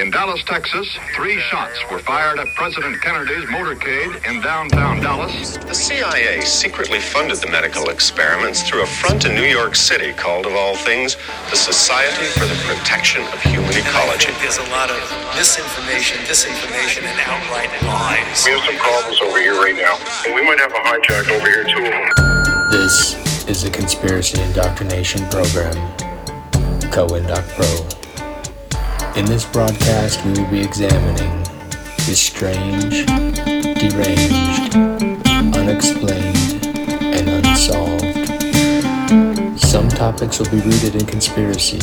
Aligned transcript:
In 0.00 0.10
Dallas, 0.10 0.42
Texas, 0.44 0.88
three 1.14 1.38
shots 1.50 1.78
were 1.90 1.98
fired 1.98 2.38
at 2.38 2.46
President 2.54 3.02
Kennedy's 3.02 3.44
motorcade 3.50 4.24
in 4.24 4.40
downtown 4.40 4.98
Dallas. 4.98 5.58
The 5.58 5.74
CIA 5.74 6.40
secretly 6.40 7.00
funded 7.00 7.36
the 7.36 7.50
medical 7.50 7.90
experiments 7.90 8.62
through 8.62 8.82
a 8.82 8.86
front 8.86 9.26
in 9.26 9.34
New 9.34 9.44
York 9.44 9.76
City 9.76 10.14
called, 10.14 10.46
of 10.46 10.54
all 10.54 10.74
things, 10.74 11.18
the 11.50 11.56
Society 11.56 12.24
for 12.32 12.46
the 12.46 12.56
Protection 12.64 13.20
of 13.24 13.42
Human 13.42 13.76
Ecology. 13.76 14.32
There's 14.40 14.56
a 14.56 14.70
lot 14.72 14.88
of 14.88 14.96
misinformation, 15.36 16.16
disinformation, 16.24 17.04
and 17.04 17.20
outright 17.20 17.68
lies. 17.84 18.46
We 18.46 18.52
have 18.52 18.64
some 18.64 18.76
problems 18.80 19.20
over 19.20 19.38
here 19.38 19.60
right 19.60 19.76
now. 19.76 20.00
And 20.24 20.34
we 20.34 20.40
might 20.40 20.58
have 20.60 20.72
a 20.72 20.80
hijack 20.80 21.28
over 21.28 21.44
here, 21.44 21.64
two 21.64 21.84
of 21.84 21.92
them. 21.92 22.70
This 22.70 23.20
is 23.46 23.64
a 23.64 23.70
conspiracy 23.70 24.40
indoctrination 24.40 25.28
program, 25.28 25.76
CoIndoc 26.88 27.46
Pro. 27.52 27.99
In 29.20 29.26
this 29.26 29.44
broadcast, 29.44 30.24
we 30.24 30.32
will 30.32 30.50
be 30.50 30.62
examining 30.62 31.42
the 32.06 32.14
strange, 32.16 33.04
deranged, 33.76 34.74
unexplained, 35.54 36.66
and 37.04 37.28
unsolved. 37.28 38.00
Some 39.60 39.90
topics 39.90 40.38
will 40.38 40.48
be 40.50 40.60
rooted 40.60 40.94
in 40.94 41.04
conspiracy, 41.04 41.80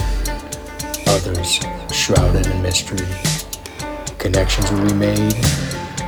others 1.05 1.60
shrouded 1.91 2.48
in 2.48 2.62
mystery. 2.63 3.05
Connections 4.18 4.72
will 4.72 4.88
be 4.88 4.94
made 4.96 5.35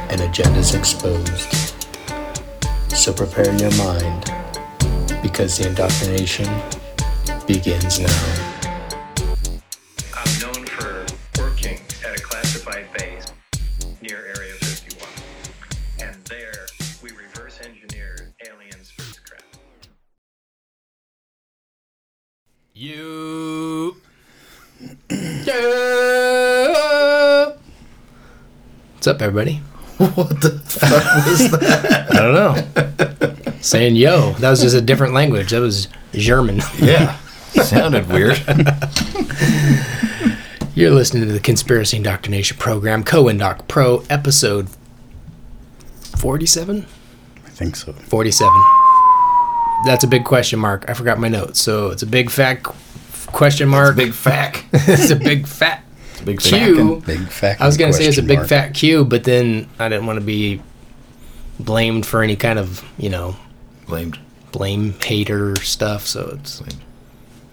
and 0.09 0.21
agendas 0.21 0.73
exposed. 0.75 1.75
So 2.91 3.13
prepare 3.13 3.53
your 3.55 3.75
mind 3.77 4.33
because 5.21 5.59
the 5.59 5.67
indoctrination 5.67 6.49
begins 7.45 7.99
now. 7.99 8.38
What's 28.99 29.07
up, 29.07 29.21
everybody? 29.21 29.61
What 29.97 30.41
the 30.41 30.59
fuck 30.65 31.25
was 31.25 31.51
that? 31.51 32.07
I 32.11 32.15
don't 32.15 32.33
know. 32.33 33.61
Saying 33.61 33.95
yo. 33.95 34.33
That 34.33 34.49
was 34.49 34.59
just 34.59 34.75
a 34.75 34.81
different 34.81 35.13
language. 35.13 35.51
That 35.51 35.61
was 35.61 35.87
German. 36.11 36.57
Yeah. 36.79 37.15
Sounded 37.63 38.09
weird. 38.09 38.37
You're 40.75 40.91
listening 40.91 41.27
to 41.27 41.31
the 41.31 41.39
Conspiracy 41.41 41.95
Indoctrination 41.95 42.57
Program, 42.57 43.05
CoIndoc 43.05 43.69
Pro, 43.69 44.03
episode 44.09 44.67
47? 46.17 46.85
I 47.45 47.49
think 47.51 47.77
so. 47.77 47.93
47. 47.93 48.51
That's 49.85 50.03
a 50.03 50.07
big 50.07 50.25
question 50.25 50.59
mark. 50.59 50.83
I 50.89 50.93
forgot 50.93 51.19
my 51.19 51.29
notes. 51.29 51.61
So 51.61 51.87
it's 51.91 52.03
a 52.03 52.07
big 52.07 52.29
fat 52.29 52.63
question 53.27 53.69
mark. 53.69 53.95
Big 53.95 54.11
fact. 54.11 54.65
it's 54.73 55.09
a 55.09 55.15
big 55.15 55.47
fat 55.47 55.85
Big 56.25 56.39
Q. 56.39 57.01
Big 57.05 57.27
fact. 57.29 57.61
I 57.61 57.65
was 57.65 57.77
gonna 57.77 57.93
say 57.93 58.05
it's 58.05 58.17
a 58.17 58.23
big 58.23 58.39
mark. 58.39 58.49
fat 58.49 58.73
Q, 58.73 59.05
but 59.05 59.23
then 59.23 59.67
I 59.79 59.89
didn't 59.89 60.05
want 60.05 60.19
to 60.19 60.25
be 60.25 60.61
blamed 61.59 62.05
for 62.05 62.21
any 62.23 62.35
kind 62.35 62.57
of 62.59 62.83
you 62.97 63.09
know 63.09 63.35
Blamed. 63.87 64.17
blame 64.51 64.93
hater 65.03 65.55
stuff. 65.57 66.05
So 66.05 66.37
it's 66.39 66.59
Blamed. 66.61 66.81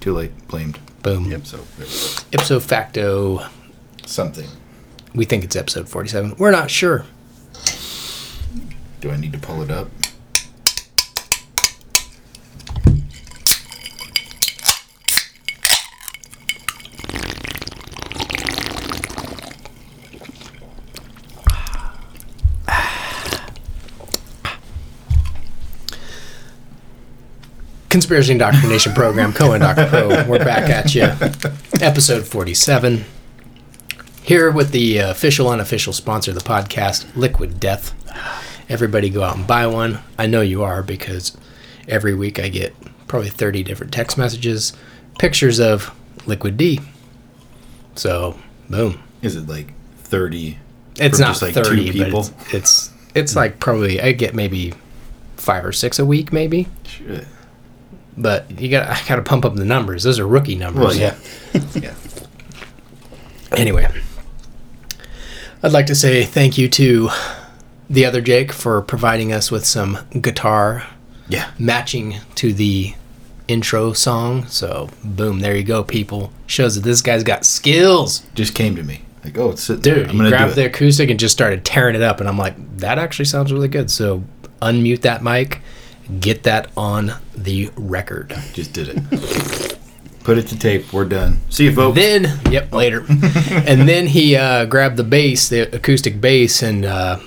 Too 0.01 0.15
late. 0.15 0.49
Blamed. 0.49 0.79
boom 1.03 1.31
Yep. 1.31 1.47
So 1.47 1.57
there 1.79 1.87
we 1.87 1.93
go. 1.93 2.23
ipso 2.33 2.61
facto. 2.61 3.47
something. 4.05 4.49
We 5.15 5.25
think 5.25 5.45
it's 5.45 5.57
episode 5.57 5.89
forty-seven. 5.89 6.35
We're 6.39 6.51
not 6.51 6.71
sure. 6.71 7.05
Do 9.01 9.11
I 9.11 9.17
need 9.17 9.33
to 9.33 9.39
pull 9.39 9.63
it 9.63 9.71
up? 9.71 9.89
Conspiracy 27.97 28.33
Indoctrination 28.33 28.93
Program, 28.93 29.33
CoIndoc 29.33 29.89
Pro. 29.89 30.09
We're 30.29 30.45
back 30.45 30.69
at 30.69 30.95
you. 30.95 31.05
Episode 31.81 32.27
47. 32.27 33.07
Here 34.23 34.51
with 34.51 34.73
the 34.73 34.99
official, 34.99 35.49
unofficial 35.49 35.95
sponsor 35.95 36.33
of 36.33 36.35
the 36.35 36.43
podcast, 36.43 37.07
Liquid 37.17 37.59
Death. 37.59 37.95
Everybody 38.69 39.09
go 39.09 39.23
out 39.23 39.37
and 39.39 39.47
buy 39.47 39.67
one. 39.67 40.01
I 40.19 40.27
know 40.27 40.43
you 40.43 40.63
are 40.63 40.83
because 40.83 41.39
every 41.89 42.15
week 42.15 42.39
I 42.39 42.51
get 42.51 42.75
probably 43.09 43.31
30 43.31 43.63
different 43.63 43.95
text 43.95 44.19
messages, 44.19 44.75
pictures 45.19 45.59
of 45.59 45.91
Liquid 46.27 46.59
D. 46.59 46.81
So, 47.95 48.39
boom. 48.69 49.03
Is 49.23 49.37
it 49.37 49.49
like 49.49 49.73
thirty? 50.01 50.59
It's 50.97 51.19
not 51.19 51.29
just, 51.29 51.41
like, 51.41 51.55
30, 51.55 51.87
two 51.87 51.93
people? 51.95 52.21
it's, 52.21 52.55
it's, 52.55 52.93
it's 53.15 53.37
like 53.37 53.59
probably, 53.59 54.03
I 54.03 54.13
get 54.13 54.35
maybe 54.35 54.75
five 55.39 55.65
or 55.65 55.73
six 55.73 55.99
a 55.99 56.05
week, 56.05 56.31
maybe. 56.31 56.69
Shit. 56.85 57.27
But 58.19 58.61
you 58.61 58.71
got 58.71 58.89
I 58.89 59.07
got 59.09 59.17
to 59.17 59.23
pump 59.23 59.45
up 59.45 59.55
the 59.55 59.65
numbers. 59.65 60.03
Those 60.03 60.19
are 60.19 60.27
rookie 60.27 60.55
numbers. 60.57 60.85
Well, 60.85 60.95
yeah. 60.97 61.17
yeah. 61.75 61.95
Anyway, 63.53 63.87
I'd 65.63 65.73
like 65.73 65.87
to 65.87 65.95
say 65.95 66.25
thank 66.25 66.59
you 66.59 66.69
to 66.71 67.11
the 67.89 68.05
other 68.05 68.21
Jake 68.21 68.53
for 68.53 68.83
providing 68.83 69.33
us 69.33 69.51
with 69.51 69.65
some 69.65 69.99
guitar 70.21 70.85
Yeah. 71.29 71.51
matching 71.59 72.17
to 72.37 72.53
the 72.53 72.95
intro 73.49 73.93
song. 73.93 74.47
So, 74.47 74.91
boom, 75.05 75.39
there 75.41 75.55
you 75.57 75.63
go, 75.63 75.85
people. 75.85 76.33
Shows 76.47 76.75
that 76.75 76.83
this 76.83 77.01
guy's 77.01 77.23
got 77.23 77.45
skills. 77.45 78.23
Just 78.35 78.55
came 78.55 78.75
to 78.77 78.83
me. 78.83 79.03
Like, 79.25 79.39
oh, 79.39 79.51
it's 79.51 79.63
sitting 79.63 79.83
Dude, 79.83 79.97
there. 79.97 80.05
I'm 80.05 80.11
you 80.13 80.19
gonna 80.19 80.31
grabbed 80.31 80.55
the 80.57 80.67
acoustic 80.67 81.11
and 81.11 81.19
just 81.19 81.33
started 81.33 81.65
tearing 81.65 81.95
it 81.95 82.03
up. 82.03 82.21
And 82.21 82.29
I'm 82.29 82.39
like, 82.39 82.55
that 82.79 82.99
actually 82.99 83.25
sounds 83.27 83.53
really 83.53 83.69
good. 83.69 83.91
So, 83.91 84.25
unmute 84.61 85.03
that 85.03 85.23
mic, 85.23 85.61
get 86.21 86.43
that 86.45 86.71
on 86.77 87.13
the 87.35 87.71
record. 87.77 88.35
Just 88.53 88.73
did 88.73 88.89
it. 88.89 89.77
Put 90.25 90.39
it 90.39 90.47
to 90.49 90.59
tape. 90.59 90.93
We're 90.93 91.05
done. 91.05 91.39
See 91.51 91.65
you, 91.65 91.75
folks. 91.75 91.95
Then, 91.97 92.41
yep, 92.51 92.73
later. 92.73 93.05
and 93.09 93.89
then 93.89 94.07
he 94.09 94.35
uh, 94.37 94.65
grabbed 94.65 94.97
the 94.97 95.05
bass, 95.05 95.49
the 95.49 95.73
acoustic 95.75 96.21
bass, 96.21 96.63
and 96.63 96.85
uh, 96.85 97.19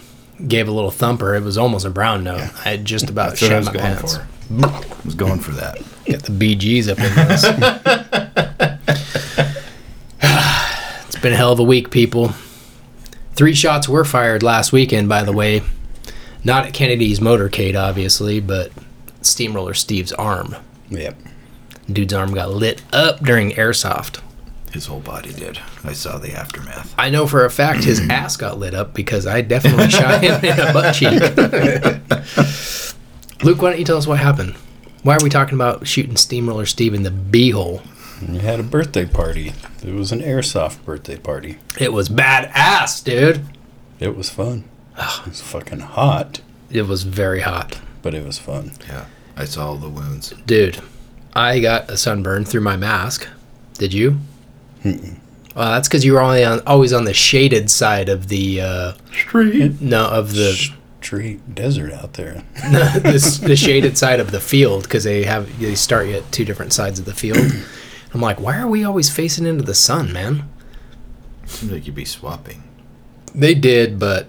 gave 0.48 0.68
a 0.68 0.72
little 0.72 0.92
thumper. 0.92 1.34
It 1.36 1.44
was 1.44 1.58
almost 1.58 1.86
a 1.86 1.90
brown 1.90 2.24
note. 2.26 2.42
I 2.42 2.70
had 2.70 2.84
just 2.86 3.10
about 3.10 3.32
That's 3.38 3.44
I 3.44 3.58
was 3.58 3.68
my 3.68 3.74
pants. 3.74 4.18
for. 4.18 4.28
I 4.66 4.84
was 5.06 5.16
going 5.16 5.40
for 5.40 5.52
that. 5.52 5.78
Get 6.06 6.24
the 6.24 6.32
BGs 6.32 6.90
up 6.90 6.98
in 6.98 7.16
this. 7.28 7.44
it's 11.08 11.20
been 11.22 11.34
a 11.34 11.38
hell 11.38 11.52
of 11.54 11.60
a 11.60 11.64
week, 11.64 11.92
people. 11.92 12.30
Three 13.34 13.54
shots 13.54 13.88
were 13.88 14.04
fired 14.04 14.42
last 14.44 14.74
weekend, 14.74 15.08
by 15.08 15.24
the 15.24 15.32
way. 15.32 15.62
Not 16.44 16.68
at 16.68 16.74
Kennedy's 16.74 17.20
motorcade, 17.20 17.80
obviously, 17.80 18.40
but 18.40 18.72
Steamroller 19.22 19.74
Steve's 19.74 20.14
arm. 20.14 20.56
Yep. 20.90 21.18
Dude's 21.92 22.14
arm 22.14 22.34
got 22.34 22.52
lit 22.52 22.82
up 22.94 23.20
during 23.22 23.52
airsoft. 23.52 24.22
His 24.72 24.86
whole 24.86 25.00
body 25.00 25.34
did. 25.34 25.60
I 25.84 25.94
saw 25.94 26.20
the 26.20 26.34
aftermath. 26.34 26.94
I 26.98 27.10
know 27.10 27.26
for 27.26 27.46
a 27.46 27.50
fact 27.50 27.84
his 27.84 28.00
ass 28.10 28.38
got 28.38 28.60
lit 28.60 28.76
up 28.76 28.94
because 28.94 29.26
I 29.26 29.42
definitely 29.42 29.90
shot 29.90 30.22
him 30.24 30.44
in 30.46 30.60
a 30.60 30.72
butt 30.74 30.94
cheek. 30.94 31.20
Luke, 33.44 33.62
why 33.62 33.70
don't 33.72 33.80
you 33.80 33.86
tell 33.86 33.98
us 33.98 34.06
what 34.06 34.20
happened? 34.20 34.56
Why 35.02 35.16
are 35.16 35.24
we 35.24 35.30
talking 35.30 35.56
about 35.56 35.88
shooting 35.88 36.18
Steamroller 36.18 36.66
Steve 36.66 36.94
in 36.94 37.04
the 37.04 37.10
beehole? 37.10 37.82
We 38.28 38.40
had 38.40 38.60
a 38.60 38.64
birthday 38.64 39.06
party. 39.06 39.54
It 39.84 39.94
was 39.94 40.12
an 40.12 40.20
airsoft 40.20 40.84
birthday 40.84 41.18
party. 41.18 41.58
It 41.80 41.94
was 41.94 42.10
badass, 42.10 43.04
dude. 43.04 43.46
It 44.00 44.16
was 44.16 44.30
fun. 44.30 44.66
It 45.00 45.28
was 45.28 45.42
fucking 45.42 45.80
hot, 45.80 46.42
It 46.70 46.84
was 46.84 47.04
very 47.04 47.42
hot. 47.42 47.80
but 48.02 48.14
it 48.14 48.26
was 48.26 48.38
fun. 48.38 48.72
Yeah. 48.88 49.06
I 49.38 49.46
saw 49.46 49.68
all 49.70 49.76
the 49.78 49.90
wounds. 49.90 50.34
Dude, 50.46 50.80
I 51.34 51.60
got 51.60 51.90
a 51.90 51.98
sunburn 51.98 52.44
through 52.46 52.62
my 52.62 52.76
mask. 52.76 53.28
Did 53.78 53.94
you? 53.94 54.18
Well, 54.84 55.72
that's 55.72 55.88
because 55.88 56.04
you 56.06 56.14
were 56.14 56.22
only 56.22 56.44
on, 56.44 56.62
always 56.68 56.94
on 56.94 57.06
the 57.06 57.14
shaded 57.14 57.70
side 57.72 58.10
of 58.10 58.28
the 58.28 58.62
uh, 58.62 58.94
Street. 59.12 59.82
no 59.82 60.06
of 60.08 60.34
the 60.34 60.54
Street 61.02 61.56
desert 61.56 61.94
out 61.94 62.14
there. 62.14 62.44
the, 62.56 63.42
the 63.46 63.56
shaded 63.56 63.98
side 63.98 64.20
of 64.20 64.32
the 64.32 64.40
field 64.42 64.84
because 64.84 65.04
they 65.06 65.24
have 65.24 65.60
they 65.60 65.76
start 65.76 66.08
you 66.08 66.16
at 66.16 66.32
two 66.32 66.44
different 66.46 66.74
sides 66.74 67.00
of 67.00 67.06
the 67.06 67.14
field. 67.14 67.38
I'm 68.14 68.22
like, 68.22 68.40
why 68.40 68.58
are 68.60 68.68
we 68.68 68.84
always 68.84 69.10
facing 69.10 69.46
into 69.46 69.64
the 69.64 69.74
sun, 69.76 70.12
man? 70.12 70.50
Seems 71.46 71.72
like 71.72 71.86
you'd 71.86 71.96
be 71.96 72.06
swapping. 72.06 72.64
They 73.36 73.54
did, 73.54 74.00
but 74.00 74.28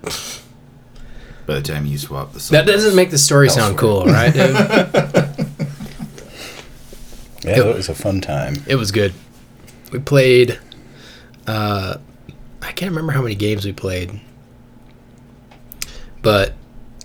By 1.47 1.55
the 1.55 1.63
time 1.63 1.87
you 1.87 1.99
swap 1.99 2.33
the 2.33 2.39
that 2.51 2.67
doesn't 2.67 2.95
make 2.95 3.11
the 3.11 3.19
story 3.19 3.49
sound 3.49 3.79
cool, 3.79 4.05
right? 4.07 4.33
Dude? 4.33 5.37
Yeah, 7.43 7.61
it 7.61 7.75
was 7.75 7.89
a 7.89 7.95
fun 7.95 8.21
time. 8.21 8.57
it 8.67 8.75
was 8.77 8.93
good. 8.93 9.15
We 9.93 9.99
played. 9.99 10.59
Uh, 11.47 11.97
I 12.61 12.73
can't 12.73 12.77
can't 12.77 12.91
remember 12.91 13.13
how 13.13 13.23
many 13.23 13.35
games 13.35 13.65
we 13.65 13.73
played, 13.73 14.21
but 16.23 16.53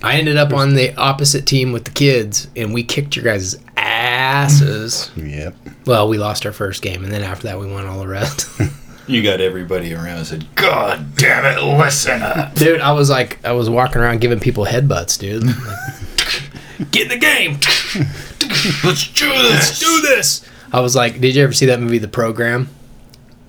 I 0.02 0.18
ended 0.18 0.36
up 0.36 0.52
on 0.52 0.74
the 0.74 0.94
opposite 0.96 1.46
team 1.46 1.72
with 1.72 1.84
the 1.84 1.90
kids, 1.90 2.48
and 2.54 2.74
we 2.74 2.84
kicked 2.84 3.16
your 3.16 3.24
guys' 3.24 3.56
asses. 3.76 5.10
Yep. 5.16 5.56
Well, 5.86 6.08
we 6.08 6.18
lost 6.18 6.44
our 6.44 6.52
first 6.52 6.82
game, 6.82 7.02
and 7.02 7.12
then 7.12 7.22
after 7.22 7.48
that, 7.48 7.58
we 7.58 7.66
won 7.66 7.86
all 7.86 7.98
the 7.98 8.08
rest. 8.08 8.48
You 9.06 9.22
got 9.22 9.40
everybody 9.40 9.94
around 9.94 10.18
and 10.18 10.26
said, 10.26 10.46
God 10.56 11.14
damn 11.16 11.44
it, 11.44 11.62
listen 11.62 12.22
up. 12.22 12.54
dude, 12.54 12.80
I 12.80 12.92
was 12.92 13.08
like, 13.08 13.44
I 13.44 13.52
was 13.52 13.70
walking 13.70 14.02
around 14.02 14.20
giving 14.20 14.40
people 14.40 14.64
headbutts, 14.64 15.18
dude. 15.18 15.44
Get 16.90 17.04
in 17.04 17.08
the 17.08 17.16
game. 17.18 17.52
Let's 18.84 19.06
do 19.12 19.28
this. 19.28 19.50
Let's 19.50 19.78
do 19.80 20.00
this. 20.02 20.48
I 20.72 20.80
was 20.80 20.94
like, 20.96 21.20
did 21.20 21.34
you 21.34 21.42
ever 21.44 21.52
see 21.52 21.66
that 21.66 21.80
movie, 21.80 21.98
The 21.98 22.08
Program? 22.08 22.68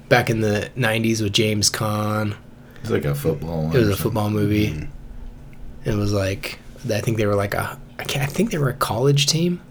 Back 0.09 0.30
in 0.30 0.39
the 0.39 0.69
'90s 0.77 1.21
with 1.21 1.33
James 1.33 1.69
Caan. 1.69 2.38
It's 2.81 2.89
like 2.89 3.04
a 3.04 3.13
football. 3.13 3.75
It 3.75 3.80
was 3.80 3.89
a 3.89 3.98
football 3.98 4.30
movie. 4.30 4.69
Mm-hmm. 4.69 5.89
It 5.89 5.95
was 5.95 6.13
like 6.13 6.59
I 6.89 7.01
think 7.01 7.18
they 7.18 7.25
were 7.25 7.36
like 7.36 7.54
a 7.54 7.77
I 8.00 8.04
can't 8.06 8.24
I 8.24 8.27
think 8.31 8.51
they 8.51 8.57
were 8.57 8.69
a 8.69 8.74
college 8.74 9.25
team. 9.25 9.62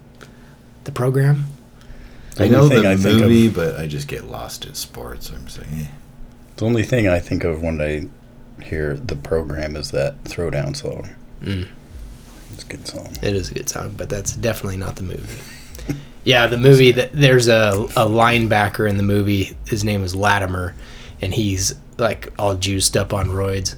The 0.84 0.92
program. 0.92 1.44
I 2.38 2.48
know 2.48 2.68
the 2.68 2.86
I 2.86 2.96
movie, 2.96 3.46
of- 3.46 3.54
but 3.54 3.76
I 3.78 3.86
just 3.86 4.08
get 4.08 4.24
lost 4.30 4.64
in 4.66 4.74
sports. 4.74 5.30
I'm 5.30 5.48
saying, 5.48 5.68
eh. 5.72 5.86
The 6.56 6.64
only 6.64 6.82
thing 6.82 7.06
I 7.08 7.18
think 7.18 7.44
of 7.44 7.62
when 7.62 7.80
I 7.80 8.06
hear 8.62 8.94
the 8.94 9.16
program 9.16 9.76
is 9.76 9.90
that 9.90 10.22
Throwdown 10.24 10.74
song. 10.74 11.10
Mm. 11.42 11.68
It's 12.54 12.62
a 12.64 12.66
good 12.66 12.86
song. 12.86 13.08
It 13.22 13.34
is 13.34 13.50
a 13.50 13.54
good 13.54 13.68
song, 13.68 13.94
but 13.96 14.08
that's 14.08 14.34
definitely 14.34 14.78
not 14.78 14.96
the 14.96 15.02
movie. 15.02 15.42
yeah, 16.24 16.46
the 16.46 16.56
movie 16.56 16.92
that 16.92 17.12
there's 17.12 17.48
a 17.48 17.72
a 17.96 18.06
linebacker 18.08 18.88
in 18.88 18.96
the 18.96 19.02
movie. 19.02 19.56
His 19.66 19.84
name 19.84 20.02
is 20.02 20.14
Lattimer, 20.14 20.74
and 21.20 21.34
he's 21.34 21.74
like 21.98 22.32
all 22.38 22.54
juiced 22.54 22.96
up 22.96 23.12
on 23.12 23.28
roids. 23.28 23.76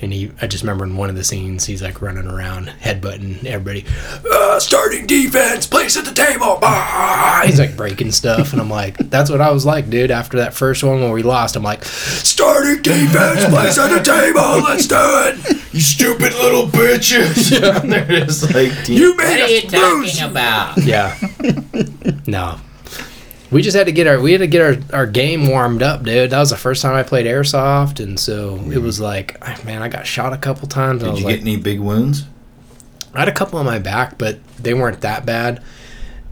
And 0.00 0.12
he, 0.12 0.30
I 0.42 0.46
just 0.46 0.62
remember 0.62 0.84
in 0.84 0.96
one 0.96 1.08
of 1.08 1.16
the 1.16 1.24
scenes, 1.24 1.64
he's 1.64 1.80
like 1.82 2.02
running 2.02 2.26
around, 2.26 2.66
headbutting 2.82 3.44
everybody. 3.46 3.84
Uh, 4.30 4.60
starting 4.60 5.06
defense, 5.06 5.66
place 5.66 5.96
at 5.96 6.04
the 6.04 6.12
table. 6.12 6.58
Bah! 6.60 7.42
He's 7.46 7.58
like 7.58 7.76
breaking 7.78 8.12
stuff, 8.12 8.52
and 8.52 8.60
I'm 8.60 8.68
like, 8.68 8.98
that's 9.10 9.30
what 9.30 9.40
I 9.40 9.50
was 9.50 9.64
like, 9.64 9.88
dude. 9.88 10.10
After 10.10 10.36
that 10.38 10.52
first 10.52 10.84
one 10.84 11.00
when 11.00 11.12
we 11.12 11.22
lost, 11.22 11.56
I'm 11.56 11.62
like, 11.62 11.82
starting 11.84 12.82
defense, 12.82 13.46
place 13.46 13.78
at 13.78 13.88
the 13.88 14.02
table. 14.02 14.62
Let's 14.68 14.86
do 14.86 14.96
it. 14.98 15.62
You 15.72 15.80
stupid 15.80 16.34
little 16.34 16.66
bitches. 16.66 17.50
They're 17.88 18.24
just 18.26 18.54
like, 18.54 18.88
You 18.88 19.16
made 19.16 19.64
us 19.64 19.72
lose. 19.72 20.20
about? 20.22 20.76
Yeah. 20.78 21.16
no. 22.26 22.58
We 23.50 23.62
just 23.62 23.76
had 23.76 23.86
to 23.86 23.92
get 23.92 24.06
our 24.06 24.20
we 24.20 24.32
had 24.32 24.40
to 24.40 24.46
get 24.48 24.60
our, 24.60 24.98
our 25.00 25.06
game 25.06 25.46
warmed 25.48 25.82
up, 25.82 26.02
dude. 26.02 26.30
That 26.30 26.38
was 26.40 26.50
the 26.50 26.56
first 26.56 26.82
time 26.82 26.94
I 26.94 27.02
played 27.04 27.26
airsoft, 27.26 28.02
and 28.02 28.18
so 28.18 28.56
it 28.72 28.78
was 28.78 28.98
like, 29.00 29.36
ah, 29.42 29.58
man, 29.64 29.82
I 29.82 29.88
got 29.88 30.06
shot 30.06 30.32
a 30.32 30.36
couple 30.36 30.66
times. 30.68 31.02
and 31.02 31.10
I 31.10 31.14
Did 31.14 31.14
was 31.14 31.20
you 31.20 31.26
like, 31.26 31.36
get 31.36 31.42
any 31.42 31.56
big 31.56 31.78
wounds? 31.80 32.24
I 33.14 33.20
had 33.20 33.28
a 33.28 33.32
couple 33.32 33.58
on 33.58 33.64
my 33.64 33.78
back, 33.78 34.18
but 34.18 34.38
they 34.58 34.74
weren't 34.74 35.00
that 35.02 35.24
bad. 35.24 35.62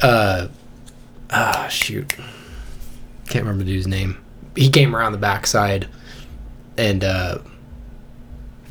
Uh, 0.02 0.48
ah, 1.30 1.68
shoot, 1.70 2.08
can't 3.28 3.44
remember 3.44 3.64
the 3.64 3.70
dude's 3.70 3.86
name. 3.86 4.18
He 4.56 4.68
came 4.68 4.94
around 4.94 5.12
the 5.12 5.18
backside, 5.18 5.88
and 6.76 7.02
uh, 7.04 7.38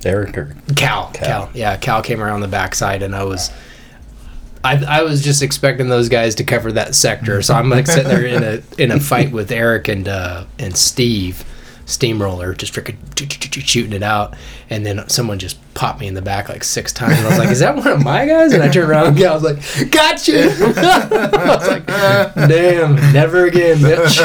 Eric 0.05 0.37
or 0.37 0.55
Cal, 0.75 1.11
Cal, 1.13 1.47
Cal. 1.47 1.49
yeah, 1.53 1.77
Cal 1.77 2.01
came 2.03 2.21
around 2.21 2.41
the 2.41 2.47
backside, 2.49 3.01
and 3.03 3.15
I 3.15 3.23
was, 3.23 3.49
I, 4.63 4.99
I 4.99 5.01
was 5.03 5.21
just 5.21 5.41
expecting 5.41 5.89
those 5.89 6.07
guys 6.09 6.35
to 6.35 6.43
cover 6.43 6.71
that 6.71 6.95
sector. 6.95 7.41
So 7.41 7.53
I'm 7.53 7.69
like 7.69 7.85
sitting 7.87 8.07
there 8.07 8.25
in 8.25 8.43
a 8.43 8.81
in 8.81 8.91
a 8.91 8.99
fight 8.99 9.31
with 9.31 9.51
Eric 9.51 9.87
and 9.89 10.07
uh, 10.07 10.45
and 10.57 10.75
Steve, 10.77 11.43
Steamroller, 11.85 12.53
just 12.53 12.73
freaking 12.73 12.97
shooting 13.67 13.91
it 13.93 14.03
out, 14.03 14.35
and 14.69 14.85
then 14.85 15.07
someone 15.09 15.37
just 15.37 15.57
popped 15.73 15.99
me 15.99 16.07
in 16.07 16.13
the 16.13 16.21
back 16.21 16.47
like 16.47 16.63
six 16.63 16.93
times. 16.93 17.17
And 17.17 17.27
I 17.27 17.29
was 17.31 17.39
like, 17.39 17.49
"Is 17.49 17.59
that 17.59 17.75
one 17.75 17.87
of 17.87 18.01
my 18.01 18.25
guys?" 18.25 18.53
And 18.53 18.63
I 18.63 18.69
turned 18.69 18.89
around, 18.89 19.17
and 19.17 19.23
I 19.25 19.33
was 19.33 19.43
like, 19.43 19.91
"Got 19.91 20.27
you!" 20.29 20.39
I 20.49 21.55
was 21.57 21.67
like, 21.67 21.85
"Damn, 21.85 22.95
never 23.11 23.45
again, 23.45 23.77
bitch." 23.77 24.17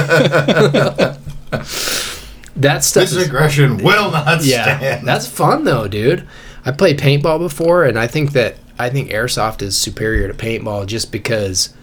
that 2.56 2.84
stuff 2.84 3.02
This 3.04 3.12
is 3.12 3.26
aggression 3.26 3.78
will 3.78 4.10
not 4.10 4.44
yeah, 4.44 4.78
stand. 4.78 5.06
that's 5.06 5.26
fun 5.26 5.64
though, 5.64 5.88
dude. 5.88 6.26
I 6.64 6.70
played 6.72 6.98
paintball 6.98 7.38
before, 7.38 7.84
and 7.84 7.98
I 7.98 8.06
think 8.06 8.32
that 8.32 8.56
I 8.78 8.90
think 8.90 9.10
airsoft 9.10 9.62
is 9.62 9.76
superior 9.76 10.28
to 10.28 10.34
paintball 10.34 10.86
just 10.86 11.10
because 11.10 11.74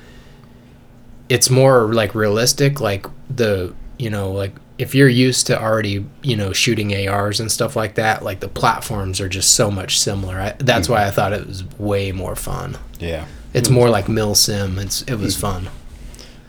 it's 1.30 1.50
more 1.50 1.94
like 1.94 2.16
realistic. 2.16 2.80
Like 2.80 3.06
the 3.30 3.74
you 3.98 4.10
know 4.10 4.32
like 4.32 4.54
if 4.78 4.94
you're 4.94 5.10
used 5.10 5.48
to 5.48 5.62
already 5.62 6.06
you 6.22 6.36
know 6.36 6.54
shooting 6.54 7.08
ARs 7.08 7.40
and 7.40 7.52
stuff 7.52 7.76
like 7.76 7.96
that, 7.96 8.24
like 8.24 8.40
the 8.40 8.48
platforms 8.48 9.20
are 9.22 9.30
just 9.30 9.54
so 9.54 9.72
much 9.72 10.00
similar. 10.00 10.36
I, 10.36 10.56
that's 10.58 10.90
why 10.90 11.04
I 11.04 11.06
mm-hmm. 11.06 11.16
thought 11.16 11.34
it 11.34 11.48
was 11.48 11.64
way 11.78 12.12
more 12.12 12.36
fun. 12.36 12.78
yeah, 13.00 13.26
It's 13.54 13.70
more 13.70 13.90
like 13.90 14.06
MilSim. 14.06 14.78
It's 14.82 15.02
it 15.04 15.16
was 15.16 15.36
fun. 15.36 15.70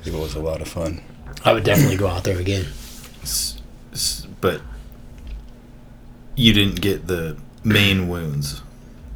it 0.04 0.12
was 0.12 0.34
a 0.34 0.40
lot 0.40 0.60
of 0.60 0.68
fun. 0.68 1.02
I 1.44 1.52
would 1.52 1.64
definitely 1.64 1.96
go 1.96 2.08
out 2.08 2.24
there 2.24 2.38
again. 2.38 2.66
But 4.40 4.60
you 6.34 6.52
didn't 6.52 6.80
get 6.80 7.06
the 7.06 7.36
main 7.64 8.08
wounds. 8.08 8.62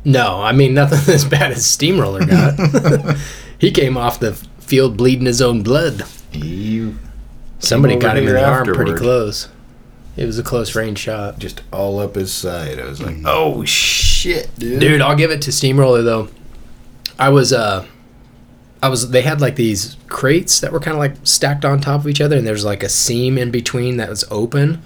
No, 0.04 0.40
I 0.40 0.52
mean 0.52 0.74
nothing 0.74 1.14
as 1.14 1.24
bad 1.24 1.52
as 1.52 1.66
Steamroller 1.66 2.24
got. 2.24 3.16
he 3.58 3.70
came 3.70 3.96
off 3.96 4.20
the 4.20 4.34
field 4.58 4.96
bleeding 4.96 5.26
his 5.26 5.42
own 5.42 5.62
blood. 5.62 6.04
You 6.32 6.96
Somebody 7.60 7.96
got 7.96 8.16
him 8.16 8.26
in 8.26 8.34
the 8.34 8.44
arm 8.44 8.66
pretty 8.66 8.94
close. 8.94 9.48
It 10.16 10.24
was 10.26 10.38
a 10.38 10.42
close 10.42 10.74
range 10.74 10.98
shot. 10.98 11.38
just 11.38 11.62
all 11.72 11.98
up 11.98 12.14
his 12.14 12.32
side. 12.32 12.80
I 12.80 12.86
was 12.86 13.00
like, 13.00 13.16
oh 13.24 13.64
shit, 13.64 14.50
dude. 14.58 14.80
Dude, 14.80 15.00
I'll 15.00 15.16
give 15.16 15.30
it 15.30 15.42
to 15.42 15.52
Steamroller 15.52 16.02
though. 16.02 16.28
I 17.18 17.28
was 17.28 17.52
uh 17.52 17.86
I 18.82 18.88
was 18.88 19.10
they 19.10 19.22
had 19.22 19.40
like 19.40 19.56
these 19.56 19.96
crates 20.08 20.60
that 20.60 20.72
were 20.72 20.80
kind 20.80 20.94
of 20.94 20.98
like 20.98 21.14
stacked 21.22 21.64
on 21.64 21.80
top 21.80 22.00
of 22.00 22.08
each 22.08 22.20
other 22.20 22.36
and 22.36 22.46
there's 22.46 22.64
like 22.64 22.82
a 22.82 22.88
seam 22.88 23.36
in 23.36 23.50
between 23.50 23.98
that 23.98 24.08
was 24.08 24.24
open. 24.30 24.82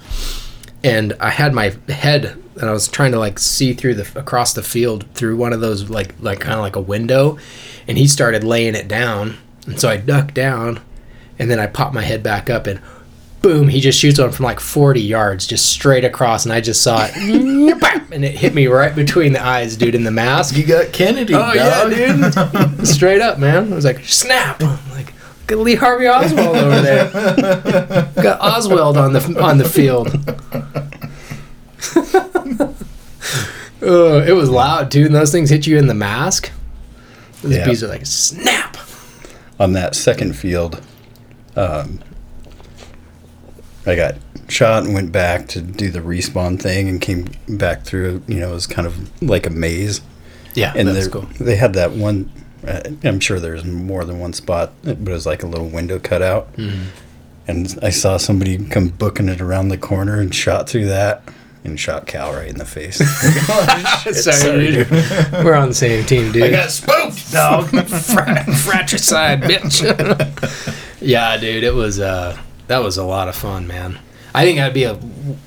And 0.82 1.14
I 1.20 1.30
had 1.30 1.54
my 1.54 1.74
head 1.88 2.42
and 2.60 2.68
I 2.68 2.72
was 2.72 2.88
trying 2.88 3.12
to 3.12 3.18
like 3.18 3.38
see 3.38 3.72
through 3.72 3.94
the 3.94 4.18
across 4.18 4.52
the 4.52 4.62
field 4.62 5.04
through 5.14 5.36
one 5.36 5.52
of 5.52 5.60
those 5.60 5.90
like 5.90 6.14
like 6.20 6.40
kind 6.40 6.54
of 6.54 6.60
like 6.60 6.76
a 6.76 6.80
window 6.80 7.38
and 7.88 7.98
he 7.98 8.06
started 8.06 8.44
laying 8.44 8.74
it 8.74 8.88
down. 8.88 9.36
And 9.66 9.80
so 9.80 9.88
I 9.88 9.96
ducked 9.96 10.34
down 10.34 10.80
and 11.38 11.50
then 11.50 11.58
I 11.58 11.66
popped 11.66 11.94
my 11.94 12.02
head 12.02 12.22
back 12.22 12.48
up 12.50 12.66
and 12.66 12.80
boom, 13.42 13.68
he 13.68 13.78
just 13.80 13.98
shoots 13.98 14.18
one 14.18 14.30
from 14.30 14.44
like 14.44 14.58
40 14.58 15.02
yards, 15.02 15.46
just 15.46 15.66
straight 15.66 16.02
across, 16.04 16.46
and 16.46 16.52
I 16.54 16.62
just 16.62 16.80
saw 16.82 17.04
it, 17.04 17.14
and 18.10 18.24
it 18.24 18.34
hit 18.36 18.54
me 18.54 18.68
right 18.68 18.94
between 18.96 19.34
the 19.34 19.44
eyes, 19.44 19.76
dude, 19.76 19.94
in 19.94 20.02
the 20.02 20.10
mask. 20.10 20.56
You 20.56 20.64
got 20.64 20.94
Kennedy, 20.94 21.34
Oh 21.34 21.52
dog. 21.52 21.92
yeah, 21.92 22.30
dude, 22.46 22.86
straight 22.88 23.20
up, 23.20 23.38
man. 23.38 23.70
I 23.70 23.76
was 23.76 23.84
like, 23.84 24.02
snap, 24.06 24.62
I'm 24.62 24.78
like. 24.92 25.12
Look 25.42 25.52
at 25.52 25.58
Lee 25.58 25.74
Harvey 25.74 26.08
Oswald 26.08 26.56
over 26.56 26.80
there. 26.80 27.10
Got 28.22 28.40
Oswald 28.40 28.96
on 28.96 29.12
the 29.12 29.42
on 29.42 29.58
the 29.58 29.68
field. 29.68 30.08
Uh, 33.84 34.24
it 34.26 34.32
was 34.32 34.48
loud, 34.50 34.88
dude. 34.88 35.06
And 35.06 35.14
those 35.14 35.32
things 35.32 35.50
hit 35.50 35.66
you 35.66 35.78
in 35.78 35.86
the 35.86 35.94
mask. 35.94 36.50
Those 37.42 37.56
Yeah. 37.56 37.64
bees 37.66 37.82
are 37.82 37.88
like 37.88 38.06
snap. 38.06 38.76
On 39.60 39.72
that 39.74 39.94
second 39.94 40.34
field, 40.34 40.80
um, 41.56 42.00
I 43.86 43.94
got 43.94 44.16
shot 44.48 44.84
and 44.84 44.94
went 44.94 45.12
back 45.12 45.46
to 45.48 45.60
do 45.60 45.90
the 45.90 46.00
respawn 46.00 46.60
thing 46.60 46.88
and 46.88 47.00
came 47.00 47.28
back 47.48 47.84
through. 47.84 48.22
You 48.26 48.40
know, 48.40 48.50
it 48.50 48.54
was 48.54 48.66
kind 48.66 48.86
of 48.86 49.22
like 49.22 49.46
a 49.46 49.50
maze. 49.50 50.00
Yeah, 50.54 50.72
and 50.74 50.88
that's 50.88 51.08
cool. 51.08 51.28
they 51.40 51.56
had 51.56 51.74
that 51.74 51.92
one. 51.92 52.30
Uh, 52.66 52.80
I'm 53.02 53.20
sure 53.20 53.38
there's 53.40 53.64
more 53.64 54.04
than 54.04 54.18
one 54.20 54.32
spot, 54.32 54.72
but 54.82 54.92
it 54.98 55.08
was 55.08 55.26
like 55.26 55.42
a 55.42 55.46
little 55.46 55.68
window 55.68 55.98
cut 55.98 56.22
out. 56.22 56.52
Mm-hmm. 56.56 56.82
And 57.46 57.78
I 57.82 57.90
saw 57.90 58.16
somebody 58.16 58.56
come 58.64 58.88
booking 58.88 59.28
it 59.28 59.40
around 59.40 59.68
the 59.68 59.76
corner 59.76 60.18
and 60.18 60.34
shot 60.34 60.68
through 60.68 60.86
that 60.86 61.22
and 61.64 61.80
shot 61.80 62.06
Cal 62.06 62.32
right 62.32 62.48
in 62.48 62.58
the 62.58 62.64
face. 62.64 62.98
Sorry, 64.24 64.70
dude. 64.72 64.90
We're 65.44 65.54
on 65.54 65.68
the 65.68 65.74
same 65.74 66.04
team, 66.04 66.30
dude. 66.32 66.42
I 66.44 66.50
got 66.50 66.70
spooked, 66.70 67.32
dog. 67.32 67.68
Frat- 67.88 68.46
fratricide, 68.64 69.42
bitch. 69.42 69.82
yeah, 71.00 71.36
dude, 71.36 71.64
it 71.64 71.74
was 71.74 71.98
uh, 72.00 72.38
that 72.66 72.78
was 72.78 72.96
a 72.98 73.04
lot 73.04 73.28
of 73.28 73.34
fun, 73.34 73.66
man. 73.66 73.98
I 74.36 74.44
think 74.44 74.58
that'd 74.58 74.74
be 74.74 74.84
a, 74.84 74.98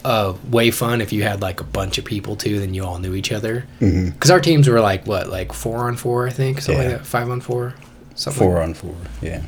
a 0.06 0.34
way 0.50 0.72
fun 0.72 1.02
if 1.02 1.12
you 1.12 1.24
had 1.24 1.42
like 1.42 1.60
a 1.60 1.66
bunch 1.66 1.98
of 1.98 2.06
people 2.06 2.38
too, 2.38 2.60
then 2.60 2.74
you 2.74 2.86
all 2.86 3.00
knew 3.00 3.16
each 3.16 3.34
other. 3.34 3.66
Because 3.80 4.32
our 4.32 4.40
teams 4.40 4.70
were 4.70 4.80
like 4.80 5.06
what, 5.06 5.28
like 5.28 5.52
four 5.52 5.80
on 5.90 5.98
four, 5.98 6.26
I 6.26 6.32
think, 6.32 6.62
something 6.62 6.82
Yeah. 6.84 6.90
like 6.92 6.98
that, 7.00 7.06
five 7.08 7.30
on 7.30 7.42
four, 7.42 7.76
something. 8.16 8.40
four 8.42 8.62
on 8.62 8.74
four, 8.74 8.96
yeah. 9.22 9.44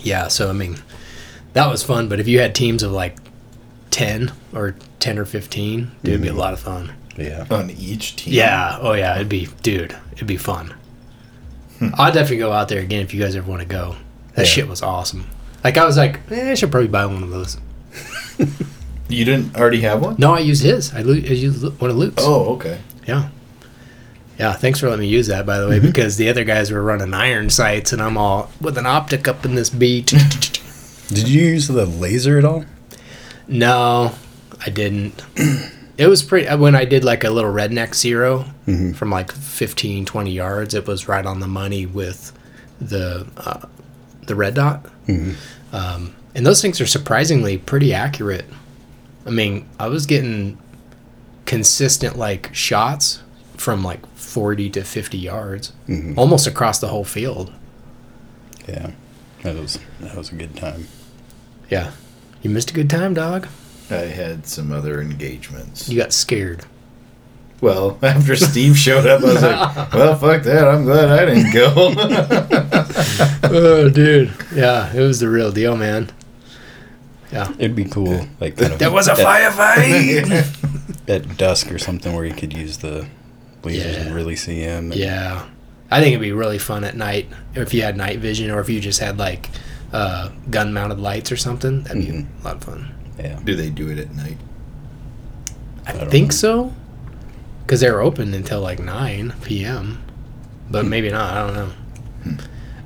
Yeah, 0.00 0.28
so 0.28 0.50
I 0.50 0.52
mean, 0.52 0.76
that 1.54 1.66
was 1.70 1.82
fun. 1.82 2.08
But 2.08 2.20
if 2.20 2.28
you 2.28 2.40
had 2.40 2.54
teams 2.54 2.82
of 2.82 2.92
like 2.92 3.16
ten 3.94 4.32
or 4.52 4.74
ten 4.98 5.18
or 5.18 5.24
fifteen, 5.24 5.92
dude, 6.02 6.14
it'd 6.14 6.22
be 6.22 6.28
a 6.28 6.34
lot 6.34 6.52
of 6.52 6.60
fun. 6.60 6.92
Yeah. 7.16 7.46
On 7.50 7.70
each 7.70 8.16
team. 8.16 8.34
Yeah. 8.34 8.76
Oh 8.80 8.92
yeah. 8.92 9.14
It'd 9.14 9.28
be, 9.28 9.48
dude. 9.62 9.96
It'd 10.12 10.26
be 10.26 10.36
fun. 10.36 10.74
I'll 11.94 12.12
definitely 12.12 12.38
go 12.38 12.50
out 12.52 12.68
there 12.68 12.80
again 12.80 13.02
if 13.02 13.14
you 13.14 13.20
guys 13.22 13.36
ever 13.36 13.48
want 13.48 13.62
to 13.62 13.68
go. 13.68 13.96
That 14.34 14.42
Yeah. 14.42 14.48
shit 14.48 14.68
was 14.68 14.82
awesome. 14.82 15.26
Like 15.62 15.76
I 15.76 15.84
was 15.84 15.96
like, 15.96 16.18
eh, 16.30 16.50
I 16.50 16.54
should 16.54 16.70
probably 16.72 16.88
buy 16.88 17.06
one 17.06 17.22
of 17.22 17.30
those. 17.30 17.56
You 18.38 18.46
You 19.08 19.24
didn't 19.24 19.54
already 19.56 19.82
have 19.82 20.00
one? 20.02 20.16
No, 20.18 20.34
I 20.34 20.40
used 20.40 20.62
his. 20.64 20.92
I, 20.94 21.02
lu- 21.02 21.14
I 21.14 21.32
used 21.32 21.62
one 21.80 21.90
of 21.90 21.96
Luke's. 21.96 22.22
Oh, 22.26 22.54
okay. 22.54 22.80
Yeah. 23.06 23.28
Yeah, 24.38 24.52
thanks 24.54 24.80
for 24.80 24.88
letting 24.88 25.02
me 25.02 25.08
use 25.08 25.28
that, 25.28 25.46
by 25.46 25.58
the 25.60 25.68
way, 25.68 25.76
Mm-hmm. 25.76 25.86
because 25.86 26.16
the 26.16 26.28
other 26.28 26.42
guys 26.42 26.72
were 26.72 26.82
running 26.82 27.14
iron 27.14 27.48
sights, 27.50 27.92
and 27.92 28.02
I'm 28.02 28.16
all 28.16 28.50
with 28.60 28.76
an 28.78 28.86
optic 28.86 29.28
up 29.28 29.44
in 29.44 29.54
this 29.54 29.70
beat. 29.70 30.06
Did 31.08 31.28
you 31.28 31.42
use 31.42 31.68
the 31.68 31.86
laser 31.86 32.38
at 32.38 32.44
all? 32.44 32.64
No, 33.48 34.12
I 34.64 34.70
didn't. 34.70 35.22
It 35.96 36.08
was 36.08 36.24
pretty. 36.24 36.52
When 36.56 36.74
I 36.74 36.84
did 36.84 37.04
like 37.04 37.22
a 37.22 37.30
little 37.30 37.52
redneck 37.52 37.94
0 37.94 38.46
from 38.96 39.10
like 39.10 39.30
15, 39.30 40.04
20 40.04 40.30
yards, 40.32 40.74
it 40.74 40.88
was 40.88 41.06
right 41.06 41.24
on 41.24 41.38
the 41.38 41.46
money 41.46 41.86
with 41.86 42.32
the 42.80 43.28
uh, 43.36 43.60
the 44.26 44.34
red 44.34 44.54
dot. 44.54 44.84
Um, 45.72 46.16
and 46.34 46.44
those 46.44 46.60
things 46.60 46.80
are 46.80 46.86
surprisingly 46.86 47.58
pretty 47.58 47.94
accurate. 47.94 48.46
I 49.24 49.30
mean, 49.30 49.68
I 49.78 49.86
was 49.86 50.04
getting 50.06 50.58
consistent 51.46 52.16
like 52.18 52.52
shots 52.52 53.22
from 53.56 53.84
like 53.84 54.04
40 54.16 54.70
to 54.70 54.82
50 54.82 55.16
yards, 55.16 55.72
almost 56.18 56.48
across 56.48 56.80
the 56.80 56.88
whole 56.88 57.04
field. 57.04 57.52
Yeah, 58.66 58.90
that 59.44 59.54
was 59.54 59.78
that 60.00 60.16
was 60.16 60.32
a 60.32 60.34
good 60.34 60.56
time. 60.56 60.88
Yeah. 61.70 61.92
You 62.44 62.50
missed 62.50 62.70
a 62.70 62.74
good 62.74 62.90
time, 62.90 63.14
dog. 63.14 63.48
I 63.90 63.94
had 63.94 64.46
some 64.46 64.70
other 64.70 65.00
engagements. 65.00 65.88
You 65.88 65.96
got 65.98 66.12
scared. 66.12 66.64
Well, 67.62 67.98
after 68.02 68.36
Steve 68.36 68.76
showed 68.76 69.06
up, 69.06 69.22
I 69.22 69.24
was 69.24 69.42
like, 69.42 69.92
well, 69.94 70.14
fuck 70.16 70.42
that. 70.42 70.68
I'm 70.68 70.84
glad 70.84 71.08
I 71.08 71.24
didn't 71.24 71.52
go. 71.54 71.72
oh, 73.44 73.88
dude. 73.88 74.30
Yeah, 74.54 74.92
it 74.94 75.00
was 75.00 75.20
the 75.20 75.30
real 75.30 75.50
deal, 75.52 75.74
man. 75.74 76.10
Yeah. 77.32 77.50
It'd 77.58 77.74
be 77.74 77.86
cool, 77.86 78.26
like 78.40 78.58
kind 78.58 78.74
of 78.74 78.78
There 78.78 78.90
was 78.92 79.08
a 79.08 79.12
at, 79.12 79.18
firefight. 79.18 81.08
at 81.08 81.36
dusk 81.38 81.72
or 81.72 81.78
something 81.78 82.12
where 82.14 82.26
you 82.26 82.34
could 82.34 82.52
use 82.52 82.76
the 82.78 83.06
lasers 83.62 83.94
Yeah. 83.94 84.00
and 84.02 84.14
really 84.14 84.36
see 84.36 84.60
him. 84.60 84.92
yeah. 84.92 85.46
I 85.90 86.00
think 86.00 86.08
it'd 86.12 86.20
be 86.20 86.32
really 86.32 86.58
fun 86.58 86.84
at 86.84 86.94
night 86.96 87.28
if 87.54 87.72
you 87.72 87.82
had 87.82 87.96
night 87.96 88.18
vision 88.18 88.50
or 88.50 88.60
if 88.60 88.68
you 88.68 88.80
just 88.80 89.00
had 89.00 89.16
like 89.18 89.48
uh, 89.92 90.30
gun 90.50 90.72
mounted 90.72 90.98
lights 90.98 91.30
or 91.30 91.36
something. 91.36 91.82
That'd 91.84 92.04
be 92.06 92.12
Mhm. 92.12 92.26
a 92.40 92.44
lot 92.44 92.56
of 92.56 92.64
fun. 92.64 92.94
yeah. 93.18 93.38
Do 93.44 93.54
they 93.54 93.70
do 93.70 93.88
it 93.88 93.98
at 93.98 94.14
night? 94.14 94.38
I, 95.86 95.92
don't 95.92 96.10
think 96.10 96.28
know. 96.28 96.34
so. 96.36 96.72
Because 97.64 97.80
they're 97.80 98.00
open 98.00 98.34
until 98.34 98.60
like 98.60 98.78
9 98.78 99.34
p.m. 99.42 100.02
But 100.70 100.82
Hmm. 100.84 100.88
maybe 100.90 101.10
not. 101.10 101.34
I 101.34 101.46
don't 101.46 101.54
know. 101.54 102.36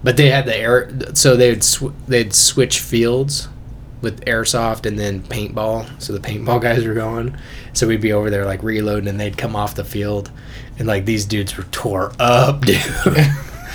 But 0.04 0.16
they 0.16 0.30
had 0.30 0.46
the 0.46 0.56
air. 0.56 0.90
So 1.14 1.36
they'd, 1.36 1.62
sw- 1.64 1.92
they'd 2.06 2.32
switch 2.34 2.80
fields 2.80 3.48
with 4.00 4.20
airsoft 4.26 4.86
and 4.86 4.96
then 4.98 5.22
paintball. 5.22 6.00
So 6.00 6.12
the 6.12 6.20
paintball 6.20 6.60
guys 6.62 6.84
were 6.84 6.94
going. 6.94 7.36
So 7.72 7.86
we'd 7.88 8.00
be 8.00 8.12
over 8.12 8.30
there 8.30 8.44
like 8.44 8.62
reloading 8.62 9.08
and 9.08 9.18
they'd 9.18 9.36
come 9.36 9.56
off 9.56 9.74
the 9.74 9.84
field. 9.84 10.30
And 10.78 10.86
like 10.86 11.04
these 11.04 11.24
dudes 11.24 11.56
were 11.56 11.64
tore 11.72 12.12
up, 12.20 12.60
dude. 12.66 12.80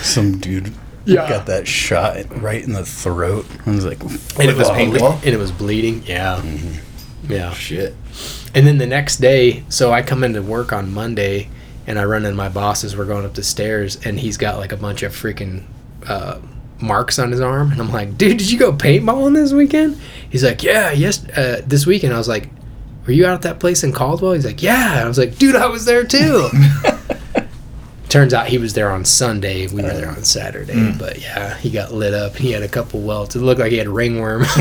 Some 0.02 0.38
dude 0.40 0.74
Yeah. 1.06 1.28
got 1.28 1.46
that 1.48 1.68
shot 1.68 2.42
right 2.42 2.64
in 2.64 2.74
the 2.74 2.86
throat. 2.86 3.46
I 3.66 3.72
was 3.72 3.86
like, 3.86 4.02
and 4.02 4.12
it 4.14 4.16
was 4.16 4.38
With 4.38 4.50
a 4.50 4.54
ble- 4.54 4.72
paintball? 5.00 5.16
and 5.18 5.28
it 5.34 5.38
was 5.38 5.52
bleeding. 5.52 6.04
Yeah. 6.06 6.42
Yeah. 7.28 7.54
Shit. 7.54 7.96
And 8.56 8.66
then 8.68 8.78
the 8.78 8.86
next 8.88 9.18
day, 9.18 9.64
so 9.70 9.92
I 9.92 10.02
come 10.02 10.24
into 10.24 10.42
work 10.42 10.72
on 10.72 10.94
Monday 10.94 11.50
and 11.88 12.00
I 12.00 12.06
run 12.06 12.24
into 12.26 12.36
my 12.38 12.50
boss 12.50 12.84
as 12.84 12.96
we're 12.96 13.06
going 13.06 13.26
up 13.26 13.34
the 13.34 13.44
stairs 13.44 13.98
and 14.06 14.20
he's 14.20 14.38
got 14.38 14.58
like 14.58 14.72
a 14.72 14.78
bunch 14.78 15.04
of 15.04 15.12
freaking 15.14 15.64
uh, 16.08 16.40
marks 16.80 17.20
on 17.20 17.32
his 17.32 17.42
arm. 17.42 17.72
And 17.72 17.82
I'm 17.82 17.92
like, 17.92 18.18
dude, 18.18 18.38
did 18.38 18.50
you 18.52 18.58
go 18.60 18.72
paintballing 18.72 19.34
this 19.34 19.52
weekend? 19.54 20.00
He's 20.30 20.44
like, 20.44 20.64
yeah, 20.64 20.92
yes, 20.92 21.28
uh, 21.30 21.62
this 21.66 21.86
weekend. 21.86 22.14
I 22.14 22.18
was 22.18 22.28
like, 22.30 22.50
were 23.06 23.12
you 23.14 23.26
out 23.26 23.34
at 23.34 23.42
that 23.42 23.60
place 23.60 23.84
in 23.84 23.92
Caldwell? 23.92 24.32
He's 24.34 24.46
like, 24.46 24.62
yeah. 24.64 25.02
I 25.04 25.08
was 25.08 25.18
like, 25.18 25.38
dude, 25.38 25.56
I 25.58 25.66
was 25.68 25.84
there 25.86 26.06
too. 26.06 26.48
Turns 28.14 28.32
out 28.32 28.46
he 28.46 28.60
was 28.60 28.76
there 28.76 28.92
on 28.92 29.06
Sunday. 29.06 29.66
We 29.66 29.82
were 29.82 29.90
there 29.90 30.08
on 30.08 30.24
Saturday. 30.24 30.92
But 31.00 31.20
yeah, 31.20 31.58
he 31.58 31.72
got 31.72 31.96
lit 31.96 32.14
up. 32.14 32.36
He 32.36 32.52
had 32.52 32.62
a 32.62 32.68
couple 32.68 33.02
welts. 33.02 33.36
It 33.36 33.40
looked 33.40 33.60
like 33.60 33.72
he 33.72 33.80
had 33.80 33.88
ringworm. 33.88 34.44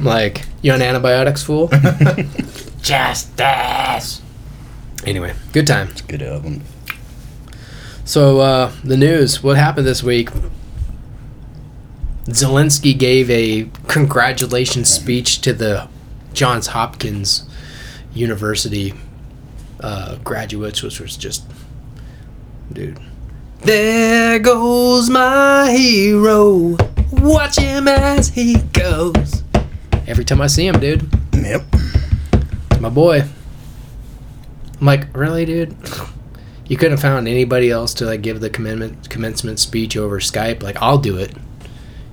Like, 0.00 0.44
you 0.62 0.72
on 0.72 0.82
antibiotics, 0.82 1.44
fool? 1.44 1.68
Justice. 2.82 4.22
Anyway, 5.04 5.34
good 5.52 5.68
time. 5.68 5.90
good 6.08 6.22
album. 6.22 6.62
So 8.04 8.40
uh, 8.40 8.72
the 8.82 8.96
news. 8.96 9.40
What 9.42 9.56
happened 9.56 9.86
this 9.86 10.02
week? 10.02 10.30
Zelensky 12.26 12.96
gave 12.98 13.30
a 13.30 13.70
congratulations 13.86 14.88
speech 14.88 15.40
to 15.42 15.52
the 15.52 15.88
Johns 16.32 16.68
Hopkins 16.68 17.48
University 18.12 18.94
uh, 19.80 20.16
graduates, 20.24 20.82
which 20.82 21.00
was 21.00 21.16
just, 21.16 21.44
dude. 22.72 22.98
There 23.60 24.38
goes 24.38 25.10
my 25.10 25.70
hero. 25.72 26.76
Watch 27.12 27.58
him 27.58 27.88
as 27.88 28.28
he 28.28 28.56
goes. 28.72 29.42
Every 30.06 30.24
time 30.24 30.40
I 30.40 30.46
see 30.46 30.66
him, 30.66 30.78
dude, 30.80 31.08
Yep. 31.34 31.62
my 32.80 32.88
boy. 32.88 33.24
I'm 34.80 34.86
like, 34.86 35.16
really, 35.16 35.44
dude? 35.44 35.76
You 36.68 36.76
couldn't 36.76 36.92
have 36.92 37.00
found 37.00 37.26
anybody 37.26 37.70
else 37.70 37.94
to 37.94 38.04
like 38.04 38.22
give 38.22 38.40
the 38.40 38.50
commencement 38.50 39.08
commencement 39.10 39.58
speech 39.58 39.96
over 39.96 40.20
Skype. 40.20 40.62
Like, 40.62 40.76
I'll 40.80 40.98
do 40.98 41.16
it. 41.16 41.32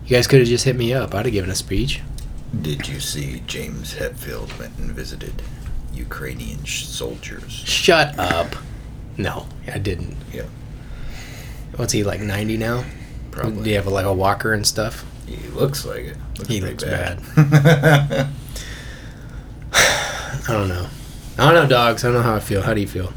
You 0.05 0.09
guys 0.15 0.27
could 0.27 0.39
have 0.39 0.47
just 0.47 0.65
hit 0.65 0.75
me 0.75 0.93
up. 0.93 1.13
I'd 1.13 1.25
have 1.25 1.33
given 1.33 1.49
a 1.51 1.55
speech. 1.55 2.01
Did 2.61 2.87
you 2.87 2.99
see 2.99 3.43
James 3.47 3.95
Hetfield 3.95 4.57
went 4.57 4.77
and 4.77 4.91
visited 4.91 5.41
Ukrainian 5.95 6.63
sh- 6.63 6.85
soldiers? 6.85 7.51
Shut 7.51 8.17
up. 8.19 8.55
No, 9.17 9.47
I 9.71 9.77
didn't. 9.79 10.17
Yeah. 10.33 10.43
What's 11.77 11.93
he 11.93 12.03
like? 12.03 12.19
Ninety 12.21 12.57
now? 12.57 12.83
Probably. 13.31 13.63
Do 13.63 13.69
you 13.69 13.75
have 13.77 13.87
like 13.87 14.05
a 14.05 14.13
walker 14.13 14.53
and 14.53 14.65
stuff? 14.65 15.05
He 15.25 15.37
looks 15.49 15.85
like 15.85 16.01
it. 16.05 16.17
Looks 16.37 16.49
He 16.49 16.59
pretty 16.61 16.73
looks 16.75 16.83
bad. 16.83 17.19
I 19.73 20.53
don't 20.53 20.69
know. 20.69 20.87
I 21.37 21.45
don't 21.51 21.53
know, 21.55 21.67
dogs. 21.67 22.03
I 22.03 22.07
don't 22.07 22.17
know 22.17 22.21
how 22.21 22.35
I 22.35 22.39
feel. 22.39 22.61
How 22.61 22.73
do 22.73 22.81
you 22.81 22.87
feel? 22.87 23.11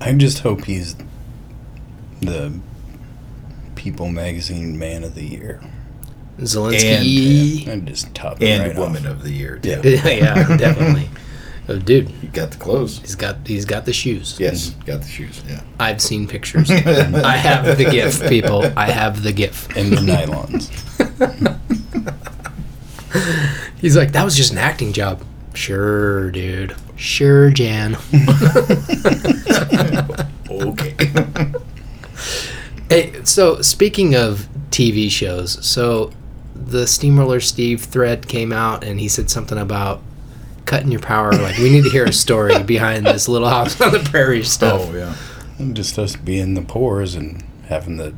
I 0.00 0.12
just 0.14 0.40
hope 0.40 0.64
he's 0.64 0.96
the 2.20 2.58
People 3.74 4.08
Magazine 4.08 4.78
Man 4.78 5.04
of 5.04 5.14
the 5.14 5.24
Year. 5.24 5.60
Zelensky. 6.38 7.66
And 7.66 7.86
just 7.86 8.14
top 8.14 8.42
and 8.42 8.62
right 8.62 8.76
Woman 8.76 9.06
off. 9.06 9.12
of 9.12 9.22
the 9.22 9.32
Year, 9.32 9.58
too. 9.58 9.80
Yeah. 9.84 10.08
yeah, 10.08 10.56
definitely. 10.56 11.08
Oh, 11.68 11.78
dude, 11.78 12.08
He 12.08 12.28
got 12.28 12.52
the 12.52 12.58
clothes. 12.58 13.00
he's 13.00 13.16
got 13.16 13.44
he's 13.44 13.64
got 13.64 13.84
the 13.86 13.92
shoes. 13.92 14.36
Yes, 14.38 14.70
got 14.84 15.00
the 15.02 15.08
shoes. 15.08 15.42
Yeah. 15.48 15.62
I've 15.80 16.00
seen 16.00 16.28
pictures. 16.28 16.70
I 16.70 16.76
have 17.36 17.76
the 17.76 17.84
GIF, 17.84 18.28
people. 18.28 18.64
I 18.76 18.86
have 18.90 19.22
the 19.24 19.32
GIF. 19.32 19.76
And 19.76 19.92
the 19.92 19.96
nylons. 19.96 20.70
He's 23.80 23.96
like, 23.96 24.12
that 24.12 24.24
was 24.24 24.36
just 24.36 24.52
an 24.52 24.58
acting 24.58 24.92
job. 24.92 25.22
Sure, 25.54 26.30
dude. 26.30 26.76
Sure, 26.96 27.50
Jan. 27.50 27.96
Okay. 30.48 30.94
Hey, 32.88 33.12
so 33.24 33.60
speaking 33.60 34.14
of 34.14 34.48
TV 34.70 35.10
shows, 35.10 35.64
so 35.66 36.12
the 36.66 36.86
Steamroller 36.86 37.40
Steve 37.40 37.82
thread 37.84 38.28
came 38.28 38.52
out 38.52 38.84
and 38.84 38.98
he 39.00 39.08
said 39.08 39.30
something 39.30 39.58
about 39.58 40.02
cutting 40.64 40.90
your 40.90 41.00
power. 41.00 41.32
Like, 41.32 41.58
we 41.58 41.70
need 41.70 41.84
to 41.84 41.90
hear 41.90 42.04
a 42.04 42.12
story 42.12 42.60
behind 42.64 43.06
this 43.06 43.28
little 43.28 43.48
house 43.48 43.80
on 43.80 43.92
the 43.92 44.00
prairie 44.00 44.42
stuff. 44.42 44.82
oh, 44.84 44.94
yeah. 44.96 45.14
And 45.58 45.74
just 45.76 45.98
us 45.98 46.16
being 46.16 46.54
the 46.54 46.62
pores 46.62 47.14
and 47.14 47.42
having 47.68 47.96
the 47.96 48.14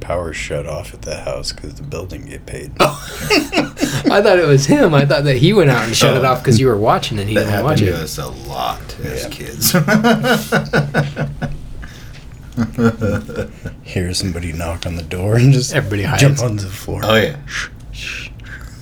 power 0.00 0.32
shut 0.32 0.66
off 0.66 0.94
at 0.94 1.02
the 1.02 1.20
house 1.20 1.52
because 1.52 1.74
the 1.74 1.82
building 1.82 2.24
get 2.26 2.46
paid. 2.46 2.72
Oh. 2.80 3.06
I 4.10 4.22
thought 4.22 4.38
it 4.38 4.46
was 4.46 4.64
him. 4.66 4.94
I 4.94 5.04
thought 5.04 5.24
that 5.24 5.36
he 5.36 5.52
went 5.52 5.70
out 5.70 5.84
and 5.86 5.94
shut 5.94 6.16
it 6.16 6.24
Oh. 6.24 6.32
off 6.32 6.42
because 6.42 6.58
you 6.58 6.68
were 6.68 6.78
watching 6.78 7.18
it. 7.18 7.28
He 7.28 7.34
That 7.34 7.44
didn't 7.46 7.64
watch 7.64 7.80
to 7.80 7.88
it. 7.88 7.94
us 7.94 8.18
a 8.18 8.28
lot 8.28 8.98
as 9.00 9.26
kids. 9.26 9.72
Hear 13.82 14.14
somebody 14.14 14.52
knock 14.52 14.86
on 14.86 14.96
the 14.96 15.02
door 15.02 15.36
and 15.36 15.52
just 15.52 15.74
Everybody 15.74 16.04
hides. 16.04 16.22
jump 16.22 16.38
onto 16.40 16.64
the 16.64 16.70
floor. 16.70 17.00
oh, 17.04 17.16
yeah. 17.16 17.36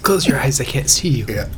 Close 0.03 0.27
your 0.27 0.39
eyes. 0.39 0.61
I 0.61 0.65
can't 0.65 0.89
see 0.89 1.09
you. 1.09 1.27
Yeah. 1.29 1.49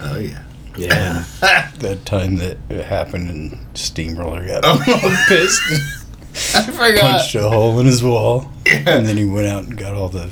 Oh, 0.00 0.18
yeah. 0.18 0.42
Yeah. 0.76 1.24
That 1.78 2.06
time 2.06 2.36
that 2.36 2.56
it 2.70 2.84
happened 2.86 3.28
and 3.28 3.58
Steamroller 3.76 4.46
got 4.46 4.62
Oh, 4.64 5.24
Pissed. 5.28 5.60
I 6.56 6.62
forgot. 6.62 7.00
punched 7.20 7.34
a 7.34 7.48
hole 7.50 7.78
in 7.80 7.86
his 7.86 8.02
wall. 8.02 8.50
And 8.66 9.06
then 9.06 9.16
he 9.18 9.26
went 9.26 9.46
out 9.46 9.64
and 9.64 9.76
got 9.76 9.92
all 9.94 10.08
the. 10.08 10.30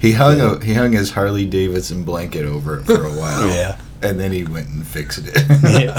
He 0.00 0.12
hung 0.12 0.40
a, 0.40 0.64
he 0.64 0.72
hung 0.74 0.92
his 0.92 1.10
Harley 1.10 1.44
Davidson 1.46 2.04
blanket 2.04 2.44
over 2.46 2.78
it 2.80 2.84
for 2.84 3.04
a 3.04 3.10
while. 3.12 3.46
Yeah. 3.54 3.78
And 4.02 4.18
then 4.20 4.30
he 4.32 4.44
went 4.44 4.68
and 4.68 4.86
fixed 4.86 5.20
it. 5.24 5.34
Yeah. 5.62 5.94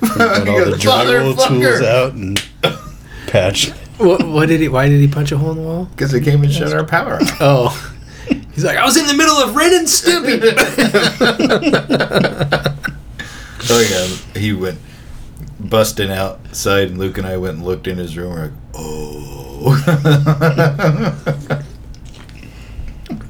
got 0.00 0.48
all 0.48 0.64
the 0.64 0.76
drywall 0.78 1.48
tools 1.48 1.80
out 1.82 2.12
and 2.14 2.40
patched 3.28 3.70
What, 3.98 4.26
what 4.26 4.48
did 4.48 4.60
he? 4.60 4.68
Why 4.68 4.88
did 4.88 5.00
he 5.00 5.08
punch 5.08 5.32
a 5.32 5.38
hole 5.38 5.50
in 5.52 5.56
the 5.58 5.62
wall? 5.62 5.84
Because 5.86 6.10
they 6.12 6.20
came 6.20 6.42
and 6.42 6.52
shut 6.52 6.72
our 6.72 6.84
power 6.84 7.14
off. 7.16 7.36
Oh, 7.40 7.93
he's 8.54 8.64
like, 8.64 8.76
I 8.78 8.84
was 8.84 8.96
in 8.96 9.06
the 9.06 9.14
middle 9.14 9.36
of 9.36 9.54
Ren 9.56 9.74
and 9.74 9.86
Stimpy. 9.86 10.40
Oh 13.70 13.80
yeah, 13.80 14.06
he 14.38 14.52
went 14.52 14.78
busting 15.58 16.10
outside, 16.10 16.88
and 16.88 16.98
Luke 16.98 17.16
and 17.16 17.26
I 17.26 17.38
went 17.38 17.56
and 17.56 17.64
looked 17.64 17.86
in 17.86 17.96
his 17.96 18.14
room. 18.14 18.34
We're 18.34 18.42
like, 18.42 18.52
oh. 18.74 19.72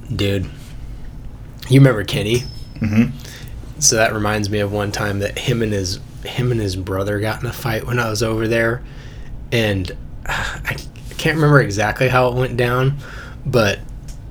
Dude, 0.17 0.51
you 1.69 1.81
remember 1.81 2.03
Kenny? 2.05 2.43
Mhm. 2.81 3.13
So 3.79 3.95
that 3.97 4.13
reminds 4.13 4.51
me 4.51 4.59
of 4.61 4.73
one 4.73 4.91
time 4.93 5.21
that 5.21 5.39
him 5.39 5.63
and 5.63 5.73
his 5.73 6.01
him 6.25 6.51
and 6.51 6.61
his 6.61 6.75
brother 6.77 7.21
got 7.21 7.41
in 7.41 7.47
a 7.49 7.53
fight 7.53 7.87
when 7.87 7.99
I 8.01 8.09
was 8.11 8.23
over 8.23 8.49
there, 8.49 8.83
and 9.53 9.91
uh, 10.27 10.59
I 10.65 10.77
can't 11.17 11.37
remember 11.37 11.61
exactly 11.61 12.09
how 12.09 12.29
it 12.29 12.35
went 12.35 12.57
down, 12.57 12.99
but 13.47 13.79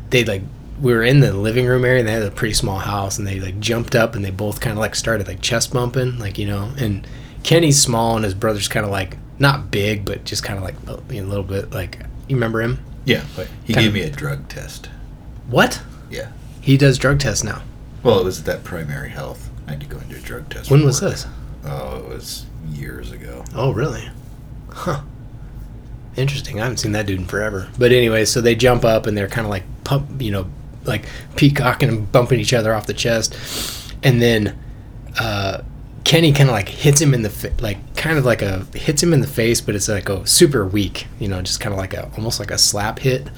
they 0.10 0.26
like 0.26 0.42
we 0.84 0.94
were 0.94 1.02
in 1.04 1.20
the 1.22 1.34
living 1.34 1.66
room 1.66 1.84
area 1.86 2.00
and 2.00 2.08
they 2.08 2.12
had 2.12 2.22
a 2.22 2.30
pretty 2.30 2.54
small 2.54 2.78
house 2.78 3.18
and 3.18 3.25
they 3.25 3.40
like 3.40 3.60
jumped 3.60 3.96
up 3.96 4.13
and 4.16 4.24
they 4.24 4.30
both 4.30 4.60
kind 4.60 4.74
of 4.74 4.78
like 4.80 4.94
started 4.94 5.28
like 5.28 5.42
chest 5.42 5.74
bumping 5.74 6.20
like 6.20 6.38
you 6.38 6.46
know 6.46 6.72
and 6.78 7.08
Kenny's 7.44 7.82
small 7.82 8.16
and 8.16 8.24
his 8.25 8.34
brother's 8.36 8.68
kind 8.68 8.86
of 8.86 8.92
like 8.92 9.18
not 9.40 9.72
big 9.72 10.06
but 10.06 10.24
just 10.25 10.44
kind 10.44 10.58
of 10.60 10.63
like 10.63 10.75
a 10.88 11.02
a 11.20 11.22
little 11.24 11.44
bit 11.44 11.72
like 11.72 12.00
you 12.28 12.36
remember 12.36 12.62
him 12.62 12.80
yeah, 13.06 13.24
but 13.36 13.48
he 13.66 13.74
Kind 13.74 13.86
gave 13.86 13.94
me 13.94 14.02
a 14.02 14.10
drug 14.10 14.48
test. 14.48 14.90
what 15.48 15.82
Yeah. 16.10 16.32
he 16.62 16.78
does 16.78 16.98
drug 16.98 17.20
tests 17.20 17.44
now 17.44 17.62
Well, 18.04 18.20
it 18.20 18.24
was 18.25 18.40
at 18.40 18.46
that 18.46 18.63
primary 18.63 19.10
health. 19.10 19.50
I 19.68 19.72
had 19.72 19.80
to 19.82 19.88
go 19.88 19.98
and 19.98 20.10
do 20.10 20.16
a 20.18 20.20
drug 20.20 20.50
test. 20.50 20.70
when 20.70 20.86
was 20.86 21.00
this 21.00 21.25
Oh, 21.66 21.98
it 22.00 22.08
was 22.10 22.46
years 22.70 23.12
ago. 23.13 23.46
Oh, 23.56 23.72
really? 23.72 24.10
Huh. 24.70 25.02
Interesting. 26.16 26.60
I 26.60 26.63
haven't 26.63 26.78
seen 26.78 26.92
that 26.92 27.06
dude 27.06 27.20
in 27.22 27.25
forever. 27.25 27.70
But 27.80 27.92
anyway, 27.92 28.25
so 28.25 28.42
they 28.42 28.54
jump 28.56 28.84
up 28.86 29.06
and 29.08 29.18
they're 29.18 29.28
kind 29.30 29.46
of 29.46 29.50
like 29.50 29.63
pump, 29.84 30.22
you 30.22 30.32
know, 30.32 30.48
like 30.86 31.06
peacocking 31.36 31.90
and 31.90 32.12
bumping 32.12 32.40
each 32.40 32.54
other 32.54 32.74
off 32.74 32.86
the 32.86 32.94
chest, 32.94 33.36
and 34.04 34.22
then 34.22 34.58
uh, 35.20 35.62
Kenny 36.03 36.33
kind 36.33 36.50
of 36.50 36.53
like 36.53 36.67
hits 36.67 37.01
him 37.01 37.13
in 37.13 37.22
the 37.22 37.29
fa- 37.29 37.53
like 37.60 37.77
kind 37.95 38.17
of 38.17 38.25
like 38.25 38.41
a 38.41 38.65
hits 38.74 39.01
him 39.01 39.13
in 39.13 39.22
the 39.22 39.27
face, 39.27 39.62
but 39.62 39.74
it's 39.74 39.88
like 39.88 40.10
a 40.10 40.25
super 40.27 40.65
weak, 40.65 41.07
you 41.19 41.29
know, 41.29 41.41
just 41.41 41.62
kind 41.62 41.72
of 41.72 41.79
like 41.79 41.93
a 41.93 42.12
almost 42.17 42.39
like 42.39 42.51
a 42.51 42.57
slap 42.57 43.00
hit. 43.00 43.29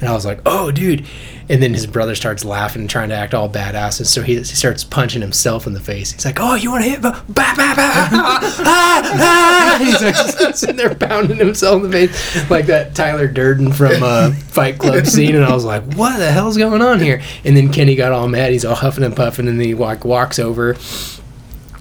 And 0.00 0.08
I 0.08 0.12
was 0.12 0.26
like, 0.26 0.40
oh, 0.44 0.72
dude. 0.72 1.06
And 1.48 1.62
then 1.62 1.72
his 1.72 1.86
brother 1.86 2.14
starts 2.14 2.44
laughing 2.44 2.82
and 2.82 2.90
trying 2.90 3.08
to 3.08 3.14
act 3.14 3.32
all 3.34 3.48
badass, 3.48 3.98
and 4.00 4.06
so 4.06 4.22
he, 4.22 4.36
he 4.36 4.44
starts 4.44 4.84
punching 4.84 5.22
himself 5.22 5.66
in 5.66 5.72
the 5.72 5.80
face. 5.80 6.12
He's 6.12 6.24
like, 6.24 6.38
oh, 6.40 6.56
you 6.56 6.70
want 6.70 6.84
to 6.84 6.90
hit? 6.90 7.00
Ba 7.00 7.22
ba 7.28 7.32
ba 7.34 7.54
ba. 7.54 7.74
ah, 7.76 8.54
ah. 9.14 9.76
He's 9.78 10.02
like 10.02 10.54
sitting 10.56 10.76
there 10.76 10.94
pounding 10.94 11.38
himself 11.38 11.82
in 11.84 11.90
the 11.90 11.96
face 11.96 12.50
like 12.50 12.66
that 12.66 12.94
Tyler 12.94 13.28
Durden 13.28 13.72
from 13.72 14.02
uh, 14.02 14.32
Fight 14.32 14.78
Club 14.78 15.06
scene, 15.06 15.36
and 15.36 15.44
I 15.44 15.54
was 15.54 15.64
like, 15.64 15.84
what 15.94 16.18
the 16.18 16.30
hell's 16.30 16.56
going 16.58 16.82
on 16.82 17.00
here? 17.00 17.22
And 17.44 17.56
then 17.56 17.72
Kenny 17.72 17.94
got 17.94 18.12
all 18.12 18.28
mad. 18.28 18.52
He's 18.52 18.64
all 18.64 18.74
huffing 18.74 19.04
and 19.04 19.16
puffing, 19.16 19.48
and 19.48 19.58
then 19.58 19.66
he 19.66 19.74
like 19.74 20.04
walks 20.04 20.38
over 20.38 20.76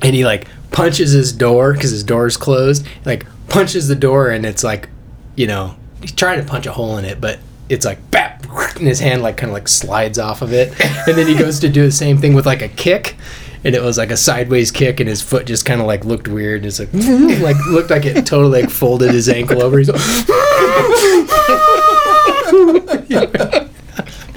and 0.01 0.15
he 0.15 0.25
like 0.25 0.47
punches 0.71 1.11
his 1.11 1.31
door 1.31 1.73
because 1.73 1.91
his 1.91 2.03
door 2.03 2.27
is 2.27 2.37
closed. 2.37 2.85
Like 3.05 3.25
punches 3.49 3.87
the 3.87 3.95
door, 3.95 4.29
and 4.29 4.45
it's 4.45 4.63
like, 4.63 4.89
you 5.35 5.47
know, 5.47 5.75
he's 6.01 6.11
trying 6.11 6.39
to 6.39 6.45
punch 6.45 6.65
a 6.65 6.71
hole 6.71 6.97
in 6.97 7.05
it, 7.05 7.21
but 7.21 7.39
it's 7.69 7.85
like 7.85 8.11
bap, 8.11 8.45
and 8.77 8.87
his 8.87 8.99
hand 8.99 9.21
like 9.21 9.37
kind 9.37 9.49
of 9.49 9.53
like 9.53 9.67
slides 9.67 10.19
off 10.19 10.41
of 10.41 10.53
it, 10.53 10.69
and 11.07 11.17
then 11.17 11.27
he 11.27 11.35
goes 11.35 11.59
to 11.59 11.69
do 11.69 11.83
the 11.83 11.91
same 11.91 12.17
thing 12.17 12.33
with 12.33 12.45
like 12.45 12.61
a 12.61 12.69
kick. 12.69 13.15
And 13.63 13.75
it 13.75 13.81
was 13.81 13.97
like 13.97 14.11
a 14.11 14.17
sideways 14.17 14.71
kick, 14.71 14.99
and 14.99 15.09
his 15.09 15.21
foot 15.21 15.47
just 15.47 15.65
kind 15.65 15.81
of 15.81 15.87
like 15.87 16.05
looked 16.05 16.27
weird. 16.27 16.61
And 16.61 16.67
it's 16.67 16.79
like, 16.79 16.93
like 17.41 17.57
looked 17.65 17.89
like 17.89 18.05
it 18.05 18.25
totally 18.25 18.61
like 18.61 18.69
folded 18.69 19.11
his 19.11 19.27
ankle 19.27 19.63
over. 19.63 19.79
He's 19.79 19.89
like, 19.89 19.99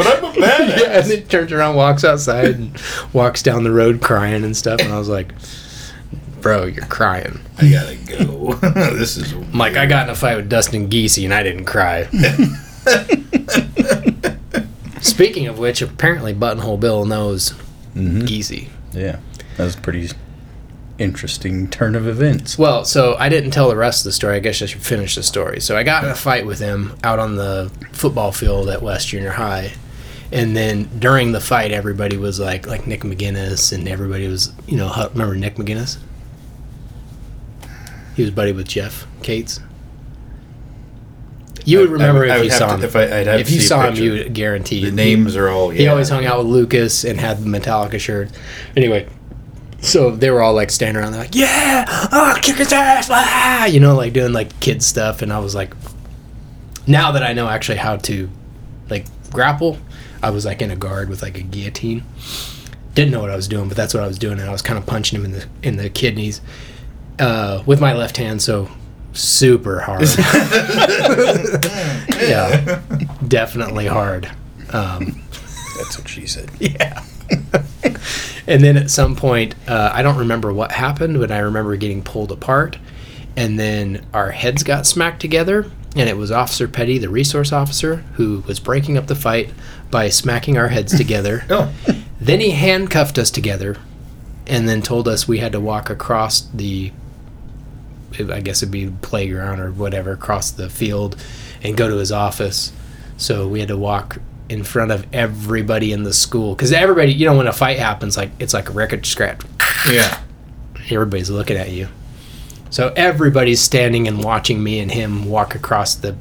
But 0.00 0.06
I'm 0.06 0.24
a 0.24 0.32
badass. 0.32 0.69
Yeah, 0.80 0.98
and 1.00 1.10
then 1.10 1.22
turns 1.28 1.52
around, 1.52 1.76
walks 1.76 2.04
outside, 2.04 2.54
and 2.56 2.82
walks 3.12 3.42
down 3.42 3.64
the 3.64 3.72
road 3.72 4.00
crying 4.00 4.44
and 4.44 4.56
stuff. 4.56 4.80
And 4.80 4.92
I 4.92 4.98
was 4.98 5.08
like, 5.08 5.32
"Bro, 6.40 6.66
you're 6.66 6.86
crying." 6.86 7.40
I 7.58 7.70
gotta 7.70 7.96
go. 7.96 8.54
this 8.94 9.16
is. 9.16 9.32
I'm 9.32 9.52
like, 9.58 9.76
I 9.76 9.86
got 9.86 10.06
in 10.08 10.12
a 10.12 10.14
fight 10.14 10.36
with 10.36 10.48
Dustin 10.48 10.88
Geesey 10.88 11.24
and 11.24 11.34
I 11.34 11.42
didn't 11.42 11.64
cry. 11.66 12.08
Speaking 15.00 15.46
of 15.46 15.58
which, 15.58 15.82
apparently 15.82 16.32
Buttonhole 16.32 16.76
Bill 16.76 17.04
knows 17.04 17.54
Mhm. 17.94 18.22
Geesey. 18.22 18.68
Yeah, 18.92 19.18
that 19.56 19.64
was 19.64 19.76
pretty 19.76 20.10
interesting 20.98 21.68
turn 21.68 21.94
of 21.96 22.06
events. 22.06 22.58
Well, 22.58 22.84
so 22.84 23.16
I 23.18 23.30
didn't 23.30 23.52
tell 23.52 23.68
the 23.70 23.76
rest 23.76 24.00
of 24.00 24.04
the 24.04 24.12
story. 24.12 24.36
I 24.36 24.40
guess 24.40 24.60
I 24.60 24.66
should 24.66 24.82
finish 24.82 25.14
the 25.14 25.22
story. 25.22 25.60
So 25.60 25.76
I 25.76 25.82
got 25.82 26.04
in 26.04 26.10
a 26.10 26.14
fight 26.14 26.44
with 26.44 26.58
him 26.58 26.94
out 27.02 27.18
on 27.18 27.36
the 27.36 27.70
football 27.92 28.32
field 28.32 28.68
at 28.68 28.82
West 28.82 29.08
Junior 29.08 29.30
High. 29.30 29.72
And 30.32 30.56
then 30.56 30.84
during 30.98 31.32
the 31.32 31.40
fight, 31.40 31.72
everybody 31.72 32.16
was 32.16 32.38
like, 32.38 32.66
like 32.66 32.86
Nick 32.86 33.00
McGinnis, 33.00 33.72
and 33.72 33.88
everybody 33.88 34.28
was, 34.28 34.52
you 34.66 34.76
know, 34.76 34.92
remember 35.12 35.34
Nick 35.34 35.56
McGinnis? 35.56 35.98
He 38.14 38.22
was 38.22 38.30
buddy 38.30 38.52
with 38.52 38.68
Jeff 38.68 39.06
Cates. 39.22 39.60
You 41.64 41.80
would 41.80 41.88
I- 41.88 41.90
I 41.90 41.92
remember 41.92 42.24
I 42.24 42.28
if 42.28 42.36
would 42.38 42.44
you 42.44 42.50
saw 42.50 42.68
to- 42.68 42.74
him. 42.74 42.84
if 42.84 42.96
I- 42.96 43.02
I'd 43.20 43.26
have 43.26 43.40
if 43.40 43.50
you 43.50 43.60
saw 43.60 43.86
him, 43.88 43.94
you 43.96 44.12
would 44.12 44.32
guarantee. 44.34 44.84
The 44.84 44.90
names 44.92 45.36
are 45.36 45.48
all. 45.48 45.70
He 45.70 45.88
always 45.88 46.08
hung 46.08 46.24
out 46.26 46.38
with 46.38 46.46
Lucas 46.46 47.04
and 47.04 47.18
had 47.20 47.42
the 47.44 47.48
Metallica 47.48 47.98
shirt. 48.00 48.30
Anyway, 48.76 49.06
so 49.80 50.10
they 50.10 50.30
were 50.30 50.42
all 50.42 50.54
like 50.54 50.70
standing 50.70 51.02
around, 51.02 51.16
like, 51.16 51.34
"Yeah, 51.34 51.84
oh, 52.12 52.36
kick 52.42 52.56
his 52.56 52.72
ass!" 52.72 53.08
Ah! 53.10 53.66
You 53.66 53.80
know, 53.80 53.94
like 53.94 54.12
doing 54.12 54.32
like 54.32 54.58
kid 54.60 54.82
stuff. 54.82 55.22
And 55.22 55.32
I 55.32 55.38
was 55.38 55.54
like, 55.54 55.74
now 56.86 57.12
that 57.12 57.22
I 57.22 57.32
know 57.34 57.48
actually 57.48 57.78
how 57.78 57.96
to 57.96 58.30
like 58.88 59.04
grapple, 59.30 59.76
I 60.22 60.30
was 60.30 60.44
like 60.44 60.62
in 60.62 60.70
a 60.70 60.76
guard 60.76 61.08
with 61.08 61.22
like 61.22 61.38
a 61.38 61.42
guillotine. 61.42 62.04
Didn't 62.94 63.12
know 63.12 63.20
what 63.20 63.30
I 63.30 63.36
was 63.36 63.48
doing, 63.48 63.68
but 63.68 63.76
that's 63.76 63.94
what 63.94 64.02
I 64.02 64.06
was 64.06 64.18
doing, 64.18 64.38
and 64.40 64.48
I 64.48 64.52
was 64.52 64.62
kind 64.62 64.78
of 64.78 64.86
punching 64.86 65.18
him 65.18 65.24
in 65.24 65.32
the 65.32 65.46
in 65.62 65.76
the 65.76 65.88
kidneys 65.88 66.40
uh, 67.18 67.62
with 67.66 67.80
my 67.80 67.94
left 67.94 68.16
hand. 68.16 68.42
So 68.42 68.68
super 69.12 69.80
hard. 69.80 70.02
yeah, 72.20 72.80
definitely 73.26 73.86
hard. 73.86 74.30
Um, 74.72 75.22
That's 75.76 75.98
what 75.98 76.08
she 76.08 76.26
said. 76.26 76.50
yeah. 76.60 77.02
and 78.46 78.62
then 78.62 78.76
at 78.76 78.90
some 78.90 79.16
point, 79.16 79.54
uh, 79.68 79.90
I 79.92 80.02
don't 80.02 80.18
remember 80.18 80.52
what 80.52 80.72
happened, 80.72 81.18
but 81.18 81.30
I 81.30 81.38
remember 81.38 81.76
getting 81.76 82.02
pulled 82.02 82.32
apart. 82.32 82.78
And 83.36 83.58
then 83.58 84.04
our 84.12 84.30
heads 84.30 84.62
got 84.62 84.86
smacked 84.86 85.20
together. 85.20 85.70
And 85.96 86.08
it 86.08 86.16
was 86.16 86.30
Officer 86.30 86.68
Petty, 86.68 86.98
the 86.98 87.08
resource 87.08 87.52
officer, 87.52 87.96
who 88.14 88.44
was 88.46 88.60
breaking 88.60 88.96
up 88.96 89.08
the 89.08 89.16
fight 89.16 89.52
by 89.90 90.08
smacking 90.08 90.56
our 90.58 90.68
heads 90.68 90.96
together. 90.96 91.44
Oh, 91.50 91.72
Then 92.20 92.40
he 92.40 92.50
handcuffed 92.50 93.18
us 93.18 93.30
together 93.30 93.76
and 94.46 94.68
then 94.68 94.82
told 94.82 95.08
us 95.08 95.26
we 95.26 95.38
had 95.38 95.52
to 95.52 95.60
walk 95.60 95.88
across 95.90 96.42
the, 96.52 96.92
I 98.18 98.40
guess 98.40 98.62
it'd 98.62 98.70
be 98.70 98.90
playground 99.02 99.60
or 99.60 99.70
whatever, 99.70 100.12
across 100.12 100.50
the 100.50 100.68
field 100.68 101.16
and 101.62 101.76
go 101.76 101.88
to 101.88 101.96
his 101.96 102.12
office. 102.12 102.72
So 103.16 103.48
we 103.48 103.60
had 103.60 103.68
to 103.68 103.76
walk 103.76 104.18
in 104.48 104.64
front 104.64 104.90
of 104.90 105.06
everybody 105.14 105.92
in 105.92 106.02
the 106.02 106.12
school. 106.12 106.54
Because 106.54 106.72
everybody, 106.72 107.12
you 107.12 107.24
know, 107.26 107.36
when 107.36 107.46
a 107.46 107.52
fight 107.52 107.78
happens, 107.78 108.16
like 108.16 108.30
it's 108.38 108.52
like 108.54 108.68
a 108.68 108.72
record 108.72 109.06
scratch. 109.06 109.40
yeah. 109.90 110.20
Everybody's 110.90 111.30
looking 111.30 111.56
at 111.56 111.70
you. 111.70 111.88
So 112.70 112.92
everybody's 112.96 113.60
standing 113.60 114.08
and 114.08 114.22
watching 114.22 114.62
me 114.62 114.80
and 114.80 114.90
him 114.90 115.24
walk 115.26 115.54
across 115.54 115.94
the 115.94 116.16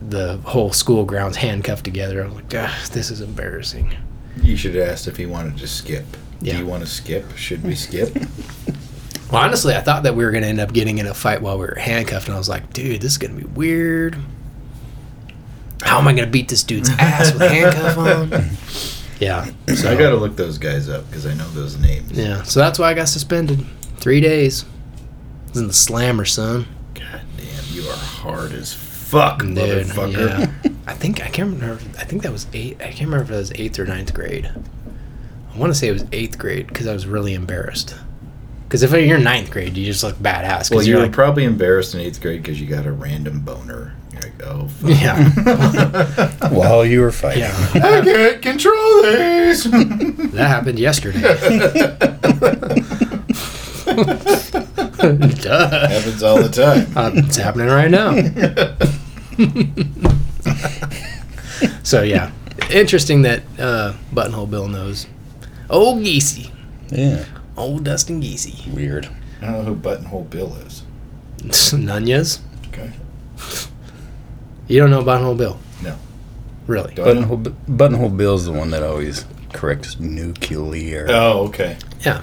the 0.00 0.38
whole 0.44 0.72
school 0.72 1.04
grounds 1.04 1.36
handcuffed 1.36 1.84
together. 1.84 2.22
I'm 2.22 2.34
like, 2.34 2.52
"Ah, 2.54 2.84
this 2.92 3.10
is 3.10 3.20
embarrassing. 3.20 3.94
You 4.42 4.56
should 4.56 4.74
have 4.74 4.88
asked 4.88 5.06
if 5.08 5.16
he 5.16 5.26
wanted 5.26 5.58
to 5.58 5.66
skip. 5.66 6.04
Yeah. 6.40 6.54
Do 6.54 6.58
you 6.60 6.66
want 6.66 6.82
to 6.82 6.88
skip? 6.88 7.36
Should 7.36 7.62
we 7.62 7.74
skip? 7.74 8.16
Well, 9.30 9.40
honestly, 9.42 9.76
I 9.76 9.80
thought 9.80 10.02
that 10.02 10.16
we 10.16 10.24
were 10.24 10.32
going 10.32 10.42
to 10.42 10.48
end 10.48 10.58
up 10.58 10.72
getting 10.72 10.98
in 10.98 11.06
a 11.06 11.14
fight 11.14 11.40
while 11.40 11.56
we 11.56 11.64
were 11.64 11.76
handcuffed, 11.76 12.26
and 12.26 12.34
I 12.34 12.38
was 12.38 12.48
like, 12.48 12.72
dude, 12.72 13.00
this 13.00 13.12
is 13.12 13.18
going 13.18 13.38
to 13.38 13.40
be 13.40 13.46
weird. 13.52 14.16
How 15.82 15.98
am 15.98 16.08
I 16.08 16.12
going 16.14 16.24
to 16.24 16.30
beat 16.32 16.48
this 16.48 16.64
dude's 16.64 16.90
ass 16.98 17.32
with 17.32 17.42
handcuff 17.42 17.96
on? 17.96 18.50
Yeah. 19.20 19.50
So 19.74 19.92
I 19.92 19.96
gotta 19.96 20.16
look 20.16 20.34
those 20.34 20.56
guys 20.56 20.88
up 20.88 21.06
because 21.06 21.26
I 21.26 21.34
know 21.34 21.46
those 21.50 21.76
names. 21.76 22.10
Yeah. 22.12 22.42
So 22.42 22.58
that's 22.58 22.78
why 22.78 22.90
I 22.90 22.94
got 22.94 23.06
suspended. 23.06 23.64
Three 23.98 24.18
days. 24.22 24.64
I 24.64 25.50
was 25.50 25.58
in 25.60 25.66
the 25.68 25.74
slammer, 25.74 26.24
son. 26.24 26.66
God 26.94 27.20
damn, 27.36 27.64
you 27.70 27.82
are 27.86 27.96
hard 27.96 28.52
as 28.52 28.72
fuck, 29.10 29.40
Dude, 29.40 29.50
motherfucker. 29.56 30.40
yeah. 30.64 30.70
I 30.86 30.94
think 30.94 31.22
I 31.22 31.28
can't 31.28 31.52
remember. 31.52 31.80
I 31.98 32.04
think 32.04 32.22
that 32.22 32.32
was 32.32 32.46
eight. 32.52 32.76
I 32.80 32.86
can't 32.86 33.00
remember 33.10 33.24
if 33.24 33.30
it 33.30 33.36
was 33.36 33.52
eighth 33.54 33.78
or 33.78 33.84
ninth 33.84 34.12
grade. 34.14 34.50
I 35.52 35.58
want 35.58 35.72
to 35.72 35.78
say 35.78 35.88
it 35.88 35.92
was 35.92 36.04
eighth 36.12 36.38
grade 36.38 36.66
because 36.68 36.86
I 36.86 36.92
was 36.92 37.06
really 37.06 37.34
embarrassed. 37.34 37.94
Because 38.68 38.82
if 38.84 38.92
you're 38.92 39.16
in 39.18 39.24
ninth 39.24 39.50
grade, 39.50 39.76
you 39.76 39.84
just 39.84 40.02
look 40.04 40.16
badass. 40.16 40.58
'cause 40.68 40.70
Well, 40.70 40.82
you 40.82 40.90
you're 40.90 40.98
were 40.98 41.06
like, 41.06 41.12
probably 41.12 41.44
embarrassed 41.44 41.94
in 41.94 42.00
eighth 42.00 42.20
grade 42.20 42.42
because 42.42 42.60
you 42.60 42.68
got 42.68 42.86
a 42.86 42.92
random 42.92 43.40
boner. 43.40 43.94
You're 44.12 44.22
like, 44.22 44.42
oh, 44.44 44.68
fuck. 44.68 44.90
yeah, 44.90 46.48
While 46.50 46.84
you 46.86 47.00
were 47.00 47.10
fighting. 47.12 47.42
yeah. 47.42 47.68
I 47.74 48.00
can't 48.02 48.42
control 48.42 49.02
this. 49.02 49.64
That 49.64 50.46
happened 50.48 50.78
yesterday. 50.78 51.20
Duh. 55.00 55.88
Happens 55.88 56.22
all 56.22 56.40
the 56.42 56.48
time. 56.48 56.86
Uh, 56.96 57.10
it's 57.14 57.36
happening 57.36 57.66
right 57.68 57.90
now. 57.90 58.10
so 61.82 62.02
yeah, 62.02 62.30
interesting 62.70 63.22
that 63.22 63.42
uh, 63.58 63.94
Buttonhole 64.12 64.46
Bill 64.46 64.68
knows. 64.68 65.06
Old 65.68 66.02
Geesey, 66.02 66.50
Yeah. 66.90 67.24
old 67.56 67.84
Dustin 67.84 68.20
Geesey, 68.20 68.72
Weird. 68.74 69.08
I 69.40 69.46
don't 69.46 69.52
know 69.54 69.62
who 69.62 69.76
Buttonhole 69.76 70.24
Bill 70.24 70.54
is. 70.66 70.82
Nunez. 71.72 72.40
Okay. 72.68 72.92
You 74.68 74.80
don't 74.80 74.90
know 74.90 75.02
Buttonhole 75.02 75.36
Bill? 75.36 75.58
No. 75.82 75.96
Really? 76.66 76.94
Do 76.94 77.02
I? 77.02 77.06
Buttonhole, 77.06 77.36
Buttonhole 77.68 78.10
Bill's 78.16 78.44
the 78.44 78.52
one 78.52 78.70
that 78.70 78.82
always 78.82 79.24
corrects 79.52 79.98
nuclear. 79.98 81.06
Oh, 81.08 81.46
okay. 81.48 81.76
Yeah. 82.00 82.22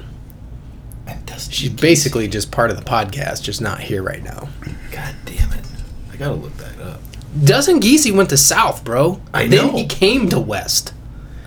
She's 1.49 1.69
basically 1.69 2.27
just 2.27 2.51
part 2.51 2.71
of 2.71 2.77
the 2.77 2.83
podcast, 2.83 3.43
just 3.43 3.61
not 3.61 3.79
here 3.79 4.01
right 4.01 4.23
now. 4.23 4.49
God 4.91 5.15
damn 5.25 5.51
it. 5.53 5.65
I 6.11 6.15
gotta 6.17 6.33
look 6.33 6.55
that 6.57 6.79
up. 6.81 6.99
Dustin 7.43 7.79
Geesey 7.79 8.15
went 8.15 8.29
to 8.29 8.37
South, 8.37 8.83
bro. 8.83 9.21
I 9.33 9.47
Then 9.47 9.67
know. 9.67 9.71
he 9.77 9.85
came 9.85 10.29
to 10.29 10.39
West. 10.39 10.93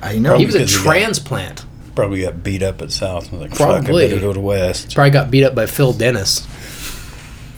I 0.02 0.18
know. 0.18 0.36
he 0.38 0.46
was 0.46 0.54
a 0.54 0.58
because 0.58 0.70
he 0.72 0.76
got- 0.84 0.84
transplant. 0.92 1.64
Probably 1.94 2.22
got 2.22 2.42
beat 2.42 2.62
up 2.62 2.80
at 2.82 2.92
South. 2.92 3.30
Was 3.32 3.40
like, 3.42 3.50
Fuck, 3.50 3.60
I 3.68 3.80
Probably. 3.80 4.18
go 4.20 4.32
to 4.32 4.40
West. 4.40 4.94
Probably 4.94 5.10
got 5.10 5.30
beat 5.30 5.44
up 5.44 5.54
by 5.54 5.66
Phil 5.66 5.92
Dennis. 5.92 6.46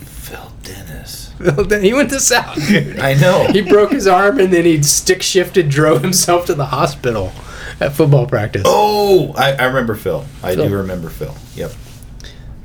Phil 0.01 0.53
Dennis. 0.63 1.33
he 1.83 1.93
went 1.93 2.11
to 2.11 2.19
South. 2.19 2.59
I 3.01 3.15
know. 3.21 3.47
He 3.53 3.61
broke 3.61 3.93
his 3.93 4.07
arm 4.07 4.41
and 4.41 4.53
then 4.53 4.65
he 4.65 4.83
stick 4.83 5.23
shifted, 5.23 5.69
drove 5.69 6.03
himself 6.03 6.47
to 6.47 6.55
the 6.55 6.67
hospital 6.67 7.33
at 7.79 7.93
football 7.93 8.27
practice. 8.27 8.63
Oh, 8.65 9.33
I, 9.37 9.53
I 9.53 9.65
remember 9.67 9.95
Phil. 9.95 10.25
I 10.43 10.55
Phil. 10.55 10.69
do 10.69 10.77
remember 10.77 11.11
Phil. 11.11 11.37
Yep. 11.55 11.73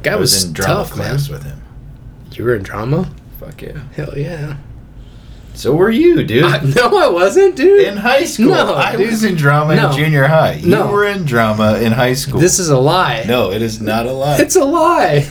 Guy 0.03 0.13
I 0.13 0.15
was, 0.15 0.33
was, 0.33 0.43
in 0.45 0.53
drama 0.53 0.73
tough, 0.85 0.97
man. 0.97 1.13
with 1.29 1.43
him. 1.43 1.61
You 2.31 2.43
were 2.45 2.55
in 2.55 2.63
drama? 2.63 3.11
Fuck 3.39 3.61
yeah. 3.61 3.79
Hell 3.95 4.17
yeah. 4.17 4.57
So 5.57 5.73
were 5.75 5.89
you, 5.89 6.23
dude. 6.23 6.43
I, 6.43 6.59
no, 6.75 6.95
I 6.97 7.07
wasn't, 7.07 7.55
dude. 7.55 7.87
in 7.87 7.97
high 7.97 8.25
school. 8.25 8.49
No, 8.51 8.75
I 8.75 8.95
dude. 8.95 9.09
was 9.09 9.23
in 9.23 9.33
drama 9.35 9.75
No. 9.75 9.89
in 9.89 9.97
junior 9.97 10.27
high. 10.27 10.53
You 10.53 10.69
No. 10.69 10.91
were 10.91 11.05
in 11.05 11.25
drama 11.25 11.79
in 11.79 11.91
high 11.93 12.13
school. 12.13 12.39
this 12.39 12.59
is 12.59 12.69
a 12.69 12.77
lie. 12.77 13.25
no, 13.27 13.51
it 13.51 13.63
is 13.63 13.81
not 13.81 14.05
a 14.05 14.11
lie. 14.11 14.37
It's 14.37 14.55
a 14.55 14.63
lie. 14.63 15.21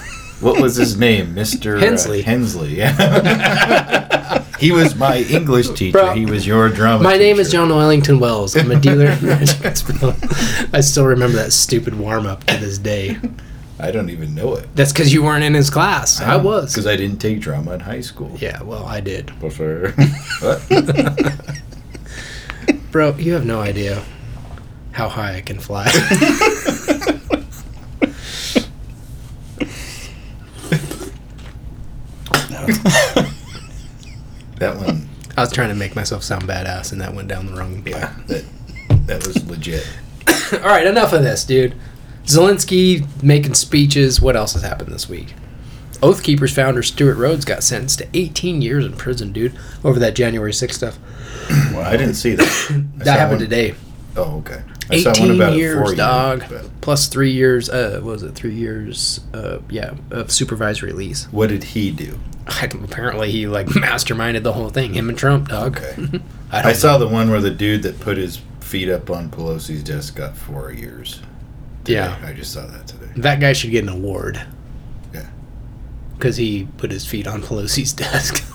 what 0.40 0.60
was 0.60 0.74
his 0.74 0.98
name? 0.98 1.32
Mr. 1.36 1.76
uh, 1.76 1.80
Hensley. 1.80 2.22
Hensley. 2.22 2.76
Yeah. 2.76 4.42
he 4.58 4.72
was 4.72 4.96
my 4.96 5.18
English 5.18 5.70
teacher. 5.70 5.92
Bro, 5.98 6.14
he 6.14 6.26
was 6.26 6.44
your 6.44 6.70
drama 6.70 7.04
My 7.04 7.16
name 7.16 7.38
is 7.38 7.46
teacher. 7.46 7.58
John 7.58 7.68
Wellington 7.68 8.18
Wells. 8.18 8.56
I'm 8.56 8.72
a 8.72 8.80
dealer. 8.80 9.16
I 10.72 10.80
still 10.80 11.06
remember 11.06 11.36
that 11.36 11.52
stupid 11.52 11.94
warm 11.96 12.26
up 12.26 12.42
to 12.44 12.56
this 12.56 12.78
day. 12.78 13.16
I 13.78 13.90
don't 13.90 14.08
even 14.10 14.34
know 14.34 14.54
it. 14.54 14.68
That's 14.74 14.92
because 14.92 15.12
you 15.12 15.22
weren't 15.22 15.44
in 15.44 15.52
his 15.54 15.68
class. 15.68 16.20
I 16.20 16.36
was. 16.36 16.72
Because 16.72 16.86
I 16.86 16.96
didn't 16.96 17.18
take 17.18 17.40
drama 17.40 17.72
in 17.72 17.80
high 17.80 18.00
school. 18.00 18.34
Yeah, 18.38 18.62
well, 18.62 18.86
I 18.86 19.00
did. 19.00 19.38
Before. 19.38 19.90
what? 20.40 20.62
Bro, 22.90 23.16
you 23.16 23.34
have 23.34 23.44
no 23.44 23.60
idea 23.60 24.02
how 24.92 25.08
high 25.08 25.36
I 25.36 25.40
can 25.42 25.60
fly. 25.60 25.90
That 34.58 34.76
one. 34.76 35.08
I 35.36 35.42
was 35.42 35.52
trying 35.52 35.68
to 35.68 35.74
make 35.74 35.94
myself 35.94 36.22
sound 36.22 36.44
badass, 36.44 36.92
and 36.92 37.00
that 37.00 37.14
went 37.14 37.28
down 37.28 37.46
the 37.46 37.52
wrong. 37.52 37.82
Yeah. 37.86 38.14
That, 38.26 38.44
that 39.06 39.26
was 39.26 39.46
legit. 39.48 39.86
All 40.52 40.60
right, 40.60 40.86
enough 40.86 41.12
of 41.12 41.22
this, 41.22 41.44
dude. 41.44 41.74
Zelensky 42.26 43.06
making 43.22 43.54
speeches. 43.54 44.20
What 44.20 44.36
else 44.36 44.52
has 44.54 44.62
happened 44.62 44.92
this 44.92 45.08
week? 45.08 45.34
Oath 46.02 46.22
Keepers 46.22 46.54
founder 46.54 46.82
Stewart 46.82 47.16
Rhodes 47.16 47.44
got 47.44 47.62
sentenced 47.62 47.98
to 48.00 48.08
18 48.12 48.60
years 48.60 48.84
in 48.84 48.92
prison, 48.94 49.32
dude, 49.32 49.56
over 49.82 49.98
that 50.00 50.14
January 50.14 50.52
6th 50.52 50.72
stuff. 50.74 50.98
Well, 51.72 51.80
I 51.80 51.96
didn't 51.96 52.14
see 52.14 52.34
that. 52.34 52.84
That 52.96 53.18
happened 53.18 53.40
one- 53.40 53.50
today. 53.50 53.74
Oh, 54.16 54.38
okay. 54.38 54.62
I 54.90 55.00
saw 55.00 55.10
one 55.10 55.18
18 55.30 55.34
about 55.34 55.52
it 55.52 55.58
years, 55.58 55.94
dog. 55.94 56.44
but 56.48 56.80
Plus 56.80 57.06
three 57.08 57.32
years. 57.32 57.68
Uh, 57.68 58.00
what 58.02 58.12
was 58.12 58.22
it? 58.22 58.34
Three 58.34 58.54
years. 58.54 59.20
Uh, 59.34 59.58
yeah, 59.68 59.94
of 60.10 60.30
supervised 60.32 60.82
release. 60.82 61.26
What 61.32 61.48
did 61.50 61.62
he 61.64 61.90
do? 61.90 62.18
I, 62.46 62.64
apparently, 62.64 63.30
he 63.30 63.46
like 63.46 63.66
masterminded 63.66 64.42
the 64.42 64.52
whole 64.54 64.70
thing. 64.70 64.94
Him 64.94 65.08
and 65.10 65.18
Trump, 65.18 65.48
dog. 65.48 65.76
Okay. 65.78 66.20
I, 66.52 66.70
I 66.70 66.72
saw 66.72 66.96
the 66.98 67.08
one 67.08 67.30
where 67.30 67.40
the 67.40 67.50
dude 67.50 67.82
that 67.82 68.00
put 68.00 68.16
his 68.16 68.40
feet 68.60 68.88
up 68.88 69.10
on 69.10 69.28
Pelosi's 69.30 69.82
desk 69.82 70.16
got 70.16 70.36
four 70.36 70.72
years. 70.72 71.20
Yeah, 71.88 72.18
I 72.24 72.32
just 72.32 72.52
saw 72.52 72.66
that 72.66 72.86
today. 72.86 73.08
that 73.16 73.40
guy 73.40 73.52
should 73.52 73.70
get 73.70 73.82
an 73.84 73.88
award. 73.90 74.40
Yeah. 75.14 75.26
Because 76.16 76.36
he 76.36 76.68
put 76.78 76.90
his 76.90 77.06
feet 77.06 77.26
on 77.26 77.42
Pelosi's 77.42 77.92
desk. 78.04 78.52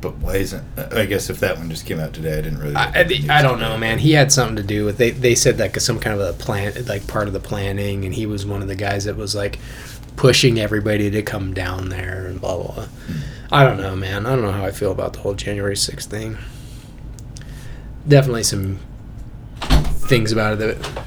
But 0.00 0.16
why 0.18 0.36
isn't? 0.36 0.62
I 0.92 1.06
guess 1.06 1.30
if 1.30 1.40
that 1.40 1.56
one 1.56 1.70
just 1.70 1.86
came 1.86 1.98
out 1.98 2.12
today, 2.12 2.38
I 2.38 2.42
didn't 2.42 2.58
really. 2.58 2.76
I, 2.76 2.90
at 2.92 3.08
the 3.08 3.18
news 3.18 3.30
I, 3.30 3.38
I 3.38 3.42
don't 3.42 3.58
know, 3.58 3.78
man. 3.78 3.98
He 3.98 4.12
had 4.12 4.30
something 4.30 4.56
to 4.56 4.62
do 4.62 4.84
with 4.84 4.98
they. 4.98 5.10
They 5.10 5.34
said 5.34 5.58
like 5.58 5.80
some 5.80 5.98
kind 5.98 6.20
of 6.20 6.26
a 6.28 6.32
plan, 6.34 6.72
like 6.86 7.06
part 7.06 7.26
of 7.28 7.32
the 7.32 7.40
planning, 7.40 8.04
and 8.04 8.14
he 8.14 8.26
was 8.26 8.44
one 8.44 8.60
of 8.62 8.68
the 8.68 8.76
guys 8.76 9.04
that 9.06 9.16
was 9.16 9.34
like 9.34 9.58
pushing 10.16 10.60
everybody 10.60 11.10
to 11.10 11.22
come 11.22 11.54
down 11.54 11.88
there 11.88 12.26
and 12.26 12.40
blah 12.40 12.56
blah. 12.56 12.74
blah. 12.74 12.84
Hmm. 12.84 13.20
I 13.50 13.64
don't 13.64 13.78
know, 13.78 13.96
man. 13.96 14.26
I 14.26 14.30
don't 14.34 14.42
know 14.42 14.52
how 14.52 14.64
I 14.66 14.70
feel 14.70 14.92
about 14.92 15.14
the 15.14 15.20
whole 15.20 15.34
January 15.34 15.76
sixth 15.76 16.10
thing. 16.10 16.36
Definitely 18.06 18.42
some 18.44 18.78
things 20.08 20.30
about 20.30 20.60
it 20.60 20.78
that. 20.78 21.02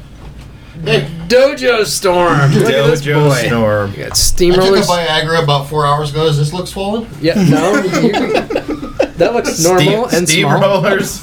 Hey, 0.83 1.01
Dojo 1.27 1.85
Storm. 1.85 2.51
Look 2.53 2.71
at 2.71 2.87
this 2.87 3.01
Dojo 3.01 3.29
boy. 3.29 3.47
Storm. 3.47 3.91
You 3.91 3.97
got 3.97 4.05
I 4.05 4.07
took 4.07 4.13
a 4.13 4.13
steamrollers. 4.13 4.85
Viagra 4.85 5.43
about 5.43 5.67
four 5.67 5.85
hours 5.85 6.11
ago. 6.11 6.25
Does 6.25 6.37
this 6.37 6.53
look 6.53 6.67
swollen? 6.67 7.07
Yeah, 7.21 7.35
no, 7.35 7.75
you, 7.75 8.11
that 8.11 9.31
looks 9.33 9.61
normal 9.63 10.07
Steam, 10.09 10.17
and 10.19 10.29
small. 10.29 10.59
steamrollers. 10.61 11.19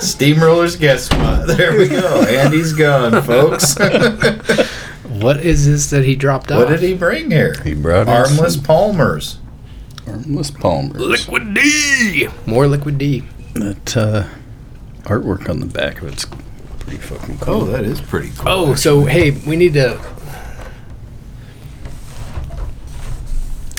steamrollers 0.00 0.78
guest 0.80 1.06
spot. 1.06 1.46
There 1.56 1.76
we 1.78 1.88
go. 1.88 2.22
Andy's 2.22 2.72
gone, 2.72 3.20
folks. 3.22 3.76
What 5.14 5.40
is 5.44 5.64
this 5.66 5.90
that 5.90 6.04
he 6.04 6.16
dropped 6.16 6.50
off? 6.50 6.58
what 6.58 6.68
did 6.68 6.80
he 6.80 6.94
bring 6.94 7.30
here? 7.30 7.54
He 7.62 7.72
brought 7.74 8.08
us 8.08 8.30
Armless 8.36 8.54
some 8.54 8.64
Palmers. 8.64 9.38
armless 10.08 10.50
palmers. 10.50 11.00
Liquid 11.00 11.54
D. 11.54 12.28
More 12.46 12.66
Liquid 12.66 12.98
D. 12.98 13.22
That 13.54 13.96
uh, 13.96 14.24
artwork 15.04 15.48
on 15.48 15.60
the 15.60 15.66
back 15.66 16.02
of 16.02 16.08
it's 16.08 16.26
pretty 16.84 16.98
fucking 16.98 17.38
cool. 17.38 17.54
Oh, 17.54 17.64
that 17.66 17.84
is 17.84 18.00
pretty 18.00 18.30
cool. 18.36 18.48
Oh, 18.48 18.74
so 18.74 19.04
hey, 19.04 19.30
we 19.30 19.56
need 19.56 19.74
to. 19.74 20.00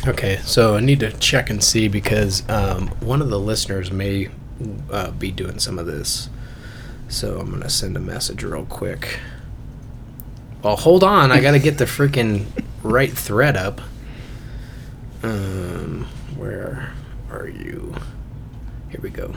Okay, 0.08 0.38
so 0.44 0.76
I 0.76 0.82
need 0.82 1.00
to 1.00 1.12
check 1.14 1.50
and 1.50 1.64
see 1.64 1.88
because 1.88 2.48
um, 2.50 2.90
one 3.00 3.22
of 3.22 3.30
the 3.30 3.40
listeners 3.40 3.92
may 3.92 4.30
uh, 4.92 5.12
be 5.12 5.32
doing 5.32 5.60
some 5.60 5.80
of 5.80 5.86
this. 5.86 6.30
So 7.08 7.40
I'm 7.40 7.52
gonna 7.52 7.70
send 7.70 7.98
a 7.98 8.00
message 8.00 8.44
real 8.44 8.66
quick. 8.66 9.20
Well, 10.62 10.76
hold 10.76 11.04
on, 11.04 11.32
I 11.32 11.42
gotta 11.42 11.60
get 11.60 11.78
the 11.78 11.86
freaking 11.86 12.46
right 12.84 13.12
thread 13.12 13.56
up. 13.56 13.82
Um, 15.24 16.08
where 16.36 16.92
are 17.32 17.48
you? 17.48 17.96
Here 18.90 19.00
we 19.02 19.10
go. 19.10 19.36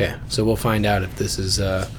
Okay, 0.00 0.14
so 0.28 0.44
we'll 0.44 0.54
find 0.54 0.86
out 0.86 1.02
if 1.02 1.16
this 1.16 1.40
is 1.40 1.58
uh, 1.58 1.90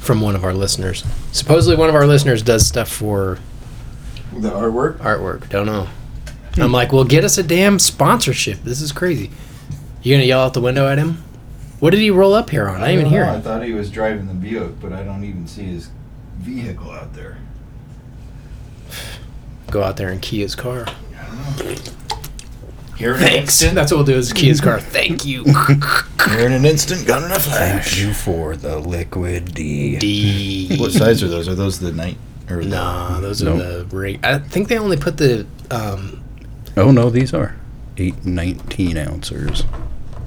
from 0.00 0.20
one 0.20 0.34
of 0.34 0.44
our 0.44 0.52
listeners. 0.52 1.02
Supposedly, 1.32 1.74
one 1.74 1.88
of 1.88 1.94
our 1.94 2.06
listeners 2.06 2.42
does 2.42 2.66
stuff 2.66 2.86
for 2.86 3.38
the 4.30 4.50
artwork. 4.50 4.98
artwork. 4.98 5.48
Don't 5.48 5.64
know. 5.64 5.88
I'm 6.58 6.70
like, 6.70 6.92
well, 6.92 7.04
get 7.04 7.24
us 7.24 7.38
a 7.38 7.42
damn 7.42 7.78
sponsorship. 7.78 8.58
This 8.62 8.82
is 8.82 8.92
crazy. 8.92 9.30
You 10.02 10.14
gonna 10.14 10.26
yell 10.26 10.40
out 10.40 10.52
the 10.52 10.60
window 10.60 10.86
at 10.86 10.98
him? 10.98 11.24
What 11.80 11.92
did 11.92 12.00
he 12.00 12.10
roll 12.10 12.34
up 12.34 12.50
here 12.50 12.68
on? 12.68 12.82
I 12.82 12.88
didn't 12.88 13.00
even 13.00 13.12
hear 13.12 13.24
I 13.24 13.40
thought 13.40 13.64
he 13.64 13.72
was 13.72 13.90
driving 13.90 14.26
the 14.26 14.34
Buick, 14.34 14.78
but 14.82 14.92
I 14.92 15.02
don't 15.02 15.24
even 15.24 15.46
see 15.46 15.62
his 15.62 15.88
vehicle 16.36 16.90
out 16.90 17.14
there. 17.14 17.38
Go 19.70 19.82
out 19.82 19.96
there 19.96 20.10
and 20.10 20.20
key 20.20 20.40
his 20.40 20.54
car. 20.54 20.84
Here 22.96 23.14
in 23.14 23.20
Thanks. 23.20 23.34
an 23.34 23.40
instant. 23.42 23.74
That's 23.74 23.90
what 23.92 23.98
we'll 23.98 24.06
do. 24.06 24.16
Is 24.16 24.32
key 24.32 24.48
his 24.48 24.60
car. 24.60 24.80
Thank 24.98 25.24
you. 25.24 25.44
Here 25.44 26.46
in 26.46 26.52
an 26.52 26.64
instant, 26.64 27.06
gun 27.06 27.24
in 27.24 27.32
a 27.32 27.38
Thank 27.38 27.98
you 27.98 28.12
for 28.14 28.56
the 28.56 28.78
liquid 28.78 29.54
D. 29.54 29.98
D. 29.98 30.76
What 30.80 30.92
size 30.92 31.22
are 31.22 31.28
those? 31.28 31.48
Are 31.48 31.54
those 31.54 31.80
the 31.80 31.92
night 31.92 32.16
or 32.48 32.62
the- 32.62 32.70
Nah, 32.70 33.20
those 33.20 33.42
are 33.42 33.46
Nope. 33.54 33.88
the 33.90 33.96
rate. 33.96 34.20
I 34.24 34.38
think 34.38 34.68
they 34.68 34.78
only 34.78 34.96
put 34.96 35.16
the. 35.16 35.46
Um, 35.70 36.22
Oh 36.76 36.90
no, 36.90 37.08
these 37.10 37.32
are 37.34 37.56
eight 37.96 38.24
19 38.24 38.96
ounces. 38.98 39.62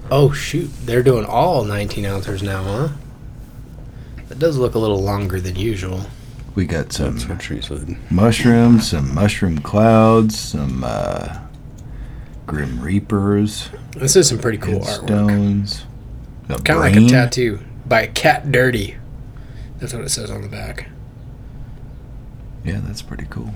oh 0.10 0.32
shoot, 0.32 0.70
they're 0.86 1.04
doing 1.04 1.26
all 1.26 1.64
19 1.66 2.06
ounces 2.06 2.42
now, 2.42 2.64
huh? 2.64 2.88
That 4.30 4.40
does 4.40 4.58
look 4.58 4.76
a 4.76 4.80
little 4.80 5.02
longer 5.04 5.40
than 5.42 5.56
usual. 5.58 6.02
We 6.56 6.66
got 6.66 6.92
some 6.94 7.14
That's 7.18 7.30
what 7.30 7.42
she 7.42 7.62
said. 7.62 7.98
mushrooms, 8.10 8.90
some 8.90 9.14
mushroom 9.14 9.60
clouds, 9.60 10.38
some 10.40 10.84
uh, 10.86 11.38
grim 12.48 12.80
reapers, 12.82 13.70
This 13.92 14.16
is 14.16 14.28
some 14.30 14.40
pretty 14.40 14.58
cool 14.58 14.80
artwork. 14.80 15.06
stones. 15.06 15.86
Kind 16.48 16.70
of 16.70 16.78
like 16.78 16.96
a 16.96 17.08
tattoo 17.08 17.60
by 17.86 18.08
Cat 18.08 18.52
Dirty. 18.52 18.96
That's 19.80 19.94
what 19.94 20.04
it 20.04 20.10
says 20.10 20.32
on 20.32 20.42
the 20.42 20.48
back. 20.48 20.90
Yeah, 22.64 22.80
that's 22.84 23.02
pretty 23.02 23.28
cool. 23.30 23.54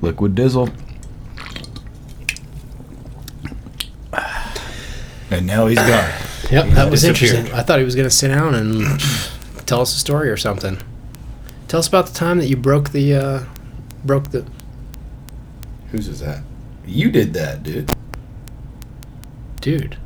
Liquid 0.00 0.34
Dizzle. 0.34 0.72
And 5.30 5.46
now 5.46 5.66
he's 5.66 5.78
gone. 5.78 6.10
Yep, 6.50 6.64
He 6.64 6.70
that 6.72 6.90
was 6.90 7.04
interesting. 7.04 7.52
I 7.52 7.62
thought 7.62 7.78
he 7.78 7.84
was 7.84 7.94
going 7.94 8.08
to 8.08 8.14
sit 8.14 8.26
down 8.26 8.56
and 8.56 8.82
tell 9.66 9.80
us 9.82 9.94
a 9.94 9.98
story 10.00 10.28
or 10.30 10.36
something. 10.36 10.78
Tell 11.68 11.78
us 11.78 11.86
about 11.86 12.08
the 12.08 12.12
time 12.12 12.38
that 12.38 12.48
you 12.48 12.56
broke 12.56 12.90
the 12.90 13.14
uh, 13.14 13.44
broke 14.04 14.30
the. 14.30 14.46
Whose 15.90 16.08
is 16.08 16.20
that? 16.20 16.42
You 16.86 17.10
did 17.10 17.34
that, 17.34 17.62
dude. 17.62 17.92
Dude, 19.60 19.98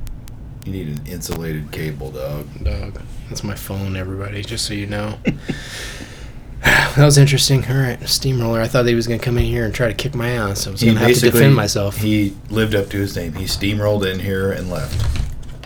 You 0.64 0.72
need 0.72 0.88
an 0.88 1.07
insulated 1.07 1.70
cable, 1.70 2.11
dog. 2.11 2.46
dog. 2.64 3.00
That's 3.28 3.44
my 3.44 3.54
phone, 3.54 3.96
everybody. 3.96 4.42
Just 4.42 4.66
so 4.66 4.74
you 4.74 4.87
know. 4.87 5.18
that 6.62 6.96
was 7.04 7.18
interesting. 7.18 7.64
All 7.66 7.76
right, 7.76 8.00
steamroller. 8.09 8.61
I 8.61 8.66
thought 8.66 8.87
he 8.87 8.94
was 8.94 9.07
going 9.07 9.20
to 9.20 9.24
come 9.24 9.38
in 9.38 9.44
here 9.44 9.64
and 9.64 9.72
try 9.74 9.87
to 9.87 9.94
kick 9.94 10.14
my 10.14 10.30
ass. 10.30 10.62
So 10.62 10.70
I 10.70 10.72
was 10.72 10.83
going 10.83 10.94
to 10.96 11.00
have 11.00 11.14
to 11.14 11.30
defend 11.30 11.54
myself. 11.54 11.98
He 11.98 12.35
lived 12.50 12.74
up 12.74 12.88
to 12.90 12.96
his 12.98 13.14
name. 13.16 13.35
He 13.35 13.44
steamrolled 13.44 14.11
in 14.11 14.18
here 14.18 14.50
and 14.50 14.68
left. 14.70 15.00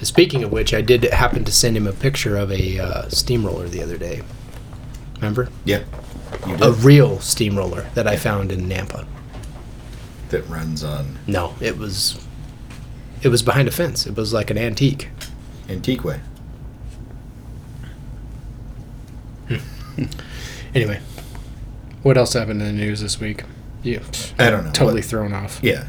Speaking 0.06 0.44
of 0.44 0.52
which, 0.52 0.74
I 0.74 0.80
did 0.80 1.04
happen 1.04 1.44
to 1.44 1.52
send 1.52 1.76
him 1.76 1.86
a 1.86 1.92
picture 1.92 2.36
of 2.36 2.52
a 2.52 2.78
uh, 2.78 3.08
steamroller 3.08 3.68
the 3.68 3.82
other 3.82 3.96
day. 3.96 4.22
Remember? 5.16 5.48
Yeah. 5.64 5.82
You 6.48 6.56
did. 6.56 6.66
A 6.66 6.72
real 6.72 7.20
steamroller 7.20 7.88
that 7.94 8.06
I 8.06 8.16
found 8.16 8.50
in 8.52 8.68
Nampa. 8.68 9.06
that 10.30 10.46
runs 10.48 10.82
on 10.84 11.18
No, 11.26 11.54
it 11.60 11.78
was. 11.78 12.24
It 13.22 13.28
was 13.28 13.42
behind 13.42 13.66
a 13.68 13.70
fence. 13.70 14.06
It 14.06 14.14
was 14.16 14.32
like 14.32 14.50
an 14.50 14.58
antique. 14.58 15.08
Antique 15.68 16.04
Way. 16.04 16.20
Hmm. 19.48 19.56
Anyway, 20.74 21.00
what 22.02 22.18
else 22.18 22.34
happened 22.34 22.60
in 22.60 22.66
the 22.68 22.72
news 22.74 23.00
this 23.00 23.18
week? 23.18 23.42
Yeah, 23.82 24.00
I 24.38 24.50
don't 24.50 24.66
know. 24.66 24.70
totally 24.70 25.00
What- 25.00 25.04
thrown 25.06 25.32
off. 25.32 25.58
Yeah. 25.62 25.86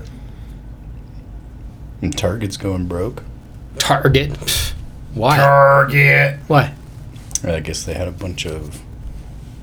And 2.01 2.17
Target's 2.17 2.55
going 2.55 2.87
broke. 2.87 3.23
Target. 3.77 4.31
Pfft. 4.31 4.73
Why? 5.13 5.35
Target. 5.37 6.39
Why? 6.47 6.73
I 7.43 7.59
guess 7.59 7.83
they 7.83 7.93
had 7.93 8.07
a 8.07 8.11
bunch 8.11 8.45
of 8.47 8.81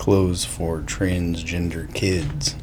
clothes 0.07 0.45
for 0.45 0.83
transgender 0.83 1.93
kids. 1.93 2.55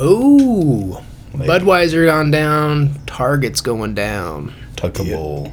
Ooh. 0.00 0.96
Like 1.34 1.46
Budweiser 1.46 2.06
gone 2.06 2.30
down. 2.30 2.94
Target's 3.06 3.60
going 3.60 3.94
down. 3.94 4.54
tuckable. 4.76 5.52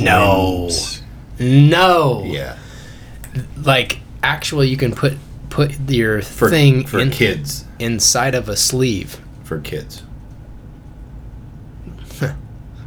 No. 0.00 0.70
No. 1.38 2.24
Yeah. 2.24 2.56
Like 3.62 3.98
actually, 4.22 4.68
you 4.68 4.78
can 4.78 4.94
put 4.94 5.18
put 5.50 5.78
your 5.90 6.22
For 6.22 6.48
thing 6.48 6.86
for 6.86 7.00
in, 7.00 7.10
kids. 7.10 7.66
inside 7.78 8.34
of 8.34 8.48
a 8.48 8.56
sleeve. 8.56 9.20
For 9.44 9.60
kids. 9.60 10.02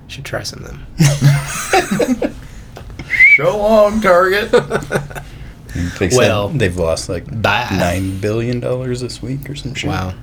Should 0.08 0.26
try 0.26 0.42
some 0.42 0.63
of 0.66 0.70
them. 0.70 2.34
So 3.38 3.58
long, 3.58 4.00
Target. 4.02 4.52
They 5.99 6.09
Well- 6.13 6.49
they've 6.49 6.75
lost 6.77 7.09
like 7.09 7.25
Bye. 7.41 7.67
nine 7.71 8.19
billion 8.19 8.59
dollars 8.59 9.01
this 9.01 9.21
week 9.21 9.49
or 9.49 9.55
some 9.55 9.73
shit. 9.73 9.89
Wow. 9.89 10.13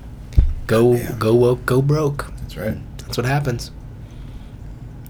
Go 0.67 0.95
Yeah. 0.95 1.13
go 1.19 1.35
woke, 1.35 1.67
go 1.67 1.83
broke. 1.83 2.33
That's 2.43 2.57
right. 2.57 2.79
That's 2.99 3.17
what 3.17 3.27
happens. 3.27 3.71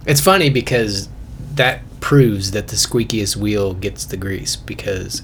It's 0.06 0.20
funny 0.20 0.48
because 0.48 1.08
that 1.56 1.82
proves 2.00 2.52
that 2.52 2.68
the 2.68 2.76
squeakiest 2.76 3.36
wheel 3.36 3.74
gets 3.74 4.06
the 4.06 4.16
grease 4.16 4.56
because 4.56 5.22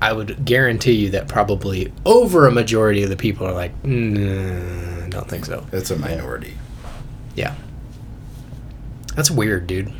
I 0.00 0.12
would 0.12 0.44
guarantee 0.46 0.92
you 0.92 1.10
that 1.10 1.28
probably 1.28 1.92
over 2.06 2.46
a 2.46 2.50
majority 2.52 3.02
of 3.02 3.10
the 3.10 3.16
people 3.16 3.46
are 3.46 3.52
like, 3.52 3.72
mm, 3.82 5.10
don't 5.10 5.28
think 5.28 5.44
so. 5.44 5.66
That's 5.70 5.90
a 5.90 5.96
minority. 5.98 6.54
Yeah. 7.34 7.54
That's 9.14 9.30
weird, 9.30 9.66
dude. 9.66 9.92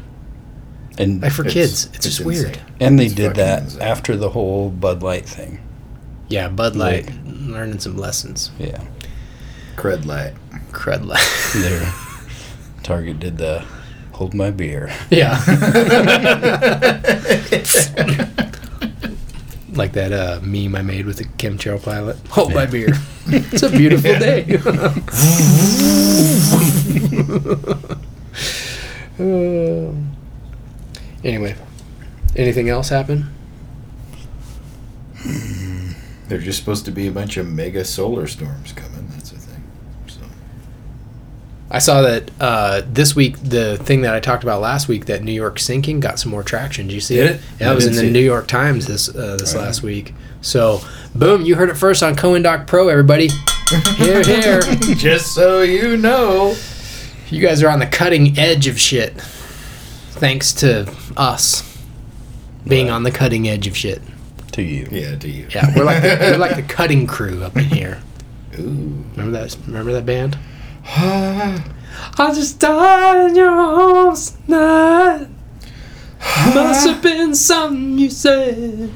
And 0.99 1.21
Like 1.23 1.33
for 1.33 1.43
It's- 1.43 1.53
kids, 1.55 1.85
it's, 1.87 1.97
it's 1.97 2.05
just 2.07 2.21
insane. 2.21 2.43
weird. 2.45 2.59
and 2.81 2.99
they 2.99 3.07
It's 3.07 3.15
did 3.15 3.29
fucking 3.37 3.45
that 3.45 3.63
insane. 3.65 3.83
after 3.83 4.17
the 4.17 4.31
whole 4.31 4.71
Bud 4.71 5.03
Light 5.03 5.27
thing. 5.29 5.59
Yeah, 6.29 6.49
Bud 6.49 6.75
Light, 6.77 7.07
Like- 7.07 7.15
learning 7.49 7.79
some 7.81 7.97
lessons. 7.97 8.51
Yeah. 8.59 8.81
Cred 9.77 10.07
light. 10.07 10.33
Crud 10.73 11.05
light. 11.07 11.21
There. 11.63 11.93
Target 12.83 13.21
did 13.21 13.37
the 13.39 13.63
hold 14.13 14.33
my 14.35 14.51
beer. 14.51 14.91
yeah. 15.11 15.37
like 19.75 19.93
that 19.93 20.13
uh, 20.13 20.41
meme 20.43 20.75
I 20.75 20.81
made 20.83 21.05
with 21.05 21.19
the 21.19 21.25
chemtrail 21.25 21.83
pilot. 21.83 22.17
Hold 22.31 22.55
my 22.55 22.65
beer. 22.67 22.89
it's 23.27 23.63
a 23.63 23.69
beautiful 23.69 24.19
day. 24.19 24.57
Uh, 29.19 29.93
anyway, 31.25 31.57
anything 32.37 32.69
else 32.69 32.89
happen? 32.89 33.31
There's 36.29 36.45
just 36.45 36.59
supposed 36.59 36.85
to 36.87 36.91
be 36.91 37.07
a 37.07 37.13
bunch 37.13 37.37
of 37.37 37.49
mega 37.49 37.85
solar 37.85 38.27
storms 38.27 38.73
coming. 38.73 39.09
That's 39.11 39.31
the 39.31 39.39
thing. 39.39 39.63
So 40.09 40.21
I 41.71 41.79
saw 41.79 42.03
that 42.03 42.31
uh, 42.41 42.83
this 42.85 43.15
week. 43.15 43.39
The 43.39 43.77
thing 43.79 44.03
that 44.03 44.13
I 44.15 44.19
talked 44.21 44.43
about 44.43 44.61
last 44.61 44.89
week, 44.89 45.07
that 45.07 45.23
New 45.23 45.33
York 45.33 45.61
sinking, 45.61 46.01
got 46.01 46.19
some 46.19 46.33
more 46.33 46.43
traction. 46.43 46.89
Did 46.89 46.95
you 46.95 47.01
see 47.01 47.17
Did 47.17 47.27
it? 47.31 47.35
it? 47.37 47.41
Yeah, 47.61 47.69
I 47.69 47.73
it 47.73 47.75
was 47.77 47.87
in 47.87 47.95
the 47.95 48.11
New 48.11 48.21
it. 48.21 48.25
York 48.25 48.49
Times 48.49 48.87
this 48.87 49.09
uh, 49.09 49.37
this 49.39 49.55
last 49.55 49.83
week. 49.85 50.15
So, 50.41 50.81
boom! 51.15 51.43
You 51.43 51.55
heard 51.55 51.71
it 51.71 51.77
first 51.77 52.03
on 52.03 52.17
CoIndoc 52.17 52.67
Pro, 52.67 52.89
everybody. 52.89 53.29
Here, 53.97 54.23
here. 54.23 54.61
just 54.95 55.35
so 55.35 55.63
you 55.63 55.97
know. 55.97 56.55
You 57.31 57.41
guys 57.41 57.65
are 57.65 57.69
on 57.69 57.81
the 57.81 57.87
cutting 57.87 58.39
edge 58.39 58.69
of 58.69 58.79
shit. 58.79 59.13
Thanks 60.17 60.53
to 60.55 60.93
us 61.17 61.63
being 62.67 62.91
on 62.91 63.03
the 63.03 63.11
cutting 63.11 63.49
edge 63.49 63.67
of 63.67 63.77
shit. 63.77 64.03
To 64.53 64.63
you. 64.63 64.89
Yeah, 64.91 65.17
to 65.17 65.29
you. 65.29 65.47
Yeah, 65.51 65.73
we're 65.77 65.85
like 65.85 66.03
the, 66.03 66.09
we're 66.33 66.39
like 66.39 66.57
the 66.57 66.63
cutting 66.63 67.07
crew 67.07 67.43
up 67.45 67.57
in 67.57 67.65
here. 67.65 68.03
Ooh. 68.59 69.05
Remember 69.17 69.31
that? 69.39 69.57
Remember 69.67 69.93
that 69.93 70.07
band? 70.07 70.39
I 70.87 71.63
just 72.35 72.59
died 72.59 73.31
in 73.31 73.37
your 73.37 73.51
arms 73.51 74.31
tonight. 74.47 75.29
Must 76.55 76.87
have 76.89 77.03
been 77.03 77.35
something 77.35 77.99
you 77.99 78.11
said. 78.11 78.91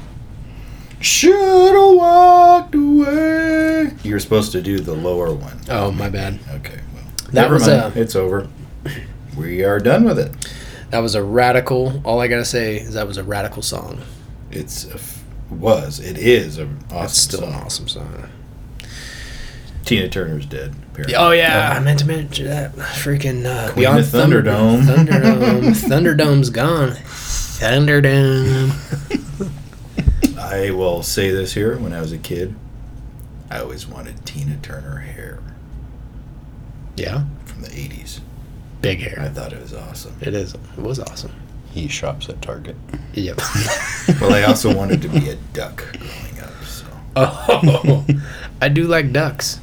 Should 0.99 1.31
have 1.75 1.95
walked 1.97 2.75
away. 2.75 3.91
You 4.03 4.13
were 4.13 4.19
supposed 4.19 4.51
to 4.53 4.61
do 4.61 4.79
the 4.79 4.93
lower 4.93 5.33
one. 5.33 5.59
Oh, 5.69 5.91
my 5.91 6.09
bad. 6.09 6.39
Okay, 6.55 6.79
well, 6.93 7.03
That 7.25 7.33
never 7.33 7.53
was 7.55 7.67
mind. 7.67 7.95
a- 7.95 8.01
it's 8.01 8.15
over. 8.15 8.47
We 9.37 9.63
are 9.63 9.79
done 9.79 10.03
with 10.03 10.19
it. 10.19 10.31
That 10.91 10.99
was 10.99 11.15
a 11.15 11.23
radical. 11.23 12.01
All 12.05 12.19
I 12.19 12.27
gotta 12.27 12.45
say 12.45 12.77
is 12.77 12.93
that 12.93 13.07
was 13.07 13.17
a 13.17 13.23
radical 13.23 13.61
song. 13.61 14.01
It's 14.51 14.85
a 14.85 14.93
f- 14.95 15.23
was 15.49 15.99
it 15.99 16.17
is 16.17 16.57
an 16.57 16.79
awesome 16.91 17.05
It's 17.05 17.17
still 17.17 17.39
song. 17.41 17.53
an 17.53 17.55
awesome 17.55 17.87
song. 17.87 18.29
Tina 19.85 20.07
Turner's 20.09 20.45
dead. 20.45 20.73
Apparently. 20.91 21.15
Oh 21.15 21.31
yeah, 21.31 21.73
I 21.75 21.79
meant 21.79 21.99
to 21.99 22.05
mention 22.05 22.45
that. 22.47 22.73
Freaking 22.75 23.45
uh, 23.45 23.71
Queen 23.71 23.83
Beyond 23.83 23.99
of 23.99 24.05
Thunderdome. 24.05 24.81
Thunderdome. 24.83 25.75
Thunderdome's 25.89 26.49
gone. 26.49 26.89
Thunderdome. 26.91 28.71
I 30.37 30.71
will 30.71 31.03
say 31.03 31.31
this 31.31 31.53
here: 31.53 31.77
when 31.77 31.93
I 31.93 32.01
was 32.01 32.11
a 32.11 32.17
kid, 32.17 32.53
I 33.49 33.59
always 33.59 33.87
wanted 33.87 34.25
Tina 34.25 34.57
Turner 34.61 34.97
hair 34.97 35.39
Yeah, 36.97 37.23
from 37.45 37.61
the 37.61 37.69
'80s. 37.69 38.19
Big 38.81 38.99
hair. 38.99 39.19
I 39.19 39.29
thought 39.29 39.53
it 39.53 39.61
was 39.61 39.73
awesome. 39.73 40.15
It 40.21 40.33
is. 40.33 40.53
It 40.53 40.77
was 40.77 40.99
awesome. 40.99 41.31
He 41.71 41.87
shops 41.87 42.27
at 42.29 42.41
Target. 42.41 42.75
Yep. 43.13 43.39
Well, 44.19 44.33
I 44.33 44.43
also 44.43 44.75
wanted 44.75 45.01
to 45.03 45.07
be 45.09 45.29
a 45.29 45.35
duck 45.53 45.85
growing 45.97 46.39
up. 46.43 46.63
So 46.65 46.85
oh, 47.15 48.05
I 48.61 48.67
do 48.69 48.83
like 48.87 49.11
ducks. 49.13 49.59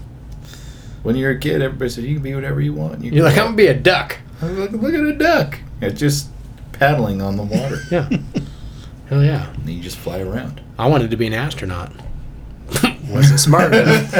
when 1.02 1.16
you're 1.16 1.33
a 1.33 1.38
kid, 1.38 1.61
everybody 1.61 1.90
said 1.90 2.04
you 2.04 2.14
can 2.14 2.22
be 2.22 2.35
whatever 2.35 2.61
you 2.61 2.72
want. 2.72 3.02
You 3.04 3.11
You're 3.12 3.24
like, 3.24 3.35
can 3.35 3.42
I'm 3.42 3.46
gonna 3.48 3.57
be 3.57 3.66
a 3.66 3.74
duck. 3.74 4.18
look, 4.40 4.70
look 4.72 4.94
at 4.94 5.00
a 5.00 5.12
duck. 5.12 5.59
It's 5.83 5.98
just 6.00 6.28
paddling 6.72 7.20
on 7.20 7.37
the 7.37 7.42
water. 7.42 7.78
Yeah. 7.90 8.09
Hell 9.09 9.22
yeah. 9.24 9.52
and 9.52 9.68
you 9.68 9.81
just 9.83 9.96
fly 9.98 10.20
around. 10.20 10.61
I 10.78 10.87
wanted 10.88 11.11
to 11.11 11.16
be 11.16 11.26
an 11.26 11.35
astronaut. 11.35 11.92
Wasn't 13.09 13.40
smart 13.40 13.74
enough. 13.74 14.11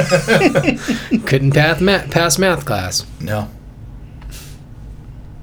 Couldn't 1.25 1.51
pass 1.51 1.79
math, 1.81 2.09
pass 2.11 2.37
math 2.39 2.65
class. 2.65 3.05
No, 3.21 3.47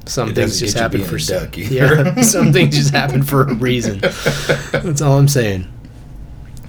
Some 0.07 0.31
It 0.31 0.35
things 0.37 0.61
just 0.61 0.77
happen 0.79 1.03
for 1.03 1.19
duck 1.19 1.57
yeah. 1.57 2.14
Some 2.23 2.53
things 2.53 2.77
just 2.77 2.92
happen 2.95 3.23
for 3.23 3.42
a 3.42 3.55
reason. 3.55 3.99
That's 4.01 5.03
all 5.03 5.19
I'm 5.19 5.29
saying. 5.29 5.66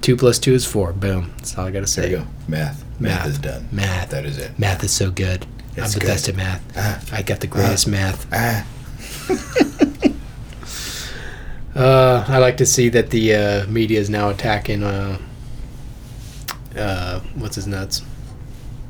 Two 0.01 0.15
plus 0.17 0.39
two 0.39 0.53
is 0.53 0.65
four. 0.65 0.91
Boom. 0.93 1.31
That's 1.37 1.57
all 1.57 1.65
I 1.65 1.71
gotta 1.71 1.87
say. 1.87 2.01
there 2.01 2.11
you 2.11 2.17
go. 2.17 2.25
Math. 2.47 2.83
Math, 2.99 3.27
is 3.27 3.37
done. 3.37 3.67
Math. 3.71 4.09
That 4.09 4.25
is 4.25 4.37
it. 4.39 4.57
Math 4.57 4.83
is 4.83 4.91
so 4.91 5.11
good. 5.11 5.45
I'm 5.77 5.89
the 5.91 5.99
good. 5.99 6.07
best 6.07 6.27
at 6.29 6.35
math. 6.35 6.63
Ah. 6.75 6.99
I 7.11 7.21
got 7.21 7.39
the 7.41 7.47
greatest 7.47 7.87
math. 7.87 8.25
Ah, 8.33 8.65
Uh, 11.75 12.25
I 12.27 12.39
like 12.39 12.57
to 12.57 12.65
see 12.65 12.89
that 12.89 13.11
the 13.11 13.35
uh, 13.35 13.67
media 13.67 13.99
is 13.99 14.09
now 14.09 14.29
attacking. 14.29 14.81
Uh, 14.81 15.19
uh, 16.75 17.19
what's 17.35 17.55
his 17.55 17.67
nuts? 17.67 18.01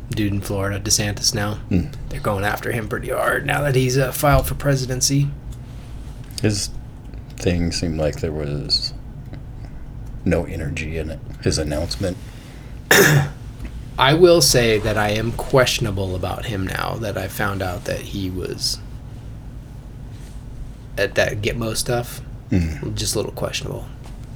Dude 0.10 0.32
in 0.34 0.42
Florida, 0.42 0.80
DeSantis. 0.80 1.34
Now 1.36 1.56
Hmm. 1.70 1.88
they're 2.10 2.20
going 2.22 2.44
after 2.46 2.72
him 2.72 2.88
pretty 2.88 3.10
hard 3.10 3.46
now 3.46 3.62
that 3.62 3.76
he's 3.76 3.98
uh, 3.98 4.12
filed 4.12 4.48
for 4.48 4.56
presidency. 4.56 5.30
His 6.42 6.70
thing 7.38 7.72
seemed 7.72 7.98
like 8.00 8.20
there 8.22 8.32
was 8.32 8.94
no 10.24 10.46
energy 10.46 10.98
in 10.98 11.10
it. 11.10 11.20
His 11.44 11.58
announcement. 11.58 12.18
I 14.00 14.14
will 14.14 14.42
say 14.42 14.78
that 14.80 14.98
I 14.98 15.10
am 15.10 15.32
questionable 15.34 16.16
about 16.16 16.46
him 16.46 16.66
now 16.68 16.96
that 17.00 17.18
I 17.18 17.28
found 17.28 17.62
out 17.62 17.86
that 17.86 18.00
he 18.00 18.30
was 18.30 18.78
at 20.98 21.16
that 21.16 21.42
Gitmo 21.42 21.76
stuff. 21.76 22.22
Mm. 22.52 22.96
Just 22.96 23.16
a 23.16 23.18
little 23.20 23.32
questionable. 23.34 23.86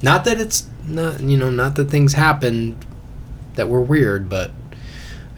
Not 0.02 0.24
that 0.24 0.40
it's 0.40 0.66
not 0.86 1.20
you 1.20 1.36
know 1.38 1.50
not 1.50 1.76
that 1.76 1.88
things 1.90 2.12
happened 2.14 2.84
that 3.54 3.68
were 3.68 3.80
weird, 3.80 4.28
but 4.28 4.50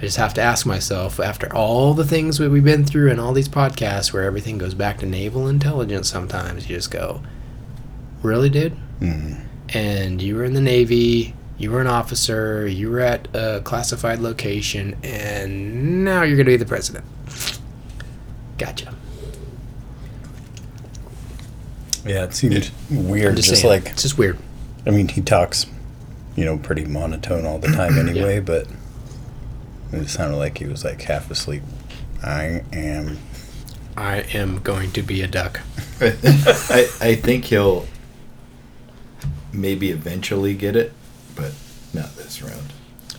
just 0.04 0.16
have 0.18 0.34
to 0.34 0.40
ask 0.42 0.64
myself 0.66 1.18
after 1.20 1.52
all 1.54 1.94
the 1.94 2.04
things 2.04 2.38
that 2.38 2.50
we've 2.50 2.62
been 2.64 2.84
through 2.84 3.10
and 3.10 3.20
all 3.20 3.32
these 3.32 3.48
podcasts 3.48 4.12
where 4.12 4.22
everything 4.24 4.58
goes 4.58 4.74
back 4.74 4.98
to 4.98 5.06
naval 5.06 5.48
intelligence. 5.48 6.08
Sometimes 6.08 6.68
you 6.68 6.76
just 6.76 6.90
go, 6.90 7.22
really, 8.22 8.48
dude 8.48 8.76
Mm. 9.00 9.40
and 9.70 10.22
you 10.22 10.36
were 10.36 10.44
in 10.44 10.54
the 10.54 10.60
Navy, 10.60 11.34
you 11.58 11.70
were 11.70 11.80
an 11.80 11.86
officer, 11.88 12.66
you 12.66 12.90
were 12.90 13.00
at 13.00 13.28
a 13.34 13.60
classified 13.64 14.20
location, 14.20 14.96
and 15.02 16.04
now 16.04 16.22
you're 16.22 16.36
going 16.36 16.46
to 16.46 16.52
be 16.52 16.56
the 16.56 16.64
president. 16.64 17.04
Gotcha. 18.58 18.94
Yeah, 22.06 22.24
it 22.24 22.34
seemed 22.34 22.70
weird. 22.90 23.36
just, 23.36 23.48
Just, 23.48 23.62
saying. 23.62 23.82
like 23.82 23.92
it's 23.92 24.02
just 24.02 24.18
weird. 24.18 24.38
I 24.86 24.90
mean, 24.90 25.08
he 25.08 25.22
talks, 25.22 25.66
you 26.36 26.44
know, 26.44 26.58
pretty 26.58 26.84
monotone 26.84 27.46
all 27.46 27.58
the 27.58 27.68
time 27.68 27.98
anyway. 28.08 28.40
But 28.40 28.66
it 29.92 30.08
sounded 30.08 30.36
like 30.36 30.58
he 30.58 30.66
was 30.66 30.84
like 30.84 31.02
half 31.02 31.30
asleep. 31.30 31.62
I 32.22 32.62
am. 32.72 33.18
I 33.96 34.18
am 34.34 34.58
going 34.60 34.90
to 34.92 35.02
be 35.02 35.22
a 35.22 35.26
duck. 35.28 35.60
I, 36.00 36.88
I 37.00 37.14
think 37.14 37.44
he'll 37.46 37.86
maybe 39.52 39.90
eventually 39.90 40.54
get 40.54 40.74
it, 40.74 40.92
but 41.36 41.52
not 41.92 42.16
this 42.16 42.42
round. 42.42 42.72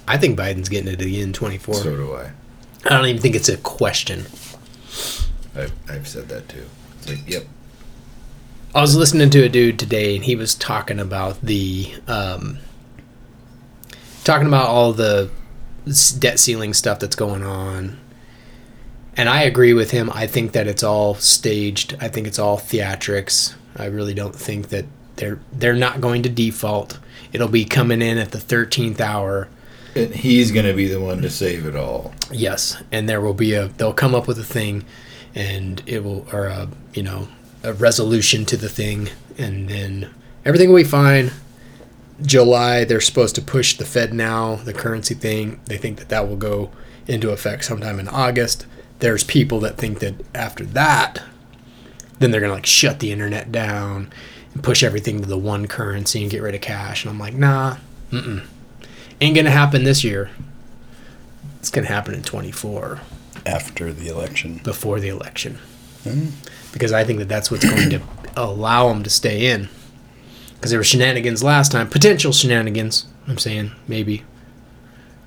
I 0.07 0.17
think 0.17 0.37
Biden's 0.37 0.69
getting 0.69 0.91
it 0.91 1.01
again 1.01 1.23
in 1.29 1.33
24. 1.33 1.75
So 1.75 1.95
do 1.95 2.13
I. 2.13 2.31
I 2.85 2.89
don't 2.89 3.05
even 3.05 3.21
think 3.21 3.35
it's 3.35 3.49
a 3.49 3.57
question. 3.57 4.25
I've, 5.55 5.71
I've 5.89 6.07
said 6.07 6.27
that 6.27 6.47
too. 6.49 6.65
It's 6.97 7.09
like, 7.09 7.19
yep. 7.29 7.45
I 8.75 8.81
was 8.81 8.95
listening 8.95 9.29
to 9.29 9.43
a 9.43 9.49
dude 9.49 9.79
today, 9.79 10.15
and 10.15 10.25
he 10.25 10.35
was 10.35 10.53
talking 10.53 10.99
about 10.99 11.41
the, 11.41 11.93
um, 12.07 12.59
talking 14.25 14.47
about 14.47 14.67
all 14.67 14.91
the 14.91 15.29
s- 15.31 15.44
debt 15.85 16.39
ceiling 16.39 16.73
stuff 16.73 16.99
that's 16.99 17.15
going 17.15 17.43
on. 17.43 17.99
And 19.17 19.29
I 19.29 19.43
agree 19.43 19.73
with 19.73 19.91
him. 19.91 20.09
I 20.13 20.27
think 20.27 20.51
that 20.51 20.67
it's 20.67 20.83
all 20.83 21.15
staged. 21.15 21.95
I 22.01 22.09
think 22.09 22.27
it's 22.27 22.39
all 22.39 22.57
theatrics. 22.57 23.55
I 23.77 23.85
really 23.85 24.13
don't 24.13 24.35
think 24.35 24.69
that 24.69 24.85
they're 25.15 25.39
they're 25.53 25.73
not 25.73 26.01
going 26.01 26.23
to 26.23 26.29
default. 26.29 26.99
It'll 27.31 27.47
be 27.47 27.65
coming 27.65 28.01
in 28.01 28.17
at 28.17 28.31
the 28.31 28.37
13th 28.37 28.99
hour. 28.99 29.47
And 29.95 30.13
he's 30.13 30.51
gonna 30.51 30.73
be 30.73 30.87
the 30.87 30.99
one 30.99 31.21
to 31.21 31.29
save 31.29 31.65
it 31.65 31.75
all. 31.75 32.13
Yes, 32.29 32.81
and 32.91 33.07
there 33.07 33.21
will 33.21 33.33
be 33.33 33.53
a 33.53 33.67
they'll 33.69 33.93
come 33.93 34.13
up 34.13 34.27
with 34.27 34.37
a 34.37 34.43
thing, 34.43 34.83
and 35.33 35.81
it 35.85 36.03
will 36.03 36.27
or 36.33 36.47
a 36.47 36.67
you 36.93 37.03
know 37.03 37.29
a 37.63 37.73
resolution 37.73 38.43
to 38.45 38.57
the 38.57 38.67
thing, 38.67 39.09
and 39.37 39.69
then 39.69 40.13
everything 40.43 40.69
will 40.69 40.77
be 40.77 40.83
fine. 40.83 41.31
July 42.21 42.85
they're 42.85 43.01
supposed 43.01 43.35
to 43.35 43.41
push 43.41 43.77
the 43.77 43.85
Fed 43.85 44.13
now 44.13 44.55
the 44.55 44.73
currency 44.73 45.13
thing. 45.15 45.59
They 45.65 45.77
think 45.77 45.97
that 45.99 46.09
that 46.09 46.27
will 46.27 46.37
go 46.37 46.71
into 47.07 47.31
effect 47.31 47.65
sometime 47.65 47.99
in 47.99 48.07
August. 48.07 48.65
There's 48.99 49.23
people 49.23 49.59
that 49.61 49.77
think 49.77 49.99
that 49.99 50.15
after 50.33 50.65
that, 50.67 51.21
then 52.19 52.31
they're 52.31 52.41
gonna 52.41 52.53
like 52.53 52.65
shut 52.65 52.99
the 52.99 53.11
internet 53.11 53.51
down 53.51 54.11
and 54.53 54.63
push 54.63 54.83
everything 54.83 55.21
to 55.21 55.27
the 55.27 55.37
one 55.37 55.67
currency 55.67 56.21
and 56.21 56.31
get 56.31 56.41
rid 56.41 56.55
of 56.55 56.61
cash. 56.61 57.03
And 57.03 57.11
I'm 57.11 57.19
like, 57.19 57.33
nah, 57.35 57.77
mm 58.11 58.43
ain't 59.21 59.35
gonna 59.35 59.49
happen 59.51 59.83
this 59.83 60.03
year. 60.03 60.29
It's 61.59 61.69
gonna 61.69 61.87
happen 61.87 62.13
in 62.13 62.21
24 62.23 63.01
After 63.45 63.91
the 63.93 64.07
election. 64.07 64.59
before 64.63 64.99
the 64.99 65.07
election 65.09 65.57
because 66.71 66.91
I 66.93 67.03
think 67.03 67.19
that 67.19 67.27
that's 67.29 67.49
what's 67.49 67.67
going 67.67 67.89
to 67.89 68.01
allow 68.37 68.89
them 68.89 69.03
to 69.03 69.09
stay 69.09 69.47
in. 69.51 69.69
Because 70.65 70.71
there 70.71 70.79
were 70.79 70.83
shenanigans 70.83 71.43
last 71.43 71.71
time, 71.71 71.87
potential 71.87 72.31
shenanigans. 72.31 73.05
I'm 73.27 73.37
saying 73.37 73.73
maybe 73.87 74.23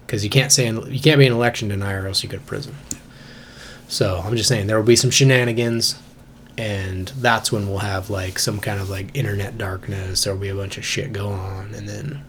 because 0.04 0.24
you 0.24 0.30
can't 0.30 0.50
say 0.50 0.66
you 0.66 0.98
can't 0.98 1.20
be 1.20 1.28
an 1.28 1.32
election 1.32 1.68
denier, 1.68 2.02
or 2.02 2.06
else 2.08 2.24
you 2.24 2.28
go 2.28 2.38
to 2.38 2.42
prison. 2.42 2.74
So 3.86 4.20
I'm 4.24 4.36
just 4.36 4.48
saying 4.48 4.66
there 4.66 4.76
will 4.76 4.84
be 4.84 4.96
some 4.96 5.12
shenanigans, 5.12 5.96
and 6.56 7.12
that's 7.20 7.52
when 7.52 7.68
we'll 7.68 7.78
have 7.78 8.10
like 8.10 8.40
some 8.40 8.58
kind 8.58 8.80
of 8.80 8.90
like 8.90 9.16
internet 9.16 9.56
darkness. 9.56 10.24
There 10.24 10.34
will 10.34 10.40
be 10.40 10.48
a 10.48 10.56
bunch 10.56 10.76
of 10.76 10.84
shit 10.84 11.12
go 11.12 11.28
on, 11.28 11.72
and 11.72 11.88
then 11.88 12.24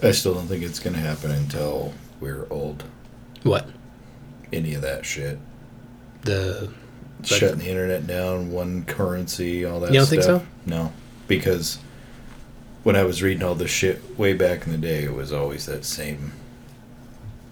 I 0.00 0.12
still 0.12 0.34
don't 0.34 0.46
think 0.46 0.62
it's 0.62 0.78
gonna 0.78 0.98
happen 0.98 1.32
until 1.32 1.94
we're 2.20 2.46
old. 2.48 2.84
what 3.42 3.68
Any 4.52 4.74
of 4.74 4.82
that 4.82 5.04
shit. 5.04 5.40
the 6.22 6.72
Shutting 7.24 7.58
the 7.58 7.68
internet 7.68 8.06
down, 8.06 8.52
one 8.52 8.84
currency, 8.84 9.64
all 9.64 9.80
that 9.80 9.92
You 9.92 9.98
don't 9.98 10.06
think 10.08 10.22
stuff. 10.22 10.42
so? 10.42 10.46
No. 10.66 10.92
Because 11.26 11.78
when 12.84 12.94
I 12.96 13.02
was 13.02 13.22
reading 13.22 13.42
all 13.42 13.54
this 13.56 13.70
shit 13.70 14.16
way 14.18 14.32
back 14.34 14.66
in 14.66 14.72
the 14.72 14.78
day, 14.78 15.02
it 15.04 15.12
was 15.14 15.32
always 15.32 15.66
that 15.66 15.84
same 15.84 16.32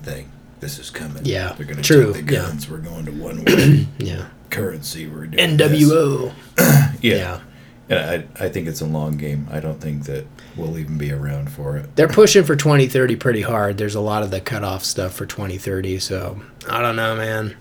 thing. 0.03 0.31
This 0.61 0.79
is 0.79 0.91
coming. 0.91 1.25
Yeah, 1.25 1.53
They're 1.55 1.67
gonna 1.67 1.83
true, 1.83 2.13
take 2.13 2.27
the 2.27 2.35
yeah. 2.35 2.43
guns. 2.43 2.71
We're 2.71 2.79
going 2.79 3.05
to 3.07 3.11
one 3.13 3.45
way 3.45 3.89
yeah 3.99 4.29
currency. 4.51 5.09
We're 5.09 5.27
doing. 5.27 5.57
NWO. 5.59 6.33
Yeah. 7.03 7.17
Yeah. 7.17 7.41
And 7.89 8.29
I, 8.39 8.45
I 8.45 8.49
think 8.49 8.69
it's 8.69 8.81
a 8.81 8.87
long 8.87 9.17
game. 9.17 9.49
I 9.51 9.59
don't 9.59 9.81
think 9.81 10.05
that 10.05 10.25
we'll 10.57 10.79
even 10.79 10.99
be 10.99 11.11
around 11.11 11.51
for 11.51 11.77
it. 11.77 11.97
They're 11.97 12.07
pushing 12.07 12.45
for 12.45 12.55
2030 12.55 13.17
pretty 13.17 13.41
hard. 13.43 13.77
There's 13.77 13.97
a 13.97 14.01
lot 14.01 14.23
of 14.23 14.31
the 14.31 14.41
cutoff 14.41 14.85
stuff 14.85 15.15
for 15.15 15.27
2030, 15.27 15.99
so 15.99 16.41
I 16.71 16.81
don't 16.81 16.95
know, 16.95 17.17
man. 17.17 17.57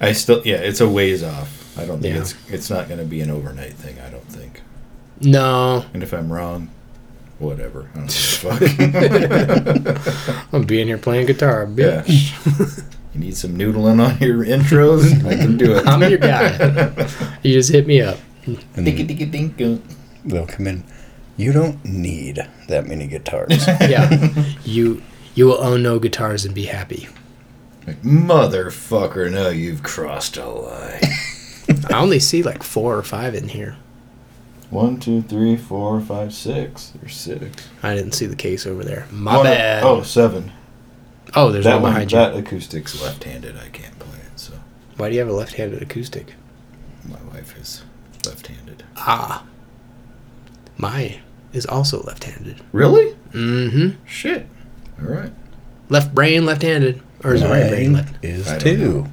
I 0.00 0.12
still, 0.12 0.42
yeah, 0.44 0.58
it's 0.58 0.80
a 0.80 0.88
ways 0.88 1.24
off. 1.24 1.76
I 1.76 1.86
don't 1.86 2.00
think 2.00 2.14
Yeah. 2.14 2.20
it's 2.20 2.34
it's 2.48 2.70
not 2.70 2.86
going 2.86 3.00
to 3.00 3.04
be 3.04 3.20
an 3.20 3.30
overnight 3.32 3.72
thing. 3.74 3.98
I 3.98 4.10
don't 4.10 4.28
think. 4.28 4.62
No, 5.20 5.84
And 5.94 6.02
if 6.02 6.12
I'm 6.12 6.32
wrong, 6.32 6.70
whatever. 7.38 7.88
I 7.94 7.98
don't 7.98 8.06
give 8.06 8.44
a 8.44 9.94
fuck. 10.00 10.46
I'm 10.52 10.64
being 10.64 10.86
here 10.86 10.98
playing 10.98 11.26
guitar, 11.26 11.68
yeah. 11.76 12.02
bitch. 12.02 12.84
You 13.14 13.20
need 13.20 13.36
some 13.36 13.56
noodling 13.56 14.04
on 14.04 14.18
your 14.18 14.44
intros? 14.44 15.24
I 15.24 15.36
can 15.36 15.56
do 15.56 15.76
it. 15.76 15.86
I'm 15.86 16.02
your 16.02 16.18
guy. 16.18 16.50
you 17.42 17.52
just 17.52 17.70
hit 17.70 17.86
me 17.86 18.00
up. 18.00 18.18
And 18.46 18.84
Dinky 18.84 19.04
then 19.04 19.06
dinky 19.06 19.26
dink. 19.26 19.82
they'll 20.24 20.46
come 20.46 20.66
in. 20.66 20.82
You 21.36 21.52
don't 21.52 21.82
need 21.84 22.46
that 22.68 22.86
many 22.86 23.06
guitars. 23.06 23.66
Yeah, 23.80 24.44
you 24.64 25.00
you 25.34 25.46
will 25.46 25.62
own 25.62 25.82
no 25.82 25.98
guitars 25.98 26.44
and 26.44 26.54
be 26.54 26.66
happy. 26.66 27.08
Like, 27.86 28.02
Motherfucker, 28.02 29.30
no, 29.32 29.48
you've 29.48 29.82
crossed 29.82 30.36
a 30.36 30.46
line. 30.48 31.00
I 31.90 32.00
only 32.00 32.18
see 32.18 32.42
like 32.42 32.62
four 32.62 32.96
or 32.96 33.02
five 33.02 33.34
in 33.34 33.48
here. 33.48 33.76
One, 34.70 34.98
two, 34.98 35.22
three, 35.22 35.56
four, 35.56 36.00
five, 36.00 36.34
six. 36.34 36.92
There's 37.00 37.14
six. 37.16 37.68
I 37.82 37.94
didn't 37.94 38.12
see 38.12 38.26
the 38.26 38.36
case 38.36 38.66
over 38.66 38.82
there. 38.82 39.06
My 39.10 39.36
One- 39.36 39.46
bad. 39.46 39.84
Oh, 39.84 40.02
seven. 40.02 40.52
Oh, 41.36 41.50
there's 41.50 41.64
that 41.64 41.74
one 41.74 41.82
one, 41.82 41.92
behind 41.92 42.12
you. 42.12 42.18
that 42.18 42.34
acoustic's 42.34 43.00
left-handed. 43.02 43.56
I 43.56 43.68
can't 43.68 43.98
play 43.98 44.18
it, 44.18 44.38
so 44.38 44.52
Why 44.96 45.08
do 45.08 45.14
you 45.14 45.20
have 45.20 45.28
a 45.28 45.32
left-handed 45.32 45.82
acoustic? 45.82 46.34
my 47.08 47.18
wife 47.32 47.56
is 47.60 47.82
left-handed. 48.24 48.84
Ah, 48.96 49.44
my 50.78 51.20
is 51.52 51.66
also 51.66 52.02
left-handed. 52.02 52.60
Really? 52.72 53.14
Mm-hmm. 53.32 54.04
Shit. 54.06 54.46
All 55.00 55.06
right. 55.08 55.32
Left 55.88 56.14
brain, 56.14 56.46
left-handed, 56.46 57.02
or 57.24 57.34
is 57.34 57.42
it 57.42 57.48
right 57.48 57.68
brain, 57.68 57.92
left? 57.92 58.24
is 58.24 58.48
I 58.48 58.58
two. 58.58 59.06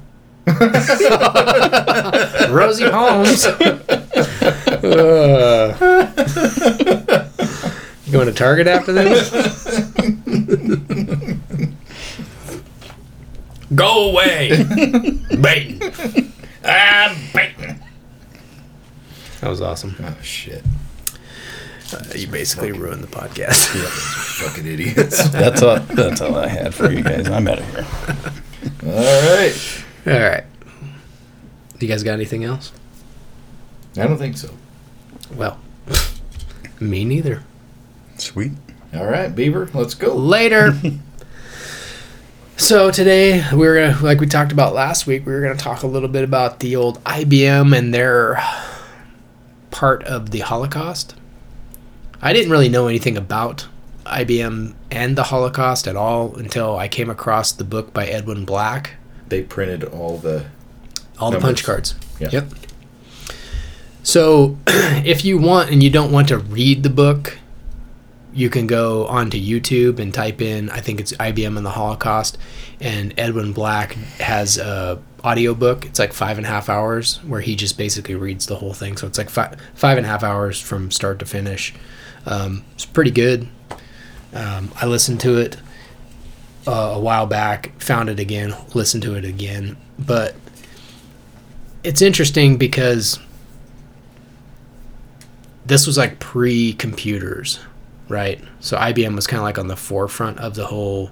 Rosie 2.52 2.88
Holmes. 2.88 3.46
Uh. 4.82 5.76
you 8.06 8.12
going 8.12 8.26
to 8.26 8.32
Target 8.32 8.66
after 8.66 8.92
this? 8.92 9.30
Go 13.74 14.10
away, 14.10 14.64
Bait. 15.40 15.82
Ah, 16.64 17.16
bacon. 17.32 17.82
That 19.40 19.48
was 19.48 19.60
awesome. 19.60 19.96
Oh 20.00 20.16
shit. 20.22 20.62
Uh, 21.92 22.02
you 22.14 22.26
basically 22.26 22.72
ruined 22.72 23.02
the 23.02 23.08
podcast. 23.08 23.66
Fucking 24.40 24.66
idiots. 24.66 25.28
That's 25.30 25.62
all. 25.62 25.78
That's 25.80 26.20
all 26.20 26.34
I 26.36 26.48
had 26.48 26.74
for 26.74 26.90
you 26.90 27.02
guys. 27.02 27.28
I'm 27.28 27.48
out 27.48 27.58
of 27.58 27.70
here. 27.70 27.86
All 28.84 29.36
right. 29.36 29.84
All 30.06 30.20
right. 30.28 30.44
You 31.80 31.88
guys 31.88 32.02
got 32.02 32.12
anything 32.12 32.44
else? 32.44 32.72
I 33.96 34.06
don't 34.06 34.18
think 34.18 34.36
so. 34.36 34.50
Well, 35.34 35.58
Me 36.80 37.04
neither. 37.04 37.42
Sweet. 38.16 38.52
All 38.94 39.06
right, 39.06 39.34
Beaver, 39.34 39.68
let's 39.72 39.94
go. 39.94 40.14
Later. 40.14 40.74
so 42.56 42.90
today 42.90 43.44
we're 43.52 43.74
gonna, 43.92 44.04
like 44.04 44.20
we 44.20 44.26
talked 44.26 44.52
about 44.52 44.74
last 44.74 45.06
week, 45.06 45.24
we 45.26 45.32
were 45.32 45.40
gonna 45.40 45.56
talk 45.56 45.82
a 45.82 45.86
little 45.86 46.08
bit 46.08 46.24
about 46.24 46.60
the 46.60 46.76
old 46.76 47.02
IBM 47.04 47.76
and 47.76 47.92
their 47.94 48.42
part 49.70 50.02
of 50.04 50.30
the 50.30 50.40
Holocaust. 50.40 51.14
I 52.20 52.32
didn't 52.32 52.50
really 52.52 52.68
know 52.68 52.86
anything 52.86 53.16
about 53.16 53.66
IBM 54.04 54.74
and 54.90 55.16
the 55.16 55.24
Holocaust 55.24 55.88
at 55.88 55.96
all 55.96 56.36
until 56.36 56.76
I 56.76 56.88
came 56.88 57.08
across 57.10 57.52
the 57.52 57.64
book 57.64 57.92
by 57.92 58.06
Edwin 58.06 58.44
Black, 58.44 58.94
They 59.28 59.42
printed 59.42 59.84
all 59.84 60.18
the. 60.18 60.46
all 61.18 61.30
the 61.30 61.40
punch 61.40 61.64
cards. 61.64 61.94
Yeah. 62.20 62.28
Yep. 62.30 62.52
So, 64.02 64.58
if 64.66 65.24
you 65.24 65.38
want 65.38 65.70
and 65.70 65.82
you 65.82 65.90
don't 65.90 66.10
want 66.10 66.28
to 66.28 66.38
read 66.38 66.82
the 66.82 66.90
book, 66.90 67.38
you 68.32 68.48
can 68.48 68.66
go 68.66 69.06
onto 69.06 69.38
YouTube 69.38 69.98
and 69.98 70.12
type 70.12 70.40
in, 70.40 70.70
I 70.70 70.80
think 70.80 71.00
it's 71.00 71.12
IBM 71.12 71.56
and 71.56 71.66
the 71.66 71.70
Holocaust, 71.70 72.38
and 72.80 73.14
Edwin 73.18 73.52
Black 73.52 73.92
has 74.18 74.58
a 74.58 75.00
audiobook. 75.22 75.84
It's 75.84 75.98
like 75.98 76.12
five 76.12 76.38
and 76.38 76.46
a 76.46 76.48
half 76.48 76.68
hours 76.68 77.18
where 77.24 77.40
he 77.40 77.54
just 77.54 77.78
basically 77.78 78.14
reads 78.14 78.46
the 78.46 78.56
whole 78.56 78.72
thing. 78.72 78.96
So 78.96 79.06
it's 79.06 79.18
like 79.18 79.30
five 79.30 79.60
five 79.74 79.98
and 79.98 80.06
a 80.06 80.08
half 80.08 80.24
hours 80.24 80.60
from 80.60 80.90
start 80.90 81.18
to 81.20 81.26
finish. 81.26 81.74
Um, 82.26 82.64
it's 82.74 82.86
pretty 82.86 83.10
good. 83.10 83.48
Um, 84.32 84.72
I 84.76 84.86
listened 84.86 85.20
to 85.20 85.38
it 85.38 85.58
uh, 86.66 86.92
a 86.94 87.00
while 87.00 87.26
back, 87.26 87.78
found 87.80 88.08
it 88.08 88.18
again, 88.18 88.54
listened 88.74 89.02
to 89.04 89.14
it 89.14 89.24
again, 89.24 89.76
but 89.98 90.34
it's 91.84 92.00
interesting 92.00 92.56
because 92.56 93.18
this 95.66 95.86
was 95.86 95.96
like 95.96 96.18
pre-computers, 96.18 97.60
right? 98.08 98.42
So 98.60 98.76
IBM 98.76 99.14
was 99.14 99.26
kind 99.26 99.38
of 99.38 99.44
like 99.44 99.58
on 99.58 99.68
the 99.68 99.76
forefront 99.76 100.38
of 100.38 100.54
the 100.54 100.66
whole 100.66 101.10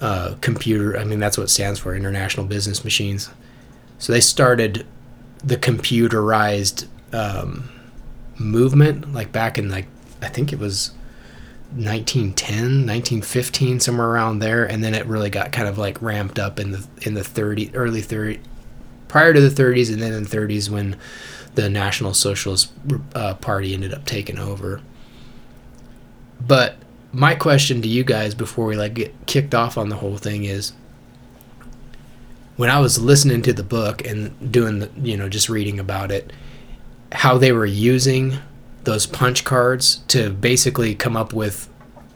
uh, 0.00 0.34
computer. 0.40 0.96
I 0.96 1.04
mean, 1.04 1.18
that's 1.18 1.36
what 1.36 1.44
it 1.44 1.50
stands 1.50 1.80
for, 1.80 1.94
International 1.94 2.46
Business 2.46 2.84
Machines. 2.84 3.30
So 3.98 4.12
they 4.12 4.20
started 4.20 4.86
the 5.42 5.56
computerized 5.56 6.86
um, 7.12 7.70
movement, 8.38 9.12
like 9.12 9.32
back 9.32 9.58
in 9.58 9.70
like 9.70 9.86
I 10.22 10.28
think 10.28 10.52
it 10.52 10.58
was 10.58 10.90
1910, 11.74 12.86
1915, 12.86 13.80
somewhere 13.80 14.08
around 14.08 14.38
there, 14.38 14.64
and 14.64 14.82
then 14.82 14.94
it 14.94 15.06
really 15.06 15.30
got 15.30 15.52
kind 15.52 15.68
of 15.68 15.78
like 15.78 16.00
ramped 16.00 16.38
up 16.38 16.60
in 16.60 16.72
the 16.72 16.86
in 17.02 17.14
the 17.14 17.24
30 17.24 17.74
early 17.74 18.00
30 18.00 18.40
prior 19.08 19.32
to 19.32 19.40
the 19.40 19.62
30s, 19.62 19.92
and 19.92 20.00
then 20.00 20.12
in 20.12 20.24
the 20.24 20.28
30s 20.28 20.68
when 20.68 20.96
the 21.56 21.68
National 21.68 22.14
Socialist 22.14 22.72
uh, 23.14 23.34
Party 23.34 23.74
ended 23.74 23.92
up 23.92 24.04
taking 24.04 24.38
over. 24.38 24.80
But 26.40 26.76
my 27.12 27.34
question 27.34 27.82
to 27.82 27.88
you 27.88 28.04
guys 28.04 28.34
before 28.34 28.66
we 28.66 28.76
like 28.76 28.94
get 28.94 29.26
kicked 29.26 29.54
off 29.54 29.76
on 29.76 29.88
the 29.88 29.96
whole 29.96 30.18
thing 30.18 30.44
is 30.44 30.72
when 32.56 32.70
I 32.70 32.78
was 32.78 32.98
listening 32.98 33.42
to 33.42 33.52
the 33.52 33.62
book 33.62 34.06
and 34.06 34.52
doing 34.52 34.80
the 34.80 34.90
you 34.98 35.16
know 35.16 35.28
just 35.28 35.48
reading 35.48 35.80
about 35.80 36.10
it 36.10 36.30
how 37.12 37.38
they 37.38 37.52
were 37.52 37.66
using 37.66 38.38
those 38.84 39.06
punch 39.06 39.44
cards 39.44 40.02
to 40.08 40.30
basically 40.30 40.94
come 40.94 41.16
up 41.16 41.32
with 41.32 41.70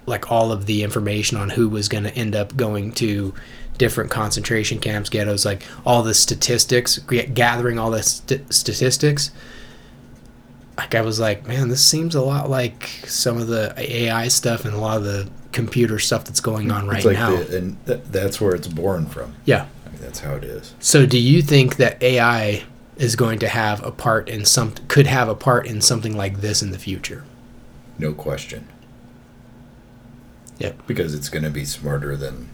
like 0.07 0.31
all 0.31 0.53
of 0.53 0.67
the 0.67 0.83
information 0.83 1.39
on 1.39 1.51
who 1.51 1.69
was 1.69 1.89
going 1.89 2.05
to 2.05 2.15
end 2.15 2.37
up 2.37 2.57
going 2.57 2.93
to 2.93 3.33
different 3.81 4.11
concentration 4.11 4.79
camps 4.79 5.09
ghettos 5.09 5.47
like 5.47 5.63
all 5.87 6.03
the 6.03 6.13
statistics 6.13 6.99
gathering 7.33 7.79
all 7.79 7.91
the 7.91 8.03
st- 8.03 8.53
statistics 8.53 9.31
like 10.77 10.95
i 10.95 11.01
was 11.01 11.19
like 11.19 11.47
man 11.49 11.69
this 11.71 11.83
seems 11.85 12.15
a 12.15 12.21
lot 12.21 12.51
like 12.51 12.85
some 13.07 13.39
of 13.39 13.47
the 13.47 13.73
ai 13.79 14.29
stuff 14.29 14.67
and 14.67 14.75
a 14.75 14.79
lot 14.79 14.99
of 14.99 15.05
the 15.05 15.27
computer 15.53 15.99
stuff 15.99 16.25
that's 16.27 16.41
going 16.41 16.71
on 16.71 16.87
right 16.87 16.99
it's 16.99 17.07
like 17.07 17.17
now 17.17 17.31
The, 17.37 17.57
and 17.57 17.87
th- 17.87 18.01
that's 18.11 18.39
where 18.39 18.55
it's 18.55 18.69
born 18.69 19.07
from. 19.07 19.35
yeah 19.47 19.67
I 19.87 19.91
mean, 19.91 20.01
that's 20.03 20.21
how 20.21 20.35
it 20.35 20.45
is. 20.45 20.75
so 20.79 21.07
do 21.07 21.19
you 21.19 21.41
think 21.41 21.77
that 21.77 22.03
ai 22.03 22.63
is 22.99 23.17
going 23.17 23.39
to 23.39 23.49
have 23.49 23.83
a 23.83 23.91
part 23.91 24.29
in 24.29 24.45
some 24.45 24.73
could 24.89 25.07
have 25.07 25.31
a 25.31 25.35
part 25.35 25.67
in 25.67 25.81
something 25.81 26.15
like 26.15 26.43
this 26.43 26.61
in 26.63 26.71
the 26.71 26.79
future 26.79 27.25
No 27.99 28.13
question. 28.13 28.69
Yep. 30.59 30.87
Because 30.87 31.15
it's 31.15 31.31
going 31.31 31.45
to 31.45 31.51
be 31.51 31.65
smarter 31.65 32.15
than 32.17 32.51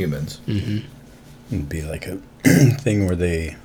humans. 0.00 0.40
Mm-hmm. 0.46 0.86
It'd 1.54 1.68
be 1.68 1.82
like 1.82 2.06
a 2.06 2.16
thing 2.80 3.06
where 3.06 3.16
they, 3.16 3.56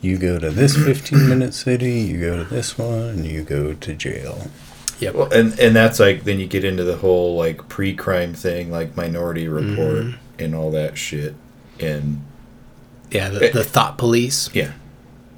you 0.00 0.18
go 0.18 0.38
to 0.38 0.50
this 0.50 0.76
15 0.84 1.28
minute 1.28 1.54
city, 1.54 2.00
you 2.00 2.20
go 2.20 2.36
to 2.36 2.44
this 2.44 2.78
one, 2.78 3.08
and 3.08 3.26
you 3.26 3.42
go 3.42 3.72
to 3.72 3.94
jail. 3.94 4.48
yep 4.98 5.14
Well, 5.14 5.32
and 5.32 5.58
and 5.58 5.74
that's 5.76 6.00
like 6.00 6.24
then 6.24 6.40
you 6.40 6.46
get 6.46 6.64
into 6.64 6.84
the 6.84 6.96
whole 6.96 7.36
like 7.36 7.68
pre-crime 7.68 8.34
thing, 8.34 8.70
like 8.70 8.96
Minority 8.96 9.48
Report 9.48 10.04
mm-hmm. 10.04 10.42
and 10.42 10.54
all 10.54 10.70
that 10.72 10.98
shit. 10.98 11.34
And 11.78 12.24
yeah 13.10 13.28
the, 13.28 13.48
eh. 13.48 13.52
the 13.52 13.62
thought 13.62 13.98
police 13.98 14.52
yeah, 14.52 14.72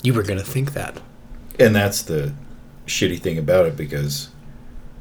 you 0.03 0.15
were 0.15 0.23
going 0.23 0.39
to 0.39 0.45
think 0.45 0.73
that 0.73 1.03
and 1.59 1.75
that's 1.75 2.03
the 2.03 2.33
shitty 2.87 3.21
thing 3.21 3.39
about 3.39 3.67
it 3.67 3.77
because 3.77 4.29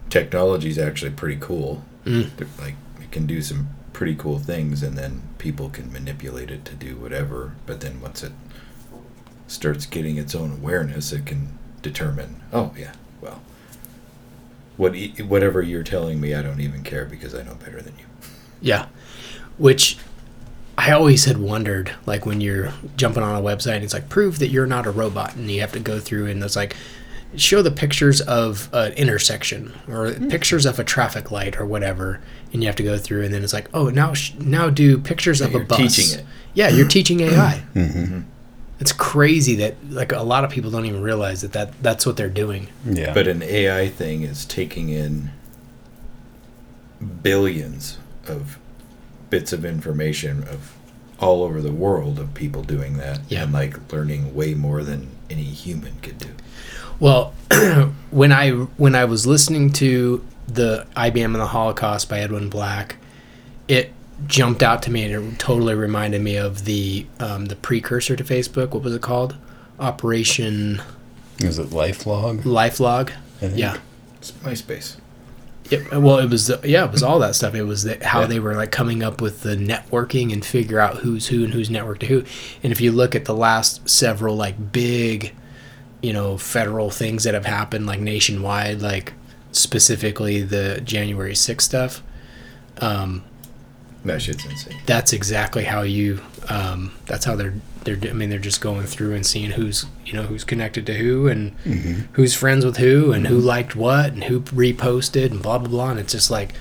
technology 0.09 0.69
is 0.69 0.77
actually 0.77 1.11
pretty 1.11 1.37
cool. 1.39 1.83
Mm. 2.05 2.29
Like 2.59 2.75
it 2.99 3.11
can 3.11 3.25
do 3.25 3.41
some 3.41 3.69
pretty 3.97 4.13
cool 4.13 4.37
things, 4.37 4.83
and 4.83 4.95
then 4.95 5.23
people 5.39 5.71
can 5.71 5.91
manipulate 5.91 6.51
it 6.51 6.63
to 6.63 6.75
do 6.75 6.95
whatever. 6.95 7.55
But 7.65 7.81
then 7.81 7.99
once 7.99 8.21
it 8.21 8.31
starts 9.47 9.87
getting 9.87 10.17
its 10.17 10.35
own 10.35 10.51
awareness, 10.51 11.11
it 11.11 11.25
can 11.25 11.57
determine. 11.81 12.43
Oh 12.53 12.71
yeah, 12.77 12.93
well, 13.21 13.41
what 14.77 14.93
e- 14.93 15.15
whatever 15.23 15.63
you're 15.63 15.81
telling 15.81 16.21
me, 16.21 16.35
I 16.35 16.43
don't 16.43 16.61
even 16.61 16.83
care 16.83 17.05
because 17.05 17.33
I 17.33 17.41
know 17.41 17.55
better 17.55 17.81
than 17.81 17.97
you. 17.97 18.05
Yeah. 18.61 18.85
Which 19.57 19.97
I 20.77 20.91
always 20.91 21.25
had 21.25 21.37
wondered, 21.37 21.91
like 22.05 22.23
when 22.23 22.39
you're 22.39 22.73
jumping 22.97 23.23
on 23.23 23.35
a 23.35 23.43
website, 23.43 23.81
it's 23.81 23.95
like 23.95 24.09
prove 24.09 24.37
that 24.37 24.49
you're 24.49 24.67
not 24.67 24.85
a 24.85 24.91
robot, 24.91 25.35
and 25.35 25.49
you 25.49 25.59
have 25.61 25.71
to 25.71 25.79
go 25.79 25.99
through 25.99 26.27
and 26.27 26.43
it's 26.43 26.55
like 26.55 26.75
show 27.35 27.63
the 27.63 27.71
pictures 27.71 28.21
of 28.21 28.69
an 28.73 28.93
intersection 28.93 29.73
or 29.87 30.11
hmm. 30.11 30.27
pictures 30.27 30.67
of 30.67 30.77
a 30.77 30.83
traffic 30.83 31.31
light 31.31 31.59
or 31.59 31.65
whatever, 31.65 32.21
and 32.53 32.63
you 32.63 32.67
have 32.67 32.75
to 32.77 32.83
go 32.83 32.97
through, 32.97 33.23
and 33.25 33.33
then 33.33 33.43
it's 33.43 33.53
like, 33.53 33.69
oh, 33.73 33.89
now 33.89 34.13
sh- 34.13 34.33
now 34.39 34.69
do 34.69 34.97
pictures 34.97 35.41
of 35.41 35.51
You're 35.51 35.63
a 35.63 35.65
bus. 35.65 35.77
teaching 35.95 36.19
it. 36.19 36.25
Yeah, 36.53 36.69
you're 36.69 36.87
teaching 36.87 37.19
AI. 37.21 37.63
Mm-hmm. 37.75 37.79
Mm-hmm. 37.79 37.99
Mm-hmm. 38.03 38.19
It's 38.79 38.91
crazy 38.93 39.55
that 39.55 39.75
like 39.89 40.11
a 40.11 40.21
lot 40.21 40.43
of 40.43 40.51
people 40.51 40.69
don't 40.71 40.85
even 40.85 41.01
realize 41.01 41.41
that, 41.41 41.53
that 41.53 41.73
that's 41.81 42.05
what 42.05 42.15
they're 42.15 42.29
doing. 42.29 42.67
Yeah. 42.85 43.13
But 43.13 43.27
an 43.27 43.41
AI 43.41 43.87
thing 43.89 44.21
is 44.21 44.45
taking 44.45 44.89
in 44.89 45.31
billions 47.21 47.97
of 48.27 48.57
bits 49.29 49.53
of 49.53 49.65
information 49.65 50.43
of 50.43 50.73
all 51.19 51.43
over 51.43 51.61
the 51.61 51.71
world 51.71 52.19
of 52.19 52.33
people 52.33 52.63
doing 52.63 52.97
that 52.97 53.19
Yeah. 53.29 53.43
and 53.43 53.53
like 53.53 53.91
learning 53.91 54.35
way 54.35 54.53
more 54.53 54.83
than 54.83 55.09
any 55.29 55.43
human 55.43 55.99
could 56.01 56.19
do. 56.19 56.29
Well, 56.99 57.33
when 58.11 58.31
I 58.31 58.51
when 58.51 58.95
I 58.95 59.05
was 59.05 59.25
listening 59.27 59.71
to 59.73 60.23
the 60.47 60.85
IBM 60.95 61.25
and 61.25 61.35
the 61.35 61.47
Holocaust 61.47 62.09
by 62.09 62.19
Edwin 62.19 62.49
Black, 62.49 62.95
it 63.67 63.91
jumped 64.25 64.63
out 64.63 64.81
to 64.83 64.91
me 64.91 65.03
and 65.03 65.33
it 65.33 65.39
totally 65.39 65.75
reminded 65.75 66.21
me 66.21 66.37
of 66.37 66.65
the 66.65 67.05
um, 67.19 67.45
the 67.45 67.55
precursor 67.55 68.15
to 68.15 68.23
Facebook. 68.23 68.71
What 68.71 68.83
was 68.83 68.95
it 68.95 69.01
called? 69.01 69.35
Operation 69.79 70.81
Is 71.39 71.59
it 71.59 71.67
LifeLog? 71.69 72.41
LifeLog. 72.41 73.11
think. 73.39 73.57
Yeah. 73.57 73.77
It's 74.17 74.31
MySpace. 74.31 74.97
It, 75.69 75.91
well, 75.91 76.17
it 76.19 76.29
was 76.29 76.47
the, 76.47 76.59
yeah, 76.63 76.85
it 76.85 76.91
was 76.91 77.03
all 77.03 77.19
that 77.19 77.35
stuff. 77.35 77.53
It 77.53 77.63
was 77.63 77.83
the, 77.83 77.97
how 78.03 78.21
Yeah. 78.21 78.27
they 78.27 78.39
were 78.39 78.55
like 78.55 78.71
coming 78.71 79.03
up 79.03 79.21
with 79.21 79.41
the 79.41 79.55
networking 79.55 80.31
and 80.31 80.43
figure 80.45 80.79
out 80.79 80.97
who's 80.97 81.27
who 81.27 81.43
and 81.43 81.53
who's 81.53 81.69
networked 81.69 81.99
to 81.99 82.05
who. 82.07 82.23
And 82.63 82.71
if 82.71 82.79
you 82.81 82.91
look 82.91 83.15
at 83.15 83.25
the 83.25 83.35
last 83.35 83.87
several 83.89 84.35
like 84.35 84.71
big, 84.71 85.35
you 86.01 86.13
know, 86.13 86.37
federal 86.37 86.89
things 86.89 87.23
that 87.25 87.33
have 87.33 87.45
happened 87.45 87.85
like 87.85 87.99
nationwide, 87.99 88.81
like 88.81 89.13
specifically 89.57 90.41
the 90.41 90.81
January 90.83 91.33
6th 91.33 91.61
stuff, 91.61 92.03
um, 92.79 93.23
That 94.05 94.21
shit's 94.21 94.45
insane. 94.45 94.77
that's 94.85 95.13
exactly 95.13 95.63
how 95.65 95.81
you. 95.81 96.21
Um, 96.49 96.93
that's 97.07 97.25
how 97.25 97.35
they're 97.35 97.53
they're. 97.83 97.97
I 98.09 98.13
mean, 98.13 98.29
they're 98.29 98.39
just 98.39 98.61
going 98.61 98.85
through 98.85 99.13
and 99.15 99.25
seeing 99.25 99.51
who's 99.51 99.85
you 100.05 100.13
know 100.13 100.23
who's 100.23 100.43
connected 100.45 100.85
to 100.85 100.93
who 100.93 101.27
and 101.27 101.51
who's 102.13 102.33
friends 102.33 102.63
with 102.65 102.77
who 102.77 103.11
and 103.11 103.27
who 103.27 103.37
liked 103.37 103.75
what 103.75 104.13
and 104.13 104.23
who 104.25 104.39
reposted 104.41 105.31
and 105.31 105.41
blah 105.41 105.57
blah 105.57 105.67
blah. 105.69 105.89
And 105.91 105.99
it's 105.99 106.13
just 106.13 106.31
like 106.31 106.53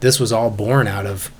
this 0.00 0.18
was 0.20 0.32
all 0.32 0.50
born 0.50 0.86
out 0.86 1.04
of 1.06 1.30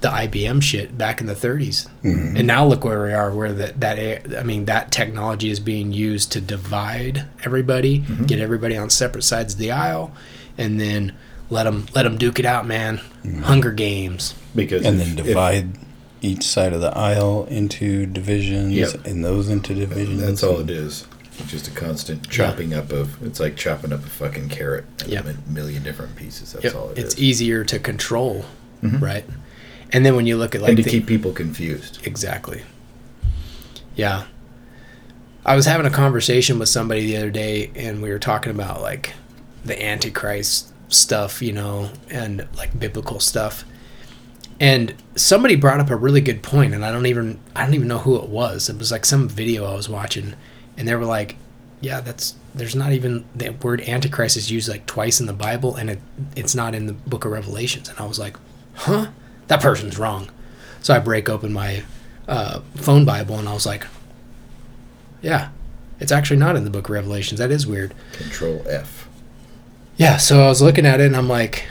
the 0.00 0.08
IBM 0.08 0.62
shit 0.62 0.96
back 0.96 1.20
in 1.20 1.26
the 1.26 1.34
30s. 1.34 1.86
And 2.02 2.46
now 2.46 2.66
look 2.66 2.84
where 2.84 3.02
we 3.04 3.12
are, 3.12 3.30
where 3.34 3.52
that 3.52 3.80
that 3.80 4.36
I 4.38 4.42
mean 4.42 4.64
that 4.66 4.90
technology 4.90 5.50
is 5.50 5.60
being 5.60 5.92
used 5.92 6.32
to 6.32 6.40
divide 6.42 7.26
everybody, 7.44 7.98
get 8.26 8.38
everybody 8.38 8.76
on 8.76 8.90
separate 8.90 9.22
sides 9.24 9.54
of 9.54 9.58
the 9.58 9.70
aisle, 9.70 10.12
and 10.60 10.80
then 10.80 11.12
let 11.48 11.64
them 11.64 11.86
let 11.94 12.04
them 12.04 12.16
duke 12.18 12.38
it 12.38 12.46
out, 12.46 12.66
man. 12.66 13.00
Hunger 13.42 13.72
Games. 13.72 14.34
Because 14.54 14.84
And 14.84 15.00
if- 15.00 15.06
then 15.08 15.18
if- 15.18 15.26
divide 15.26 15.66
each 16.22 16.42
side 16.44 16.72
of 16.74 16.80
the 16.82 16.96
aisle 16.96 17.46
into 17.50 18.04
divisions 18.06 18.74
Yep. 18.74 19.06
and 19.06 19.24
those 19.24 19.48
into 19.48 19.74
divisions. 19.74 20.20
that's 20.20 20.42
all 20.42 20.60
it 20.60 20.68
is. 20.70 21.06
Just 21.46 21.66
a 21.68 21.70
constant 21.70 22.28
chopping 22.28 22.74
up 22.74 22.92
of. 22.92 23.16
It's 23.24 23.40
like 23.40 23.56
chopping 23.56 23.92
up 23.92 24.04
a 24.04 24.08
fucking 24.08 24.50
carrot 24.50 24.84
in 25.06 25.12
Yep. 25.12 25.26
a 25.26 25.50
million 25.50 25.82
different 25.82 26.14
pieces. 26.16 26.52
That's 26.52 26.64
Yep. 26.66 26.74
all 26.74 26.90
it 26.90 26.98
it's 26.98 27.14
is. 27.14 27.20
easier 27.20 27.64
to 27.64 27.78
control, 27.78 28.44
Mhm. 28.84 29.00
right? 29.00 29.24
And 29.92 30.04
then 30.04 30.14
when 30.14 30.26
you 30.26 30.36
look 30.36 30.54
at 30.54 30.60
like 30.60 30.68
and 30.70 30.76
to 30.76 30.82
the- 30.82 30.90
keep 30.90 31.06
people 31.06 31.32
confused. 31.32 31.98
Exactly. 32.04 32.60
Yeah. 33.96 34.24
I 35.46 35.56
was 35.56 35.64
having 35.64 35.86
a 35.86 35.90
conversation 35.90 36.58
with 36.58 36.68
somebody 36.68 37.06
the 37.06 37.16
other 37.16 37.30
day 37.30 37.70
and 37.74 38.02
we 38.02 38.10
were 38.10 38.18
talking 38.18 38.52
about 38.52 38.82
like 38.82 39.14
the 39.64 39.82
antichrist 39.82 40.72
stuff, 40.88 41.42
you 41.42 41.52
know, 41.52 41.90
and 42.10 42.46
like 42.56 42.78
biblical 42.78 43.20
stuff. 43.20 43.64
And 44.58 44.94
somebody 45.16 45.56
brought 45.56 45.80
up 45.80 45.90
a 45.90 45.96
really 45.96 46.20
good 46.20 46.42
point 46.42 46.74
and 46.74 46.84
I 46.84 46.92
don't 46.92 47.06
even 47.06 47.40
I 47.56 47.64
don't 47.64 47.74
even 47.74 47.88
know 47.88 47.98
who 47.98 48.16
it 48.16 48.28
was. 48.28 48.68
It 48.68 48.78
was 48.78 48.92
like 48.92 49.06
some 49.06 49.28
video 49.28 49.64
I 49.64 49.74
was 49.74 49.88
watching 49.88 50.34
and 50.76 50.86
they 50.86 50.94
were 50.94 51.06
like, 51.06 51.36
yeah, 51.80 52.00
that's 52.00 52.34
there's 52.54 52.74
not 52.74 52.92
even 52.92 53.24
the 53.34 53.50
word 53.50 53.80
antichrist 53.82 54.36
is 54.36 54.50
used 54.50 54.68
like 54.68 54.84
twice 54.86 55.20
in 55.20 55.26
the 55.26 55.32
Bible 55.32 55.76
and 55.76 55.88
it 55.90 56.00
it's 56.36 56.54
not 56.54 56.74
in 56.74 56.86
the 56.86 56.92
book 56.92 57.24
of 57.24 57.32
Revelations. 57.32 57.88
And 57.88 57.98
I 57.98 58.04
was 58.04 58.18
like, 58.18 58.36
"Huh? 58.74 59.08
That 59.46 59.62
person's 59.62 59.98
wrong." 59.98 60.28
So 60.82 60.94
I 60.94 60.98
break 60.98 61.28
open 61.28 61.52
my 61.52 61.84
uh, 62.28 62.60
phone 62.76 63.04
Bible 63.04 63.38
and 63.38 63.48
I 63.48 63.52
was 63.52 63.66
like, 63.66 63.86
yeah, 65.20 65.50
it's 65.98 66.12
actually 66.12 66.38
not 66.38 66.56
in 66.56 66.64
the 66.64 66.70
book 66.70 66.86
of 66.86 66.90
Revelations. 66.90 67.38
That 67.38 67.50
is 67.50 67.66
weird. 67.66 67.94
Control 68.12 68.64
F. 68.68 69.08
Yeah, 70.00 70.16
so 70.16 70.42
I 70.42 70.48
was 70.48 70.62
looking 70.62 70.86
at 70.86 70.98
it 70.98 71.08
and 71.08 71.14
I'm 71.14 71.28
like, 71.28 71.66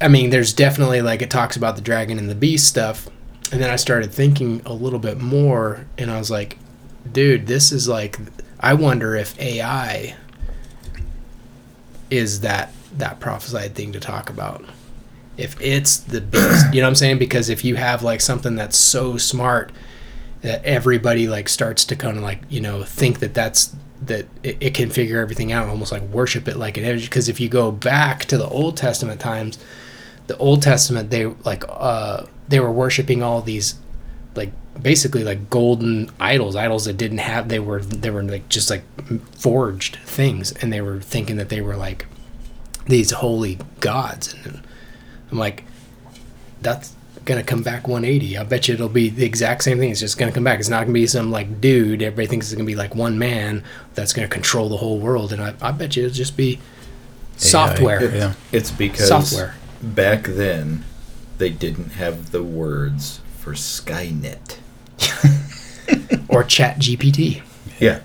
I 0.00 0.08
mean, 0.08 0.30
there's 0.30 0.54
definitely 0.54 1.02
like 1.02 1.20
it 1.20 1.28
talks 1.28 1.54
about 1.54 1.76
the 1.76 1.82
dragon 1.82 2.18
and 2.18 2.30
the 2.30 2.34
beast 2.34 2.66
stuff. 2.66 3.10
And 3.52 3.60
then 3.60 3.68
I 3.68 3.76
started 3.76 4.10
thinking 4.10 4.62
a 4.64 4.72
little 4.72 4.98
bit 4.98 5.20
more 5.20 5.84
and 5.98 6.10
I 6.10 6.18
was 6.18 6.30
like, 6.30 6.56
dude, 7.12 7.46
this 7.46 7.72
is 7.72 7.86
like, 7.86 8.18
I 8.58 8.72
wonder 8.72 9.14
if 9.16 9.38
AI 9.38 10.16
is 12.08 12.40
that 12.40 12.72
that 12.96 13.20
prophesied 13.20 13.74
thing 13.74 13.92
to 13.92 14.00
talk 14.00 14.30
about. 14.30 14.64
If 15.36 15.60
it's 15.60 15.98
the 15.98 16.22
beast, 16.22 16.72
you 16.72 16.80
know 16.80 16.86
what 16.86 16.92
I'm 16.92 16.94
saying? 16.94 17.18
Because 17.18 17.50
if 17.50 17.66
you 17.66 17.74
have 17.74 18.02
like 18.02 18.22
something 18.22 18.56
that's 18.56 18.78
so 18.78 19.18
smart 19.18 19.72
that 20.40 20.64
everybody 20.64 21.28
like 21.28 21.50
starts 21.50 21.84
to 21.84 21.96
kind 21.96 22.16
of 22.16 22.22
like 22.22 22.40
you 22.48 22.62
know 22.62 22.82
think 22.82 23.18
that 23.18 23.34
that's 23.34 23.76
that 24.02 24.26
it, 24.42 24.56
it 24.60 24.74
can 24.74 24.90
figure 24.90 25.20
everything 25.20 25.52
out 25.52 25.68
almost 25.68 25.92
like 25.92 26.02
worship 26.02 26.48
it 26.48 26.56
like 26.56 26.76
an 26.76 26.84
image. 26.84 27.04
Because 27.04 27.28
if 27.28 27.40
you 27.40 27.48
go 27.48 27.70
back 27.70 28.24
to 28.26 28.38
the 28.38 28.48
old 28.48 28.76
testament 28.76 29.20
times 29.20 29.58
the 30.26 30.36
old 30.36 30.62
testament 30.62 31.10
they 31.10 31.26
like 31.26 31.64
uh 31.68 32.24
they 32.46 32.60
were 32.60 32.70
worshiping 32.70 33.20
all 33.20 33.42
these 33.42 33.74
like 34.36 34.52
basically 34.80 35.24
like 35.24 35.50
golden 35.50 36.08
idols 36.20 36.54
idols 36.54 36.84
that 36.84 36.96
didn't 36.96 37.18
have 37.18 37.48
they 37.48 37.58
were 37.58 37.80
they 37.80 38.10
were 38.10 38.22
like 38.22 38.48
just 38.48 38.70
like 38.70 38.84
forged 39.36 39.96
things. 40.04 40.52
And 40.52 40.72
they 40.72 40.80
were 40.80 41.00
thinking 41.00 41.36
that 41.36 41.48
they 41.48 41.60
were 41.60 41.76
like 41.76 42.06
these 42.86 43.10
holy 43.10 43.58
gods. 43.80 44.34
And 44.44 44.62
i'm 45.32 45.38
like 45.38 45.64
that's 46.62 46.94
gonna 47.24 47.42
come 47.42 47.62
back 47.62 47.86
180 47.86 48.38
i 48.38 48.42
bet 48.44 48.66
you 48.66 48.74
it'll 48.74 48.88
be 48.88 49.08
the 49.10 49.24
exact 49.24 49.62
same 49.62 49.78
thing 49.78 49.90
it's 49.90 50.00
just 50.00 50.18
gonna 50.18 50.32
come 50.32 50.42
back 50.44 50.58
it's 50.58 50.68
not 50.70 50.82
gonna 50.82 50.92
be 50.94 51.06
some 51.06 51.30
like 51.30 51.60
dude 51.60 52.02
everybody 52.02 52.26
thinks 52.26 52.46
it's 52.46 52.54
gonna 52.54 52.66
be 52.66 52.74
like 52.74 52.94
one 52.94 53.18
man 53.18 53.62
that's 53.94 54.12
gonna 54.12 54.26
control 54.28 54.68
the 54.68 54.76
whole 54.78 54.98
world 54.98 55.32
and 55.32 55.42
i, 55.42 55.52
I 55.60 55.70
bet 55.72 55.96
you 55.96 56.06
it'll 56.06 56.14
just 56.14 56.36
be 56.36 56.58
software 57.36 58.02
It- 58.02 58.14
Yeah. 58.14 58.32
It's 58.52 58.70
because 58.70 59.08
Software. 59.08 59.54
back 59.82 60.24
then 60.24 60.84
they 61.38 61.50
didn't 61.50 61.92
have 61.92 62.32
the 62.32 62.42
words 62.42 63.20
for 63.38 63.52
Skynet. 63.52 64.56
or 66.28 66.44
chat 66.44 66.78
gpt 66.78 67.42
Yeah. 67.78 68.00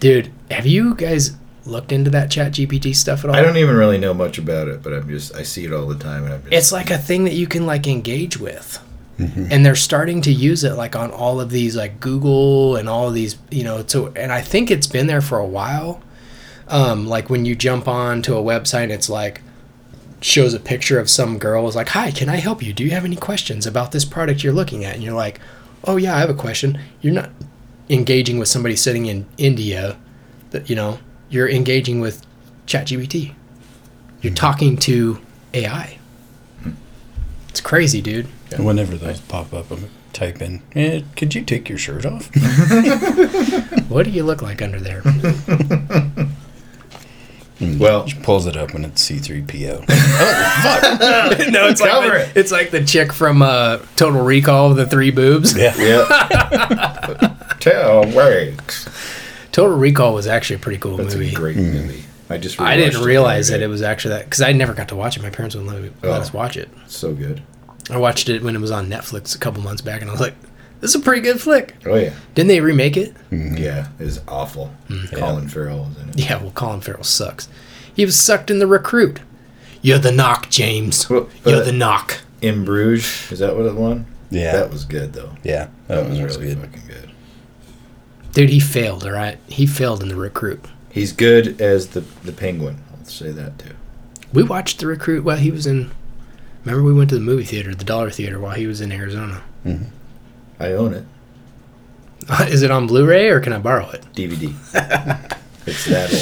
dude 0.00 0.30
have 0.50 0.66
you 0.66 0.94
guys 0.94 1.32
looked 1.66 1.92
into 1.92 2.10
that 2.10 2.30
chat 2.30 2.52
gpt 2.52 2.94
stuff 2.94 3.24
at 3.24 3.30
all? 3.30 3.36
I 3.36 3.42
don't 3.42 3.56
even 3.56 3.76
really 3.76 3.98
know 3.98 4.14
much 4.14 4.38
about 4.38 4.68
it, 4.68 4.82
but 4.82 4.92
I'm 4.92 5.08
just 5.08 5.34
I 5.34 5.42
see 5.42 5.64
it 5.64 5.72
all 5.72 5.86
the 5.86 5.98
time 5.98 6.24
and 6.24 6.34
I'm 6.34 6.42
just 6.42 6.52
it's 6.52 6.72
like 6.72 6.90
a 6.90 6.98
thing 6.98 7.24
that 7.24 7.34
you 7.34 7.46
can 7.46 7.66
like 7.66 7.86
engage 7.86 8.38
with. 8.38 8.82
And 9.18 9.64
they're 9.64 9.74
starting 9.74 10.20
to 10.22 10.30
use 10.30 10.62
it 10.62 10.74
like 10.74 10.94
on 10.94 11.10
all 11.10 11.40
of 11.40 11.48
these 11.48 11.74
like 11.74 12.00
google 12.00 12.76
and 12.76 12.86
all 12.86 13.08
of 13.08 13.14
these 13.14 13.38
you 13.50 13.64
know 13.64 13.82
so 13.86 14.12
and 14.14 14.30
i 14.30 14.42
think 14.42 14.70
it's 14.70 14.86
been 14.86 15.06
there 15.06 15.22
for 15.22 15.38
a 15.38 15.46
while. 15.46 16.02
Um 16.68 17.06
like 17.06 17.30
when 17.30 17.46
you 17.46 17.54
jump 17.54 17.88
on 17.88 18.20
to 18.22 18.36
a 18.36 18.42
website 18.42 18.90
it's 18.90 19.08
like 19.08 19.40
shows 20.20 20.52
a 20.52 20.60
picture 20.60 20.98
of 20.98 21.08
some 21.08 21.38
girl 21.38 21.66
is 21.66 21.74
like 21.74 21.88
hi 21.88 22.10
can 22.10 22.28
i 22.28 22.36
help 22.36 22.62
you? 22.62 22.74
Do 22.74 22.84
you 22.84 22.90
have 22.90 23.06
any 23.06 23.16
questions 23.16 23.66
about 23.66 23.92
this 23.92 24.04
product 24.04 24.44
you're 24.44 24.52
looking 24.52 24.84
at? 24.84 24.94
And 24.94 25.02
you're 25.02 25.14
like 25.14 25.40
oh 25.84 25.96
yeah 25.96 26.14
i 26.14 26.18
have 26.18 26.30
a 26.30 26.34
question. 26.34 26.78
You're 27.00 27.14
not 27.14 27.30
engaging 27.88 28.38
with 28.38 28.48
somebody 28.48 28.76
sitting 28.76 29.06
in 29.06 29.24
india 29.38 29.96
that 30.50 30.68
you 30.68 30.76
know 30.76 30.98
you're 31.28 31.48
engaging 31.48 32.00
with 32.00 32.24
ChatGPT. 32.66 33.34
You're 34.22 34.34
talking 34.34 34.76
to 34.78 35.20
AI. 35.54 35.98
It's 37.48 37.60
crazy, 37.60 38.00
dude. 38.00 38.26
Whenever 38.58 38.96
those 38.96 39.20
pop 39.20 39.52
up, 39.52 39.70
I'm 39.70 39.88
type 40.12 40.40
in, 40.40 40.62
eh, 40.74 41.02
could 41.14 41.34
you 41.34 41.42
take 41.42 41.68
your 41.68 41.78
shirt 41.78 42.06
off? 42.06 42.30
What 43.88 44.04
do 44.04 44.10
you 44.10 44.24
look 44.24 44.42
like 44.42 44.60
under 44.62 44.80
there? 44.80 45.00
well 47.78 48.06
She 48.06 48.18
pulls 48.18 48.46
it 48.46 48.56
up 48.56 48.74
and 48.74 48.84
it's 48.84 49.08
C3PO. 49.08 49.88
no, 51.52 51.68
it's 51.68 51.80
Cover 51.80 52.08
like 52.08 52.34
the, 52.34 52.40
it's 52.40 52.50
like 52.50 52.70
the 52.72 52.84
chick 52.84 53.12
from 53.12 53.42
uh, 53.42 53.78
Total 53.94 54.20
Recall 54.22 54.68
with 54.70 54.78
the 54.78 54.86
three 54.86 55.12
boobs. 55.12 55.56
yeah. 55.56 55.74
Yeah. 55.78 57.36
Tell 57.60 58.04
works. 58.10 58.88
Total 59.56 59.74
Recall 59.74 60.12
was 60.12 60.26
actually 60.26 60.56
a 60.56 60.58
pretty 60.58 60.78
cool 60.78 60.90
movie. 60.98 61.02
That's 61.04 61.14
movie. 61.14 61.32
a 61.32 61.34
great 61.34 61.56
mm-hmm. 61.56 61.72
movie. 61.86 62.04
I 62.28 62.36
just 62.36 62.60
I 62.60 62.76
didn't 62.76 63.00
the 63.00 63.06
realize 63.06 63.48
other 63.48 63.60
that 63.60 63.64
it 63.64 63.68
was 63.68 63.80
actually 63.80 64.16
that 64.16 64.26
because 64.26 64.42
I 64.42 64.52
never 64.52 64.74
got 64.74 64.88
to 64.88 64.96
watch 64.96 65.16
it. 65.16 65.22
My 65.22 65.30
parents 65.30 65.56
wouldn't 65.56 65.72
let, 65.72 65.82
me, 65.82 65.90
let 66.02 66.12
Oh. 66.12 66.20
us 66.20 66.30
watch 66.30 66.58
it. 66.58 66.68
so 66.88 67.14
good. 67.14 67.42
I 67.88 67.96
watched 67.96 68.28
it 68.28 68.42
when 68.42 68.54
it 68.54 68.60
was 68.60 68.70
on 68.70 68.90
Netflix 68.90 69.34
a 69.34 69.38
couple 69.38 69.62
months 69.62 69.80
back, 69.80 70.02
and 70.02 70.10
I 70.10 70.12
was 70.12 70.20
like, 70.20 70.34
"This 70.80 70.94
is 70.94 71.00
a 71.00 71.02
pretty 71.02 71.22
good 71.22 71.40
flick." 71.40 71.74
Oh 71.86 71.94
yeah. 71.94 72.12
Didn't 72.34 72.48
they 72.48 72.60
remake 72.60 72.98
it? 72.98 73.14
Mm-hmm. 73.30 73.56
Yeah, 73.56 73.88
it 73.98 74.04
was 74.04 74.20
awful. 74.28 74.74
Mm, 74.90 75.16
Colin 75.16 75.48
Farrell 75.48 75.84
was 75.84 76.02
in 76.02 76.10
it. 76.10 76.18
Yeah, 76.18 76.36
well, 76.42 76.50
Colin 76.50 76.82
Farrell 76.82 77.02
sucks. 77.02 77.48
He 77.94 78.04
was 78.04 78.18
sucked 78.18 78.50
in 78.50 78.58
the 78.58 78.66
recruit. 78.66 79.20
You're 79.80 79.98
the 79.98 80.10
NOC, 80.10 80.50
James. 80.50 81.08
Well, 81.08 81.30
You're 81.46 81.60
but- 81.60 81.64
the 81.64 81.72
NOC. 81.72 82.18
In 82.42 82.66
Bruges, 82.66 83.32
is 83.32 83.38
that 83.38 83.56
what 83.56 83.64
it 83.64 83.74
won? 83.74 84.04
Yeah. 84.28 84.52
That 84.52 84.70
was 84.70 84.84
good 84.84 85.14
though. 85.14 85.30
Yeah. 85.42 85.68
That, 85.88 86.02
That, 86.02 86.10
was 86.10 86.20
was 86.20 86.36
really 86.36 86.54
good. 86.56 86.64
fucking 86.66 86.86
good. 86.86 87.10
Dude, 88.36 88.50
he 88.50 88.60
failed, 88.60 89.02
all 89.02 89.12
right? 89.12 89.38
He 89.46 89.64
failed 89.64 90.02
in 90.02 90.10
the 90.10 90.14
recruit. 90.14 90.62
He's 90.90 91.10
good 91.10 91.58
as 91.58 91.88
the 91.88 92.02
the 92.22 92.32
penguin. 92.32 92.84
I'll 92.92 93.06
say 93.06 93.30
that 93.30 93.58
too. 93.58 93.74
We 94.30 94.42
watched 94.42 94.78
the 94.78 94.86
recruit 94.86 95.24
while 95.24 95.38
he 95.38 95.50
was 95.50 95.66
in. 95.66 95.90
Remember, 96.62 96.84
we 96.84 96.92
went 96.92 97.08
to 97.08 97.14
the 97.14 97.22
movie 97.22 97.44
theater, 97.44 97.74
the 97.74 97.82
Dollar 97.82 98.10
Theater, 98.10 98.38
while 98.38 98.54
he 98.54 98.66
was 98.66 98.82
in 98.82 98.92
Arizona. 98.92 99.42
Mm-hmm. 99.64 99.86
I 100.60 100.72
own 100.72 100.92
it. 100.92 101.06
Is 102.52 102.62
it 102.62 102.70
on 102.70 102.86
Blu 102.86 103.06
ray 103.06 103.30
or 103.30 103.40
can 103.40 103.54
I 103.54 103.58
borrow 103.58 103.88
it? 103.88 104.04
DVD. 104.12 104.52
it's 105.66 105.86
that 105.86 106.12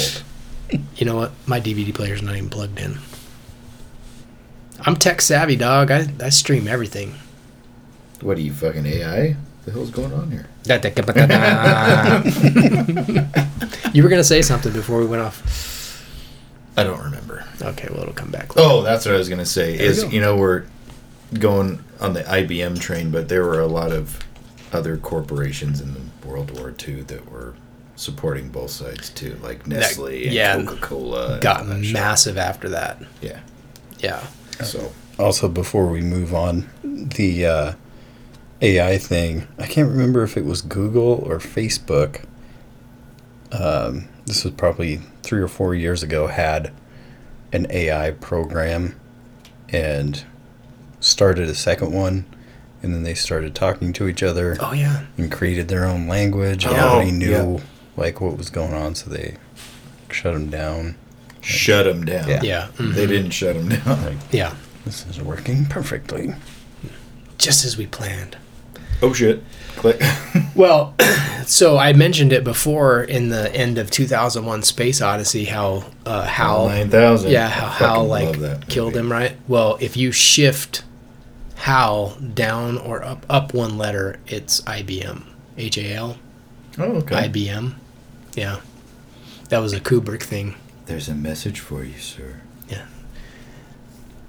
old. 0.71 0.81
You 0.95 1.05
know 1.05 1.17
what? 1.17 1.33
My 1.45 1.59
DVD 1.59 1.93
player's 1.93 2.21
not 2.21 2.37
even 2.37 2.49
plugged 2.49 2.79
in. 2.79 2.97
I'm 4.79 4.95
tech 4.95 5.19
savvy, 5.19 5.57
dog. 5.57 5.91
I, 5.91 6.07
I 6.23 6.29
stream 6.29 6.69
everything. 6.69 7.15
What 8.21 8.37
are 8.37 8.41
you 8.41 8.53
fucking 8.53 8.85
AI? 8.85 9.35
The 9.65 9.71
hell's 9.73 9.91
going 9.91 10.13
on 10.13 10.31
here? 10.31 10.47
you 13.93 14.03
were 14.03 14.09
going 14.09 14.19
to 14.19 14.23
say 14.23 14.41
something 14.41 14.73
before 14.73 14.99
we 14.99 15.05
went 15.05 15.21
off. 15.21 16.01
I 16.77 16.83
don't 16.83 17.01
remember. 17.01 17.45
Okay, 17.61 17.87
well, 17.91 18.01
it'll 18.01 18.13
come 18.13 18.31
back. 18.31 18.55
later. 18.55 18.67
Oh, 18.69 18.81
that's 18.81 19.05
what 19.05 19.15
I 19.15 19.17
was 19.17 19.29
gonna 19.29 19.45
say. 19.45 19.77
There 19.77 19.85
we 19.87 19.91
Is 19.91 20.13
you 20.13 20.19
know 20.19 20.35
we're 20.35 20.65
going 21.39 21.81
on 22.01 22.13
the 22.13 22.23
IBM 22.23 22.79
train, 22.81 23.11
but 23.11 23.29
there 23.29 23.43
were 23.43 23.61
a 23.61 23.67
lot 23.67 23.93
of 23.93 24.19
other 24.73 24.97
corporations 24.97 25.79
in 25.79 25.93
the 25.93 26.01
World 26.27 26.51
War 26.59 26.73
II 26.85 27.03
that 27.03 27.31
were 27.31 27.53
supporting 27.95 28.49
both 28.49 28.71
sides 28.71 29.09
too, 29.09 29.37
like 29.41 29.65
Nestle 29.65 30.25
and 30.25 30.33
yeah, 30.33 30.61
Coca 30.63 30.81
Cola. 30.81 31.39
Got 31.39 31.65
massive 31.67 32.37
after 32.37 32.67
that. 32.69 33.01
Yeah. 33.21 33.39
Yeah. 33.99 34.27
So 34.61 34.91
Also, 35.17 35.47
before 35.47 35.87
we 35.87 36.01
move 36.01 36.33
on, 36.35 36.69
the 36.83 37.45
uh, 37.45 37.73
AI 38.65 38.97
thing, 38.97 39.47
I 39.59 39.67
can't 39.67 39.89
remember 39.89 40.23
if 40.23 40.35
it 40.37 40.43
was 40.45 40.61
Google 40.61 41.23
or 41.25 41.37
Facebook. 41.37 42.23
Um, 43.51 44.07
this 44.25 44.43
was 44.43 44.53
probably 44.53 44.97
three 45.23 45.41
or 45.41 45.47
four 45.47 45.75
years 45.75 46.01
ago, 46.03 46.27
had 46.27 46.73
an 47.53 47.67
AI 47.69 48.11
program 48.11 48.99
and 49.69 50.23
started 50.99 51.47
a 51.49 51.55
second 51.55 51.91
one. 51.93 52.25
And 52.81 52.93
then 52.93 53.03
they 53.03 53.13
started 53.15 53.55
talking 53.55 53.93
to 53.93 54.07
each 54.07 54.21
other 54.21 54.57
Oh, 54.59 54.73
yeah. 54.73 55.05
and 55.17 55.31
created 55.31 55.67
their 55.69 55.85
own 55.85 56.07
language. 56.07 56.65
And 56.65 56.75
Oh, 56.75 56.93
nobody 56.99 57.11
knew 57.11 57.31
yeah. 57.57 57.59
like 57.97 58.21
what 58.21 58.37
was 58.37 58.49
going 58.49 58.73
on, 58.73 58.93
so 58.95 59.09
they 59.09 59.37
shut 60.11 60.33
them 60.33 60.49
down. 60.49 60.95
shut 61.41 61.85
them 61.85 62.03
down. 62.05 62.27
Yeah. 62.29 62.41
Yeah. 62.43 62.67
mhm. 62.77 62.93
They 62.93 63.05
didn't 63.07 63.31
shut 63.31 63.55
them 63.55 63.69
down. 63.69 64.03
Like 64.05 64.17
Yeah. 64.31 64.53
this 64.85 65.05
is 65.07 65.19
working 65.21 65.65
perfectly. 65.65 66.33
Just 67.37 67.65
as 67.65 67.75
we 67.77 67.85
planned. 67.87 68.37
Oh 69.05 69.13
shit! 69.13 69.43
Click. 69.75 70.01
Well, 70.55 70.95
so 71.45 71.77
I 71.77 71.91
mentioned 71.93 72.31
it 72.31 72.43
before 72.45 73.03
in 73.03 73.27
the 73.27 73.53
end 73.53 73.77
of 73.77 73.91
2001 73.91 74.63
Space 74.63 75.01
Odyssey 75.01 75.43
how 75.45 75.83
uh, 76.05 76.23
Hal 76.23 76.67
Nine 76.69 76.89
thousand. 76.89 77.31
yeah 77.31 77.49
how 77.49 77.67
Hal 77.67 78.05
like 78.05 78.67
killed 78.69 78.95
him 78.95 79.11
right. 79.11 79.35
Well, 79.49 79.77
if 79.81 79.97
you 79.97 80.13
shift 80.13 80.83
Hal 81.55 82.15
down 82.33 82.77
or 82.77 83.03
up 83.03 83.25
up 83.29 83.53
one 83.53 83.77
letter, 83.77 84.17
it's 84.27 84.61
IBM. 84.61 85.23
H 85.57 85.77
A 85.77 85.93
L 85.93 86.17
Oh, 86.77 86.83
okay. 86.97 87.27
IBM. 87.29 87.75
Yeah. 88.35 88.59
That 89.49 89.59
was 89.59 89.73
a 89.73 89.79
Kubrick 89.81 90.23
thing. 90.23 90.55
There's 90.85 91.07
a 91.09 91.15
message 91.15 91.59
for 91.59 91.83
you, 91.83 91.97
sir. 91.99 92.39
Yeah. 92.69 92.85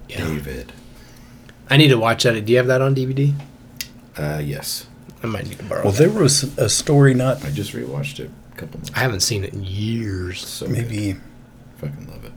David. 0.08 0.72
I 1.70 1.76
need 1.76 1.88
to 1.88 1.98
watch 1.98 2.22
that. 2.24 2.44
Do 2.44 2.52
you 2.52 2.58
have 2.58 2.66
that 2.68 2.80
on 2.80 2.94
DVD? 2.94 3.34
Uh, 4.16 4.40
yes. 4.44 4.86
I 5.22 5.26
might 5.26 5.46
need 5.46 5.58
to 5.58 5.64
borrow 5.64 5.82
Well, 5.84 5.92
that. 5.92 5.98
there 5.98 6.10
was 6.10 6.44
a 6.58 6.68
story 6.68 7.14
not 7.14 7.44
I 7.44 7.50
just 7.50 7.72
rewatched 7.72 8.20
it 8.20 8.30
a 8.52 8.56
couple 8.56 8.78
months. 8.80 8.90
I 8.94 9.00
haven't 9.00 9.20
seen 9.20 9.44
it 9.44 9.52
in 9.54 9.62
years. 9.64 10.46
So 10.46 10.66
maybe. 10.66 11.12
good. 11.14 11.20
fucking 11.78 12.08
love 12.08 12.24
it. 12.24 12.32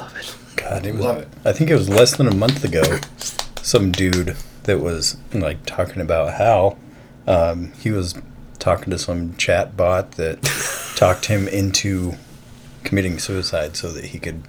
I 0.00 0.02
love 0.02 0.16
it. 0.16 0.36
God, 0.56 0.86
it 0.86 0.92
was. 0.94 1.04
Love 1.04 1.18
it. 1.18 1.28
I 1.44 1.52
think 1.52 1.70
it 1.70 1.74
was 1.76 1.88
less 1.88 2.16
than 2.16 2.26
a 2.26 2.34
month 2.34 2.64
ago. 2.64 2.82
Some 3.62 3.92
dude 3.92 4.36
that 4.64 4.80
was 4.80 5.16
like 5.32 5.64
talking 5.66 6.00
about 6.02 6.34
how 6.34 6.76
um, 7.26 7.72
he 7.72 7.90
was 7.90 8.14
talking 8.58 8.90
to 8.90 8.98
some 8.98 9.36
chat 9.36 9.76
bot 9.76 10.12
that 10.12 10.42
talked 10.96 11.26
him 11.26 11.46
into 11.48 12.14
committing 12.82 13.18
suicide 13.18 13.76
so 13.76 13.90
that 13.92 14.06
he 14.06 14.18
could 14.18 14.42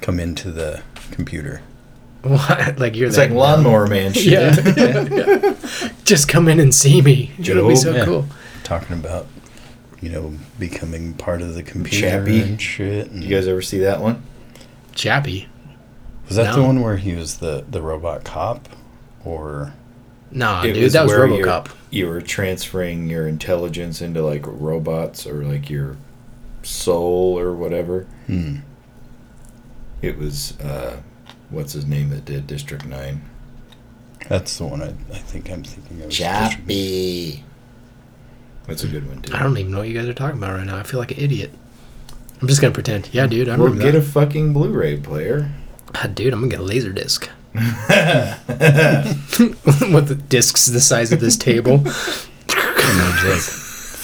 come 0.00 0.18
into 0.20 0.50
the 0.50 0.82
computer. 1.10 1.62
What? 2.24 2.78
Like 2.78 2.96
you're 2.96 3.08
It's 3.08 3.16
that 3.16 3.30
like 3.30 3.38
lawnmower 3.38 3.86
man 3.86 4.12
shit. 4.12 4.32
Yeah. 4.32 5.54
Just 6.04 6.26
come 6.28 6.48
in 6.48 6.58
and 6.60 6.74
see 6.74 7.00
me. 7.02 7.30
It'll 7.38 7.68
be 7.68 7.74
Job. 7.74 7.82
so 7.82 7.94
Yeah. 7.94 8.04
cool. 8.04 8.26
Talking 8.64 8.96
about 8.98 9.26
you 10.00 10.10
know 10.10 10.34
becoming 10.58 11.14
part 11.14 11.40
of 11.42 11.54
the 11.54 11.62
computer 11.62 12.08
Chappie. 12.08 12.40
and 12.40 12.60
shit. 12.60 13.10
And 13.10 13.22
You 13.22 13.28
guys 13.34 13.46
ever 13.46 13.62
see 13.62 13.78
that 13.80 14.00
one? 14.00 14.22
Chappie. 14.94 15.48
was 16.28 16.36
that 16.36 16.54
the 16.54 16.62
one 16.62 16.80
where 16.82 16.96
he 16.96 17.14
was 17.14 17.38
the 17.38 17.64
the 17.68 17.82
robot 17.82 18.24
cop, 18.24 18.68
or 19.24 19.74
Nah, 20.30 20.62
It 20.64 20.72
dude, 20.72 20.90
that 20.92 21.02
was 21.04 21.12
where 21.12 21.26
you're- 21.28 21.42
RoboCop. 21.42 21.68
You 21.90 22.08
were 22.08 22.20
transferring 22.20 23.08
your 23.08 23.28
intelligence 23.28 24.00
into 24.02 24.20
like 24.22 24.42
robots 24.46 25.26
or 25.28 25.44
like 25.44 25.70
your 25.70 25.96
soul 26.62 27.38
or 27.38 27.52
whatever. 27.52 28.06
hmm, 28.26 28.56
It 30.02 30.18
was 30.18 30.58
uh, 30.60 30.96
what's 31.54 31.72
his 31.72 31.86
name 31.86 32.10
that 32.10 32.24
did 32.24 32.46
District 32.46 32.84
Nine? 32.86 33.22
that's 34.28 34.56
the 34.58 34.64
one 34.64 34.80
I, 34.82 34.88
I 34.88 35.18
think 35.18 35.50
I'm 35.50 35.62
thinking 35.64 36.02
of. 36.02 36.10
Chappie. 36.10 37.44
That's 38.66 38.82
a 38.82 38.88
good 38.88 39.06
one 39.06 39.20
too. 39.20 39.34
I 39.34 39.42
don't 39.42 39.56
even 39.58 39.72
know 39.72 39.78
what 39.78 39.88
you 39.88 39.94
guys 39.98 40.08
are 40.08 40.14
talking 40.14 40.38
about 40.38 40.54
right 40.54 40.66
now. 40.66 40.78
I 40.78 40.82
feel 40.82 40.98
like 40.98 41.10
an 41.10 41.18
idiot. 41.18 41.50
I'm 42.40 42.48
just 42.48 42.60
gonna 42.62 42.72
pretend. 42.72 43.10
Yeah, 43.12 43.26
dude, 43.26 43.48
I 43.48 43.56
Well, 43.56 43.66
remember 43.66 43.84
get 43.84 43.92
that. 43.92 43.98
a 43.98 44.02
fucking 44.02 44.52
Blu-ray 44.54 44.96
player. 44.98 45.50
Ah, 45.94 46.06
dude, 46.12 46.32
I'm 46.32 46.40
gonna 46.40 46.50
get 46.50 46.60
a 46.60 46.62
laser 46.62 46.92
disc. 46.92 47.28
With 47.54 47.62
the 50.08 50.20
discs 50.28 50.66
the 50.66 50.80
size 50.80 51.12
of 51.12 51.20
this 51.20 51.36
table. 51.36 51.84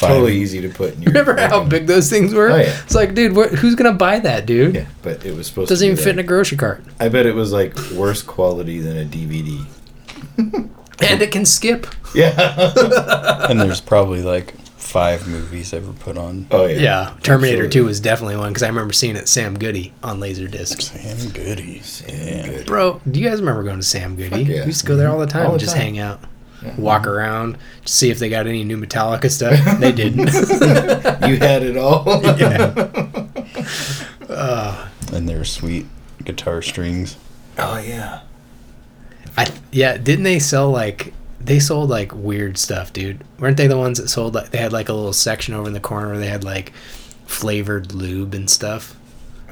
And 0.00 0.08
there's 0.08 0.08
like 0.08 0.08
five, 0.08 0.10
Totally 0.10 0.36
easy 0.36 0.60
to 0.62 0.68
put 0.68 0.94
in 0.94 1.02
your. 1.02 1.12
Remember 1.12 1.40
how 1.40 1.64
big 1.64 1.86
those 1.86 2.10
things 2.10 2.34
were? 2.34 2.50
Oh, 2.50 2.56
yeah. 2.56 2.82
It's 2.82 2.94
like, 2.94 3.14
dude, 3.14 3.36
what, 3.36 3.50
who's 3.52 3.74
gonna 3.74 3.92
buy 3.92 4.18
that, 4.20 4.46
dude? 4.46 4.74
Yeah, 4.74 4.86
but 5.02 5.24
it 5.24 5.36
was 5.36 5.46
supposed 5.46 5.68
Doesn't 5.68 5.86
to. 5.86 5.92
even 5.92 5.96
be 5.96 6.04
fit 6.04 6.12
in 6.14 6.18
a 6.18 6.22
grocery 6.22 6.58
cart, 6.58 6.82
I 6.98 7.08
bet 7.08 7.26
it 7.26 7.34
was 7.34 7.52
like 7.52 7.76
worse 7.92 8.22
quality 8.22 8.80
than 8.80 8.96
a 8.96 9.04
DVD. 9.04 9.64
and 10.38 11.22
it 11.22 11.32
can 11.32 11.44
skip. 11.44 11.86
Yeah. 12.14 12.36
and 13.48 13.60
there's 13.60 13.80
probably 13.80 14.22
like 14.22 14.54
five 14.90 15.28
movies 15.28 15.72
ever 15.72 15.92
put 15.92 16.18
on. 16.18 16.46
oh 16.50 16.66
yeah. 16.66 16.78
Yeah, 16.78 17.14
Terminator 17.22 17.64
Absolutely. 17.64 17.70
Two 17.70 17.84
was 17.86 18.00
definitely 18.00 18.36
one 18.36 18.50
because 18.50 18.62
I 18.62 18.68
remember 18.68 18.92
seeing 18.92 19.16
it 19.16 19.28
Sam 19.28 19.56
Goody 19.56 19.92
on 20.02 20.18
Laserdisc. 20.18 20.82
Sam 20.82 21.30
Goody. 21.32 21.80
Sam 21.80 22.50
Goody. 22.50 22.64
Bro, 22.64 23.00
do 23.08 23.20
you 23.20 23.28
guys 23.28 23.40
remember 23.40 23.62
going 23.62 23.78
to 23.78 23.84
Sam 23.84 24.16
Goody? 24.16 24.42
Yeah. 24.42 24.60
We 24.60 24.66
used 24.66 24.80
to 24.80 24.86
go 24.86 24.96
there 24.96 25.08
all 25.08 25.18
the 25.18 25.26
mm-hmm. 25.26 25.38
time, 25.38 25.46
All 25.46 25.52
the 25.52 25.58
just 25.58 25.74
time. 25.74 25.82
hang 25.82 25.98
out, 25.98 26.20
walk 26.76 27.02
mm-hmm. 27.02 27.10
around, 27.10 27.58
just 27.82 27.96
see 27.96 28.10
if 28.10 28.18
they 28.18 28.28
got 28.28 28.46
any 28.46 28.64
new 28.64 28.76
Metallica 28.76 29.30
stuff. 29.30 29.78
they 29.80 29.92
didn't. 29.92 30.30
You 31.28 31.36
had 31.36 31.62
it 31.62 31.76
all. 31.76 32.04
Uh, 34.28 34.88
and 35.12 35.28
their 35.28 35.44
sweet 35.44 35.86
guitar 36.24 36.62
strings. 36.62 37.16
Oh 37.58 37.78
yeah. 37.78 38.20
I 39.36 39.48
yeah, 39.72 39.96
didn't 39.96 40.22
they 40.22 40.38
sell 40.38 40.70
like 40.70 41.12
they 41.40 41.58
sold 41.58 41.90
like 41.90 42.14
weird 42.14 42.56
stuff, 42.56 42.92
dude? 42.92 43.24
Weren't 43.38 43.56
they 43.56 43.66
the 43.66 43.76
ones 43.76 43.98
that 43.98 44.08
sold 44.08 44.34
like 44.34 44.50
they 44.50 44.58
had 44.58 44.72
like 44.72 44.88
a 44.88 44.92
little 44.92 45.12
section 45.12 45.52
over 45.54 45.66
in 45.66 45.72
the 45.72 45.80
corner 45.80 46.08
where 46.10 46.18
they 46.18 46.28
had 46.28 46.44
like 46.44 46.72
flavored 47.26 47.92
lube 47.92 48.34
and 48.34 48.48
stuff? 48.48 48.96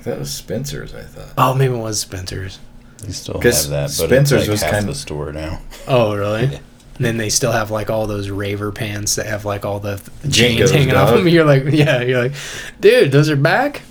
That 0.04 0.18
was 0.18 0.32
Spencer's, 0.32 0.94
I 0.94 1.02
thought. 1.02 1.34
Oh, 1.36 1.54
maybe 1.54 1.74
it 1.74 1.78
was 1.78 2.00
Spencer's. 2.00 2.60
They 2.98 3.12
still 3.12 3.40
have 3.40 3.42
that, 3.42 3.70
but 3.70 3.90
Spencer's 3.90 4.42
it's 4.42 4.48
like 4.48 4.52
was 4.52 4.62
half 4.62 4.70
kind 4.72 4.86
the 4.86 4.92
of- 4.92 4.96
store 4.96 5.32
now. 5.32 5.60
Oh, 5.86 6.14
really? 6.14 6.60
And 6.98 7.06
then 7.06 7.16
they 7.16 7.28
still 7.30 7.52
have 7.52 7.70
like 7.70 7.90
all 7.90 8.06
those 8.06 8.28
raver 8.28 8.72
pants 8.72 9.14
that 9.16 9.26
have 9.26 9.44
like 9.44 9.64
all 9.64 9.78
the 9.78 9.96
chains 10.28 10.60
JNCOs, 10.60 10.72
hanging 10.72 10.94
off 10.94 11.10
dog. 11.10 11.18
them. 11.18 11.28
You're 11.32 11.44
like, 11.44 11.64
yeah, 11.66 12.02
you're 12.02 12.22
like, 12.24 12.32
dude, 12.80 13.12
those 13.12 13.30
are 13.30 13.36
back. 13.36 13.82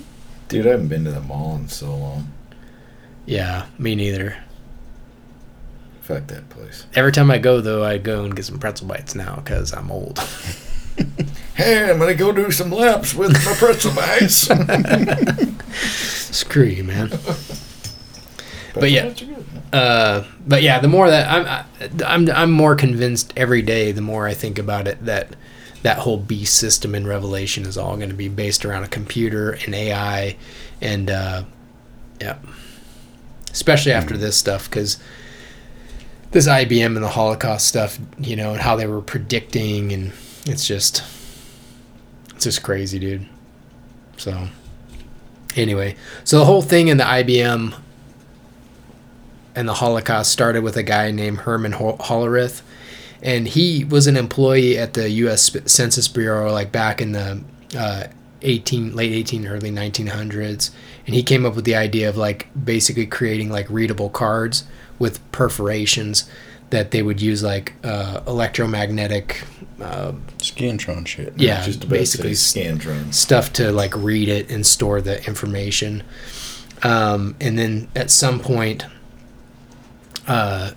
Dude, 0.48 0.66
I 0.66 0.70
haven't 0.70 0.88
been 0.88 1.04
to 1.04 1.10
the 1.10 1.20
mall 1.22 1.56
in 1.56 1.68
so 1.68 1.94
long. 1.94 2.30
Yeah, 3.24 3.66
me 3.78 3.94
neither. 3.94 4.36
Fuck 6.02 6.26
that 6.28 6.48
place. 6.50 6.86
Every 6.94 7.12
time 7.12 7.30
I 7.30 7.38
go 7.38 7.60
though, 7.60 7.82
I 7.84 7.98
go 7.98 8.24
and 8.24 8.36
get 8.36 8.44
some 8.44 8.58
pretzel 8.58 8.86
bites 8.86 9.14
now 9.14 9.36
because 9.36 9.72
I'm 9.72 9.90
old. 9.90 10.18
Hey, 11.58 11.90
I'm 11.90 11.98
gonna 11.98 12.14
go 12.14 12.30
do 12.30 12.52
some 12.52 12.70
laps 12.70 13.14
with 13.14 13.32
my 13.32 13.52
pretzel 13.54 13.92
bites. 13.92 14.48
Screw 16.36 16.62
you, 16.62 16.84
man. 16.84 17.10
But 18.74 18.92
yeah. 18.92 19.12
Uh, 19.72 20.24
but 20.46 20.62
yeah, 20.62 20.80
the 20.80 20.88
more 20.88 21.10
that 21.10 21.30
I'm, 21.30 21.46
I- 21.46 21.64
I'm, 22.06 22.30
I'm 22.30 22.50
more 22.50 22.74
convinced 22.74 23.32
every 23.36 23.62
day. 23.62 23.92
The 23.92 24.00
more 24.00 24.26
I 24.26 24.34
think 24.34 24.58
about 24.58 24.88
it, 24.88 25.04
that 25.04 25.36
that 25.82 25.98
whole 25.98 26.16
beast 26.16 26.56
system 26.56 26.94
in 26.94 27.06
Revelation 27.06 27.64
is 27.66 27.76
all 27.78 27.96
going 27.96 28.08
to 28.08 28.14
be 28.14 28.28
based 28.28 28.64
around 28.64 28.82
a 28.84 28.88
computer 28.88 29.52
and 29.64 29.74
AI, 29.74 30.36
and 30.80 31.10
uh, 31.10 31.44
yeah, 32.20 32.38
especially 33.52 33.92
after 33.92 34.16
this 34.16 34.36
stuff 34.36 34.68
because 34.68 34.98
this 36.30 36.48
IBM 36.48 36.86
and 36.96 37.02
the 37.04 37.08
Holocaust 37.10 37.66
stuff, 37.66 37.98
you 38.18 38.36
know, 38.36 38.52
and 38.52 38.60
how 38.60 38.74
they 38.76 38.86
were 38.86 39.00
predicting, 39.00 39.92
and 39.92 40.12
it's 40.46 40.66
just, 40.66 41.02
it's 42.34 42.44
just 42.44 42.62
crazy, 42.62 42.98
dude. 42.98 43.26
So, 44.16 44.48
anyway, 45.56 45.96
so 46.24 46.38
the 46.40 46.44
whole 46.44 46.60
thing 46.62 46.88
in 46.88 46.96
the 46.96 47.04
IBM 47.04 47.74
and 49.58 49.68
the 49.68 49.74
Holocaust 49.74 50.30
started 50.30 50.62
with 50.62 50.76
a 50.76 50.84
guy 50.84 51.10
named 51.10 51.38
Herman 51.38 51.72
Hol- 51.72 51.98
Hollerith, 51.98 52.62
and 53.20 53.48
he 53.48 53.82
was 53.82 54.06
an 54.06 54.16
employee 54.16 54.78
at 54.78 54.94
the 54.94 55.10
U.S. 55.10 55.50
Census 55.66 56.06
Bureau, 56.06 56.52
like 56.52 56.70
back 56.70 57.02
in 57.02 57.10
the 57.10 57.42
uh, 57.76 58.04
18 58.42 58.94
late 58.94 59.10
18 59.10 59.48
early 59.48 59.72
1900s, 59.72 60.70
and 61.06 61.14
he 61.16 61.24
came 61.24 61.44
up 61.44 61.56
with 61.56 61.64
the 61.64 61.74
idea 61.74 62.08
of 62.08 62.16
like 62.16 62.46
basically 62.64 63.04
creating 63.04 63.50
like 63.50 63.68
readable 63.68 64.10
cards 64.10 64.62
with 65.00 65.18
perforations 65.32 66.30
that 66.70 66.92
they 66.92 67.02
would 67.02 67.20
use 67.20 67.42
like 67.42 67.72
uh, 67.82 68.20
electromagnetic 68.28 69.42
uh, 69.82 70.12
Scantron 70.38 71.04
shit. 71.04 71.32
yeah 71.36 71.64
Just 71.64 71.88
basically 71.88 72.32
scantron 72.32 73.12
stuff 73.12 73.52
to 73.54 73.72
like 73.72 73.96
read 73.96 74.28
it 74.28 74.52
and 74.52 74.64
store 74.64 75.00
the 75.00 75.24
information. 75.26 76.04
Um, 76.84 77.34
and 77.40 77.58
then 77.58 77.88
at 77.96 78.08
some 78.12 78.38
point, 78.38 78.84
uh, 80.28 80.70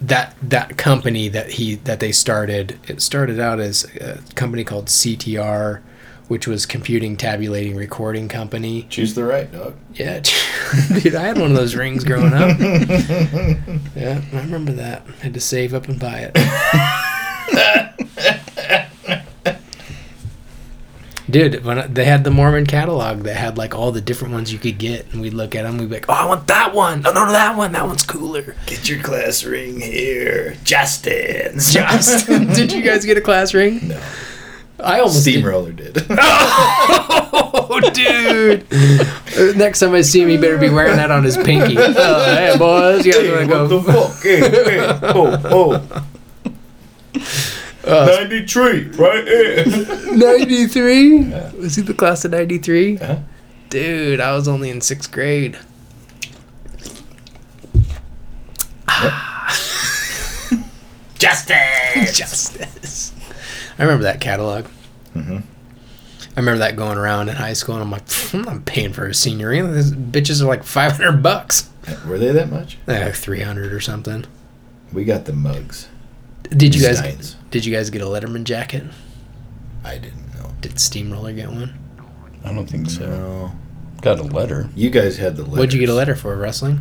that 0.00 0.34
that 0.42 0.76
company 0.78 1.28
that 1.28 1.50
he 1.52 1.76
that 1.76 2.00
they 2.00 2.12
started 2.12 2.78
it 2.88 3.00
started 3.02 3.38
out 3.38 3.60
as 3.60 3.84
a 3.96 4.18
company 4.34 4.64
called 4.64 4.86
CTR, 4.86 5.80
which 6.28 6.46
was 6.46 6.66
Computing 6.66 7.16
Tabulating 7.16 7.76
Recording 7.76 8.28
Company. 8.28 8.86
Choose 8.88 9.14
the 9.14 9.24
right 9.24 9.50
dog. 9.50 9.74
Yeah, 9.94 10.20
dude, 11.00 11.14
I 11.14 11.22
had 11.22 11.38
one 11.38 11.50
of 11.50 11.56
those 11.56 11.74
rings 11.74 12.04
growing 12.04 12.32
up. 12.32 12.58
yeah, 13.96 14.22
I 14.32 14.40
remember 14.40 14.72
that. 14.72 15.06
had 15.20 15.34
to 15.34 15.40
save 15.40 15.74
up 15.74 15.88
and 15.88 16.00
buy 16.00 16.30
it. 16.32 16.38
Dude, 21.30 21.64
when 21.64 21.78
I, 21.78 21.86
they 21.86 22.04
had 22.04 22.24
the 22.24 22.30
Mormon 22.30 22.66
catalog 22.66 23.20
that 23.20 23.36
had 23.36 23.56
like 23.56 23.74
all 23.74 23.92
the 23.92 24.00
different 24.00 24.34
ones 24.34 24.52
you 24.52 24.58
could 24.58 24.78
get, 24.78 25.12
and 25.12 25.20
we'd 25.20 25.34
look 25.34 25.54
at 25.54 25.62
them, 25.62 25.78
we'd 25.78 25.88
be 25.88 25.94
like, 25.96 26.06
"Oh, 26.08 26.14
I 26.14 26.26
want 26.26 26.46
that 26.48 26.74
one. 26.74 27.06
Oh, 27.06 27.12
no, 27.12 27.26
no, 27.26 27.32
that 27.32 27.56
one. 27.56 27.72
That 27.72 27.86
one's 27.86 28.02
cooler." 28.02 28.56
Get 28.66 28.88
your 28.88 29.02
class 29.02 29.44
ring 29.44 29.80
here, 29.80 30.56
Justin. 30.64 31.54
Just, 31.60 32.26
did 32.26 32.72
you 32.72 32.82
guys 32.82 33.04
get 33.04 33.16
a 33.16 33.20
class 33.20 33.54
ring? 33.54 33.88
No, 33.88 34.00
I 34.80 34.98
almost 34.98 35.24
did. 35.24 35.34
Steamroller 35.34 35.72
did. 35.72 35.96
Oh, 37.74 37.80
dude! 37.90 38.66
Uh, 38.70 39.52
Next 39.56 39.80
time 39.80 39.94
I 39.94 40.02
see 40.02 40.20
him, 40.20 40.28
he 40.28 40.36
better 40.36 40.58
be 40.58 40.68
wearing 40.68 40.96
that 40.96 41.10
on 41.10 41.24
his 41.24 41.38
pinky. 41.38 41.76
Oh, 41.78 42.34
hey, 42.34 42.54
boys, 42.58 43.06
you 43.06 43.12
guys 43.12 43.48
want 43.48 43.70
to 43.70 43.76
what 43.76 43.86
the 43.86 43.92
fuck? 43.92 44.22
Hey, 44.22 44.40
hey, 44.40 44.98
oh, 45.14 45.40
oh. 45.44 46.06
93, 48.06 48.82
right 48.90 49.26
here. 49.26 49.64
93? 50.16 51.24
Was 51.58 51.76
he 51.76 51.82
the 51.82 51.94
class 51.94 52.24
of 52.24 52.32
93? 52.32 52.98
Uh-huh. 52.98 53.18
Dude, 53.70 54.20
I 54.20 54.34
was 54.34 54.48
only 54.48 54.70
in 54.70 54.80
sixth 54.80 55.10
grade. 55.10 55.54
Jostens! 61.18 62.12
Jostens. 62.12 63.12
I 63.78 63.82
remember 63.82 64.04
that 64.04 64.20
catalog. 64.20 64.66
Mm-hmm. 65.14 65.38
I 65.38 66.40
remember 66.40 66.58
that 66.58 66.76
going 66.76 66.98
around 66.98 67.28
in 67.28 67.36
high 67.36 67.52
school, 67.52 67.74
and 67.74 67.84
I'm 67.84 67.90
like, 67.90 68.02
I'm 68.34 68.42
not 68.42 68.64
paying 68.64 68.92
for 68.92 69.06
a 69.06 69.14
senior. 69.14 69.50
These 69.72 69.92
bitches 69.92 70.42
are 70.42 70.46
like 70.46 70.64
500 70.64 71.22
bucks. 71.22 71.68
Were 72.06 72.18
they 72.18 72.32
that 72.32 72.50
much? 72.50 72.78
Like 72.86 73.14
300 73.14 73.72
or 73.72 73.80
something. 73.80 74.24
We 74.92 75.04
got 75.04 75.24
the 75.26 75.32
mugs. 75.32 75.88
Did 76.50 76.74
you 76.74 76.82
guys? 76.82 76.98
Steins. 76.98 77.36
Did 77.52 77.64
you 77.64 77.72
guys 77.72 77.88
get 77.90 78.02
a 78.02 78.06
Letterman 78.06 78.42
jacket? 78.44 78.82
I 79.84 79.98
didn't 79.98 80.34
know. 80.34 80.50
Did 80.60 80.80
Steamroller 80.80 81.32
get 81.32 81.48
one? 81.50 81.78
I 82.44 82.52
don't 82.52 82.66
think 82.66 82.90
so. 82.90 83.06
No. 83.06 83.52
Got 84.00 84.18
a 84.18 84.22
letter. 84.24 84.68
You 84.74 84.90
guys 84.90 85.16
had 85.18 85.36
the 85.36 85.42
letters. 85.42 85.58
What'd 85.58 85.72
you 85.74 85.78
get 85.80 85.88
a 85.88 85.94
letter 85.94 86.16
for? 86.16 86.34
Wrestling? 86.36 86.80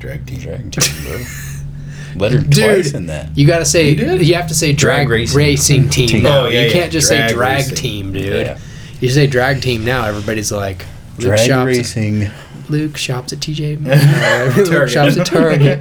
Drag 0.00 0.26
team. 0.26 0.40
Drag 0.40 0.72
team, 0.72 1.04
bro. 1.04 1.24
Letter 2.16 2.40
Dude. 2.40 2.52
twice 2.52 2.92
in 2.92 3.06
that. 3.06 3.38
You 3.38 3.46
gotta 3.46 3.64
say 3.64 3.90
You 3.92 4.16
you 4.16 4.34
have 4.34 4.48
to 4.48 4.54
say 4.54 4.72
drag, 4.74 5.06
Drag 5.06 5.20
racing, 5.20 5.36
racing. 5.38 5.88
team. 5.88 6.08
Team. 6.08 6.22
now. 6.24 6.40
Oh, 6.44 6.48
yeah, 6.48 6.60
you 6.62 6.66
yeah. 6.66 6.72
can't 6.72 6.92
just 6.92 7.08
Drag 7.08 7.30
say 7.30 7.34
drag 7.34 7.56
racing. 7.58 7.74
team, 7.76 8.12
dude. 8.12 8.24
Yeah. 8.46 8.58
You 9.00 9.08
say 9.08 9.26
drag 9.26 9.62
team 9.62 9.84
now, 9.84 10.04
everybody's 10.04 10.52
like 10.52 10.84
Luke 11.18 11.20
Drag 11.20 11.46
shops, 11.46 11.66
racing. 11.66 12.30
Luke 12.68 12.96
shops 12.98 13.32
at 13.32 13.38
TJ. 13.38 13.78
Luke 14.68 14.88
shops 14.90 15.16
at 15.16 15.26
Target. 15.34 15.80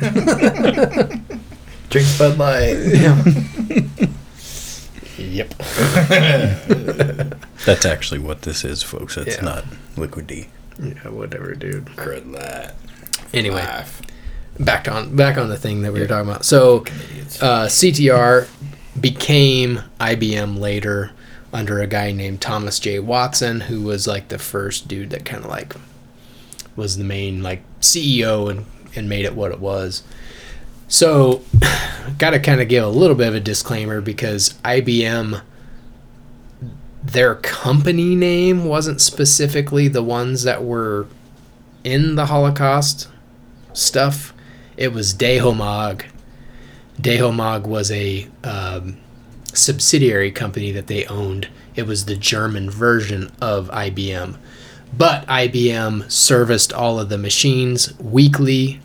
Drink 1.92 2.08
Bud 2.18 2.38
Light. 2.38 2.74
yep. 5.18 5.50
That's 7.66 7.86
actually 7.86 8.20
what 8.20 8.42
this 8.44 8.64
is, 8.64 8.82
folks. 8.82 9.18
It's 9.18 9.36
Yeah. 9.38 9.42
not 9.44 9.66
Liquid 9.98 10.26
D. 10.28 10.48
Yeah, 10.82 11.10
whatever, 11.10 11.54
dude. 11.54 11.86
Crud 11.98 12.32
that. 12.34 12.76
Anyway, 13.34 13.56
Laugh. 13.62 14.02
back 14.60 14.88
on 14.89 15.16
back 15.16 15.38
on 15.38 15.50
the 15.50 15.58
thing 15.58 15.82
that 15.84 15.92
we 15.94 16.00
were 16.00 16.08
talking 16.08 16.30
about. 16.30 16.46
So, 16.46 16.86
Idiots. 17.12 17.42
uh, 17.44 17.66
CTR 17.68 18.48
became 19.00 19.82
IBM 20.00 20.60
later 20.60 21.12
under 21.54 21.80
a 21.82 21.88
guy 21.88 22.12
named 22.14 22.42
Thomas 22.42 22.80
J. 22.80 23.00
Watson, 23.00 23.62
who 23.62 23.82
was 23.82 24.08
like 24.08 24.30
the 24.30 24.39
first 24.39 24.88
dude 24.88 25.10
that 25.12 25.26
kind 25.26 25.44
of 25.44 25.50
like 25.50 25.76
was 26.76 26.98
the 26.98 27.04
main 27.04 27.44
like 27.44 27.62
CEO 27.82 28.50
and 28.50 28.66
and 28.96 29.08
made 29.10 29.26
it 29.26 29.36
what 29.36 29.52
it 29.52 29.60
was. 29.60 30.04
So, 30.92 31.42
got 32.18 32.32
to 32.32 32.39
kind 32.39 32.60
of 32.60 32.68
give 32.68 32.84
a 32.84 32.89
little 32.89 33.16
bit 33.16 33.30
of 33.30 33.36
a 33.36 33.39
disclaimer 33.39 34.02
because 34.02 34.56
IBM 34.66 35.42
their 37.02 37.36
company 37.36 38.14
name 38.14 38.66
wasn't 38.66 39.00
specifically 39.00 39.88
the 39.88 40.04
ones 40.04 40.44
that 40.44 40.64
were 40.64 41.08
in 41.84 42.16
the 42.16 42.26
Holocaust 42.26 43.08
stuff. 43.74 44.34
It 44.76 44.94
was 44.94 45.14
Dehomag. 45.14 46.06
Dehomag 47.00 47.64
was 47.64 47.89
a 47.92 48.28
um, 48.44 48.98
subsidiary 49.46 50.32
company 50.32 50.72
that 50.74 50.88
they 50.88 51.06
owned. 51.06 51.48
It 51.74 51.88
was 51.88 52.06
the 52.06 52.18
German 52.18 52.70
version 52.70 53.32
of 53.42 53.70
IBM. 53.70 54.38
But 54.96 55.26
IBM 55.28 56.12
serviced 56.12 56.74
all 56.74 57.00
of 57.00 57.08
the 57.08 57.18
machines 57.18 57.98
weekly 57.98 58.82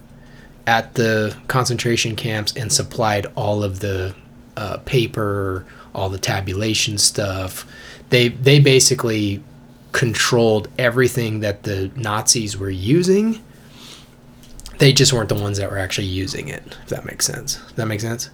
at 0.67 0.95
the 0.95 1.37
concentration 1.49 2.17
camps 2.17 2.53
and 2.57 2.73
supplied 2.73 3.27
all 3.37 3.63
of 3.63 3.81
the 3.81 4.15
uh, 4.57 4.79
paper, 4.79 5.65
all 5.95 6.09
the 6.09 6.19
tabulation 6.19 6.99
stuff. 6.99 7.67
They 8.11 8.29
they 8.29 8.61
basically 8.61 9.43
controlled 9.93 10.69
everything 10.79 11.41
that 11.41 11.63
the 11.63 11.91
Nazis 11.97 12.57
were 12.57 12.71
using. 12.71 13.43
They 14.79 14.93
just 14.93 15.13
weren't 15.13 15.31
the 15.31 15.35
ones 15.35 15.59
that 15.59 15.71
were 15.71 15.79
actually 15.79 16.09
using 16.09 16.49
it. 16.49 16.63
If 16.83 16.89
that 16.89 17.07
makes 17.07 17.25
sense. 17.25 17.57
Does 17.57 17.73
that 17.75 17.87
make 17.87 18.01
sense? 18.01 18.29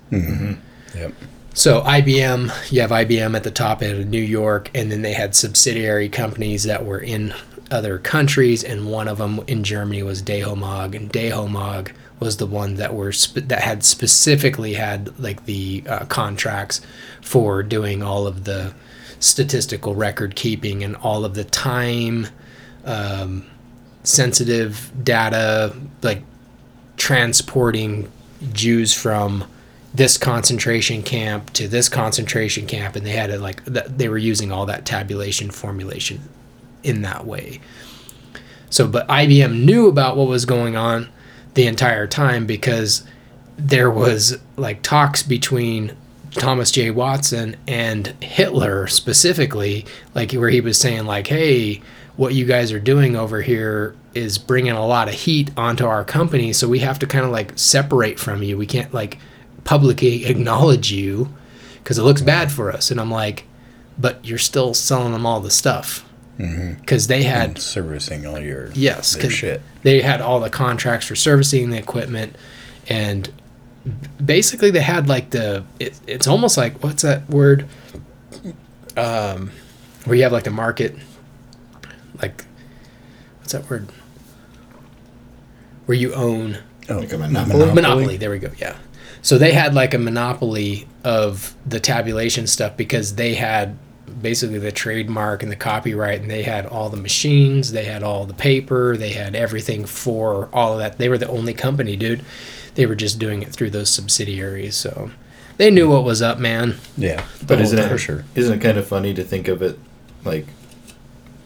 Yep. 0.94 1.12
So 1.54 1.82
IBM, 1.82 2.72
you 2.72 2.80
have 2.80 2.90
IBM 2.90 3.36
at 3.36 3.44
the 3.44 3.50
top 3.50 3.82
end 3.82 4.00
of 4.00 4.08
New 4.08 4.22
York, 4.22 4.70
and 4.74 4.90
then 4.90 5.02
they 5.02 5.12
had 5.12 5.34
subsidiary 5.34 6.08
companies 6.08 6.64
that 6.64 6.84
were 6.84 6.98
in 6.98 7.34
other 7.70 7.98
countries, 7.98 8.64
and 8.64 8.90
one 8.90 9.06
of 9.06 9.18
them 9.18 9.40
in 9.46 9.62
Germany 9.62 10.02
was 10.02 10.22
Dehomag, 10.22 10.94
and 10.96 11.12
Dehomag 11.12 11.92
was 12.22 12.36
the 12.36 12.46
one 12.46 12.74
that 12.76 12.94
were 12.94 13.12
sp- 13.12 13.48
that 13.48 13.62
had 13.62 13.84
specifically 13.84 14.74
had 14.74 15.18
like 15.18 15.44
the 15.46 15.82
uh, 15.88 16.04
contracts 16.06 16.80
for 17.20 17.62
doing 17.62 18.02
all 18.02 18.26
of 18.26 18.44
the 18.44 18.74
statistical 19.20 19.94
record 19.94 20.34
keeping 20.34 20.82
and 20.82 20.96
all 20.96 21.24
of 21.24 21.34
the 21.34 21.44
time 21.44 22.26
um, 22.84 23.46
sensitive 24.02 24.90
data, 25.02 25.74
like 26.02 26.22
transporting 26.96 28.10
Jews 28.52 28.92
from 28.92 29.44
this 29.94 30.16
concentration 30.16 31.02
camp 31.02 31.52
to 31.52 31.68
this 31.68 31.88
concentration 31.88 32.66
camp, 32.66 32.96
and 32.96 33.06
they 33.06 33.10
had 33.10 33.30
it 33.30 33.40
like 33.40 33.64
th- 33.64 33.86
they 33.86 34.08
were 34.08 34.18
using 34.18 34.50
all 34.50 34.66
that 34.66 34.86
tabulation 34.86 35.50
formulation 35.50 36.20
in 36.82 37.02
that 37.02 37.26
way. 37.26 37.60
So, 38.70 38.88
but 38.88 39.06
IBM 39.08 39.64
knew 39.64 39.86
about 39.86 40.16
what 40.16 40.28
was 40.28 40.46
going 40.46 40.76
on 40.76 41.08
the 41.54 41.66
entire 41.66 42.06
time 42.06 42.46
because 42.46 43.02
there 43.56 43.90
was 43.90 44.38
like 44.56 44.82
talks 44.82 45.22
between 45.22 45.96
Thomas 46.32 46.70
J. 46.70 46.90
Watson 46.90 47.56
and 47.68 48.06
Hitler 48.22 48.86
specifically, 48.86 49.84
like 50.14 50.32
where 50.32 50.48
he 50.48 50.60
was 50.60 50.78
saying 50.78 51.04
like, 51.04 51.26
"Hey, 51.26 51.82
what 52.16 52.34
you 52.34 52.46
guys 52.46 52.72
are 52.72 52.80
doing 52.80 53.16
over 53.16 53.42
here 53.42 53.94
is 54.14 54.38
bringing 54.38 54.72
a 54.72 54.86
lot 54.86 55.08
of 55.08 55.14
heat 55.14 55.50
onto 55.56 55.86
our 55.86 56.04
company, 56.04 56.52
so 56.52 56.68
we 56.68 56.78
have 56.80 56.98
to 57.00 57.06
kind 57.06 57.24
of 57.24 57.30
like 57.30 57.58
separate 57.58 58.18
from 58.18 58.42
you. 58.42 58.56
We 58.56 58.66
can't 58.66 58.92
like 58.94 59.18
publicly 59.64 60.24
acknowledge 60.24 60.90
you 60.90 61.32
because 61.82 61.98
it 61.98 62.02
looks 62.02 62.22
bad 62.22 62.50
for 62.50 62.72
us." 62.72 62.90
And 62.90 62.98
I'm 63.00 63.10
like, 63.10 63.44
"But 63.98 64.24
you're 64.24 64.38
still 64.38 64.72
selling 64.72 65.12
them 65.12 65.26
all 65.26 65.40
the 65.40 65.50
stuff." 65.50 66.04
Because 66.38 67.06
they 67.06 67.22
had 67.22 67.50
And 67.50 67.58
servicing 67.58 68.26
all 68.26 68.38
your 68.38 68.70
Yes, 68.74 69.12
their 69.14 69.22
'cause 69.24 69.32
shit. 69.32 69.62
They 69.82 70.00
had 70.00 70.20
all 70.20 70.40
the 70.40 70.50
contracts 70.50 71.06
for 71.06 71.14
servicing 71.14 71.70
the 71.70 71.78
equipment, 71.78 72.34
and 72.88 73.30
basically 74.24 74.70
they 74.70 74.80
had 74.80 75.08
like 75.08 75.30
the. 75.30 75.64
It, 75.78 75.98
it's 76.06 76.26
almost 76.26 76.56
like 76.56 76.82
what's 76.82 77.02
that 77.02 77.28
word? 77.30 77.66
Um, 78.96 79.50
where 80.04 80.16
you 80.16 80.22
have 80.24 80.32
like 80.32 80.44
the 80.44 80.50
market, 80.50 80.96
like 82.20 82.44
what's 83.40 83.52
that 83.52 83.68
word? 83.70 83.88
Where 85.86 85.96
you 85.96 86.14
own 86.14 86.58
Oh, 86.88 86.98
Like 86.98 87.12
a 87.12 87.18
monopoly? 87.18 87.72
monopoly. 87.74 88.16
There 88.16 88.30
we 88.30 88.38
go. 88.40 88.50
Yeah. 88.58 88.76
So 89.22 89.38
they 89.38 89.52
had 89.52 89.72
like 89.74 89.94
a 89.94 89.98
monopoly 89.98 90.88
of 91.04 91.54
the 91.64 91.78
tabulation 91.78 92.46
stuff 92.48 92.76
because 92.76 93.14
they 93.14 93.34
had 93.34 93.76
basically 94.20 94.58
the 94.58 94.72
trademark 94.72 95.42
and 95.42 95.50
the 95.50 95.56
copyright, 95.56 96.20
and 96.20 96.30
they 96.30 96.42
had 96.42 96.66
all 96.66 96.88
the 96.88 96.96
machines, 96.96 97.72
they 97.72 97.84
had 97.84 98.02
all 98.02 98.26
the 98.26 98.34
paper, 98.34 98.96
they 98.96 99.10
had 99.10 99.34
everything 99.34 99.84
for 99.84 100.48
all 100.52 100.72
of 100.72 100.78
that. 100.78 100.98
They 100.98 101.08
were 101.08 101.18
the 101.18 101.28
only 101.28 101.54
company, 101.54 101.96
dude. 101.96 102.24
They 102.74 102.86
were 102.86 102.94
just 102.94 103.18
doing 103.18 103.42
it 103.42 103.50
through 103.50 103.70
those 103.70 103.90
subsidiaries, 103.90 104.76
so 104.76 105.10
they 105.56 105.70
knew 105.70 105.88
what 105.88 106.04
was 106.04 106.22
up, 106.22 106.38
man. 106.38 106.76
Yeah. 106.96 107.24
But 107.46 107.60
isn't 107.60 107.78
it 107.78 107.88
for 107.88 107.98
sure? 107.98 108.24
isn't 108.34 108.58
it 108.58 108.62
kind 108.62 108.78
of 108.78 108.86
funny 108.86 109.14
to 109.14 109.24
think 109.24 109.48
of 109.48 109.62
it 109.62 109.78
like 110.24 110.46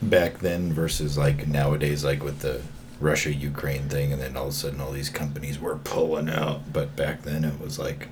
back 0.01 0.39
then 0.39 0.71
versus 0.73 1.17
like 1.17 1.47
nowadays, 1.47 2.03
like 2.03 2.23
with 2.23 2.39
the 2.39 2.61
Russia 2.99 3.33
Ukraine 3.33 3.89
thing, 3.89 4.11
and 4.13 4.21
then 4.21 4.37
all 4.37 4.47
of 4.47 4.49
a 4.49 4.53
sudden 4.53 4.81
all 4.81 4.91
these 4.91 5.09
companies 5.09 5.59
were 5.59 5.77
pulling 5.77 6.29
out. 6.29 6.71
But 6.71 6.95
back 6.95 7.23
then 7.23 7.43
it 7.43 7.59
was 7.59 7.77
like, 7.77 8.09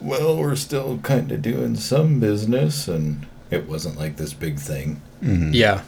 well, 0.00 0.36
we're 0.36 0.56
still 0.56 0.98
kind 0.98 1.30
of 1.32 1.42
doing 1.42 1.76
some 1.76 2.20
business, 2.20 2.88
and 2.88 3.26
it 3.50 3.68
wasn't 3.68 3.98
like 3.98 4.16
this 4.16 4.32
big 4.32 4.58
thing. 4.58 5.00
Yeah. 5.22 5.82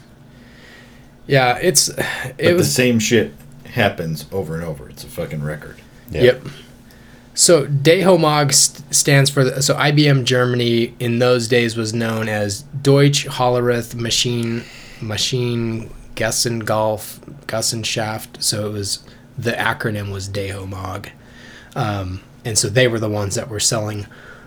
Yeah, 1.26 1.58
it's 1.58 1.88
But 1.94 2.34
it 2.38 2.56
the 2.56 2.64
same 2.64 2.98
shit 2.98 3.32
happens 3.64 4.26
over 4.32 4.54
and 4.54 4.64
over. 4.64 4.88
It's 4.88 5.04
a 5.04 5.08
fucking 5.08 5.42
record. 5.42 5.76
Yeah. 6.10 6.22
Yep. 6.22 6.42
So 7.34 7.66
Dehomag 7.66 8.52
st- 8.52 8.94
stands 8.94 9.30
for 9.30 9.44
the, 9.44 9.62
so 9.62 9.74
IBM 9.74 10.24
Germany 10.24 10.94
in 10.98 11.20
those 11.20 11.46
days 11.48 11.76
was 11.76 11.94
known 11.94 12.28
as 12.28 12.62
Deutsche 12.82 13.26
Hollerith 13.26 13.94
Machine 13.94 14.64
Machine 15.00 15.90
Gessengolf 16.16 17.20
Gessenschaft. 17.46 18.42
So 18.42 18.66
it 18.66 18.72
was 18.72 18.98
the 19.38 19.52
acronym 19.52 20.12
was 20.12 20.28
Dehomag, 20.28 21.10
um, 21.76 22.20
and 22.44 22.56
so 22.58 22.68
they 22.68 22.88
were 22.88 22.98
the 22.98 23.08
ones 23.10 23.34
that 23.34 23.48
were 23.48 23.60
selling 23.60 24.06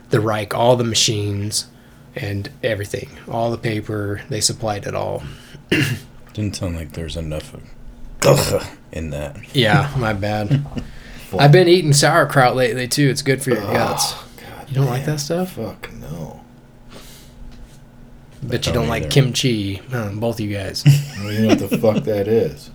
the 0.09 0.19
Reich 0.19 0.53
all 0.53 0.75
the 0.75 0.83
machines 0.83 1.67
and 2.15 2.49
everything, 2.63 3.09
all 3.27 3.49
the 3.51 3.57
paper. 3.57 4.21
They 4.29 4.41
supplied 4.41 4.85
it 4.85 4.93
all. 4.95 5.23
Didn't 6.33 6.55
sound 6.55 6.75
like 6.75 6.93
there's 6.93 7.17
enough 7.17 7.53
of 7.53 8.77
in 8.91 9.09
that. 9.11 9.37
Yeah, 9.55 9.91
my 9.97 10.13
bad. 10.13 10.65
I've 11.39 11.51
been 11.51 11.67
eating 11.67 11.93
sauerkraut 11.93 12.55
lately 12.55 12.87
too. 12.87 13.09
It's 13.09 13.21
good 13.23 13.41
for 13.41 13.49
your 13.51 13.61
guts. 13.61 14.13
God, 14.13 14.69
You 14.69 14.75
don't 14.75 14.85
like 14.85 15.05
that 15.05 15.19
stuff? 15.19 15.53
Fuck 15.53 15.91
no. 15.93 16.41
Bet 18.43 18.65
you 18.67 18.73
don't 18.73 18.83
don't 18.83 18.89
like 18.89 19.03
either. 19.03 19.11
kimchi. 19.11 19.81
Uh, 19.91 20.11
both 20.11 20.35
of 20.35 20.41
you 20.41 20.55
guys. 20.55 20.83
I 20.87 21.15
don't 21.23 21.31
even 21.31 21.41
know 21.43 21.47
what 21.55 21.69
the 21.69 21.77
fuck 21.77 22.03
that 22.03 22.27
is. 22.27 22.69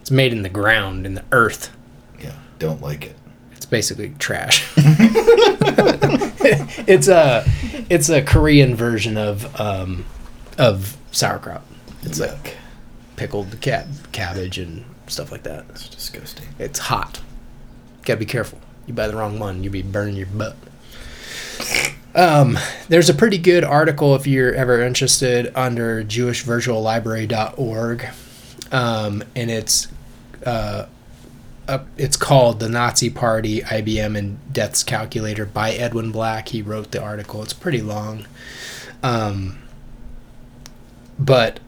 It's 0.00 0.10
made 0.10 0.32
in 0.32 0.42
the 0.42 0.48
ground, 0.48 1.04
in 1.06 1.14
the 1.14 1.24
earth. 1.30 1.70
Yeah, 2.20 2.32
don't 2.58 2.80
like 2.80 3.04
it. 3.04 3.16
Basically 3.70 4.14
trash. 4.18 4.66
it's 6.86 7.08
a 7.08 7.44
it's 7.90 8.08
a 8.08 8.22
Korean 8.22 8.74
version 8.74 9.16
of 9.16 9.60
um, 9.60 10.04
of 10.56 10.96
sauerkraut. 11.10 11.62
It's 12.02 12.18
like 12.18 12.56
pickled 13.16 13.60
cat 13.60 13.86
cabbage 14.12 14.58
and 14.58 14.84
stuff 15.06 15.30
like 15.30 15.42
that. 15.42 15.66
It's 15.70 15.88
disgusting. 15.88 16.46
It's 16.58 16.78
hot. 16.78 17.20
Gotta 18.04 18.20
be 18.20 18.26
careful. 18.26 18.60
You 18.86 18.94
buy 18.94 19.08
the 19.08 19.16
wrong 19.16 19.38
one, 19.38 19.62
you'll 19.62 19.72
be 19.72 19.82
burning 19.82 20.16
your 20.16 20.26
butt. 20.26 20.56
Um, 22.14 22.58
there's 22.88 23.10
a 23.10 23.14
pretty 23.14 23.38
good 23.38 23.64
article 23.64 24.14
if 24.14 24.26
you're 24.26 24.54
ever 24.54 24.82
interested 24.82 25.52
under 25.54 26.02
jewishvirtuallibrary.org. 26.02 28.06
Um, 28.72 29.22
and 29.36 29.50
it's 29.50 29.88
uh, 30.44 30.86
uh, 31.68 31.84
it's 31.98 32.16
called 32.16 32.60
The 32.60 32.68
Nazi 32.68 33.10
Party, 33.10 33.60
IBM, 33.60 34.16
and 34.16 34.52
Death's 34.52 34.82
Calculator 34.82 35.44
by 35.44 35.72
Edwin 35.72 36.10
Black. 36.10 36.48
He 36.48 36.62
wrote 36.62 36.90
the 36.90 37.02
article. 37.02 37.42
It's 37.42 37.52
pretty 37.52 37.82
long. 37.82 38.26
Um, 39.02 39.58
but 41.18 41.60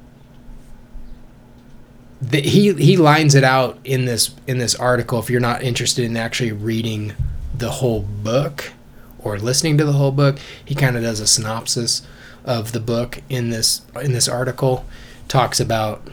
the, 2.20 2.40
he 2.40 2.72
he 2.74 2.96
lines 2.96 3.34
it 3.34 3.44
out 3.44 3.78
in 3.84 4.04
this 4.04 4.34
in 4.46 4.58
this 4.58 4.74
article 4.74 5.18
if 5.18 5.30
you're 5.30 5.40
not 5.40 5.62
interested 5.62 6.04
in 6.04 6.16
actually 6.16 6.52
reading 6.52 7.14
the 7.56 7.70
whole 7.70 8.00
book 8.00 8.72
or 9.18 9.38
listening 9.38 9.78
to 9.78 9.84
the 9.84 9.92
whole 9.92 10.12
book 10.12 10.38
he 10.62 10.74
kind 10.74 10.96
of 10.96 11.02
does 11.02 11.20
a 11.20 11.26
synopsis 11.26 12.06
of 12.44 12.72
the 12.72 12.80
book 12.80 13.22
in 13.30 13.48
this 13.48 13.82
in 14.02 14.12
this 14.12 14.28
article 14.28 14.84
talks 15.28 15.60
about 15.60 16.06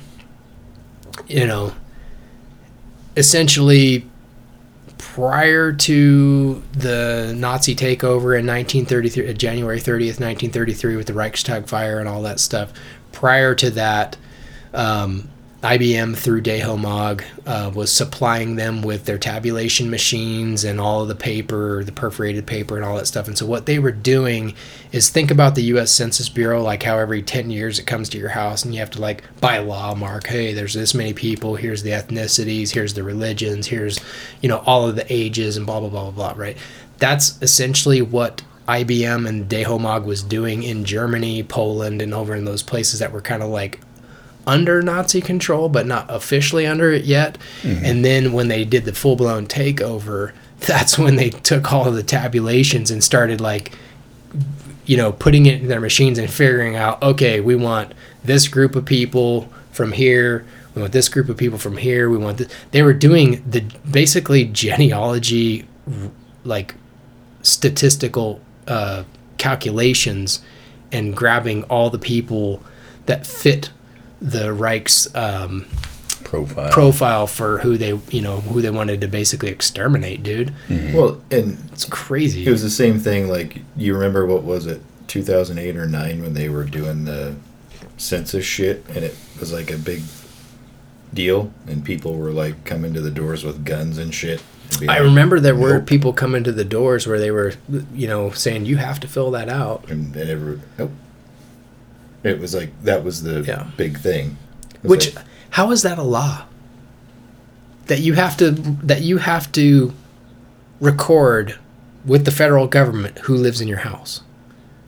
you 1.27 1.45
know 1.45 1.73
essentially 3.17 4.07
prior 4.99 5.73
to 5.73 6.61
the 6.73 7.33
Nazi 7.35 7.75
takeover 7.75 8.37
in 8.37 8.45
1933 8.45 9.29
uh, 9.29 9.33
January 9.33 9.79
30th 9.79 10.19
1933 10.19 10.95
with 10.95 11.07
the 11.07 11.13
Reichstag 11.13 11.67
fire 11.67 11.99
and 11.99 12.07
all 12.07 12.21
that 12.21 12.39
stuff 12.39 12.71
prior 13.11 13.55
to 13.55 13.71
that 13.71 14.15
um, 14.73 15.29
IBM 15.63 16.15
through 16.15 16.43
Dehomag 16.43 17.23
uh, 17.47 17.71
was 17.73 17.91
supplying 17.91 18.57
them 18.57 18.83
with 18.83 19.05
their 19.05 19.17
tabulation 19.17 19.89
machines 19.89 20.63
and 20.63 20.79
all 20.79 21.01
of 21.01 21.07
the 21.07 21.15
paper, 21.15 21.83
the 21.83 21.91
perforated 21.91 22.45
paper, 22.45 22.75
and 22.75 22.85
all 22.85 22.95
that 22.97 23.07
stuff. 23.07 23.27
And 23.27 23.35
so, 23.35 23.47
what 23.47 23.65
they 23.65 23.79
were 23.79 23.91
doing 23.91 24.53
is 24.91 25.09
think 25.09 25.31
about 25.31 25.55
the 25.55 25.63
U.S. 25.63 25.89
Census 25.89 26.29
Bureau, 26.29 26.61
like 26.61 26.83
how 26.83 26.99
every 26.99 27.23
10 27.23 27.49
years 27.49 27.79
it 27.79 27.87
comes 27.87 28.07
to 28.09 28.19
your 28.19 28.29
house 28.29 28.63
and 28.63 28.71
you 28.71 28.79
have 28.81 28.91
to, 28.91 29.01
like, 29.01 29.23
by 29.41 29.57
law, 29.57 29.95
mark, 29.95 30.27
hey, 30.27 30.53
there's 30.53 30.75
this 30.75 30.93
many 30.93 31.13
people, 31.13 31.55
here's 31.55 31.81
the 31.81 31.89
ethnicities, 31.89 32.69
here's 32.69 32.93
the 32.93 33.01
religions, 33.01 33.65
here's, 33.65 33.99
you 34.41 34.49
know, 34.49 34.59
all 34.59 34.87
of 34.87 34.95
the 34.95 35.11
ages, 35.11 35.57
and 35.57 35.65
blah, 35.65 35.79
blah, 35.79 35.89
blah, 35.89 36.11
blah, 36.11 36.33
blah, 36.33 36.39
right? 36.39 36.57
That's 36.99 37.41
essentially 37.41 38.03
what 38.03 38.43
IBM 38.67 39.27
and 39.27 39.49
Dehomag 39.49 40.05
was 40.05 40.21
doing 40.21 40.61
in 40.61 40.85
Germany, 40.85 41.41
Poland, 41.41 41.99
and 42.01 42.13
over 42.13 42.35
in 42.35 42.45
those 42.45 42.61
places 42.61 42.99
that 42.99 43.11
were 43.11 43.21
kind 43.21 43.41
of 43.41 43.49
like 43.49 43.79
under 44.47 44.81
Nazi 44.81 45.21
control, 45.21 45.69
but 45.69 45.85
not 45.85 46.05
officially 46.09 46.65
under 46.65 46.91
it 46.91 47.03
yet. 47.03 47.37
And 47.85 48.03
then 48.03 48.31
when 48.33 48.47
they 48.47 48.65
did 48.65 48.85
the 48.85 48.93
full 48.93 49.15
blown 49.15 49.45
takeover, 49.45 50.31
that's 50.61 50.97
when 50.97 51.17
they 51.17 51.29
took 51.29 51.71
all 51.71 51.87
of 51.87 51.93
the 51.93 52.03
tabulations 52.03 52.89
and 52.89 53.03
started 53.03 53.39
like, 53.39 53.73
you 54.85 54.97
know, 54.97 55.11
putting 55.11 55.45
it 55.45 55.61
in 55.61 55.67
their 55.67 55.81
machines 55.81 56.17
and 56.17 56.31
figuring 56.31 56.75
out, 56.75 57.03
okay, 57.03 57.41
we 57.41 57.55
want 57.55 57.93
this 58.23 58.47
group 58.47 58.75
of 58.75 58.85
people 58.85 59.49
from 59.71 59.91
here. 59.91 60.45
We 60.73 60.81
want 60.81 60.93
this 60.93 61.09
group 61.09 61.27
of 61.29 61.37
people 61.37 61.57
from 61.59 61.77
here. 61.77 62.09
We 62.09 62.17
want 62.17 62.37
this. 62.37 62.47
They 62.71 62.81
were 62.83 62.93
doing 62.93 63.43
the 63.49 63.61
basically 63.89 64.45
genealogy, 64.45 65.67
like 66.43 66.75
statistical 67.41 68.39
uh, 68.67 69.03
calculations 69.37 70.41
and 70.91 71.15
grabbing 71.15 71.63
all 71.65 71.89
the 71.89 71.99
people 71.99 72.61
that 73.07 73.25
fit 73.25 73.71
the 74.21 74.53
Reich's 74.53 75.13
um, 75.15 75.67
Profile. 76.23 76.71
profile 76.71 77.27
for 77.27 77.59
who 77.59 77.77
they 77.77 77.97
you 78.09 78.21
know 78.21 78.41
who 78.41 78.61
they 78.61 78.69
wanted 78.69 78.99
to 79.01 79.07
basically 79.07 79.49
exterminate, 79.49 80.23
dude. 80.23 80.53
Well, 80.69 81.21
and 81.31 81.57
It's 81.71 81.85
crazy. 81.85 82.45
it 82.45 82.49
was 82.51 82.61
the 82.63 82.69
same 82.69 82.99
thing. 82.99 83.29
Like 83.29 83.61
you 83.77 83.93
remember 83.93 84.25
what 84.25 84.43
was 84.43 84.65
it, 84.65 84.81
2008 85.07 85.77
or 85.77 85.85
nine, 85.87 86.21
when 86.21 86.33
they 86.33 86.49
were 86.49 86.65
doing 86.65 87.05
the 87.05 87.35
census 87.95 88.43
shit, 88.45 88.83
and 88.89 89.05
it 89.05 89.15
was 89.39 89.53
like 89.53 89.71
a 89.71 89.77
big 89.77 90.01
deal, 91.13 91.51
and 91.67 91.85
people 91.85 92.15
were 92.15 92.31
like 92.31 92.65
coming 92.65 92.93
to 92.93 93.01
the 93.01 93.11
doors 93.11 93.43
with 93.45 93.63
guns 93.63 93.97
and 93.97 94.13
shit. 94.13 94.43
I 94.81 94.85
like, 94.85 94.99
remember 95.01 95.39
there 95.39 95.55
were 95.55 95.79
people 95.79 96.11
coming 96.11 96.43
to 96.43 96.51
the 96.51 96.65
doors 96.65 97.07
where 97.07 97.19
they 97.19 97.31
were, 97.31 97.53
you 97.93 98.07
know, 98.07 98.31
saying 98.31 98.65
you 98.65 98.75
have 98.77 98.99
to 98.99 99.07
fill 99.07 99.31
that 99.31 99.47
out. 99.47 99.89
and, 99.89 100.13
and 100.13 100.29
every, 100.29 100.59
nope. 100.77 100.91
It 102.27 102.39
was 102.39 102.53
like 102.55 102.69
that 102.83 103.03
was 103.03 103.23
the 103.23 103.41
Yeah. 103.41 103.65
big 103.77 103.99
thing. 103.99 104.37
Which 104.81 105.15
like, 105.15 105.25
how 105.51 105.71
is 105.71 105.81
that 105.83 105.97
a 105.97 106.03
law? 106.03 106.43
That 107.87 107.99
you 107.99 108.13
have 108.13 108.35
to 108.37 108.51
that 108.51 109.01
you 109.01 109.17
have 109.19 109.51
to 109.53 109.93
record 110.79 111.57
with 112.05 112.25
the 112.25 112.31
federal 112.31 112.67
government 112.67 113.17
who 113.19 113.35
lives 113.35 113.61
in 113.61 113.67
your 113.67 113.79
house. 113.79 114.21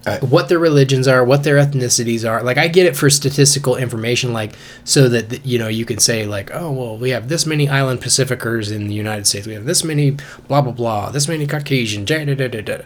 I- 0.05 0.17
what 0.19 0.47
their 0.47 0.59
religions 0.59 1.07
are, 1.09 1.23
what 1.25 1.43
their 1.43 1.57
ethnicities 1.57 2.27
are. 2.29 2.41
Like 2.41 2.57
I 2.57 2.67
get 2.69 2.85
it 2.85 2.95
for 2.95 3.09
statistical 3.09 3.75
information 3.75 4.31
like 4.31 4.53
so 4.85 5.09
that 5.09 5.45
you 5.45 5.59
know 5.59 5.67
you 5.67 5.83
can 5.85 5.97
say 5.99 6.25
like, 6.25 6.49
"Oh, 6.53 6.71
well, 6.71 6.97
we 6.97 7.09
have 7.09 7.27
this 7.29 7.45
many 7.45 7.67
island 7.67 8.01
Pacificers 8.01 8.71
in 8.71 8.87
the 8.87 8.93
United 8.93 9.27
States. 9.27 9.45
We 9.47 9.53
have 9.55 9.65
this 9.65 9.83
many 9.83 10.15
blah 10.47 10.61
blah 10.61 10.71
blah, 10.71 11.09
this 11.11 11.27
many 11.27 11.45
Caucasian." 11.47 12.05
Da, 12.05 12.23
da, 12.25 12.33
da, 12.35 12.47
da, 12.47 12.61
da. 12.61 12.77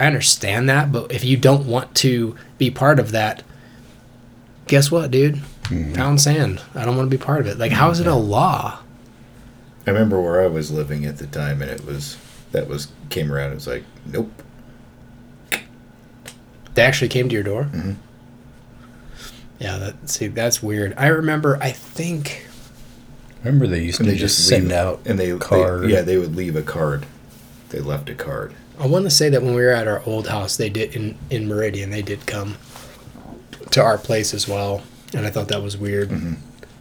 I 0.00 0.06
understand 0.06 0.68
that, 0.68 0.92
but 0.92 1.10
if 1.12 1.24
you 1.24 1.36
don't 1.36 1.66
want 1.66 1.94
to 1.96 2.36
be 2.58 2.70
part 2.70 2.98
of 3.00 3.10
that, 3.12 3.42
guess 4.66 4.90
what, 4.90 5.10
dude? 5.10 5.40
Pound 5.94 6.20
sand. 6.20 6.62
I 6.74 6.84
don't 6.84 6.96
want 6.96 7.10
to 7.10 7.16
be 7.16 7.22
part 7.22 7.40
of 7.40 7.46
it. 7.48 7.58
Like, 7.58 7.72
how 7.72 7.90
is 7.90 7.98
it 8.00 8.06
a 8.06 8.14
law? 8.14 8.78
I 9.86 9.90
remember 9.90 10.20
where 10.20 10.42
I 10.42 10.46
was 10.46 10.70
living 10.70 11.04
at 11.06 11.18
the 11.18 11.26
time, 11.26 11.62
and 11.62 11.70
it 11.70 11.84
was 11.84 12.16
that 12.52 12.68
was 12.68 12.88
came 13.10 13.32
around. 13.32 13.52
It 13.52 13.56
was 13.56 13.66
like, 13.66 13.84
nope. 14.06 14.30
They 16.74 16.82
actually 16.82 17.08
came 17.08 17.28
to 17.28 17.34
your 17.34 17.42
door. 17.42 17.64
Mhm. 17.72 17.96
Yeah, 19.58 19.78
that 19.78 20.08
see, 20.10 20.26
that's 20.26 20.62
weird. 20.62 20.94
I 20.96 21.06
remember. 21.08 21.58
I 21.60 21.70
think 21.72 22.46
Remember 23.42 23.66
they 23.68 23.80
used 23.80 24.00
And 24.00 24.06
to 24.08 24.12
they 24.12 24.18
just 24.18 24.36
just 24.38 24.48
send 24.48 24.64
leave- 24.68 24.72
out 24.72 25.00
and 25.04 25.18
they, 25.20 25.36
card. 25.38 25.82
they 25.84 25.92
yeah 25.92 26.00
they 26.02 26.16
would 26.18 26.34
leave 26.34 26.56
a 26.56 26.62
card. 26.62 27.06
They 27.68 27.78
left 27.80 28.10
a 28.10 28.14
card. 28.14 28.52
I 28.78 28.86
want 28.86 29.04
to 29.04 29.10
say 29.10 29.28
that 29.30 29.40
when 29.42 29.54
we 29.54 29.62
were 29.62 29.70
at 29.70 29.86
our 29.86 30.02
old 30.04 30.26
house, 30.28 30.56
they 30.56 30.68
did 30.68 30.94
in 30.96 31.16
in 31.30 31.46
Meridian. 31.48 31.90
They 31.90 32.02
did 32.02 32.26
come 32.26 32.56
to 33.70 33.82
our 33.82 33.98
place 33.98 34.32
as 34.34 34.48
well, 34.48 34.82
and 35.14 35.26
I 35.26 35.30
thought 35.30 35.48
that 35.48 35.62
was 35.62 35.76
weird. 35.76 36.12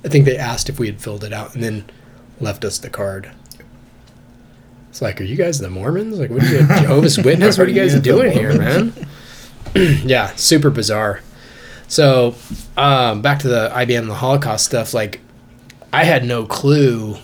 I 0.04 0.08
think 0.08 0.26
they 0.26 0.38
asked 0.38 0.70
if 0.70 0.80
we 0.80 0.88
had 0.88 1.02
filled 1.02 1.24
it 1.24 1.34
out 1.34 1.56
and 1.56 1.64
then 1.64 1.86
left 2.40 2.64
us 2.64 2.78
the 2.78 2.90
card. 2.90 3.32
It's 4.90 5.02
like, 5.02 5.20
are 5.20 5.26
you 5.26 5.36
guys 5.36 5.60
the 5.60 5.70
Mormons? 5.70 6.20
Like, 6.20 6.30
what 6.30 6.44
are 6.44 6.46
you, 6.46 6.60
Jehovah's 6.68 7.18
Witness? 7.18 7.58
What 7.58 7.68
are 7.68 7.72
you 7.72 7.82
guys 7.82 8.00
doing 8.00 8.32
here, 8.32 8.58
man? 8.58 8.94
Yeah, 9.76 10.28
super 10.36 10.70
bizarre. 10.70 11.20
So, 11.90 12.36
um, 12.78 13.22
back 13.22 13.40
to 13.40 13.50
the 13.50 13.70
IBM 13.74 14.00
and 14.00 14.10
the 14.10 14.14
Holocaust 14.16 14.64
stuff. 14.64 14.94
Like, 14.94 15.20
I 15.92 16.06
had 16.06 16.24
no 16.24 16.46
clue 16.46 17.18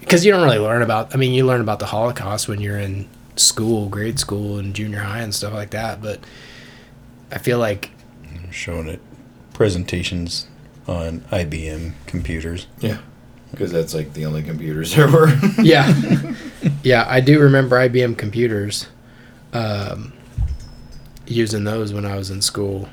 because 0.00 0.26
you 0.26 0.32
don't 0.32 0.42
really 0.42 0.58
learn 0.58 0.82
about. 0.82 1.14
I 1.14 1.18
mean, 1.18 1.32
you 1.32 1.46
learn 1.46 1.60
about 1.60 1.78
the 1.78 1.86
Holocaust 1.86 2.48
when 2.48 2.60
you're 2.60 2.78
in 2.78 3.08
school, 3.36 3.88
grade 3.88 4.18
school, 4.18 4.58
and 4.58 4.74
junior 4.74 4.98
high 4.98 5.20
and 5.20 5.32
stuff 5.32 5.52
like 5.52 5.70
that. 5.70 6.02
But 6.02 6.18
I 7.30 7.38
feel 7.38 7.60
like 7.60 7.90
showing 8.52 8.88
it 8.88 9.00
presentations 9.54 10.46
on 10.86 11.20
IBM 11.32 11.92
computers. 12.06 12.66
Yeah, 12.80 12.98
because 13.50 13.72
that's 13.72 13.94
like 13.94 14.12
the 14.14 14.26
only 14.26 14.42
computers 14.42 14.94
there 14.96 15.10
were. 15.10 15.32
yeah, 15.60 15.92
yeah, 16.82 17.04
I 17.08 17.20
do 17.20 17.40
remember 17.40 17.76
IBM 17.76 18.16
computers, 18.18 18.88
um, 19.52 20.12
using 21.26 21.64
those 21.64 21.92
when 21.92 22.04
I 22.04 22.16
was 22.16 22.30
in 22.30 22.42
school. 22.42 22.88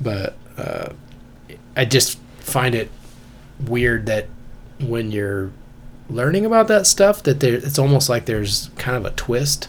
But 0.00 0.36
uh, 0.56 0.92
I 1.76 1.84
just 1.84 2.18
find 2.40 2.74
it 2.74 2.90
weird 3.60 4.06
that 4.06 4.28
when 4.80 5.12
you're 5.12 5.52
learning 6.10 6.44
about 6.44 6.68
that 6.68 6.86
stuff, 6.86 7.22
that 7.22 7.40
there 7.40 7.54
it's 7.54 7.78
almost 7.78 8.08
like 8.08 8.26
there's 8.26 8.70
kind 8.76 8.96
of 8.96 9.04
a 9.04 9.10
twist. 9.10 9.68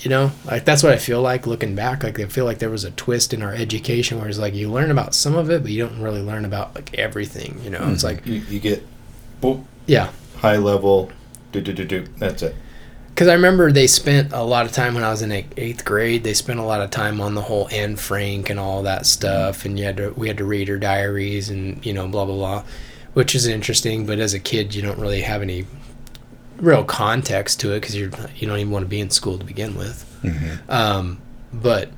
You 0.00 0.08
know, 0.08 0.32
like 0.46 0.64
that's 0.64 0.82
what 0.82 0.92
I 0.92 0.96
feel 0.96 1.20
like 1.20 1.46
looking 1.46 1.74
back. 1.74 2.02
Like 2.02 2.18
I 2.18 2.24
feel 2.24 2.46
like 2.46 2.58
there 2.58 2.70
was 2.70 2.84
a 2.84 2.90
twist 2.92 3.34
in 3.34 3.42
our 3.42 3.52
education 3.52 4.18
where 4.18 4.28
it's 4.28 4.38
like 4.38 4.54
you 4.54 4.70
learn 4.70 4.90
about 4.90 5.14
some 5.14 5.36
of 5.36 5.50
it, 5.50 5.62
but 5.62 5.70
you 5.72 5.86
don't 5.86 6.00
really 6.00 6.22
learn 6.22 6.46
about 6.46 6.74
like 6.74 6.94
everything. 6.98 7.60
You 7.62 7.68
know, 7.68 7.86
it's 7.90 8.02
mm-hmm. 8.02 8.16
like 8.16 8.26
you, 8.26 8.40
you 8.48 8.60
get, 8.60 8.82
boop, 9.42 9.62
yeah, 9.86 10.10
high 10.38 10.56
level, 10.56 11.12
do 11.52 11.60
do 11.60 11.74
do 11.74 11.84
do. 11.84 12.06
That's 12.18 12.42
it. 12.42 12.54
because 13.20 13.28
I 13.28 13.34
remember 13.34 13.70
they 13.70 13.86
spent 13.86 14.32
a 14.32 14.42
lot 14.42 14.64
of 14.64 14.72
time 14.72 14.94
when 14.94 15.04
I 15.04 15.10
was 15.10 15.20
in 15.20 15.30
eighth 15.30 15.84
grade. 15.84 16.24
They 16.24 16.32
spent 16.32 16.58
a 16.58 16.64
lot 16.64 16.80
of 16.80 16.90
time 16.90 17.20
on 17.20 17.34
the 17.34 17.42
whole 17.42 17.68
Anne 17.70 17.96
Frank 17.96 18.48
and 18.48 18.58
all 18.58 18.84
that 18.84 19.02
mm-hmm. 19.02 19.04
stuff, 19.04 19.66
and 19.66 19.78
you 19.78 19.84
had 19.84 19.98
to 19.98 20.14
we 20.16 20.28
had 20.28 20.38
to 20.38 20.46
read 20.46 20.68
her 20.68 20.78
diaries 20.78 21.50
and 21.50 21.84
you 21.84 21.92
know 21.92 22.08
blah 22.08 22.24
blah 22.24 22.34
blah, 22.34 22.64
which 23.12 23.34
is 23.34 23.46
interesting. 23.46 24.06
But 24.06 24.18
as 24.20 24.32
a 24.32 24.40
kid, 24.40 24.74
you 24.74 24.80
don't 24.80 24.98
really 24.98 25.20
have 25.20 25.42
any 25.42 25.66
real 26.60 26.84
context 26.84 27.60
to 27.60 27.72
it 27.72 27.80
because 27.80 27.96
you're 27.96 28.10
you 28.36 28.46
don't 28.46 28.58
even 28.58 28.70
want 28.70 28.84
to 28.84 28.88
be 28.88 29.00
in 29.00 29.10
school 29.10 29.38
to 29.38 29.44
begin 29.44 29.76
with. 29.76 30.06
Um, 30.68 31.20
but 31.52 31.90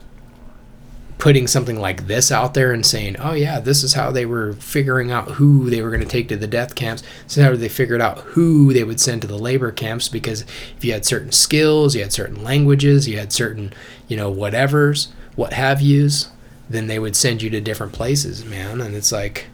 putting 1.19 1.47
something 1.47 1.79
like 1.79 2.09
this 2.09 2.33
out 2.33 2.55
there 2.55 2.73
and 2.73 2.85
saying, 2.85 3.17
"Oh 3.19 3.33
yeah, 3.33 3.61
this 3.61 3.85
is 3.85 3.95
how 3.95 4.11
they 4.11 4.27
were 4.27 4.55
figuring 4.55 5.11
out 5.11 5.33
who 5.33 5.71
they 5.71 5.81
were 5.83 5.91
going 5.91 6.03
to 6.03 6.09
take 6.09 6.29
to 6.29 6.37
the 6.37 6.47
death 6.47 6.75
camps." 6.75 7.03
This 7.25 7.39
is 7.39 7.45
how 7.45 7.55
they 7.55 7.69
figured 7.69 8.01
out 8.01 8.19
who 8.19 8.73
they 8.73 8.85
would 8.85 9.01
send 9.01 9.23
to 9.23 9.29
the 9.29 9.39
labor 9.39 9.71
camps 9.71 10.09
because 10.09 10.43
if 10.77 10.85
you 10.85 10.93
had 10.93 11.05
certain 11.05 11.33
skills, 11.33 11.95
you 11.95 12.03
had 12.03 12.13
certain 12.13 12.43
languages, 12.43 13.09
you 13.09 13.19
had 13.19 13.33
certain, 13.33 13.73
you 14.09 14.17
know, 14.17 14.33
whatevers, 14.33 15.09
what 15.37 15.53
have 15.53 15.81
yous, 15.81 16.31
then 16.69 16.87
they 16.87 16.99
would 16.99 17.15
send 17.17 17.43
you 17.43 17.51
to 17.51 17.61
different 17.61 17.93
places, 17.93 18.45
man. 18.45 18.81
And 18.81 18.95
it's 18.95 19.13
like 19.13 19.47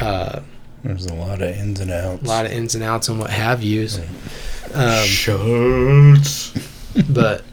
uh, 0.00 0.40
There's 0.88 1.04
a 1.04 1.12
lot 1.14 1.42
of 1.42 1.54
ins 1.54 1.80
and 1.80 1.90
outs. 1.90 2.22
a 2.22 2.26
lot 2.26 2.46
of 2.46 2.52
ins 2.52 2.74
and 2.74 2.82
outs 2.82 3.08
and 3.08 3.20
what 3.20 3.28
have 3.28 3.62
yous. 3.62 3.98
Um, 4.72 5.04
Shots. 5.04 6.54
but 7.10 7.44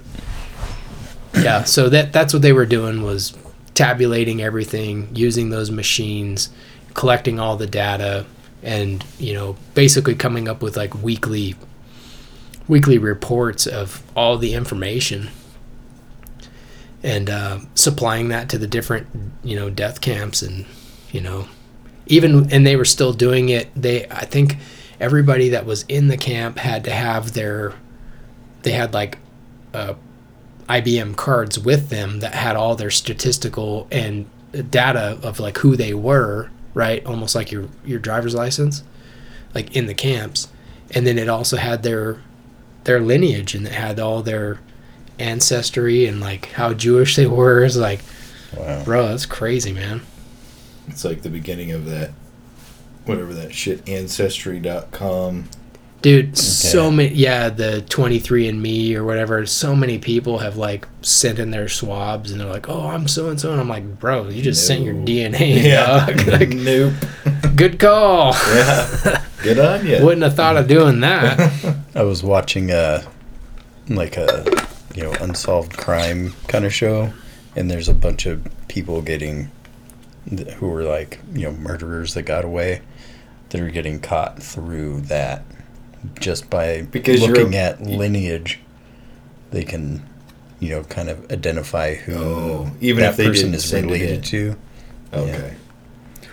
yeah 1.33 1.63
so 1.63 1.89
that 1.89 2.13
that's 2.13 2.31
what 2.31 2.41
they 2.41 2.53
were 2.53 2.65
doing 2.65 3.03
was 3.03 3.37
tabulating 3.73 4.41
everything 4.41 5.09
using 5.13 5.49
those 5.49 5.69
machines 5.69 6.49
collecting 6.93 7.37
all 7.37 7.57
the 7.57 7.67
data 7.67 8.25
and 8.63 9.03
you 9.19 9.33
know 9.33 9.57
basically 9.73 10.15
coming 10.15 10.47
up 10.47 10.61
with 10.61 10.77
like 10.77 10.95
weekly 11.03 11.55
weekly 12.69 12.97
reports 12.97 13.67
of 13.67 14.01
all 14.15 14.37
the 14.37 14.53
information 14.53 15.29
and 17.03 17.29
uh, 17.29 17.59
supplying 17.75 18.29
that 18.29 18.47
to 18.47 18.57
the 18.57 18.67
different 18.67 19.07
you 19.43 19.57
know 19.57 19.69
death 19.69 19.99
camps 19.99 20.41
and 20.41 20.65
you 21.11 21.19
know 21.19 21.49
even 22.07 22.51
and 22.51 22.65
they 22.65 22.75
were 22.75 22.85
still 22.85 23.13
doing 23.13 23.49
it 23.49 23.67
they 23.75 24.07
i 24.09 24.25
think 24.25 24.57
everybody 24.99 25.49
that 25.49 25.65
was 25.65 25.83
in 25.89 26.07
the 26.07 26.17
camp 26.17 26.57
had 26.57 26.83
to 26.83 26.91
have 26.91 27.33
their 27.33 27.73
they 28.63 28.71
had 28.71 28.93
like 28.93 29.17
uh, 29.73 29.93
IBM 30.67 31.15
cards 31.15 31.59
with 31.59 31.89
them 31.89 32.21
that 32.21 32.33
had 32.33 32.55
all 32.55 32.75
their 32.75 32.89
statistical 32.89 33.87
and 33.91 34.25
data 34.71 35.19
of 35.21 35.39
like 35.39 35.57
who 35.59 35.75
they 35.75 35.93
were, 35.93 36.49
right? 36.73 37.05
Almost 37.05 37.35
like 37.35 37.51
your 37.51 37.67
your 37.85 37.99
driver's 37.99 38.33
license, 38.33 38.83
like 39.53 39.75
in 39.75 39.85
the 39.85 39.93
camps, 39.93 40.47
and 40.91 41.05
then 41.05 41.19
it 41.19 41.29
also 41.29 41.57
had 41.57 41.83
their 41.83 42.19
their 42.85 42.99
lineage 42.99 43.53
and 43.53 43.67
it 43.67 43.73
had 43.73 43.99
all 43.99 44.23
their 44.23 44.59
ancestry 45.19 46.07
and 46.07 46.19
like 46.19 46.47
how 46.53 46.73
Jewish 46.73 47.15
they 47.15 47.27
were. 47.27 47.63
It's 47.63 47.75
like, 47.75 47.99
Wow. 48.57 48.83
bro, 48.83 49.07
that's 49.09 49.25
crazy, 49.27 49.73
man. 49.73 50.01
It's 50.87 51.03
like 51.05 51.21
the 51.21 51.29
beginning 51.29 51.71
of 51.71 51.85
that, 51.85 52.11
whatever 53.05 53.33
that 53.33 53.53
shit, 53.53 53.87
Ancestry.com. 53.87 55.49
Dude, 56.01 56.37
so 56.37 56.91
many, 56.91 57.15
yeah, 57.15 57.49
the 57.49 57.83
23andMe 57.89 58.93
or 58.93 59.03
whatever, 59.03 59.43
so 59.47 59.75
many 59.75 59.97
people 59.97 60.37
have 60.37 60.55
like 60.55 60.87
sent 61.01 61.39
in 61.39 61.49
their 61.49 61.67
swabs 61.67 62.31
and 62.31 62.39
they're 62.39 62.47
like, 62.47 62.69
oh, 62.69 62.87
I'm 62.89 63.07
so 63.07 63.27
and 63.29 63.41
so. 63.41 63.51
And 63.51 63.59
I'm 63.59 63.67
like, 63.69 63.99
bro, 63.99 64.29
you 64.29 64.43
just 64.43 64.67
sent 64.67 64.83
your 64.83 64.93
No. 64.93 65.03
DNA. 65.03 65.63
dog. 66.15 66.27
like, 66.27 66.49
nope. 66.49 66.93
good 67.55 67.79
call. 67.79 68.33
Yeah. 68.53 69.23
Good 69.41 69.59
on 69.59 69.85
you. 69.85 70.03
Wouldn't 70.03 70.23
have 70.23 70.35
thought 70.35 70.57
of 70.57 70.67
doing 70.67 70.99
that. 71.01 71.75
I 71.93 72.01
was 72.03 72.23
watching 72.23 72.71
a 72.71 73.03
like 73.89 74.17
a 74.17 74.43
you 74.95 75.03
know 75.03 75.13
unsolved 75.21 75.77
crime 75.77 76.33
kind 76.47 76.65
of 76.65 76.73
show, 76.73 77.13
and 77.55 77.69
there's 77.69 77.87
a 77.87 77.93
bunch 77.93 78.25
of 78.25 78.43
people 78.67 79.03
getting 79.03 79.51
th- 80.29 80.49
who 80.55 80.67
were 80.69 80.83
like 80.83 81.19
you 81.33 81.43
know 81.43 81.51
murderers 81.51 82.13
that 82.13 82.23
got 82.23 82.45
away 82.45 82.81
that 83.49 83.61
are 83.61 83.69
getting 83.69 83.99
caught 83.99 84.41
through 84.41 85.01
that 85.01 85.43
just 86.19 86.49
by 86.49 86.81
Because 86.83 87.21
you're 87.25 87.35
looking 87.35 87.53
a- 87.55 87.57
at 87.57 87.81
lineage. 87.81 88.59
They 89.51 89.63
can 89.63 90.03
you 90.59 90.69
know 90.69 90.83
kind 90.83 91.09
of 91.09 91.31
identify 91.31 91.95
who 91.95 92.15
Oh, 92.15 92.71
even 92.81 93.01
that 93.03 93.11
if 93.11 93.17
they 93.17 93.27
person 93.27 93.53
is 93.53 93.63
send 93.67 93.89
it 93.89 93.93
related 93.93 94.23
to. 94.25 94.55
Okay. 95.13 95.53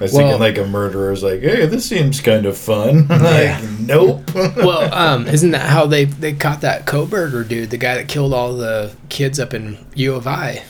I 0.00 0.02
was 0.04 0.12
Well- 0.12 0.22
thinking 0.22 0.40
like 0.40 0.58
a 0.58 0.66
murderer 0.66 1.12
is 1.12 1.22
like, 1.22 1.40
hey, 1.42 1.66
this 1.66 1.84
seems 1.88 2.20
kind 2.20 2.44
of 2.46 2.58
fun. 2.58 3.06
like, 3.08 3.62
nope. 3.78 4.22
well, 4.34 4.92
um, 4.92 5.28
isn't 5.28 5.52
that 5.52 5.68
how 5.68 5.86
they, 5.86 6.06
they 6.06 6.32
caught 6.32 6.62
that 6.62 6.86
Kohberger 6.86 7.46
dude, 7.46 7.70
the 7.70 7.76
guy 7.76 7.94
that 7.94 8.08
killed 8.08 8.34
all 8.34 8.56
the 8.56 8.92
kids 9.10 9.38
up 9.38 9.54
in 9.54 9.78
U 9.94 10.14
of 10.14 10.26
I? 10.26 10.64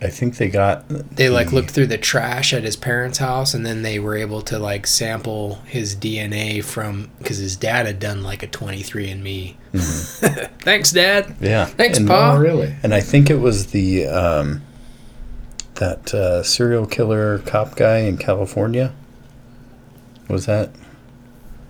I 0.00 0.08
think 0.08 0.36
they 0.36 0.48
got 0.48 0.88
They 0.88 1.28
like 1.28 1.52
looked 1.52 1.70
through 1.70 1.88
the 1.88 1.98
trash 1.98 2.52
at 2.52 2.62
his 2.62 2.76
parents' 2.76 3.18
house, 3.18 3.52
and 3.52 3.66
then 3.66 3.82
they 3.82 3.98
were 3.98 4.16
able 4.16 4.42
to 4.42 4.58
like 4.58 4.86
sample 4.86 5.56
his 5.66 5.96
DNA 5.96 6.62
from 6.62 7.10
because 7.18 7.38
his 7.38 7.56
dad 7.56 7.86
had 7.86 7.98
done 7.98 8.22
like 8.22 8.42
a 8.42 8.46
23andMe. 8.46 9.54
Thanks, 10.60 10.92
Dad. 10.92 11.34
yeah 11.40 11.66
Thanks, 11.66 11.98
and, 11.98 12.08
Pa. 12.08 12.34
oh, 12.34 12.38
really? 12.38 12.74
And 12.82 12.94
I 12.94 13.00
think 13.00 13.28
it 13.28 13.40
was 13.40 13.68
the 13.68 14.06
um, 14.06 14.62
that 15.74 16.14
uh, 16.14 16.42
serial 16.42 16.86
killer 16.86 17.40
cop 17.40 17.74
guy 17.74 17.98
in 17.98 18.18
California. 18.18 18.94
Was 20.28 20.46
that? 20.46 20.70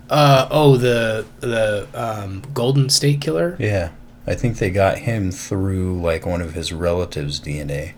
Uh 0.09 0.47
oh, 0.51 0.77
the 0.77 1.25
the 1.39 1.87
um, 1.93 2.43
Golden 2.53 2.89
State 2.89 3.21
Killer. 3.21 3.55
Yeah, 3.59 3.91
I 4.27 4.35
think 4.35 4.57
they 4.57 4.69
got 4.69 4.99
him 4.99 5.31
through 5.31 6.01
like 6.01 6.25
one 6.25 6.41
of 6.41 6.53
his 6.53 6.71
relatives' 6.73 7.39
DNA. 7.39 7.93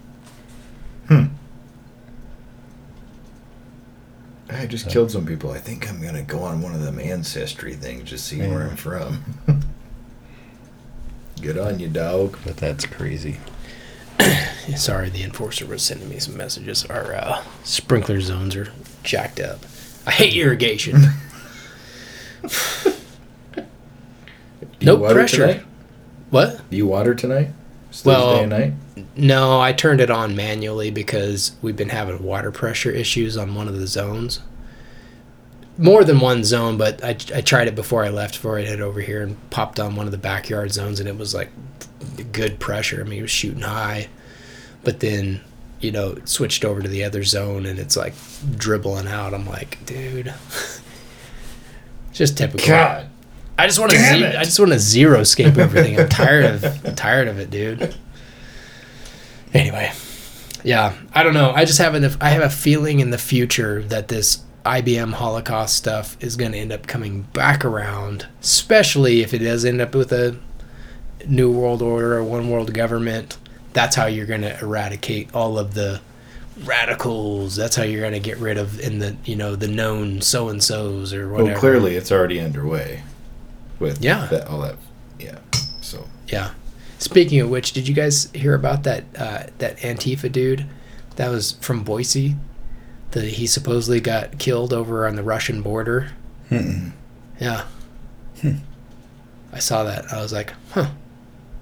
I 4.49 4.65
just 4.67 4.89
killed 4.89 5.11
some 5.11 5.25
people. 5.25 5.51
I 5.51 5.59
think 5.59 5.89
I'm 5.89 6.01
gonna 6.01 6.21
go 6.21 6.39
on 6.43 6.61
one 6.61 6.75
of 6.75 6.81
them 6.81 6.99
ancestry 6.99 7.73
things, 7.73 8.09
just 8.09 8.25
see 8.25 8.39
where 8.39 8.67
I'm 8.67 8.75
from. 8.75 9.23
Good 11.41 11.57
on 11.57 11.79
you, 11.79 11.87
dog. 11.87 12.37
But 12.45 12.57
that's 12.57 12.85
crazy. 12.85 13.37
Sorry, 14.75 15.09
the 15.09 15.23
enforcer 15.23 15.65
was 15.65 15.81
sending 15.81 16.09
me 16.09 16.19
some 16.19 16.37
messages. 16.37 16.85
Our 16.85 17.15
uh, 17.15 17.43
sprinkler 17.63 18.21
zones 18.21 18.55
are 18.55 18.71
jacked 19.03 19.39
up. 19.39 19.59
I 20.05 20.11
hate 20.11 20.35
irrigation. 20.35 20.97
No 24.81 24.97
pressure. 24.97 25.47
Tonight? 25.47 25.65
What? 26.31 26.69
Do 26.69 26.77
you 26.77 26.87
water 26.87 27.13
tonight? 27.13 27.49
It's 27.91 28.05
Well, 28.05 28.37
Thursday 28.37 28.45
night. 28.45 28.73
No, 29.17 29.59
I 29.59 29.73
turned 29.73 29.99
it 29.99 30.09
on 30.09 30.33
manually 30.35 30.91
because 30.91 31.51
we've 31.61 31.75
been 31.75 31.89
having 31.89 32.23
water 32.23 32.49
pressure 32.49 32.89
issues 32.89 33.35
on 33.35 33.53
one 33.53 33.67
of 33.67 33.77
the 33.77 33.85
zones. 33.85 34.39
More 35.77 36.05
than 36.05 36.19
one 36.19 36.45
zone, 36.45 36.77
but 36.77 37.03
I, 37.03 37.09
I 37.09 37.41
tried 37.41 37.67
it 37.67 37.75
before 37.75 38.05
I 38.05 38.09
left, 38.09 38.35
before 38.35 38.57
I 38.57 38.63
head 38.63 38.79
over 38.79 39.01
here 39.01 39.21
and 39.21 39.49
popped 39.49 39.79
on 39.79 39.95
one 39.95 40.05
of 40.05 40.11
the 40.13 40.17
backyard 40.17 40.71
zones, 40.71 41.01
and 41.01 41.09
it 41.09 41.17
was 41.17 41.33
like 41.33 41.49
good 42.31 42.59
pressure. 42.59 43.01
I 43.01 43.03
mean, 43.03 43.19
it 43.19 43.23
was 43.23 43.31
shooting 43.31 43.61
high. 43.61 44.07
But 44.83 45.01
then, 45.01 45.41
you 45.81 45.91
know, 45.91 46.17
switched 46.23 46.63
over 46.63 46.81
to 46.81 46.87
the 46.87 47.03
other 47.03 47.23
zone 47.23 47.65
and 47.65 47.77
it's 47.77 47.97
like 47.97 48.13
dribbling 48.55 49.07
out. 49.07 49.33
I'm 49.33 49.45
like, 49.45 49.85
dude. 49.85 50.33
Just 52.13 52.37
typical. 52.37 52.67
God. 52.67 53.10
I 53.57 53.67
just 53.67 53.79
want 53.79 53.91
to 53.91 53.97
ze- 53.97 54.25
I 54.35 54.43
just 54.43 54.59
want 54.59 54.71
to 54.71 54.79
zero 54.79 55.23
scape 55.23 55.57
everything. 55.57 55.99
I'm 55.99 56.09
tired 56.09 56.45
of 56.45 56.63
I'm 56.85 56.95
tired 56.95 57.27
of 57.27 57.39
it, 57.39 57.49
dude. 57.49 57.95
Anyway, 59.53 59.91
yeah, 60.63 60.95
I 61.13 61.23
don't 61.23 61.33
know. 61.33 61.51
I 61.51 61.65
just 61.65 61.79
have 61.79 61.93
an 61.93 62.05
I 62.21 62.29
have 62.29 62.43
a 62.43 62.49
feeling 62.49 62.99
in 62.99 63.09
the 63.11 63.17
future 63.17 63.83
that 63.83 64.07
this 64.07 64.43
IBM 64.65 65.13
Holocaust 65.13 65.75
stuff 65.75 66.15
is 66.21 66.35
going 66.35 66.51
to 66.53 66.57
end 66.57 66.71
up 66.71 66.87
coming 66.87 67.23
back 67.33 67.65
around, 67.65 68.27
especially 68.41 69.21
if 69.21 69.33
it 69.33 69.39
does 69.39 69.65
end 69.65 69.81
up 69.81 69.95
with 69.95 70.11
a 70.11 70.37
new 71.27 71.51
world 71.51 71.81
order 71.81 72.17
or 72.17 72.23
one 72.23 72.49
world 72.49 72.73
government. 72.73 73.37
That's 73.73 73.95
how 73.95 74.05
you're 74.05 74.25
going 74.25 74.41
to 74.41 74.59
eradicate 74.59 75.33
all 75.33 75.57
of 75.57 75.73
the 75.73 76.01
radicals. 76.63 77.55
That's 77.55 77.75
how 77.75 77.83
you're 77.83 78.01
going 78.01 78.13
to 78.13 78.19
get 78.19 78.37
rid 78.37 78.57
of 78.57 78.79
in 78.79 78.99
the 78.99 79.15
you 79.25 79.35
know 79.35 79.55
the 79.55 79.67
known 79.67 80.21
so 80.21 80.49
and 80.49 80.63
so's 80.63 81.13
or 81.13 81.29
whatever. 81.29 81.51
Well, 81.51 81.59
clearly 81.59 81.95
it's 81.95 82.11
already 82.11 82.39
underway. 82.39 83.03
With 83.81 84.01
Yeah. 84.03 84.27
that, 84.27 84.47
all 84.47 84.61
that, 84.61 84.75
yeah. 85.19 85.39
So 85.81 86.07
Yeah. 86.27 86.51
Speaking 86.99 87.39
of 87.41 87.49
which, 87.49 87.73
did 87.73 87.87
you 87.87 87.95
guys 87.95 88.29
hear 88.33 88.53
about 88.53 88.83
that 88.83 89.03
uh, 89.17 89.43
that 89.57 89.77
Antifa 89.79 90.31
dude 90.31 90.65
that 91.15 91.29
was 91.29 91.53
from 91.53 91.83
Boise? 91.83 92.35
That 93.11 93.25
he 93.25 93.47
supposedly 93.47 93.99
got 93.99 94.37
killed 94.39 94.71
over 94.71 95.05
on 95.07 95.15
the 95.15 95.23
Russian 95.23 95.61
border. 95.61 96.11
Yeah. 97.39 97.63
I 99.53 99.59
saw 99.59 99.83
that. 99.83 100.05
I 100.13 100.21
was 100.21 100.31
like, 100.31 100.53
huh, 100.71 100.91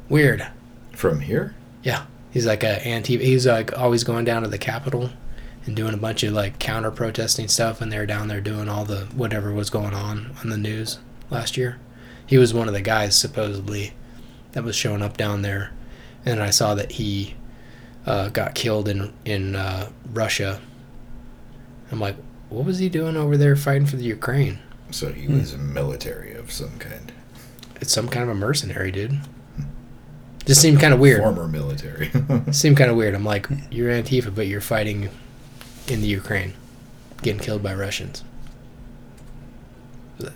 weird. 0.09 0.45
from 0.93 1.21
here, 1.21 1.55
Yeah. 1.83 2.03
He's 2.31 2.45
like 2.45 2.63
a 2.63 2.75
Antifa. 2.81 3.21
He's 3.21 3.47
like 3.47 3.75
always 3.77 4.03
going 4.03 4.23
down 4.25 4.43
to 4.43 4.47
the 4.49 4.59
Capitol 4.59 5.09
and 5.65 5.75
doing 5.75 5.93
a 5.95 5.97
bunch 5.97 6.21
of 6.23 6.33
like 6.33 6.59
counter 6.59 6.91
protesting 6.91 7.47
stuff, 7.47 7.81
and 7.81 7.91
they're 7.91 8.05
down 8.05 8.27
there 8.27 8.41
doing 8.41 8.69
all 8.69 8.85
the 8.85 9.05
whatever 9.15 9.51
was 9.51 9.69
going 9.71 9.95
on 9.95 10.35
on 10.43 10.49
the 10.49 10.57
news 10.57 10.99
last 11.31 11.57
year. 11.57 11.79
He 12.29 12.37
was 12.37 12.53
one 12.53 12.67
of 12.67 12.75
the 12.75 12.81
guys 12.81 13.15
supposedly 13.15 13.93
that 14.51 14.63
was 14.63 14.75
showing 14.75 15.01
up 15.01 15.17
down 15.17 15.41
there, 15.41 15.71
and 16.23 16.43
I 16.43 16.51
saw 16.51 16.75
that 16.75 16.91
he 16.91 17.33
uh, 18.05 18.29
got 18.29 18.53
killed 18.53 18.87
in 18.87 19.11
in 19.25 19.55
uh, 19.55 19.89
Russia. 20.13 20.61
I'm 21.91 21.99
like, 21.99 22.15
what 22.49 22.65
was 22.65 22.77
he 22.77 22.87
doing 22.87 23.17
over 23.17 23.35
there 23.35 23.55
fighting 23.55 23.87
for 23.87 23.95
the 23.95 24.03
Ukraine? 24.03 24.59
So 24.91 25.11
he 25.11 25.27
was 25.27 25.55
a 25.55 25.57
military 25.57 26.35
of 26.35 26.51
some 26.51 26.77
kind. 26.77 27.11
It's 27.81 27.91
some 27.91 28.07
kind 28.07 28.21
of 28.21 28.29
a 28.29 28.35
mercenary, 28.35 28.91
dude. 28.91 29.19
Just 30.45 30.61
seemed 30.61 30.79
kind 30.79 30.93
of 30.93 30.99
weird. 30.99 31.23
Former 31.23 31.47
military. 31.47 32.11
Seemed 32.51 32.77
kind 32.77 32.91
of 32.91 32.97
weird. 32.97 33.15
I'm 33.15 33.25
like, 33.25 33.47
you're 33.71 33.91
Antifa, 33.91 34.33
but 34.33 34.45
you're 34.45 34.61
fighting 34.61 35.09
in 35.87 36.01
the 36.01 36.07
Ukraine, 36.07 36.53
getting 37.23 37.39
killed 37.39 37.63
by 37.63 37.73
Russians. 37.73 38.23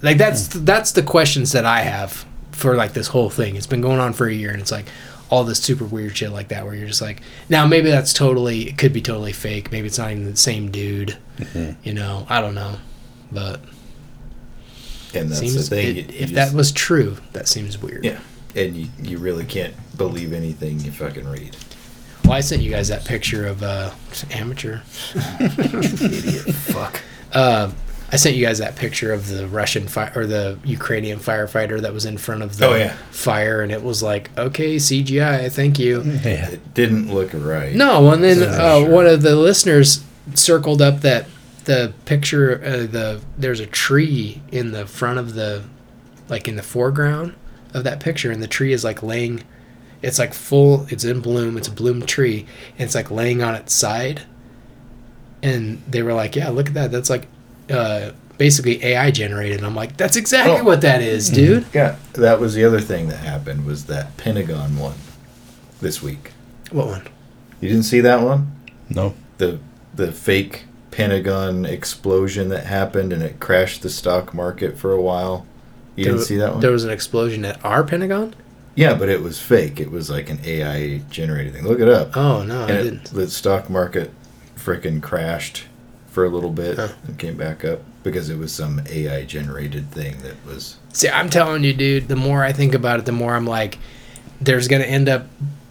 Like 0.02 0.18
that's 0.18 0.48
that's 0.48 0.92
the 0.94 1.04
questions 1.04 1.52
that 1.52 1.66
I 1.66 1.82
have 1.82 2.26
for 2.52 2.76
like 2.76 2.94
this 2.94 3.08
whole 3.08 3.30
thing. 3.30 3.56
It's 3.56 3.68
been 3.68 3.82
going 3.82 4.00
on 4.00 4.14
for 4.14 4.28
a 4.28 4.34
year, 4.34 4.52
and 4.52 4.62
it's 4.62 4.72
like 4.72 4.86
all 5.30 5.44
this 5.44 5.60
super 5.60 5.84
weird 5.86 6.16
shit 6.16 6.32
like 6.32 6.50
that, 6.50 6.64
where 6.66 6.76
you're 6.76 6.88
just 6.88 7.02
like, 7.02 7.22
now 7.50 7.66
maybe 7.66 7.90
that's 7.90 8.14
totally, 8.14 8.70
it 8.70 8.78
could 8.78 8.94
be 8.94 9.02
totally 9.02 9.32
fake. 9.34 9.72
Maybe 9.72 9.88
it's 9.88 9.98
not 9.98 10.12
even 10.12 10.26
the 10.30 10.38
same 10.38 10.70
dude. 10.72 11.18
You 11.84 11.94
know, 11.94 12.26
I 12.30 12.40
don't 12.40 12.54
know, 12.56 12.76
but 13.32 13.60
and 15.16 15.30
that's 15.30 15.40
seems 15.40 15.70
the 15.70 15.76
thing. 15.76 15.98
it- 15.98 16.10
if 16.12 16.20
just- 16.30 16.34
that 16.36 16.54
was 16.54 16.72
true, 16.72 17.18
that 17.34 17.48
seems 17.48 17.78
weird. 17.82 18.06
Yeah. 18.06 18.20
And 18.56 18.76
you, 18.78 18.88
you 19.02 19.18
really 19.18 19.46
can't 19.46 19.74
believe 19.98 20.32
anything 20.34 20.80
you 20.82 20.92
fucking 20.92 21.28
read. 21.28 21.58
Well, 22.24 22.34
I 22.34 22.42
sent 22.42 22.62
you 22.62 22.70
guys 22.70 22.88
that 22.90 23.04
picture 23.04 23.48
of 23.48 23.64
uh, 23.64 23.92
amateur. 24.32 24.82
Idiot. 25.40 26.54
Fuck. 26.54 27.02
Uh, 27.34 27.72
I 28.14 28.16
sent 28.18 28.36
you 28.36 28.46
guys 28.46 28.60
that 28.60 28.76
picture 28.76 29.12
of 29.12 29.28
the 29.28 29.48
Russian 29.48 29.88
fi- 29.88 30.12
or 30.16 30.28
the 30.28 30.60
Ukrainian 30.64 31.18
firefighter 31.20 31.82
that 31.82 31.94
was 31.94 32.06
in 32.06 32.18
front 32.20 32.44
of 32.44 32.58
the 32.58 32.68
Oh, 32.68 32.76
yeah. 32.76 32.94
fire, 33.12 33.62
and 33.62 33.72
it 33.72 33.82
was 33.82 34.04
like, 34.04 34.30
okay, 34.38 34.76
CGI, 34.76 35.52
thank 35.52 35.80
you. 35.80 36.02
Yeah. 36.24 36.50
It 36.52 36.74
didn't 36.76 37.12
look 37.14 37.32
right. 37.34 37.74
No, 37.74 38.12
and 38.12 38.24
then 38.24 38.44
uh, 38.44 38.80
sure. 38.82 38.90
one 38.90 39.08
of 39.08 39.24
the 39.24 39.36
listeners 39.36 40.04
circled 40.36 40.82
up 40.82 41.02
that 41.02 41.26
the 41.66 41.94
picture, 42.06 42.62
uh, 42.64 42.70
the 42.86 43.22
there's 43.38 43.60
a 43.60 43.66
tree 43.66 44.42
in 44.52 44.72
the 44.74 44.86
front 44.86 45.18
of 45.18 45.34
the, 45.34 45.64
like 46.30 46.48
in 46.48 46.56
the 46.56 46.62
foreground 46.64 47.34
of 47.74 47.84
that 47.86 48.00
picture, 48.00 48.30
and 48.32 48.44
the 48.44 48.48
tree 48.48 48.74
is 48.74 48.84
like 48.84 49.02
laying, 49.02 49.44
it's 50.04 50.20
like 50.20 50.34
full, 50.36 50.86
it's 50.90 51.04
in 51.04 51.20
bloom, 51.20 51.58
it's 51.58 51.68
a 51.68 51.72
bloom 51.72 52.06
tree, 52.06 52.46
and 52.78 52.82
it's 52.82 52.94
like 52.96 53.10
laying 53.10 53.42
on 53.42 53.56
its 53.56 53.74
side. 53.74 54.22
And 55.42 55.82
they 55.90 56.02
were 56.04 56.14
like, 56.14 56.36
yeah, 56.36 56.50
look 56.50 56.68
at 56.68 56.74
that, 56.76 56.92
that's 56.92 57.10
like, 57.10 57.28
uh, 57.70 58.12
basically 58.38 58.84
AI 58.84 59.12
generated. 59.12 59.58
And 59.60 59.66
I'm 59.68 59.76
like, 59.76 59.98
that's 59.98 60.16
exactly 60.16 60.60
Oh. 60.60 60.64
what 60.64 60.82
that 60.82 61.02
is, 61.02 61.30
dude. 61.30 61.66
Yeah, 61.74 61.96
that 62.14 62.40
was 62.40 62.54
the 62.56 62.64
other 62.66 62.82
thing 62.82 63.08
that 63.10 63.18
happened 63.18 63.66
was 63.66 63.86
that 63.86 64.16
Pentagon 64.18 64.78
one 64.78 64.96
this 65.82 66.02
week. 66.02 66.32
What 66.72 66.88
one? 66.88 67.08
You 67.62 67.70
didn't 67.70 67.84
see 67.84 68.02
that 68.02 68.22
one? 68.22 68.52
No. 68.90 69.14
The 69.38 69.60
the 69.96 70.12
fake 70.12 70.66
Pentagon 70.92 71.66
explosion 71.66 72.50
that 72.50 72.66
happened 72.66 73.14
and 73.14 73.22
it 73.24 73.40
crashed 73.40 73.82
the 73.82 73.90
stock 73.90 74.34
market 74.34 74.78
for 74.78 74.92
a 74.92 75.02
while. 75.02 75.46
You 75.96 76.06
There 76.06 76.14
didn't 76.14 76.26
see 76.26 76.38
that 76.38 76.52
one? 76.54 76.60
There 76.62 76.72
was 76.72 76.84
an 76.84 76.90
explosion 76.92 77.46
at 77.46 77.64
our 77.64 77.84
Pentagon. 77.84 78.34
yeah, 78.76 78.94
but 78.96 79.10
it 79.10 79.22
was 79.22 79.40
fake. 79.40 79.80
It 79.80 79.92
was 79.92 80.10
like 80.10 80.30
an 80.30 80.40
AI 80.44 80.98
generated 81.10 81.54
thing. 81.54 81.66
Look 81.68 81.80
it 81.80 81.88
up. 81.88 82.16
Oh 82.18 82.44
no, 82.44 82.62
I 82.66 82.70
and 82.70 82.72
it, 82.72 82.84
didn't. 82.84 83.04
the 83.12 83.30
stock 83.30 83.70
market 83.70 84.12
frickin' 84.58 85.02
crashed 85.02 85.66
for 86.14 86.24
a 86.26 86.30
little 86.30 86.52
bit 86.52 86.78
Huh. 86.78 86.90
and 87.08 87.18
came 87.18 87.36
back 87.36 87.66
up 87.66 87.82
because 88.04 88.30
it 88.30 88.38
was 88.38 88.54
some 88.54 88.82
AI 88.90 89.26
generated 89.26 89.90
thing 89.92 90.16
that 90.22 90.36
was 90.46 90.78
See, 90.94 91.10
I'm 91.10 91.30
telling 91.30 91.64
you, 91.64 91.74
dude. 91.74 92.08
The 92.08 92.16
more 92.16 92.44
I 92.44 92.54
think 92.54 92.74
about 92.76 93.00
it, 93.00 93.06
the 93.06 93.12
more 93.12 93.36
I'm 93.36 93.48
like, 93.48 93.80
there's 94.40 94.68
gonna 94.68 94.84
end 94.86 95.10
up 95.10 95.28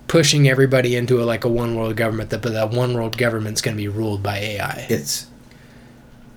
pushing 0.09 0.49
everybody 0.49 0.97
into 0.97 1.23
a, 1.23 1.25
like 1.25 1.45
a 1.45 1.49
one 1.49 1.75
world 1.77 1.97
government. 1.97 2.31
That 2.31 2.43
but 2.43 2.53
that 2.53 2.71
one 2.73 2.93
world 2.95 3.17
government's 3.17 3.63
gonna 3.63 3.77
be 3.77 3.89
ruled 3.89 4.23
by 4.23 4.37
AI. 4.39 4.87
it's 4.91 5.27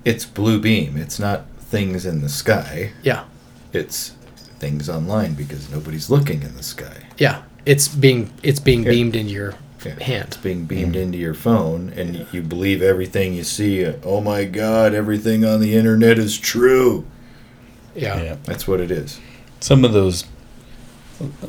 it's 0.06 0.24
blue 0.26 0.60
beam. 0.60 0.98
It's 0.98 1.18
not 1.20 1.46
things 1.60 2.06
in 2.06 2.22
the 2.22 2.30
sky. 2.30 2.92
yeah, 3.02 3.24
It's 3.74 4.12
things 4.60 4.88
online 4.88 5.34
because 5.34 5.70
nobody's 5.72 6.10
looking 6.12 6.44
in 6.44 6.56
the 6.56 6.64
sky. 6.64 6.98
yeah. 7.18 7.42
It's 7.66 7.88
being 7.88 8.30
it's 8.44 8.60
being 8.60 8.84
Yeah. 8.84 8.92
beamed 8.92 9.16
into 9.16 9.34
your 9.34 9.56
Yeah, 9.86 10.24
It's 10.24 10.38
being 10.38 10.66
beamed 10.66 10.96
into 10.96 11.18
your 11.18 11.34
phone, 11.34 11.92
and 11.96 12.16
y- 12.16 12.26
you 12.32 12.42
believe 12.42 12.82
everything 12.82 13.34
you 13.34 13.44
see. 13.44 13.86
uh, 13.86 13.94
Oh 14.04 14.22
my 14.22 14.46
God, 14.46 14.94
everything 14.94 15.44
on 15.46 15.60
the 15.62 15.76
internet 15.76 16.18
is 16.20 16.38
true. 16.38 17.06
Yeah. 17.96 18.22
Yeah. 18.22 18.36
That's 18.46 18.68
what 18.68 18.80
it 18.80 18.92
is. 18.92 19.20
Some 19.60 19.86
of 19.86 19.94
those, 19.94 20.26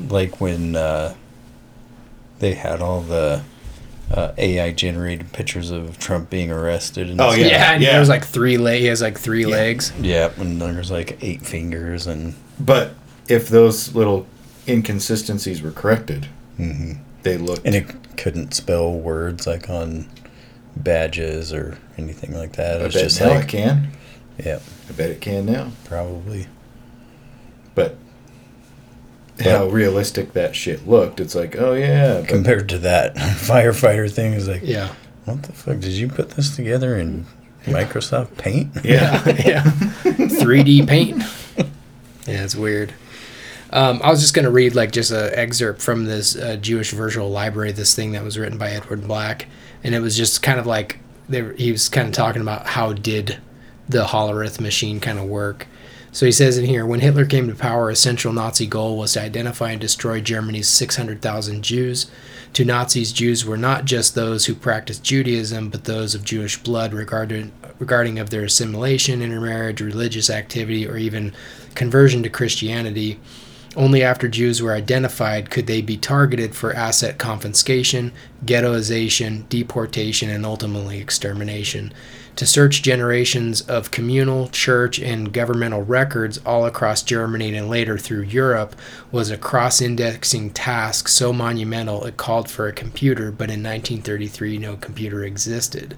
like 0.08 0.40
when 0.40 0.76
uh, 0.76 1.14
they 2.38 2.54
had 2.54 2.80
all 2.80 3.00
the 3.00 3.42
uh, 4.14 4.32
AI 4.38 4.70
generated 4.72 5.32
pictures 5.32 5.70
of 5.72 5.98
Trump 5.98 6.30
being 6.30 6.50
arrested. 6.50 7.10
And 7.10 7.20
Oh, 7.20 7.32
Yeah, 7.32 7.46
Yeah, 7.46 7.72
and 7.72 7.82
yeah. 7.82 7.92
there's 7.92 8.08
like 8.08 8.24
three 8.24 8.56
leg. 8.58 8.80
He 8.80 8.86
has 8.86 9.02
like 9.02 9.18
three 9.18 9.42
Yeah. 9.42 9.48
legs. 9.56 9.92
Yeah, 10.00 10.30
and 10.36 10.60
there's 10.62 10.90
like 10.90 11.18
eight 11.22 11.42
fingers 11.44 12.06
and 12.06 12.34
But 12.60 12.94
if 13.28 13.48
those 13.48 13.94
little 13.96 14.26
inconsistencies 14.68 15.60
were 15.62 15.72
corrected, 15.72 16.28
they 17.26 17.36
looked. 17.38 17.66
and 17.66 17.74
it 17.74 17.86
couldn't 18.16 18.54
spell 18.54 18.92
words 18.92 19.46
like 19.46 19.68
on 19.68 20.08
badges 20.76 21.52
or 21.52 21.78
anything 21.98 22.34
like 22.34 22.52
that. 22.52 22.76
It 22.80 22.82
I 22.82 22.86
was 22.86 22.94
bet 22.94 23.04
just 23.04 23.20
now 23.20 23.28
like 23.34 23.44
it 23.44 23.48
can. 23.48 23.88
yeah, 24.44 24.58
I 24.88 24.92
bet 24.92 25.10
it 25.10 25.20
can 25.20 25.46
now. 25.46 25.70
probably. 25.84 26.46
But 27.74 27.96
how 29.44 29.66
realistic 29.68 30.32
that 30.32 30.56
shit 30.56 30.88
looked, 30.88 31.20
it's 31.20 31.34
like, 31.34 31.56
oh 31.56 31.74
yeah. 31.74 32.24
Compared 32.26 32.68
to 32.70 32.78
that 32.78 33.14
firefighter 33.16 34.10
thing 34.10 34.32
is 34.32 34.48
like, 34.48 34.62
Yeah. 34.64 34.94
what 35.26 35.42
the 35.42 35.52
fuck? 35.52 35.78
Did 35.80 35.92
you 35.92 36.08
put 36.08 36.30
this 36.30 36.56
together 36.56 36.96
in 36.96 37.26
Microsoft 37.66 38.36
Paint? 38.38 38.70
yeah. 38.82 39.22
yeah. 39.46 39.62
3D 40.04 40.88
paint. 40.88 41.22
Yeah, 42.26 42.44
it's 42.44 42.56
weird. 42.56 42.94
Um, 43.76 44.00
I 44.02 44.08
was 44.08 44.22
just 44.22 44.32
gonna 44.32 44.50
read 44.50 44.74
like 44.74 44.90
just 44.90 45.10
an 45.10 45.28
excerpt 45.34 45.82
from 45.82 46.06
this 46.06 46.34
uh, 46.34 46.56
Jewish 46.56 46.92
Virtual 46.92 47.28
Library, 47.28 47.72
this 47.72 47.94
thing 47.94 48.12
that 48.12 48.24
was 48.24 48.38
written 48.38 48.56
by 48.56 48.70
Edward 48.70 49.06
Black, 49.06 49.48
and 49.84 49.94
it 49.94 50.00
was 50.00 50.16
just 50.16 50.42
kind 50.42 50.58
of 50.58 50.64
like 50.64 50.98
they 51.28 51.54
he 51.56 51.72
was 51.72 51.90
kind 51.90 52.08
of 52.08 52.14
talking 52.14 52.40
about 52.40 52.68
how 52.68 52.94
did 52.94 53.38
the 53.86 54.04
Hollerith 54.04 54.60
machine 54.60 54.98
kind 54.98 55.18
of 55.18 55.26
work. 55.26 55.66
So 56.10 56.24
he 56.24 56.32
says 56.32 56.56
in 56.56 56.64
here, 56.64 56.86
when 56.86 57.00
Hitler 57.00 57.26
came 57.26 57.48
to 57.48 57.54
power, 57.54 57.90
a 57.90 57.96
central 57.96 58.32
Nazi 58.32 58.66
goal 58.66 58.96
was 58.96 59.12
to 59.12 59.20
identify 59.20 59.72
and 59.72 59.80
destroy 59.80 60.22
Germany's 60.22 60.68
600,000 60.68 61.62
Jews. 61.62 62.10
To 62.54 62.64
Nazis, 62.64 63.12
Jews 63.12 63.44
were 63.44 63.58
not 63.58 63.84
just 63.84 64.14
those 64.14 64.46
who 64.46 64.54
practiced 64.54 65.04
Judaism, 65.04 65.68
but 65.68 65.84
those 65.84 66.14
of 66.14 66.24
Jewish 66.24 66.56
blood 66.56 66.94
regarded, 66.94 67.52
regarding 67.78 68.18
of 68.18 68.30
their 68.30 68.44
assimilation, 68.44 69.20
intermarriage, 69.20 69.82
religious 69.82 70.30
activity, 70.30 70.88
or 70.88 70.96
even 70.96 71.34
conversion 71.74 72.22
to 72.22 72.30
Christianity. 72.30 73.20
Only 73.76 74.02
after 74.02 74.26
Jews 74.26 74.62
were 74.62 74.72
identified 74.72 75.50
could 75.50 75.66
they 75.66 75.82
be 75.82 75.98
targeted 75.98 76.54
for 76.54 76.74
asset 76.74 77.18
confiscation, 77.18 78.12
ghettoization, 78.46 79.46
deportation, 79.50 80.30
and 80.30 80.46
ultimately 80.46 80.98
extermination. 80.98 81.92
To 82.36 82.46
search 82.46 82.82
generations 82.82 83.60
of 83.62 83.90
communal, 83.90 84.48
church, 84.48 84.98
and 84.98 85.32
governmental 85.32 85.82
records 85.82 86.38
all 86.46 86.64
across 86.64 87.02
Germany 87.02 87.54
and 87.54 87.68
later 87.68 87.98
through 87.98 88.22
Europe 88.22 88.76
was 89.12 89.30
a 89.30 89.36
cross 89.36 89.82
indexing 89.82 90.50
task 90.50 91.08
so 91.08 91.32
monumental 91.32 92.04
it 92.06 92.16
called 92.16 92.50
for 92.50 92.66
a 92.66 92.72
computer, 92.72 93.30
but 93.30 93.50
in 93.50 93.62
1933 93.62 94.56
no 94.56 94.76
computer 94.76 95.22
existed. 95.22 95.94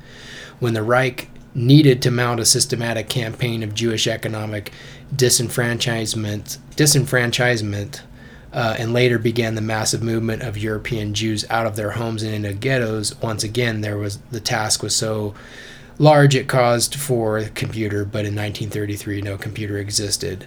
When 0.58 0.74
the 0.74 0.82
Reich 0.82 1.28
needed 1.54 2.02
to 2.02 2.10
mount 2.10 2.40
a 2.40 2.44
systematic 2.44 3.08
campaign 3.08 3.62
of 3.62 3.74
Jewish 3.74 4.06
economic 4.06 4.72
disenfranchisement, 5.14 6.58
disenfranchisement 6.76 8.00
uh, 8.52 8.76
and 8.78 8.92
later 8.92 9.18
began 9.18 9.54
the 9.54 9.60
massive 9.60 10.02
movement 10.02 10.42
of 10.42 10.56
European 10.56 11.14
Jews 11.14 11.44
out 11.50 11.66
of 11.66 11.76
their 11.76 11.92
homes 11.92 12.22
and 12.22 12.34
into 12.34 12.54
ghettos. 12.54 13.20
Once 13.20 13.44
again, 13.44 13.80
there 13.80 13.98
was 13.98 14.18
the 14.30 14.40
task 14.40 14.82
was 14.82 14.96
so 14.96 15.34
large 15.98 16.34
it 16.34 16.48
caused 16.48 16.94
for 16.94 17.38
a 17.38 17.48
computer, 17.50 18.04
but 18.04 18.24
in 18.24 18.34
1933 18.34 19.22
no 19.22 19.36
computer 19.36 19.76
existed. 19.78 20.46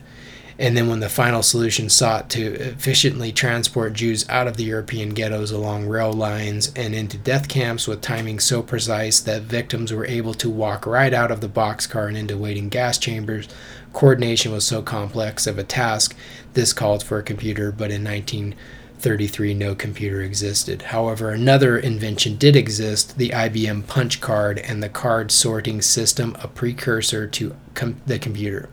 And 0.59 0.77
then 0.77 0.87
when 0.87 0.99
the 0.99 1.09
final 1.09 1.41
solution 1.41 1.89
sought 1.89 2.29
to 2.31 2.53
efficiently 2.53 3.31
transport 3.31 3.93
Jews 3.93 4.29
out 4.29 4.47
of 4.47 4.57
the 4.57 4.63
European 4.63 5.09
ghettos 5.09 5.49
along 5.49 5.87
rail 5.87 6.13
lines 6.13 6.71
and 6.75 6.93
into 6.93 7.17
death 7.17 7.47
camps 7.47 7.87
with 7.87 8.01
timing 8.01 8.39
so 8.39 8.61
precise 8.61 9.19
that 9.21 9.41
victims 9.41 9.91
were 9.91 10.05
able 10.05 10.35
to 10.35 10.51
walk 10.51 10.85
right 10.85 11.15
out 11.15 11.31
of 11.31 11.41
the 11.41 11.49
boxcar 11.49 12.07
and 12.07 12.15
into 12.15 12.37
waiting 12.37 12.69
gas 12.69 12.99
chambers, 12.99 13.47
coordination 13.93 14.51
was 14.51 14.65
so 14.65 14.81
complex 14.81 15.47
of 15.47 15.57
a 15.57 15.63
task, 15.63 16.15
this 16.53 16.73
called 16.73 17.03
for 17.03 17.17
a 17.17 17.23
computer, 17.23 17.71
but 17.71 17.91
in 17.91 18.03
1933 18.03 19.53
no 19.53 19.75
computer 19.75 20.21
existed. 20.21 20.83
However, 20.83 21.31
another 21.31 21.77
invention 21.77 22.37
did 22.37 22.55
exist 22.55 23.17
the 23.17 23.29
IBM 23.29 23.87
punch 23.87 24.21
card 24.21 24.59
and 24.59 24.81
the 24.81 24.89
card 24.89 25.31
sorting 25.31 25.81
system, 25.81 26.35
a 26.41 26.47
precursor 26.47 27.27
to 27.27 27.55
com- 27.73 28.01
the 28.05 28.19
computer. 28.19 28.69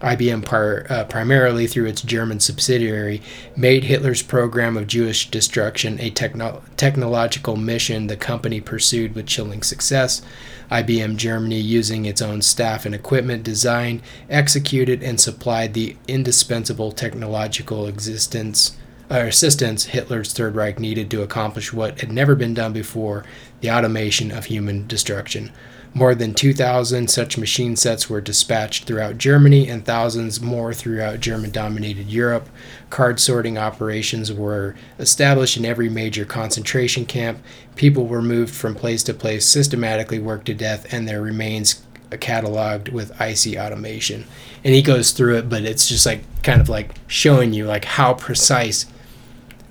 IBM, 0.00 0.44
par, 0.44 0.86
uh, 0.88 1.04
primarily 1.04 1.66
through 1.66 1.86
its 1.86 2.02
German 2.02 2.38
subsidiary, 2.38 3.20
made 3.56 3.84
Hitler's 3.84 4.22
program 4.22 4.76
of 4.76 4.86
Jewish 4.86 5.28
destruction 5.28 5.98
a 6.00 6.10
techno- 6.10 6.62
technological 6.76 7.56
mission 7.56 8.06
the 8.06 8.16
company 8.16 8.60
pursued 8.60 9.14
with 9.16 9.26
chilling 9.26 9.62
success. 9.62 10.22
IBM 10.70 11.16
Germany, 11.16 11.60
using 11.60 12.04
its 12.04 12.20
own 12.20 12.42
staff 12.42 12.84
and 12.84 12.94
equipment, 12.94 13.42
designed, 13.42 14.02
executed, 14.28 15.02
and 15.02 15.20
supplied 15.20 15.74
the 15.74 15.96
indispensable 16.06 16.92
technological 16.92 17.86
existence 17.86 18.76
or 19.10 19.24
assistance 19.24 19.86
Hitler's 19.86 20.32
Third 20.32 20.54
Reich 20.54 20.78
needed 20.78 21.10
to 21.10 21.22
accomplish 21.22 21.72
what 21.72 22.00
had 22.00 22.12
never 22.12 22.34
been 22.34 22.54
done 22.54 22.72
before 22.72 23.24
the 23.60 23.70
automation 23.70 24.30
of 24.30 24.46
human 24.46 24.86
destruction. 24.86 25.50
More 25.98 26.14
than 26.14 26.32
2,000 26.32 27.10
such 27.10 27.36
machine 27.36 27.74
sets 27.74 28.08
were 28.08 28.20
dispatched 28.20 28.84
throughout 28.84 29.18
Germany 29.18 29.68
and 29.68 29.84
thousands 29.84 30.40
more 30.40 30.72
throughout 30.72 31.18
German 31.18 31.50
dominated 31.50 32.06
Europe. 32.06 32.48
Card 32.88 33.18
sorting 33.18 33.58
operations 33.58 34.32
were 34.32 34.76
established 35.00 35.56
in 35.56 35.64
every 35.64 35.88
major 35.88 36.24
concentration 36.24 37.04
camp. 37.04 37.40
People 37.74 38.06
were 38.06 38.22
moved 38.22 38.54
from 38.54 38.76
place 38.76 39.02
to 39.02 39.12
place, 39.12 39.44
systematically 39.44 40.20
worked 40.20 40.46
to 40.46 40.54
death, 40.54 40.86
and 40.92 41.08
their 41.08 41.20
remains 41.20 41.82
cataloged 42.12 42.92
with 42.92 43.20
icy 43.20 43.58
automation. 43.58 44.24
And 44.62 44.76
he 44.76 44.82
goes 44.82 45.10
through 45.10 45.38
it, 45.38 45.48
but 45.48 45.64
it's 45.64 45.88
just 45.88 46.06
like 46.06 46.20
kind 46.44 46.60
of 46.60 46.68
like 46.68 46.94
showing 47.08 47.52
you 47.52 47.66
like 47.66 47.84
how 47.84 48.14
precise 48.14 48.86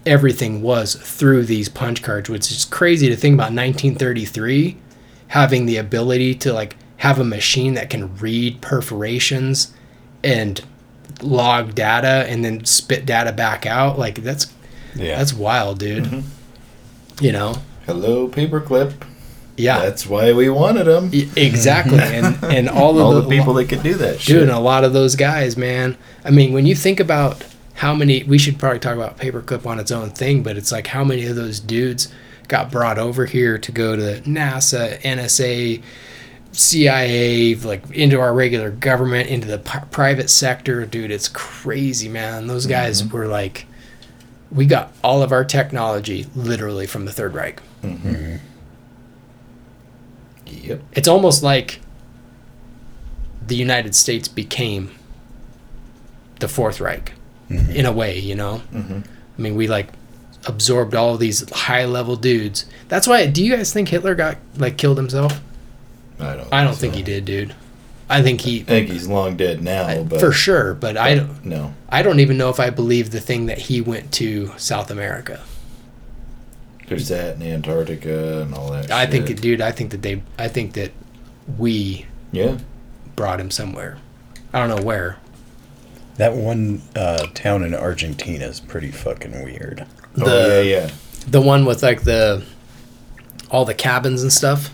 everything 0.06 0.62
was 0.62 0.96
through 0.96 1.46
these 1.46 1.70
punch 1.70 2.04
cards, 2.04 2.30
which 2.30 2.52
is 2.52 2.66
crazy 2.66 3.08
to 3.08 3.16
think 3.16 3.36
about 3.36 3.54
1933 3.54 4.76
having 5.28 5.66
the 5.66 5.78
ability 5.78 6.34
to 6.36 6.54
like 6.54 6.76
have 6.98 7.20
a 7.20 7.24
machine 7.24 7.74
that 7.76 7.90
can 7.90 8.16
read 8.18 8.62
perforations 8.62 9.74
and 10.24 10.64
log 11.22 11.76
data 11.76 12.26
and 12.30 12.44
then 12.46 12.64
spit 12.66 13.06
data 13.06 13.32
back 13.32 13.66
out 13.66 13.98
like 14.00 14.16
that's 14.24 14.48
Yeah. 14.96 15.18
that's 15.18 15.34
wild 15.34 15.80
dude 15.80 16.04
mm-hmm. 16.06 17.24
you 17.24 17.32
know 17.32 17.56
Hello, 17.86 18.28
paperclip. 18.28 18.94
yeah 19.56 19.80
That's 19.80 20.06
why 20.06 20.34
we 20.34 20.50
wanted 20.50 20.84
them. 20.88 21.10
Exactly 21.38 22.00
and 22.02 22.38
and 22.44 22.70
all 22.70 23.00
of 23.00 23.06
All 23.06 23.14
the, 23.14 23.22
the 23.22 23.30
people 23.30 23.54
that 23.56 23.66
could 23.70 23.82
do 23.84 23.94
that 23.96 24.20
shit. 24.20 24.42
and 24.42 24.52
a 24.52 24.60
lot 24.60 24.84
of 24.84 24.94
those 24.94 25.16
guys 25.16 25.56
man 25.58 25.98
i 26.26 26.30
mean 26.32 26.54
when 26.54 26.66
you 26.66 26.76
think 26.76 27.00
about 27.00 27.44
how 27.76 27.94
many 27.94 28.24
we 28.24 28.38
should 28.38 28.58
probably 28.60 28.80
talk 28.80 28.96
about 28.96 29.18
paperclip 29.18 29.66
on 29.66 29.80
its 29.80 29.92
own 29.92 30.10
thing 30.10 30.42
but 30.44 30.58
it's 30.58 30.72
like 30.72 30.88
how 30.88 31.04
many 31.04 31.26
of 31.26 31.36
those 31.36 31.60
dudes 31.60 32.12
got 32.48 32.72
brought 32.72 32.98
over 32.98 33.26
here 33.26 33.58
to 33.58 33.72
go 33.72 33.96
to 33.96 34.22
nasa 34.22 35.00
nsa 35.02 35.82
cia 36.52 37.56
like 37.56 37.90
into 37.92 38.20
our 38.20 38.34
regular 38.34 38.72
government 38.72 39.30
into 39.30 39.48
the 39.48 39.60
p- 39.60 39.80
private 39.92 40.30
sector 40.30 40.86
dude 40.86 41.12
it's 41.12 41.28
crazy 41.28 42.10
man 42.10 42.48
those 42.48 42.64
mm-hmm. 42.64 42.72
guys 42.72 43.06
were 43.12 43.28
like 43.28 43.66
we 44.52 44.66
got 44.66 44.92
all 45.04 45.22
of 45.22 45.32
our 45.32 45.44
technology 45.44 46.26
literally 46.36 46.88
from 46.88 47.06
the 47.06 47.12
third 47.12 47.34
reich 47.34 47.62
mm-hmm. 47.84 48.38
Yep. 50.46 50.82
it's 50.94 51.08
almost 51.08 51.44
like 51.44 51.82
the 53.48 53.56
United 53.56 53.96
States 53.96 54.28
became 54.28 54.92
the 56.40 56.48
Fourth 56.48 56.80
Reich 56.80 57.14
mm-hmm. 57.50 57.72
in 57.72 57.86
a 57.86 57.92
way, 57.92 58.20
you 58.20 58.36
know? 58.36 58.62
Mm-hmm. 58.74 59.02
I 59.38 59.42
mean, 59.42 59.56
we 59.56 59.68
like 59.68 59.90
absorbed 60.46 60.96
all 60.96 61.14
of 61.16 61.20
these 61.20 61.50
high 61.52 61.86
level 61.86 62.16
dudes. 62.16 62.66
That's 62.88 63.08
why, 63.08 63.26
do 63.28 63.44
you 63.44 63.56
guys 63.56 63.74
think 63.74 63.90
Hitler 63.90 64.16
got 64.16 64.38
like 64.58 64.78
killed 64.78 64.98
himself? 64.98 65.42
I 66.20 66.36
don't. 66.36 66.54
I 66.54 66.64
don't 66.64 66.76
think 66.76 66.96
he 66.96 67.04
did, 67.04 67.26
dude. 67.26 67.54
I 68.10 68.22
think 68.22 68.40
he, 68.42 68.62
I 68.62 68.64
think 68.64 68.90
he's 68.90 69.08
long 69.08 69.36
dead 69.36 69.62
now, 69.62 70.04
but 70.04 70.22
for 70.22 70.32
sure, 70.32 70.74
but 70.74 70.96
I 70.96 71.16
don't, 71.16 71.44
no. 71.46 71.74
I 71.90 72.02
don't 72.04 72.22
even 72.22 72.38
know 72.38 72.50
if 72.50 72.60
I 72.60 72.70
believe 72.70 73.12
the 73.12 73.20
thing 73.20 73.48
that 73.48 73.58
he 73.58 73.82
went 73.82 74.14
to 74.14 74.54
South 74.58 74.90
America. 74.90 75.42
There's 76.88 77.10
that 77.10 77.36
in 77.36 77.42
Antarctica 77.44 78.42
and 78.44 78.54
all 78.56 78.72
that. 78.72 78.90
I 78.92 79.04
shit. 79.10 79.26
think, 79.26 79.42
dude, 79.42 79.60
I 79.60 79.72
think 79.74 79.92
that 79.92 80.02
they, 80.04 80.24
I 80.40 80.48
think 80.48 80.72
that 80.74 80.92
we 81.58 82.06
Yeah. 82.32 82.58
brought 83.18 83.42
him 83.42 83.52
somewhere. 83.52 83.98
I 84.54 84.60
don't 84.66 84.70
know 84.74 84.86
where. 84.86 85.18
That 86.16 86.34
one 86.34 86.82
uh, 86.96 87.28
town 87.34 87.64
in 87.64 87.76
Argentina 87.76 88.46
is 88.46 88.62
pretty 88.62 88.90
fucking 88.92 89.44
weird. 89.44 89.86
Oh 90.20 90.26
The- 90.26 90.66
yeah, 90.66 90.80
yeah. 90.86 90.92
The 91.30 91.42
one 91.42 91.66
with 91.66 91.84
like 91.84 92.04
the, 92.04 92.44
all 93.52 93.66
the 93.66 93.74
cabins 93.74 94.22
and 94.24 94.32
stuff. 94.32 94.74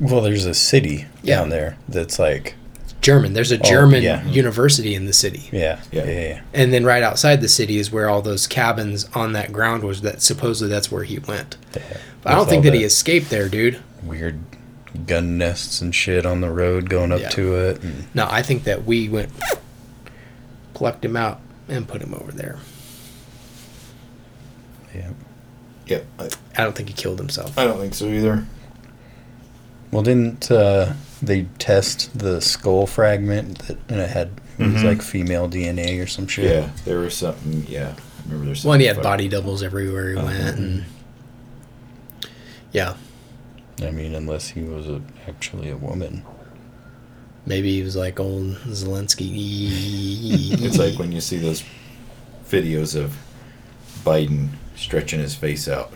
Well, 0.00 0.20
there's 0.20 0.44
a 0.46 0.54
city 0.54 1.06
Yeah. 1.22 1.36
down 1.38 1.48
there 1.50 1.76
that's 1.88 2.18
like, 2.18 2.54
German. 3.00 3.32
There's 3.32 3.50
a 3.52 3.58
oh, 3.58 3.62
German 3.62 4.02
yeah. 4.02 4.24
university 4.26 4.94
in 4.94 5.06
the 5.06 5.12
city. 5.12 5.48
yeah, 5.50 5.80
Yeah. 5.90 6.04
yeah, 6.04 6.20
yeah. 6.28 6.40
And 6.54 6.72
then 6.72 6.84
right 6.84 7.02
outside 7.02 7.40
the 7.40 7.48
city 7.48 7.78
is 7.78 7.90
where 7.90 8.08
all 8.08 8.22
those 8.22 8.46
cabins 8.46 9.06
on 9.14 9.32
that 9.32 9.52
ground 9.52 9.82
was 9.82 10.02
that 10.02 10.22
supposedly 10.22 10.70
that's 10.72 10.90
where 10.92 11.04
he 11.04 11.18
went. 11.20 11.56
yeah. 11.74 11.82
But 12.22 12.32
I 12.32 12.36
don't 12.36 12.48
think 12.48 12.64
all 12.64 12.70
that 12.70 12.78
he 12.78 12.84
escaped 12.84 13.30
there, 13.30 13.48
dude. 13.48 13.80
weird 14.04 14.40
gun 15.06 15.38
nests 15.38 15.80
and 15.80 15.94
shit 15.94 16.26
on 16.26 16.42
the 16.42 16.50
road 16.50 16.88
going 16.90 17.12
up 17.12 17.20
Yeah. 17.20 17.28
to 17.30 17.54
it. 17.56 17.82
And 17.82 18.04
No, 18.14 18.28
I 18.30 18.42
think 18.42 18.64
that 18.64 18.84
we 18.84 19.08
went 19.08 19.30
plucked 20.74 21.04
him 21.04 21.16
out 21.16 21.40
and 21.68 21.88
put 21.88 22.02
him 22.02 22.14
over 22.14 22.30
there. 22.32 22.58
Yeah. 24.94 25.10
Yep. 25.86 26.06
I, 26.18 26.28
I 26.56 26.64
don't 26.64 26.74
think 26.76 26.88
he 26.88 26.94
killed 26.94 27.18
himself. 27.18 27.58
I 27.58 27.64
don't 27.64 27.78
think 27.78 27.94
so 27.94 28.06
either. 28.06 28.46
Well, 29.90 30.02
didn't 30.02 30.50
uh, 30.50 30.94
they 31.20 31.42
test 31.58 32.16
the 32.18 32.40
skull 32.40 32.86
fragment 32.86 33.58
that, 33.66 33.78
and 33.88 34.00
it 34.00 34.10
had 34.10 34.30
it 34.58 34.64
was 34.72 34.82
Mhm. 34.82 34.84
like 34.84 35.02
female 35.02 35.48
DNA 35.48 36.02
or 36.02 36.06
some 36.06 36.26
shit? 36.26 36.44
Yeah, 36.46 36.70
there 36.84 36.98
was 37.00 37.14
something. 37.14 37.66
Yeah, 37.68 37.94
I 37.96 38.22
remember 38.24 38.46
there's. 38.46 38.64
Well, 38.64 38.72
and 38.74 38.80
he 38.80 38.86
had 38.88 39.02
body 39.02 39.28
doubles 39.28 39.62
everywhere 39.62 40.10
he 40.10 40.16
went, 40.16 40.58
and 40.58 40.84
yeah, 42.72 42.94
I 43.82 43.90
mean, 43.90 44.14
unless 44.14 44.48
he 44.48 44.62
was 44.62 44.86
a, 44.88 45.02
actually 45.28 45.68
a 45.70 45.76
woman. 45.76 46.22
maybe 47.44 47.72
he 47.74 47.82
was 47.82 47.96
like 47.96 48.20
old 48.20 48.54
Zelensky. 48.68 49.28
It's 50.64 50.78
like 50.78 50.98
when 50.98 51.12
you 51.12 51.20
see 51.20 51.38
those 51.38 51.64
videos 52.48 52.94
of 52.94 53.16
Biden 54.04 54.50
stretching 54.82 55.20
his 55.20 55.34
face 55.34 55.68
out. 55.68 55.92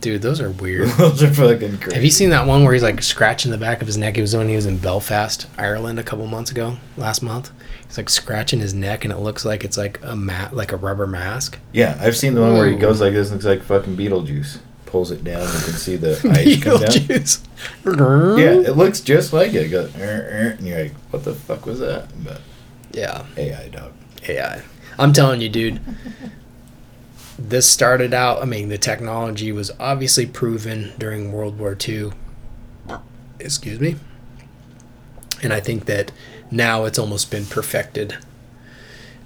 dude, 0.00 0.22
those 0.22 0.40
are 0.40 0.50
weird. 0.50 0.88
those 0.98 1.22
are 1.22 1.32
fucking 1.32 1.78
crazy. 1.78 1.94
Have 1.94 2.04
you 2.04 2.10
seen 2.10 2.30
that 2.30 2.46
one 2.46 2.64
where 2.64 2.72
he's 2.72 2.82
like 2.82 3.02
scratching 3.02 3.50
the 3.50 3.58
back 3.58 3.80
of 3.80 3.86
his 3.86 3.96
neck? 3.96 4.16
It 4.16 4.22
was 4.22 4.34
when 4.36 4.48
he 4.48 4.56
was 4.56 4.66
in 4.66 4.78
Belfast, 4.78 5.46
Ireland, 5.58 5.98
a 5.98 6.02
couple 6.02 6.26
months 6.26 6.50
ago, 6.50 6.76
last 6.96 7.22
month. 7.22 7.50
He's 7.86 7.98
like 7.98 8.08
scratching 8.08 8.60
his 8.60 8.72
neck, 8.72 9.04
and 9.04 9.12
it 9.12 9.18
looks 9.18 9.44
like 9.44 9.64
it's 9.64 9.76
like 9.76 9.98
a 10.02 10.14
mat, 10.16 10.54
like 10.54 10.72
a 10.72 10.76
rubber 10.76 11.06
mask. 11.06 11.58
Yeah, 11.72 11.98
I've 12.00 12.16
seen 12.16 12.34
the 12.34 12.40
one 12.40 12.54
where 12.54 12.68
he 12.68 12.76
goes 12.76 13.00
like 13.00 13.12
this. 13.12 13.30
and 13.30 13.42
Looks 13.42 13.44
like 13.46 13.62
fucking 13.62 13.96
Beetlejuice. 13.96 14.58
Pulls 14.86 15.10
it 15.12 15.22
down. 15.22 15.42
You 15.42 15.60
can 15.64 15.72
see 15.74 15.96
the 15.96 16.12
eyes 16.34 16.62
come 16.64 16.80
down. 16.80 16.90
Beetlejuice. 16.90 18.38
Yeah, 18.38 18.70
it 18.70 18.76
looks 18.76 19.00
just 19.00 19.32
like 19.32 19.54
it. 19.54 19.66
It 19.66 19.68
goes, 19.68 19.94
"Er, 19.96 20.00
er," 20.00 20.56
and 20.58 20.66
you're 20.66 20.82
like, 20.84 20.94
what 21.10 21.24
the 21.24 21.34
fuck 21.34 21.66
was 21.66 21.78
that? 21.80 22.08
But 22.24 22.40
yeah, 22.92 23.24
AI 23.36 23.68
dog. 23.68 23.92
AI. 24.28 24.62
I'm 24.98 25.12
telling 25.12 25.40
you, 25.40 25.48
dude. 25.48 25.80
This 27.42 27.66
started 27.66 28.12
out. 28.12 28.42
I 28.42 28.44
mean, 28.44 28.68
the 28.68 28.76
technology 28.76 29.50
was 29.50 29.70
obviously 29.80 30.26
proven 30.26 30.92
during 30.98 31.32
World 31.32 31.58
War 31.58 31.74
II. 31.88 32.12
Excuse 33.38 33.80
me. 33.80 33.96
And 35.42 35.50
I 35.52 35.60
think 35.60 35.86
that 35.86 36.12
now 36.50 36.84
it's 36.84 36.98
almost 36.98 37.30
been 37.30 37.46
perfected 37.46 38.18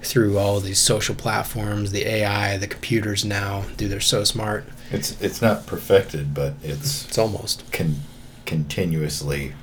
through 0.01 0.37
all 0.37 0.61
these 0.61 0.79
social 0.79 1.13
platforms, 1.15 1.91
the 1.91 2.07
AI, 2.07 2.55
the 2.57 2.67
computers 2.67 3.25
now. 3.25 3.65
Dude, 3.75 3.91
they're 3.91 3.99
so 3.99 4.23
smart. 4.23 4.63
It's 4.91 5.19
it's 5.21 5.41
not 5.41 5.65
perfected, 5.67 6.33
but 6.33 6.53
it's 6.63 7.05
It's 7.05 7.17
almost. 7.17 7.69
con- 7.73 8.01
continuously. 8.45 9.53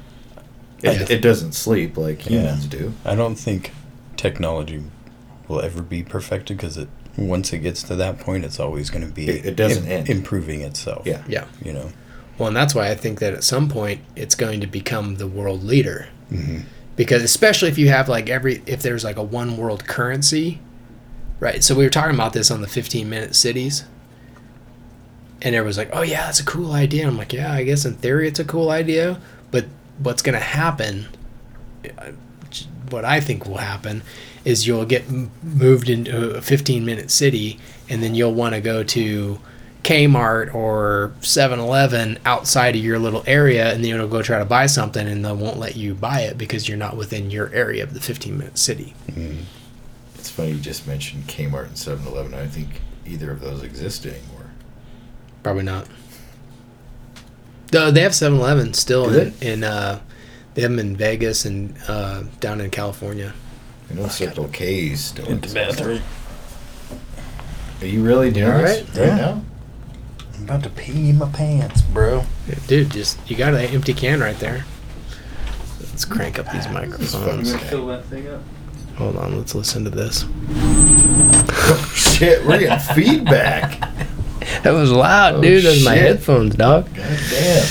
It, 0.83 1.09
Yeah. 1.09 1.17
it 1.17 1.23
doesn't 1.23 1.53
sleep 1.53 1.97
like 1.97 2.27
Yeah. 2.29 2.41
humans 2.41 2.67
do. 2.67 2.93
I 3.05 3.15
don't 3.15 3.37
think 3.37 3.73
technology 4.17 4.83
will 5.49 5.61
ever 5.63 5.81
be 5.81 6.03
perfected 6.03 6.59
because 6.59 6.77
it 6.77 6.89
once 7.17 7.53
it 7.53 7.59
gets 7.59 7.83
to 7.85 7.97
that 7.97 8.19
point, 8.19 8.45
it's 8.45 8.59
always 8.61 8.89
going 8.91 9.07
to 9.07 9.13
be 9.13 9.29
It- 9.29 9.45
it 9.47 9.57
doesn't 9.57 9.87
end. 9.87 10.09
improving 10.09 10.63
itself. 10.63 11.07
Yeah. 11.07 11.23
Yeah. 11.29 11.45
you 11.63 11.73
know. 11.73 11.93
Well, 12.39 12.49
and 12.49 12.57
that's 12.57 12.75
why 12.75 12.89
I 12.91 12.95
think 12.95 13.21
that 13.21 13.35
at 13.35 13.45
some 13.45 13.69
point 13.69 14.01
it's 14.17 14.35
going 14.35 14.61
to 14.61 14.67
become 14.67 15.17
the 15.17 15.27
world 15.27 15.63
leader. 15.63 16.09
Because 16.97 17.23
especially 17.23 17.69
if 17.69 17.77
you 17.79 17.89
have 17.91 18.09
like 18.09 18.31
every 18.31 18.63
if 18.67 18.81
there's 18.83 19.05
like 19.05 19.17
a 19.17 19.23
one 19.23 19.57
world 19.59 19.87
currency, 19.87 20.61
right? 21.41 21.63
So 21.63 21.75
we 21.75 21.85
were 21.85 21.91
talking 21.91 22.15
about 22.15 22.33
this 22.33 22.51
on 22.51 22.63
the 22.63 22.67
15 22.67 23.09
minute 23.11 23.35
cities. 23.35 23.85
And 25.43 25.55
everyone's 25.55 25.77
like, 25.79 25.91
"Oh 25.93 26.03
yeah, 26.03 26.27
that's 26.27 26.41
a 26.41 26.45
cool 26.45 26.73
idea." 26.73 27.07
I'm 27.07 27.19
like, 27.19 27.33
"Yeah, 27.33 27.53
I 27.53 27.65
guess 27.65 27.85
in 27.85 27.95
theory 27.95 28.29
it's 28.29 28.39
a 28.41 28.45
cool 28.45 28.71
idea, 28.71 29.21
but 29.51 29.67
what's 29.99 30.23
going 30.23 30.35
to 30.39 30.45
happen 30.45 31.09
uh, 31.99 32.13
what 32.91 33.05
I 33.05 33.21
think 33.21 33.45
will 33.47 33.57
happen 33.59 34.03
is 34.45 34.67
you'll 34.67 34.85
get 34.85 35.05
moved 35.43 35.89
into 35.89 36.35
a 36.35 36.41
15 36.41 36.85
minute 36.85 37.11
city 37.11 37.59
and 37.89 38.03
then 38.03 38.15
you'll 38.15 38.35
want 38.35 38.55
to 38.55 38.61
go 38.61 38.83
to 38.83 39.39
Kmart 39.85 40.55
or 40.55 41.13
7-Eleven 41.21 42.19
outside 42.25 42.77
of 42.77 42.83
your 42.83 42.99
little 43.01 43.25
area, 43.27 43.73
and 43.73 43.83
then 43.83 43.91
you'll 43.91 44.07
go 44.07 44.23
try 44.23 44.39
to 44.39 44.45
buy 44.45 44.67
something, 44.67 45.09
and 45.09 45.25
they 45.25 45.33
won't 45.33 45.59
let 45.59 45.75
you 45.77 45.95
buy 45.95 46.21
it 46.21 46.39
because 46.39 46.69
you're 46.69 46.79
not 46.79 46.97
within 46.97 47.31
your 47.31 47.53
area 47.53 47.83
of 47.83 47.93
the 47.93 48.01
15 48.01 48.39
minute 48.39 48.59
city. 48.59 48.95
It's 50.15 50.31
funny 50.31 50.53
you 50.53 50.61
just 50.61 50.87
mentioned 50.87 51.25
Kmart 51.25 51.67
and 51.67 51.77
7 51.77 52.07
Eleven. 52.07 52.33
I 52.33 52.39
don't 52.39 52.49
think 52.49 52.81
either 53.07 53.33
of 53.33 53.41
those 53.41 53.65
exist 53.65 54.07
anymore. 54.07 54.51
Probably 55.43 55.65
not. 55.65 55.89
Though 57.73 57.91
they 57.91 58.03
have 58.03 58.13
7-Eleven 58.13 58.75
still 58.75 59.13
in, 59.13 59.35
in 59.41 59.65
uh, 59.65 60.01
they 60.55 60.63
have 60.63 60.71
them 60.71 60.79
in 60.79 60.97
Vegas 60.97 61.45
and 61.45 61.77
uh, 61.89 62.23
down 62.39 62.61
in 62.61 62.71
California. 62.71 63.35
I 63.93 63.95
know 63.95 64.09
Circle 64.09 64.49
K's 64.49 65.01
still 65.05 65.27
In 65.27 65.41
the 65.41 65.47
exists. 65.49 65.77
bathroom. 65.81 66.01
Are 67.83 67.87
you 67.87 68.03
really 68.03 68.31
doing 68.31 68.51
all 68.51 68.59
this 68.59 68.81
right? 68.89 68.99
right 68.99 69.07
Yeah. 69.09 69.17
now? 69.17 69.45
I'm 70.37 70.45
about 70.45 70.63
to 70.65 70.71
pee 70.71 71.13
my 71.13 71.29
pants, 71.29 71.83
bro. 71.83 72.25
Dude, 72.67 72.91
just 72.91 73.19
you 73.31 73.37
got 73.37 73.55
an 73.55 73.61
empty 73.61 73.93
can 73.95 74.21
right 74.21 74.39
there. 74.39 74.65
Let's 75.81 76.05
crank 76.05 76.39
up 76.39 76.51
these 76.53 76.69
microphones. 76.69 77.55
Fill 77.69 77.87
that 77.89 78.05
thing 78.07 78.29
up. 78.29 78.41
Hold 78.97 79.17
on, 79.17 79.37
let's 79.37 79.55
listen 79.55 79.85
to 79.85 79.91
this. 79.91 80.25
Shit, 81.95 82.45
we're 82.47 82.59
getting 82.61 82.79
feedback. 82.95 83.81
That 84.63 84.73
was 84.73 84.91
loud, 84.91 85.37
Oh, 85.37 85.41
dude. 85.43 85.65
Those 85.65 85.83
are 85.83 85.85
my 85.85 85.95
shit. 85.97 86.03
headphones, 86.07 86.55
dog. 86.57 86.87
God 86.95 87.19
damn. 87.31 87.67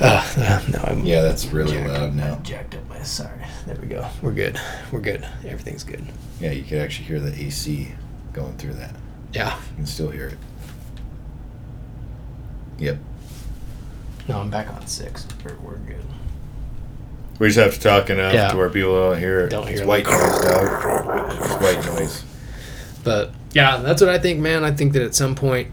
Uh, 0.00 0.62
no, 0.72 0.78
I'm 0.84 1.04
Yeah, 1.04 1.22
that's 1.22 1.46
really 1.46 1.78
loud 1.86 2.02
up- 2.10 2.12
now. 2.12 2.34
Jacked 2.42 2.74
up 2.74 2.88
my 2.88 3.02
sorry. 3.02 3.30
There 3.30 3.38
we 3.40 3.41
go. 3.94 4.08
We're 4.20 4.32
good. 4.32 4.58
We're 4.90 5.00
good. 5.00 5.26
Everything's 5.46 5.84
good. 5.84 6.04
Yeah, 6.40 6.50
you 6.52 6.62
could 6.64 6.78
actually 6.78 7.06
hear 7.06 7.20
the 7.20 7.32
AC 7.32 7.92
going 8.32 8.56
through 8.56 8.74
that. 8.74 8.94
Yeah. 9.32 9.56
You 9.70 9.76
can 9.76 9.86
still 9.86 10.10
hear 10.10 10.28
it. 10.28 10.38
Yep. 12.78 12.98
No, 14.28 14.40
I'm 14.40 14.50
back 14.50 14.72
on 14.72 14.86
six. 14.86 15.26
We're, 15.44 15.56
we're 15.56 15.76
good. 15.76 16.04
We 17.38 17.48
just 17.48 17.58
have 17.58 17.74
to 17.74 17.80
talk 17.80 18.10
enough 18.10 18.34
Yeah. 18.34 18.50
to 18.50 18.56
where 18.56 18.68
people 18.68 18.94
don't 18.94 19.18
hear 19.18 19.40
it. 19.40 19.50
Don't 19.50 19.66
it's 19.68 19.80
hear 19.80 19.88
white 19.88 20.04
noise, 20.04 20.40
dog. 20.40 21.32
It's 21.32 21.62
white 21.62 21.84
noise. 21.86 22.24
But 23.04 23.32
yeah, 23.52 23.78
that's 23.78 24.00
what 24.00 24.10
I 24.10 24.18
think, 24.18 24.40
man. 24.40 24.64
I 24.64 24.70
think 24.70 24.92
that 24.92 25.02
at 25.02 25.14
some 25.14 25.34
point, 25.34 25.68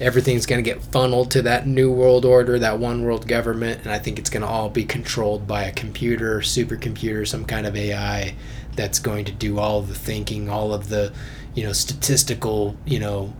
everything's 0.00 0.46
going 0.46 0.62
to 0.62 0.70
get 0.70 0.82
funneled 0.82 1.30
to 1.32 1.42
that 1.42 1.66
new 1.66 1.90
world 1.90 2.24
order, 2.24 2.58
that 2.58 2.78
one 2.78 3.02
world 3.02 3.26
government, 3.26 3.80
and 3.82 3.90
I 3.90 3.98
think 3.98 4.18
it's 4.18 4.30
going 4.30 4.42
to 4.42 4.48
all 4.48 4.68
be 4.70 4.84
controlled 4.84 5.46
by 5.46 5.64
a 5.64 5.72
computer, 5.72 6.38
supercomputer, 6.40 7.26
some 7.26 7.44
kind 7.44 7.66
of 7.66 7.74
AI 7.76 8.34
that's 8.76 8.98
going 9.00 9.24
to 9.24 9.32
do 9.32 9.58
all 9.58 9.82
the 9.82 9.94
thinking, 9.94 10.48
all 10.48 10.72
of 10.72 10.88
the, 10.88 11.12
you 11.54 11.64
know, 11.64 11.72
statistical, 11.72 12.76
you 12.86 13.00
know, 13.00 13.34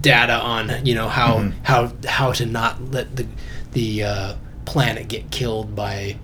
data 0.00 0.34
on, 0.34 0.84
you 0.84 0.94
know, 0.94 1.08
how 1.08 1.38
Mhm. 1.38 1.52
how 1.62 1.92
how 2.06 2.32
to 2.32 2.44
not 2.44 2.90
let 2.92 3.16
the 3.16 3.26
the 3.72 4.02
uh, 4.04 4.32
planet 4.66 5.08
get 5.08 5.30
killed 5.30 5.74
by 5.74 6.16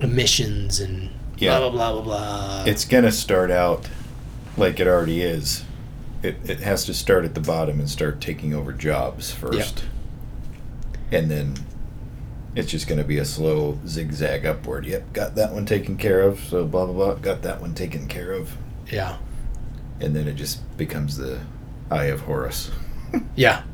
emissions 0.00 0.78
and 0.80 1.10
Yeah. 1.38 1.58
blah 1.58 1.70
blah 1.70 1.92
blah 1.92 1.92
blah 1.92 2.02
blah. 2.02 2.64
It's 2.66 2.84
gonna 2.84 3.10
start 3.12 3.50
out 3.50 3.86
like 4.56 4.78
it 4.78 4.86
already 4.86 5.22
is. 5.22 5.64
It, 6.22 6.36
it 6.48 6.60
has 6.60 6.84
to 6.84 6.94
start 6.94 7.24
at 7.24 7.34
the 7.34 7.40
bottom 7.40 7.78
and 7.80 7.88
start 7.88 8.20
taking 8.20 8.54
over 8.54 8.72
jobs 8.72 9.32
first. 9.32 9.84
And 11.12 11.30
then 11.30 11.54
it's 12.54 12.70
just 12.70 12.86
gonna 12.88 13.04
be 13.04 13.18
a 13.18 13.24
slow 13.24 13.78
zigzag 13.86 14.44
upward. 14.44 14.84
Yep, 14.86 15.12
got 15.12 15.34
that 15.36 15.52
one 15.52 15.66
taken 15.66 15.96
care 15.96 16.20
of. 16.22 16.40
So 16.40 16.64
blah 16.66 16.84
blah 16.86 16.94
blah. 16.94 17.14
Got 17.14 17.42
that 17.42 17.60
one 17.60 17.74
taken 17.74 18.06
care 18.08 18.32
of. 18.32 18.56
yeah. 18.90 19.18
And 20.00 20.16
then 20.16 20.26
it 20.26 20.34
just 20.34 20.60
becomes 20.78 21.18
the 21.18 21.40
Eye 21.90 22.04
of 22.06 22.20
Horus 22.22 22.70
Yeah. 23.36 23.64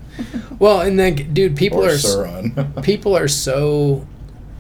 Well, 0.59 0.81
and 0.81 0.99
then, 0.99 1.15
dude, 1.35 1.57
people 1.57 1.85
or 1.85 1.89
are 1.89 1.93
Sauron. 1.93 2.83
people 2.85 3.17
are 3.17 3.29
so. 3.29 4.07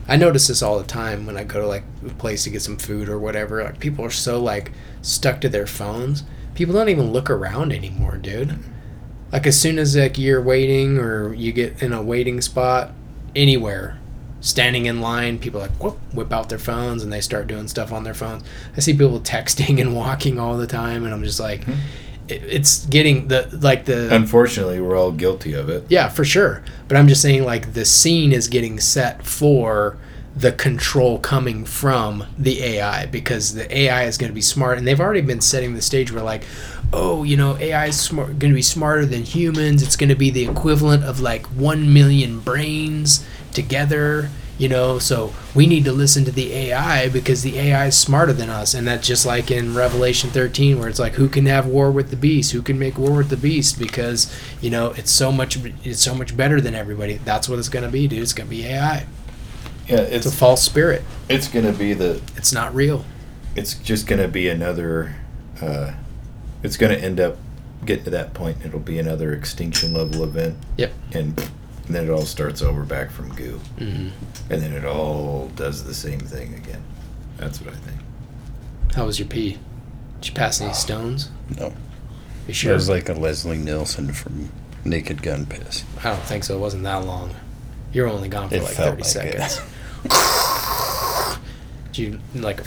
I 0.06 0.16
notice 0.16 0.46
this 0.46 0.62
all 0.62 0.78
the 0.78 0.84
time 0.86 1.26
when 1.26 1.36
I 1.36 1.42
go 1.44 1.60
to 1.60 1.66
like 1.66 1.82
a 2.06 2.10
place 2.10 2.44
to 2.44 2.50
get 2.50 2.62
some 2.62 2.76
food 2.76 3.08
or 3.08 3.18
whatever. 3.18 3.64
Like 3.64 3.80
people 3.80 4.04
are 4.04 4.10
so 4.10 4.40
like 4.40 4.72
stuck 5.02 5.40
to 5.40 5.48
their 5.48 5.66
phones. 5.66 6.22
People 6.56 6.74
don't 6.74 6.88
even 6.88 7.12
look 7.12 7.30
around 7.30 7.72
anymore, 7.72 8.16
dude. 8.16 8.58
Like 9.30 9.46
as 9.46 9.60
soon 9.60 9.78
as 9.78 9.94
like 9.94 10.18
you're 10.18 10.42
waiting 10.42 10.98
or 10.98 11.34
you 11.34 11.52
get 11.52 11.82
in 11.82 11.92
a 11.92 12.02
waiting 12.02 12.40
spot 12.40 12.92
anywhere, 13.34 13.98
standing 14.40 14.86
in 14.86 15.00
line, 15.00 15.38
people 15.38 15.60
like 15.60 15.72
whoop, 15.72 15.98
whip 16.14 16.32
out 16.32 16.48
their 16.48 16.58
phones 16.58 17.02
and 17.02 17.12
they 17.12 17.20
start 17.20 17.46
doing 17.46 17.68
stuff 17.68 17.92
on 17.92 18.04
their 18.04 18.14
phones. 18.14 18.42
I 18.76 18.80
see 18.80 18.92
people 18.92 19.20
texting 19.20 19.80
and 19.80 19.94
walking 19.94 20.38
all 20.38 20.56
the 20.56 20.66
time, 20.66 21.04
and 21.04 21.12
I'm 21.12 21.22
just 21.22 21.38
like, 21.38 21.64
hmm. 21.64 21.72
it, 22.28 22.42
it's 22.44 22.86
getting 22.86 23.28
the 23.28 23.48
like 23.60 23.84
the 23.84 24.14
Unfortunately, 24.14 24.80
we're 24.80 24.96
all 24.96 25.12
guilty 25.12 25.52
of 25.52 25.68
it. 25.68 25.84
yeah, 25.88 26.08
for 26.08 26.24
sure. 26.24 26.62
But 26.88 26.96
I'm 26.96 27.08
just 27.08 27.20
saying, 27.20 27.44
like, 27.44 27.74
the 27.74 27.84
scene 27.84 28.32
is 28.32 28.48
getting 28.48 28.80
set 28.80 29.26
for 29.26 29.98
the 30.36 30.52
control 30.52 31.18
coming 31.18 31.64
from 31.64 32.26
the 32.36 32.62
AI 32.62 33.06
because 33.06 33.54
the 33.54 33.74
AI 33.74 34.04
is 34.04 34.18
going 34.18 34.30
to 34.30 34.34
be 34.34 34.42
smart, 34.42 34.76
and 34.76 34.86
they've 34.86 35.00
already 35.00 35.22
been 35.22 35.40
setting 35.40 35.74
the 35.74 35.80
stage 35.80 36.12
where, 36.12 36.22
like, 36.22 36.44
oh, 36.92 37.24
you 37.24 37.38
know, 37.38 37.56
AI 37.56 37.86
is 37.86 37.98
smart, 37.98 38.38
going 38.38 38.52
to 38.52 38.54
be 38.54 38.62
smarter 38.62 39.06
than 39.06 39.22
humans. 39.22 39.82
It's 39.82 39.96
going 39.96 40.10
to 40.10 40.14
be 40.14 40.30
the 40.30 40.46
equivalent 40.46 41.04
of 41.04 41.20
like 41.20 41.46
one 41.46 41.92
million 41.92 42.40
brains 42.40 43.24
together. 43.52 44.28
You 44.58 44.70
know, 44.70 44.98
so 44.98 45.34
we 45.54 45.66
need 45.66 45.84
to 45.84 45.92
listen 45.92 46.24
to 46.24 46.30
the 46.30 46.50
AI 46.54 47.10
because 47.10 47.42
the 47.42 47.58
AI 47.58 47.88
is 47.88 47.96
smarter 47.96 48.32
than 48.32 48.48
us, 48.48 48.72
and 48.72 48.86
that's 48.86 49.06
just 49.06 49.26
like 49.26 49.50
in 49.50 49.74
Revelation 49.74 50.30
13, 50.30 50.78
where 50.78 50.88
it's 50.88 50.98
like, 50.98 51.12
who 51.14 51.28
can 51.28 51.44
have 51.44 51.66
war 51.66 51.90
with 51.90 52.08
the 52.08 52.16
beast? 52.16 52.52
Who 52.52 52.62
can 52.62 52.78
make 52.78 52.96
war 52.96 53.12
with 53.18 53.28
the 53.28 53.36
beast? 53.36 53.78
Because 53.78 54.34
you 54.62 54.70
know, 54.70 54.92
it's 54.92 55.10
so 55.10 55.30
much, 55.30 55.58
it's 55.84 56.02
so 56.02 56.14
much 56.14 56.34
better 56.36 56.58
than 56.60 56.74
everybody. 56.74 57.14
That's 57.22 57.50
what 57.50 57.58
it's 57.58 57.68
gonna 57.68 57.90
be, 57.90 58.06
dude. 58.06 58.22
It's 58.22 58.32
gonna 58.32 58.48
be 58.48 58.64
AI. 58.64 59.06
Yeah, 59.88 59.98
It's 60.00 60.26
it's 60.26 60.34
a 60.34 60.38
false 60.38 60.62
spirit. 60.62 61.02
it's 61.28 61.48
gonna 61.48 61.72
be 61.72 61.92
the 61.94 62.20
It's 62.36 62.52
not 62.52 62.74
real. 62.74 63.04
it's 63.54 63.74
just 63.74 64.06
going 64.06 64.20
to 64.20 64.28
be 64.28 64.48
another 64.48 65.14
uh, 65.62 65.92
it's 66.62 66.76
going 66.76 66.92
to 66.94 67.02
end 67.02 67.18
up 67.20 67.36
getting 67.84 68.04
to 68.04 68.10
that 68.10 68.34
point 68.34 68.58
it'll 68.64 68.80
be 68.80 68.98
another 68.98 69.32
extinction 69.32 69.94
level 69.94 70.24
event 70.24 70.56
Yep. 70.76 70.92
and, 71.12 71.38
and 71.86 71.94
then 71.94 72.04
it 72.04 72.10
all 72.10 72.26
starts 72.26 72.60
over 72.62 72.82
back 72.84 73.10
from 73.10 73.34
goo 73.34 73.58
hmm 73.78 74.08
and 74.50 74.60
then 74.62 74.72
it 74.72 74.84
all 74.84 75.48
does 75.56 75.84
the 75.84 75.94
same 75.94 76.20
thing 76.20 76.52
again 76.54 76.82
that's 77.38 77.60
what 77.60 77.72
i 77.72 77.76
think 77.78 78.00
How 78.94 79.06
was 79.06 79.18
your 79.18 79.28
pee? 79.28 79.58
Did 80.20 80.28
you 80.28 80.34
pass 80.34 80.60
any 80.60 80.72
stones? 80.72 81.30
No. 81.58 81.72
You 82.48 82.54
sure? 82.54 82.72
It 82.72 82.74
was 82.76 82.88
like 82.88 83.08
a 83.10 83.12
Leslie 83.12 83.58
Nielsen 83.58 84.12
from 84.12 84.50
Naked 84.84 85.22
Gun 85.22 85.44
Piss. 85.46 85.84
I 86.02 86.10
don't 86.10 86.22
think 86.22 86.44
so. 86.44 86.56
It 86.56 86.60
wasn't 86.60 86.84
that 86.84 87.04
long. 87.04 87.34
You 87.92 88.02
were 88.02 88.08
only 88.08 88.28
gone 88.30 88.48
for 88.48 88.54
It 88.54 88.62
like 88.62 88.72
felt 88.72 88.98
30 88.98 89.02
like 89.02 89.34
it. 89.34 89.50
seconds. 89.50 89.60
Did 91.92 91.98
you 91.98 92.20
like 92.34 92.60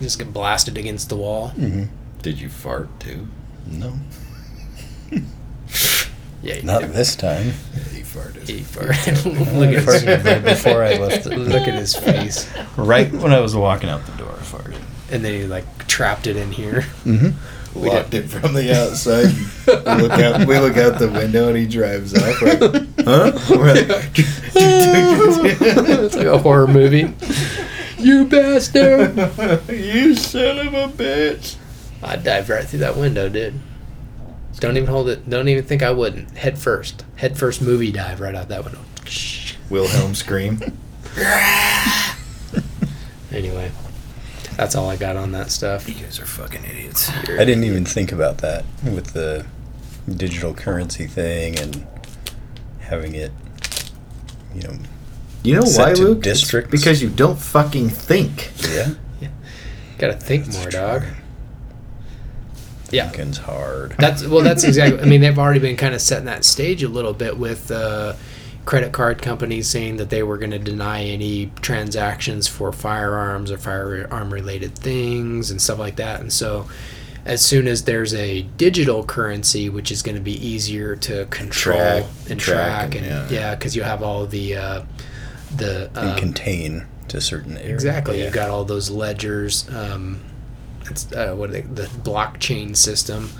just 0.00 0.18
get 0.18 0.32
blasted 0.32 0.76
against 0.78 1.08
the 1.08 1.16
wall? 1.16 1.52
Mm-hmm. 1.56 1.84
did 2.22 2.40
you 2.40 2.48
fart 2.48 2.88
too 3.00 3.28
No. 3.66 3.94
Yeah, 6.42 6.56
you 6.56 6.62
Not 6.62 6.82
did. 6.82 6.92
this 6.92 7.16
time. 7.16 7.52
he 7.94 8.00
farted 8.02 8.46
He 8.46 8.60
farted. 8.60 9.24
Look 9.58 9.68
at 9.68 9.74
his, 9.82 10.02
farted 10.02 10.44
before 10.44 10.84
I 10.84 10.98
left 10.98 11.24
it. 11.26 11.38
look 11.38 11.66
at 11.66 11.72
his 11.74 11.94
face. 11.96 12.46
Right 12.76 13.10
when 13.12 13.32
I 13.32 13.40
was 13.40 13.56
walking 13.56 13.88
out 13.88 14.04
the 14.04 14.12
door, 14.12 14.32
I 14.38 14.42
farted. 14.42 14.78
And 15.10 15.24
then 15.24 15.32
he 15.32 15.44
like 15.46 15.86
trapped 15.86 16.26
it 16.26 16.36
in 16.36 16.52
here. 16.52 16.82
Mm-hmm. 17.04 17.30
Locked 17.74 18.14
it 18.14 18.28
from 18.28 18.54
the 18.54 18.72
outside 18.72 19.26
we 19.66 20.02
look 20.02 20.12
out 20.12 20.46
we 20.46 20.58
look 20.58 20.76
out 20.76 20.98
the 20.98 21.08
window 21.08 21.48
and 21.48 21.56
he 21.56 21.66
drives 21.66 22.14
off 22.14 22.42
like, 22.42 22.60
huh 23.04 23.32
it's 24.56 26.16
like 26.16 26.26
a 26.26 26.38
horror 26.38 26.66
movie. 26.66 27.12
You 27.98 28.26
bastard! 28.26 29.16
you 29.68 30.14
son 30.14 30.66
of 30.66 30.74
a 30.74 30.88
bitch 30.88 31.56
I 32.02 32.16
dived 32.16 32.50
right 32.50 32.64
through 32.64 32.80
that 32.80 32.96
window, 32.96 33.28
dude. 33.30 33.54
Don't 34.60 34.76
even 34.76 34.88
hold 34.88 35.08
it. 35.08 35.28
Don't 35.28 35.48
even 35.48 35.64
think 35.64 35.82
I 35.82 35.90
wouldn't. 35.90 36.36
Head 36.36 36.58
first. 36.58 37.04
Head 37.16 37.38
first 37.38 37.62
movie 37.62 37.90
dive 37.90 38.20
right 38.20 38.34
out 38.34 38.48
that 38.48 38.64
window. 38.64 38.80
wilhelm 39.70 40.14
scream 40.14 40.60
Anyway, 43.32 43.70
that's 44.56 44.74
all 44.76 44.88
I 44.88 44.96
got 44.96 45.16
on 45.16 45.32
that 45.32 45.50
stuff. 45.50 45.88
you 45.88 45.94
guys 45.94 46.18
are 46.20 46.26
fucking 46.26 46.64
idiots 46.64 47.10
I 47.10 47.44
didn't 47.44 47.64
even 47.64 47.84
think 47.84 48.12
about 48.12 48.38
that 48.38 48.64
with 48.84 49.12
the 49.12 49.46
digital 50.14 50.54
currency 50.54 51.06
thing 51.06 51.58
and 51.58 51.86
having 52.80 53.14
it, 53.14 53.32
you 54.54 54.62
know, 54.62 54.74
You 55.42 55.54
know 55.56 55.62
why, 55.64 55.94
to 55.94 56.02
Luke? 56.02 56.26
It's 56.26 56.50
because 56.52 57.02
you 57.02 57.08
don't 57.08 57.38
fucking 57.38 57.88
think. 57.88 58.52
yeah. 58.70 58.90
yeah. 59.20 59.28
Gotta 59.98 60.14
think 60.14 60.52
more, 60.52 60.68
dog. 60.68 61.04
Yeah. 62.90 63.08
Thinking's 63.08 63.38
hard. 63.38 63.94
That's 63.98 64.24
well. 64.24 64.42
That's 64.44 64.62
exactly. 64.62 65.00
I 65.00 65.04
mean, 65.06 65.20
they've 65.20 65.38
already 65.38 65.58
been 65.58 65.76
kind 65.76 65.94
of 65.94 66.00
setting 66.00 66.26
that 66.26 66.44
stage 66.44 66.82
a 66.82 66.88
little 66.88 67.12
bit 67.14 67.36
with 67.38 67.70
uh, 67.70 68.14
credit 68.64 68.92
card 68.92 69.20
companies 69.20 69.68
saying 69.68 69.96
that 69.98 70.10
they 70.10 70.22
were 70.22 70.38
going 70.38 70.50
to 70.52 70.58
deny 70.58 71.04
any 71.04 71.50
transactions 71.60 72.48
for 72.48 72.72
firearms 72.72 73.50
or 73.50 73.58
firearm 73.58 74.32
related 74.32 74.74
things 74.78 75.50
and 75.50 75.60
stuff 75.60 75.78
like 75.78 75.96
that. 75.96 76.20
And 76.20 76.32
so, 76.32 76.66
as 77.26 77.40
soon 77.44 77.66
as 77.66 77.84
there's 77.84 78.12
a 78.14 78.42
digital 78.42 79.02
currency, 79.04 79.68
which 79.68 79.90
is 79.90 80.02
going 80.02 80.14
to 80.16 80.20
be 80.20 80.34
easier 80.46 80.94
to 80.96 81.24
control 81.26 81.76
Track- 81.78 82.04
and 82.30 82.40
track 82.40 82.90
track, 82.90 82.94
and- 82.96 83.06
and, 83.06 83.30
yeah. 83.30 83.40
yeah, 83.40 83.54
because 83.54 83.74
you 83.74 83.82
have 83.82 84.02
all 84.02 84.26
the 84.26 84.56
uh, 84.56 84.82
the 85.56 85.86
and 85.94 86.10
um, 86.10 86.16
contain 86.18 86.86
to 87.08 87.20
certain 87.20 87.56
areas. 87.58 87.84
Exactly. 87.84 88.18
Yeah. 88.18 88.24
You've 88.24 88.34
got 88.34 88.50
all 88.50 88.64
those 88.64 88.90
ledgers. 88.90 89.68
Um, 89.74 90.20
it's 90.90 91.10
uh, 91.12 91.34
what 91.34 91.50
are 91.50 91.54
they, 91.54 91.60
the 91.62 91.82
blockchain 91.84 92.76
system, 92.76 93.30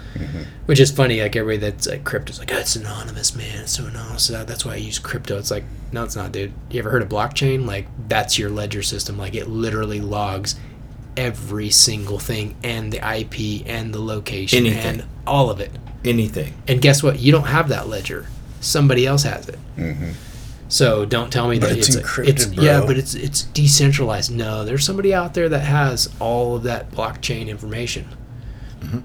which 0.67 0.81
is 0.81 0.91
funny. 0.91 1.21
Like 1.21 1.37
everybody 1.37 1.71
that's 1.71 1.87
like 1.87 2.05
crypto 2.05 2.31
is 2.33 2.39
like, 2.39 2.53
oh, 2.53 2.59
it's 2.59 2.77
anonymous, 2.77 3.35
man. 3.37 3.61
It's 3.63 3.73
so 3.77 3.87
anonymous. 3.87 4.29
That- 4.29 4.47
That's 4.47 4.65
why 4.65 4.73
I 4.75 4.77
use 4.77 4.99
crypto. 4.99 5.39
It's 5.39 5.51
like, 5.51 5.65
no, 5.93 6.05
it's 6.05 6.17
not, 6.17 6.33
dude. 6.33 6.53
You 6.71 6.79
ever 6.81 6.91
heard 6.91 7.03
of 7.03 7.09
blockchain? 7.09 7.67
Like 7.67 7.87
that's 8.09 8.39
your 8.39 8.51
ledger 8.51 8.83
system. 8.83 9.17
Like 9.19 9.35
it 9.35 9.49
literally 9.49 10.01
logs 10.01 10.57
every 11.17 11.71
single 11.71 12.19
thing 12.19 12.57
and 12.65 12.93
the 12.93 12.99
IP 12.99 13.65
and 13.67 13.95
the 13.95 14.01
location 14.01 14.67
Anything. 14.67 15.01
and 15.01 15.05
all 15.27 15.49
of 15.51 15.61
it. 15.61 15.71
Anything. 16.05 16.53
And 16.69 16.83
guess 16.83 17.03
what? 17.03 17.21
You 17.21 17.31
don't 17.33 17.47
have 17.47 17.69
that 17.69 17.89
ledger. 17.89 18.27
Somebody 18.61 19.07
else 19.07 19.23
has 19.23 19.49
it. 19.49 19.59
So 20.69 21.05
don't 21.05 21.33
tell 21.33 21.49
me 21.49 21.59
But 21.59 21.71
that 21.71 21.79
it's 21.79 21.95
it's, 21.95 21.97
encrypted, 21.97 22.29
it's 22.29 22.47
yeah, 22.53 22.81
but 22.81 22.97
it's 22.97 23.15
it's 23.15 23.43
decentralized. 23.43 24.31
No, 24.31 24.65
there's 24.65 24.85
somebody 24.85 25.13
out 25.15 25.35
there 25.35 25.49
that 25.49 25.61
has 25.61 26.09
all 26.21 26.57
of 26.57 26.63
that 26.65 26.91
blockchain 26.91 27.49
information. 27.49 28.09
Mm-hmm. 28.81 29.01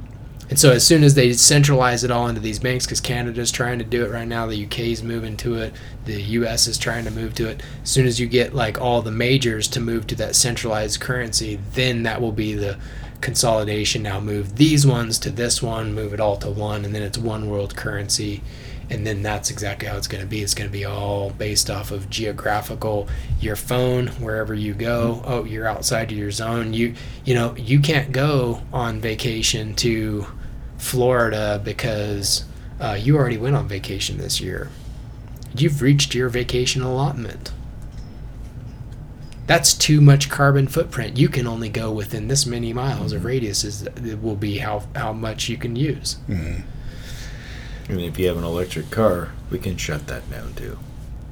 And 0.50 0.58
so 0.58 0.72
as 0.72 0.86
soon 0.86 1.04
as 1.04 1.14
they 1.14 1.32
centralize 1.34 2.04
it 2.04 2.10
all 2.10 2.28
into 2.28 2.42
these 2.42 2.58
banks, 2.58 2.86
because 2.86 3.00
Canada's 3.00 3.52
trying 3.52 3.78
to 3.80 3.86
do 3.86 4.04
it 4.04 4.10
right 4.10 4.28
now, 4.28 4.48
the 4.48 4.66
UK's 4.66 5.04
moving 5.04 5.38
to 5.38 5.56
it, 5.56 5.74
the 6.06 6.20
US 6.24 6.68
is 6.68 6.80
trying 6.80 7.06
to 7.06 7.12
move 7.12 7.36
to 7.36 7.48
it. 7.48 7.62
As 7.84 7.90
soon 7.90 8.08
as 8.08 8.20
you 8.20 8.26
get 8.26 8.56
like 8.56 8.82
all 8.82 9.04
the 9.04 9.12
majors 9.12 9.68
to 9.70 9.80
move 9.80 10.08
to 10.08 10.16
that 10.16 10.36
centralized 10.36 11.00
currency, 11.00 11.60
then 11.74 12.02
that 12.04 12.20
will 12.20 12.32
be 12.32 12.56
the 12.56 12.80
consolidation. 13.22 14.02
Now 14.02 14.20
move 14.20 14.56
these 14.56 14.88
ones 14.88 15.20
to 15.20 15.30
this 15.30 15.62
one, 15.62 15.94
move 15.94 16.14
it 16.14 16.20
all 16.20 16.38
to 16.38 16.50
one, 16.50 16.84
and 16.84 16.96
then 16.96 17.04
it's 17.04 17.18
one 17.18 17.48
world 17.48 17.76
currency. 17.76 18.42
And 18.90 19.06
then 19.06 19.22
that's 19.22 19.52
exactly 19.52 19.88
how 19.88 19.98
it's 19.98 20.08
going 20.08 20.24
to 20.24 20.28
be. 20.28 20.42
It's 20.42 20.56
going 20.56 20.68
to 20.70 20.72
be 20.72 20.86
all 20.86 21.30
based 21.30 21.70
off 21.70 21.92
of 21.92 22.10
geographical. 22.10 23.08
Your 23.40 23.56
phone, 23.56 24.08
wherever 24.08 24.54
you 24.54 24.74
go. 24.74 25.22
Mm-hmm. 25.22 25.32
Oh, 25.32 25.44
you're 25.44 25.68
outside 25.68 26.12
of 26.12 26.18
your 26.18 26.32
zone. 26.32 26.74
You, 26.74 26.96
you 27.24 27.36
know, 27.36 27.56
you 27.56 27.80
can't 27.80 28.12
go 28.12 28.62
on 28.74 29.00
vacation 29.00 29.76
to 29.76 30.26
Florida 30.78 31.62
because 31.64 32.46
uh, 32.80 32.98
you 33.00 33.16
already 33.16 33.38
went 33.38 33.56
on 33.56 33.68
vacation 33.68 34.18
this 34.18 34.42
year. 34.42 34.70
You've 35.56 35.82
reached 35.82 36.16
your 36.16 36.30
vacation 36.30 36.82
allotment. 36.82 37.52
That's 39.46 39.74
too 39.74 40.00
much 40.00 40.30
carbon 40.30 40.68
footprint. 40.68 41.18
You 41.18 41.28
can 41.28 41.48
only 41.48 41.70
go 41.70 41.92
within 41.92 42.28
this 42.28 42.46
many 42.46 42.72
miles 42.72 43.14
of 43.14 43.26
radius. 43.26 43.64
Is 43.64 43.82
it 43.82 44.22
will 44.22 44.36
be 44.36 44.60
how 44.60 44.84
how 44.96 45.12
much 45.12 45.50
you 45.50 45.58
can 45.58 45.76
use. 45.76 46.18
Mm-hmm. 46.28 46.62
I 47.90 47.94
mean, 47.94 48.06
if 48.10 48.20
you 48.20 48.28
have 48.28 48.38
an 48.38 48.44
electric 48.44 48.92
car, 48.92 49.30
we 49.50 49.58
can 49.58 49.76
shut 49.78 50.08
that 50.08 50.30
down 50.30 50.54
too. 50.54 50.78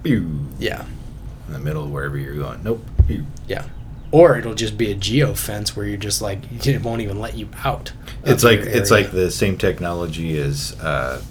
Pew. 0.04 0.48
Yeah, 0.60 0.86
In 1.48 1.54
the 1.54 1.60
middle 1.60 1.84
of 1.84 1.92
wherever 1.92 2.18
you're 2.18 2.36
going. 2.36 2.64
Nope. 2.64 2.84
Pew. 3.08 3.26
yeah. 3.48 3.66
Or 4.12 4.38
it'll 4.38 4.56
just 4.56 4.78
be 4.78 4.90
a 4.90 4.96
geo 4.96 5.34
fence 5.34 5.76
where 5.76 5.86
you're 5.86 5.98
just 5.98 6.22
like 6.22 6.40
it 6.66 6.82
won't 6.82 7.02
even 7.02 7.20
let 7.20 7.36
you 7.36 7.50
out. 7.64 7.92
It's 8.24 8.44
like 8.44 8.60
it's 8.62 8.90
like 8.92 9.12
the 9.12 9.30
same 9.30 9.58
technology 9.58 10.38
as 10.40 10.74
uh, 10.80 11.22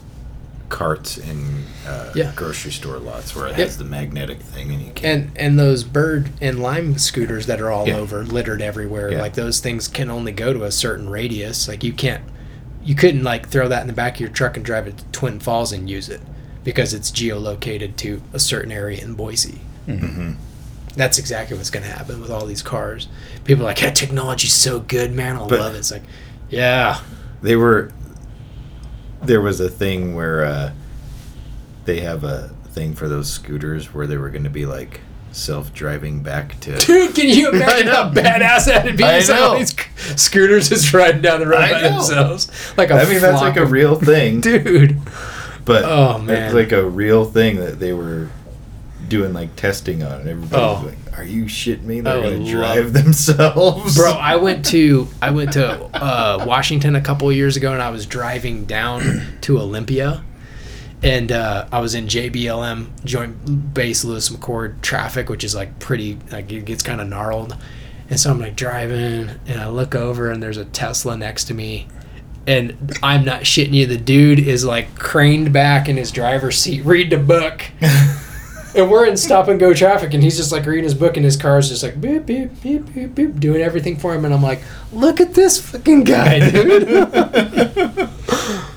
carts 0.68 1.16
in 1.16 1.64
uh, 1.86 2.12
Yeah. 2.14 2.32
grocery 2.36 2.72
store 2.72 2.98
lots, 2.98 3.34
where 3.34 3.46
it 3.46 3.50
Yep. 3.50 3.58
has 3.58 3.78
the 3.78 3.84
magnetic 3.84 4.40
thing, 4.40 4.70
and 4.72 4.82
you 4.82 4.92
can. 4.92 5.10
and 5.10 5.30
and 5.38 5.58
those 5.58 5.84
bird 5.84 6.30
and 6.40 6.60
lime 6.60 6.98
scooters 6.98 7.46
that 7.46 7.60
are 7.60 7.70
all 7.70 7.86
Yeah. 7.88 7.96
over 7.96 8.22
littered 8.24 8.60
everywhere 8.60 9.10
Yeah. 9.12 9.22
like 9.22 9.34
those 9.34 9.60
things 9.60 9.88
can 9.88 10.10
only 10.10 10.32
go 10.32 10.52
to 10.52 10.64
a 10.64 10.70
certain 10.72 11.08
radius 11.08 11.68
like 11.68 11.82
you 11.82 11.92
can't 11.92 12.22
you 12.86 12.94
couldn't 12.94 13.22
like 13.24 13.48
throw 13.48 13.68
that 13.68 13.82
in 13.82 13.86
the 13.86 13.92
back 13.92 14.14
of 14.14 14.20
your 14.20 14.30
truck 14.30 14.56
and 14.56 14.64
drive 14.64 14.86
it 14.86 14.96
to 14.96 15.04
twin 15.12 15.38
falls 15.40 15.72
and 15.72 15.90
use 15.90 16.08
it 16.08 16.20
because 16.64 16.94
it's 16.94 17.10
geolocated 17.10 17.96
to 17.96 18.22
a 18.32 18.38
certain 18.38 18.72
area 18.72 19.02
in 19.02 19.12
boise. 19.14 19.60
Mm-hmm. 19.86 20.32
that's 20.96 21.18
exactly 21.18 21.56
what's 21.56 21.70
going 21.70 21.84
to 21.84 21.90
happen 21.92 22.20
with 22.20 22.30
all 22.30 22.46
these 22.46 22.62
cars. 22.62 23.06
People 23.44 23.64
are 23.64 23.68
like 23.68 23.82
yeah 23.82 23.90
technology's 23.90 24.54
so 24.54 24.80
good 24.80 25.12
man. 25.12 25.36
I 25.36 25.46
But- 25.46 25.60
love 25.60 25.74
it. 25.74 25.78
It's 25.78 25.92
like 25.92 26.02
yeah. 26.48 27.00
They 27.42 27.54
were 27.56 27.92
there 29.22 29.40
was 29.40 29.60
a 29.60 29.68
thing 29.68 30.14
where 30.14 30.44
uh, 30.44 30.72
they 31.84 32.00
have 32.00 32.24
a 32.24 32.50
thing 32.70 32.94
for 32.94 33.08
those 33.08 33.30
scooters 33.30 33.92
where 33.94 34.06
they 34.06 34.16
were 34.16 34.30
going 34.30 34.44
to 34.44 34.50
be 34.50 34.66
like 34.66 35.00
self-driving 35.32 36.22
back 36.22 36.58
to 36.60 36.76
Dude, 36.78 37.14
can 37.14 37.28
you 37.28 37.50
imagine 37.52 37.88
how 37.88 38.10
badass 38.10 38.66
that'd 38.66 38.96
be? 38.96 39.04
I 39.04 39.20
know. 39.20 39.56
these 39.58 39.74
scooters 40.16 40.68
just 40.68 40.92
riding 40.94 41.22
down 41.22 41.40
the 41.40 41.46
road 41.46 41.58
I 41.60 41.72
by 41.72 41.80
know. 41.82 41.88
themselves, 41.96 42.50
like 42.76 42.90
a 42.90 42.94
i 42.94 43.04
mean 43.08 43.20
that's 43.20 43.42
like 43.42 43.56
a 43.56 43.66
real 43.66 43.96
thing 43.96 44.40
dude. 44.42 44.98
but 45.64 45.84
Oh, 45.84 46.18
man. 46.18 46.44
it's 46.44 46.54
like 46.54 46.72
a 46.72 46.84
real 46.84 47.24
thing 47.24 47.56
that 47.56 47.78
they 47.78 47.92
were 47.92 48.28
doing 49.08 49.32
like 49.32 49.54
testing 49.56 50.02
on 50.02 50.20
and 50.20 50.28
everybody 50.28 50.62
was 50.62 50.82
Oh. 50.82 50.86
like 50.86 51.18
are 51.18 51.24
you 51.24 51.44
shitting 51.44 51.84
me 51.84 52.00
they're 52.00 52.22
to 52.22 52.44
drive 52.50 52.92
themselves 52.92 53.94
Bro, 53.96 54.12
I 54.12 54.36
went 54.36 54.66
to 54.66 55.06
I 55.22 55.30
went 55.30 55.52
to 55.52 55.84
uh, 55.94 56.44
Washington 56.46 56.96
a 56.96 57.00
couple 57.00 57.28
of 57.30 57.36
years 57.36 57.56
ago, 57.56 57.72
and 57.72 57.80
I 57.80 57.90
was 57.90 58.04
driving 58.04 58.64
down 58.66 59.22
to 59.42 59.58
Olympia, 59.58 60.22
and 61.02 61.30
uh, 61.30 61.66
I 61.70 61.80
was 61.80 61.94
in 61.94 62.06
JBLM 62.06 63.04
Joint 63.04 63.74
Base 63.74 64.04
Lewis 64.04 64.28
McChord 64.28 64.80
traffic, 64.80 65.28
which 65.28 65.44
is 65.44 65.54
like 65.54 65.78
pretty 65.78 66.18
like 66.30 66.50
it 66.50 66.64
gets 66.64 66.82
kind 66.82 67.00
of 67.00 67.08
gnarled, 67.08 67.56
and 68.08 68.18
so 68.18 68.30
I'm 68.30 68.40
like 68.40 68.56
driving, 68.56 69.30
and 69.46 69.60
I 69.60 69.68
look 69.68 69.94
over, 69.94 70.30
and 70.30 70.42
there's 70.42 70.56
a 70.56 70.64
Tesla 70.64 71.16
next 71.16 71.44
to 71.44 71.54
me. 71.54 71.88
And 72.46 72.96
I'm 73.02 73.24
not 73.24 73.42
shitting 73.42 73.72
you. 73.72 73.86
The 73.86 73.96
dude 73.96 74.38
is 74.38 74.64
like 74.64 74.96
craned 74.96 75.52
back 75.52 75.88
in 75.88 75.96
his 75.96 76.12
driver's 76.12 76.56
seat, 76.56 76.84
reading 76.84 77.18
a 77.18 77.22
book. 77.22 77.64
And 78.76 78.90
we're 78.90 79.06
in 79.06 79.16
stop 79.16 79.48
and 79.48 79.58
go 79.58 79.72
traffic, 79.72 80.12
and 80.12 80.22
he's 80.22 80.36
just 80.36 80.52
like 80.52 80.66
reading 80.66 80.84
his 80.84 80.92
book, 80.92 81.16
and 81.16 81.24
his 81.24 81.34
car's 81.34 81.70
just 81.70 81.82
like 81.82 81.98
beep 81.98 82.26
beep 82.26 82.60
beep 82.62 82.92
beep 82.92 83.14
beep, 83.14 83.40
doing 83.40 83.62
everything 83.62 83.96
for 83.96 84.14
him. 84.14 84.26
And 84.26 84.34
I'm 84.34 84.42
like, 84.42 84.60
look 84.92 85.18
at 85.18 85.32
this 85.32 85.58
fucking 85.58 86.04
guy, 86.04 86.50
dude. 86.50 86.86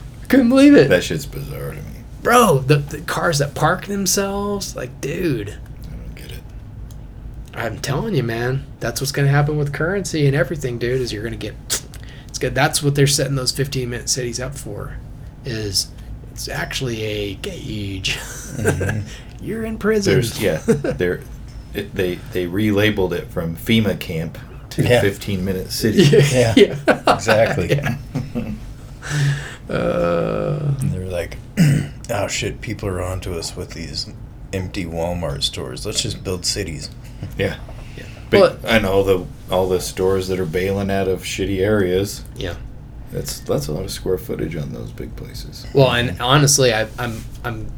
Couldn't 0.30 0.48
believe 0.48 0.74
it, 0.74 0.88
that 0.88 1.04
shit's 1.04 1.26
bizarre 1.26 1.74
bro. 2.22 2.60
The, 2.60 2.78
the 2.78 3.02
cars 3.02 3.40
that 3.40 3.56
park 3.56 3.86
themselves, 3.86 4.76
like, 4.76 5.00
dude. 5.02 5.50
i 5.50 5.90
don't 5.96 6.16
get 6.16 6.32
it 6.32 6.44
I'm 7.54 7.80
telling 7.80 8.16
you, 8.16 8.24
man, 8.24 8.66
that's 8.80 9.02
what's 9.02 9.12
gonna 9.12 9.28
happen 9.28 9.58
with 9.58 9.74
currency 9.74 10.28
and 10.28 10.36
everything, 10.36 10.78
dude. 10.80 11.02
Is 11.02 11.12
you're 11.14 11.24
gonna 11.24 11.36
get. 11.38 11.56
It's 12.28 12.38
good. 12.38 12.54
That's 12.54 12.84
what 12.84 12.94
they're 12.94 13.08
setting 13.08 13.34
those 13.36 13.52
15 13.52 13.90
minute 13.90 14.08
cities 14.08 14.40
up 14.40 14.54
for. 14.56 14.98
Is 15.46 15.90
it's 16.32 16.48
actually 16.48 17.02
a 17.04 17.34
gauge. 17.34 18.20
you're 19.42 19.66
in 19.66 19.80
prison. 19.80 20.14
there's 20.14 20.40
yeah 20.40 20.58
they're 20.68 21.22
it, 21.74 21.94
they 21.96 22.16
they 22.34 22.46
relabeled 22.46 23.14
it 23.14 23.28
from 23.30 23.56
fema 23.56 24.00
camp 24.00 24.38
to 24.70 24.84
Yeah. 24.84 25.02
15 25.02 25.44
minute 25.44 25.72
city 25.72 26.04
Yeah. 26.04 26.54
yeah. 26.56 27.14
Exactly. 27.16 27.70
Yeah. 27.70 27.98
Uh, 29.70 29.74
And 30.80 30.89
they're 30.89 30.89
like, 30.89 30.89
oh 32.10 32.28
shit, 32.28 32.62
people 32.62 32.90
are 32.90 33.02
onto 33.02 33.34
us 33.34 33.56
with 33.56 33.72
these 33.72 34.10
empty 34.54 34.86
Walmart 34.86 35.44
stores. 35.44 35.86
Let's 35.86 36.02
just 36.02 36.24
build 36.24 36.46
cities. 36.46 36.90
Yeah. 37.38 37.58
Yeah. 37.98 38.06
But, 38.30 38.40
Well- 38.40 38.58
and 38.66 38.86
all 38.86 39.04
the 39.04 39.26
all 39.52 39.68
the 39.68 39.82
stores 39.82 40.28
that 40.28 40.40
are 40.40 40.46
bailing 40.46 40.92
out 40.92 41.08
of 41.08 41.22
shitty 41.24 41.60
areas. 41.60 42.24
yeah. 42.36 42.56
That's 43.12 43.40
that's 43.40 43.68
a 43.68 43.72
lot 43.72 43.86
of 43.86 43.90
square 43.92 44.20
footage 44.20 44.56
on 44.56 44.72
those 44.72 44.92
big 44.92 45.16
places. 45.16 45.66
Well, 45.74 45.92
and 45.92 46.22
honestly, 46.22 46.72
I, 46.74 46.88
I'm 47.00 47.24
I'm 47.44 47.72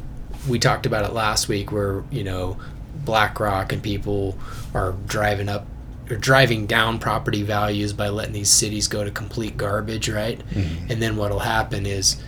we 0.46 0.58
talked 0.58 0.84
about 0.84 1.06
it 1.06 1.14
last 1.14 1.48
week 1.48 1.72
where 1.72 2.04
you 2.10 2.22
know 2.22 2.58
BlackRock 3.06 3.72
and 3.72 3.82
people 3.82 4.36
are 4.74 4.92
driving 5.06 5.48
up 5.48 5.66
or 6.10 6.16
driving 6.16 6.66
down 6.66 6.98
property 6.98 7.42
values 7.42 7.94
by 7.94 8.10
letting 8.10 8.34
these 8.34 8.50
cities 8.50 8.88
go 8.88 9.04
to 9.04 9.10
complete 9.10 9.56
garbage, 9.56 10.10
right? 10.10 10.38
Mm-hmm. 10.50 10.90
And 10.92 11.00
then 11.00 11.16
what'll 11.16 11.38
happen 11.38 11.86
is 11.86 12.22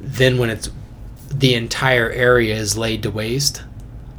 then 0.00 0.36
when 0.38 0.50
it's 0.50 0.68
the 1.32 1.54
entire 1.54 2.10
area 2.10 2.54
is 2.54 2.76
laid 2.76 3.02
to 3.02 3.10
waste, 3.10 3.62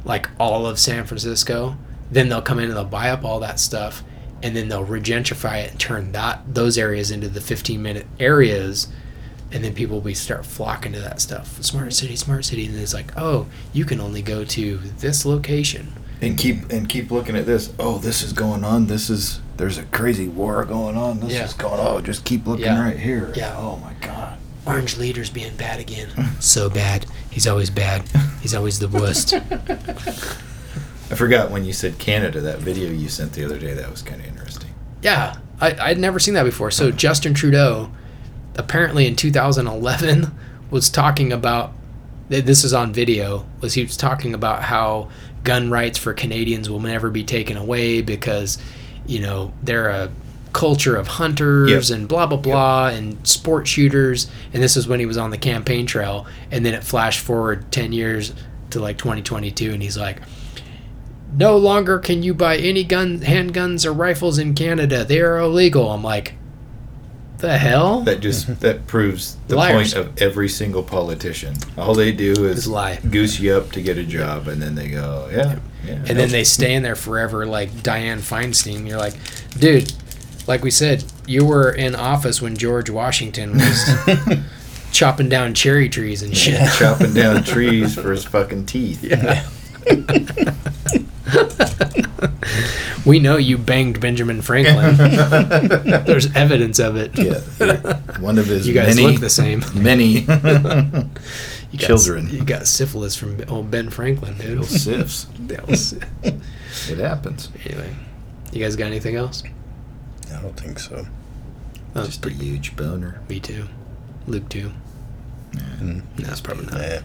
like 0.04 0.28
all 0.38 0.66
of 0.66 0.78
San 0.78 1.04
Francisco, 1.06 1.76
then 2.10 2.28
they'll 2.28 2.42
come 2.42 2.58
in 2.58 2.66
and 2.66 2.74
they'll 2.76 2.84
buy 2.84 3.10
up 3.10 3.24
all 3.24 3.40
that 3.40 3.58
stuff 3.60 4.02
and 4.42 4.54
then 4.54 4.68
they'll 4.68 4.84
regentrify 4.86 5.62
it 5.64 5.70
and 5.70 5.80
turn 5.80 6.12
that 6.12 6.42
those 6.54 6.76
areas 6.76 7.10
into 7.10 7.28
the 7.28 7.40
15 7.40 7.80
minute 7.82 8.06
areas 8.20 8.88
and 9.50 9.64
then 9.64 9.72
people 9.74 9.96
will 9.96 10.02
be 10.04 10.12
start 10.14 10.44
flocking 10.44 10.92
to 10.92 11.00
that 11.00 11.18
stuff 11.20 11.62
smart 11.62 11.92
city 11.94 12.14
smart 12.14 12.44
city 12.44 12.66
and 12.66 12.76
it's 12.76 12.92
like 12.92 13.16
oh 13.16 13.46
you 13.72 13.84
can 13.86 14.00
only 14.00 14.20
go 14.20 14.44
to 14.44 14.76
this 14.98 15.24
location 15.24 15.90
And 16.20 16.36
keep 16.36 16.70
and 16.70 16.86
keep 16.88 17.10
looking 17.10 17.36
at 17.36 17.46
this. 17.46 17.72
Oh, 17.78 17.98
this 17.98 18.22
is 18.22 18.32
going 18.34 18.64
on. 18.64 18.86
This 18.86 19.08
is 19.08 19.40
there's 19.56 19.78
a 19.78 19.84
crazy 19.84 20.28
war 20.28 20.64
going 20.64 20.96
on. 20.96 21.20
This 21.20 21.32
Yeah. 21.32 21.44
is 21.44 21.54
going 21.54 21.80
on. 21.80 21.86
Oh, 21.86 22.00
just 22.00 22.24
keep 22.24 22.46
looking 22.46 22.66
Yeah. 22.66 22.82
right 22.82 22.98
here. 22.98 23.32
Yeah. 23.34 23.54
Oh 23.56 23.76
my 23.82 23.92
god. 24.06 24.36
Orange 24.66 24.96
leader's 24.96 25.30
being 25.30 25.54
bad 25.56 25.78
again 25.78 26.08
so 26.40 26.70
bad 26.70 27.06
he's 27.30 27.46
always 27.46 27.70
bad 27.70 28.02
he's 28.40 28.54
always 28.54 28.78
the 28.78 28.88
worst 28.88 29.34
I 31.10 31.16
forgot 31.16 31.50
when 31.50 31.64
you 31.64 31.72
said 31.72 31.98
Canada. 31.98 32.40
That 32.40 32.58
video 32.58 32.90
you 32.90 33.08
sent 33.08 33.34
the 33.34 33.44
other 33.44 33.58
day. 33.58 33.74
That 33.74 33.90
was 33.90 34.02
kind 34.02 34.20
of 34.20 34.26
interesting. 34.26 34.70
Yeah, 35.02 35.36
I, 35.60 35.76
I'd 35.78 35.98
never 35.98 36.18
seen 36.18 36.34
that 36.34 36.44
before. 36.44 36.70
So 36.70 36.90
Justin 36.90 37.34
Trudeau 37.34 37.90
apparently 38.56 39.06
in 39.06 39.16
2011 39.16 40.32
was 40.70 40.88
talking 40.88 41.32
about 41.32 41.72
this 42.28 42.64
is 42.64 42.72
on 42.72 42.92
video 42.92 43.44
was 43.60 43.74
he 43.74 43.82
was 43.82 43.96
talking 43.96 44.32
about 44.32 44.62
how 44.62 45.10
gun 45.42 45.70
rights 45.70 45.98
for 45.98 46.14
Canadians 46.14 46.70
will 46.70 46.80
never 46.80 47.10
be 47.10 47.22
taken 47.22 47.56
away 47.56 48.00
because 48.00 48.58
you 49.06 49.20
know 49.20 49.52
they're 49.62 49.90
a 49.90 50.10
culture 50.54 50.96
of 50.96 51.06
hunters 51.08 51.90
Yep. 51.90 51.98
and 51.98 52.08
blah 52.08 52.26
blah 52.26 52.38
blah 52.38 52.86
and 52.88 53.26
sport 53.26 53.66
shooters 53.68 54.30
and 54.54 54.62
this 54.62 54.76
is 54.76 54.88
when 54.88 55.00
he 55.00 55.04
was 55.06 55.18
on 55.18 55.30
the 55.30 55.36
campaign 55.38 55.84
trail 55.84 56.26
and 56.50 56.64
then 56.64 56.72
it 56.72 56.82
flashed 56.84 57.20
forward 57.20 57.70
10 57.72 57.92
years 57.92 58.32
to 58.70 58.80
like 58.80 58.96
2022 58.96 59.72
and 59.72 59.82
he's 59.82 59.98
like 59.98 60.22
no 61.36 61.56
longer 61.56 61.98
can 61.98 62.22
you 62.22 62.32
buy 62.32 62.56
any 62.56 62.84
gun 62.84 63.18
handguns 63.18 63.84
or 63.84 63.92
rifles 63.92 64.38
in 64.38 64.54
Canada 64.54 65.04
they 65.04 65.20
are 65.20 65.38
illegal 65.38 65.90
I'm 65.90 66.02
like 66.04 66.34
the 67.38 67.58
hell 67.58 68.00
That 68.02 68.20
just 68.20 68.44
mm-hmm. 68.46 68.60
that 68.60 68.86
proves 68.86 69.36
the 69.48 69.56
Liars. 69.56 69.92
point 69.92 70.06
of 70.06 70.22
every 70.22 70.48
single 70.48 70.82
politician. 70.82 71.54
All 71.76 71.92
they 71.94 72.12
do 72.12 72.30
is 72.30 72.58
Is 72.60 72.68
lie. 72.68 73.00
goose 73.10 73.38
you 73.40 73.52
up 73.54 73.70
to 73.72 73.82
get 73.82 73.98
a 73.98 74.04
job, 74.04 74.48
and 74.48 74.62
then 74.62 74.76
they 74.76 74.88
go, 74.88 75.28
yeah, 75.30 75.58
yeah. 75.84 75.94
and 76.06 76.16
then 76.18 76.30
they 76.30 76.44
stay 76.44 76.72
in 76.74 76.82
there 76.82 76.94
forever 76.94 77.44
like 77.44 77.82
Diane 77.82 78.20
Feinstein. 78.20 78.88
You're 78.88 78.96
like, 78.98 79.14
dude, 79.58 79.92
like 80.46 80.62
we 80.62 80.70
said, 80.70 81.04
you 81.26 81.44
were 81.44 81.70
in 81.70 81.94
office 81.94 82.42
when 82.42 82.56
George 82.56 82.90
Washington 82.90 83.52
was 83.54 84.06
chopping 84.92 85.28
down 85.28 85.54
cherry 85.54 85.88
trees 85.88 86.22
and 86.22 86.36
shit. 86.36 86.60
chopping 86.78 87.14
down 87.14 87.42
trees 87.44 87.94
for 87.94 88.10
his 88.12 88.24
fucking 88.24 88.66
teeth. 88.66 89.02
Yeah. 89.02 89.46
we 93.04 93.18
know 93.18 93.36
you 93.36 93.58
banged 93.58 94.00
Benjamin 94.00 94.42
Franklin. 94.42 94.96
There's 96.04 96.34
evidence 96.34 96.78
of 96.78 96.96
it. 96.96 97.16
Yeah, 97.18 97.40
one 98.18 98.38
of 98.38 98.46
his 98.46 98.66
You 98.66 98.74
guys 98.74 98.96
many, 98.96 99.08
look 99.12 99.20
the 99.20 99.30
same. 99.30 99.62
many 99.74 100.20
You 100.20 100.26
got- 100.28 101.06
children. 101.72 102.28
you 102.30 102.44
got 102.44 102.66
syphilis 102.66 103.16
from 103.16 103.42
old 103.48 103.70
Ben 103.70 103.90
Franklin, 103.90 104.34
dude. 104.38 104.60
little 104.60 104.64
sifts. 104.64 105.26
It 106.88 106.98
happens. 106.98 107.50
anyway, 107.64 107.94
you 108.52 108.62
guys 108.62 108.76
got 108.76 108.86
anything 108.86 109.16
else? 109.16 109.42
I 110.36 110.42
don't 110.42 110.58
think 110.58 110.78
so. 110.78 111.06
Oh, 111.96 112.04
Just 112.04 112.24
a 112.26 112.30
huge 112.30 112.74
boner. 112.76 113.20
me 113.28 113.40
too. 113.40 113.66
Luke 114.26 114.48
too. 114.48 114.72
Mm. 115.52 116.02
No, 116.18 116.26
that's 116.26 116.40
probably 116.40 116.66
not. 116.66 116.80
Yeah. 116.80 117.00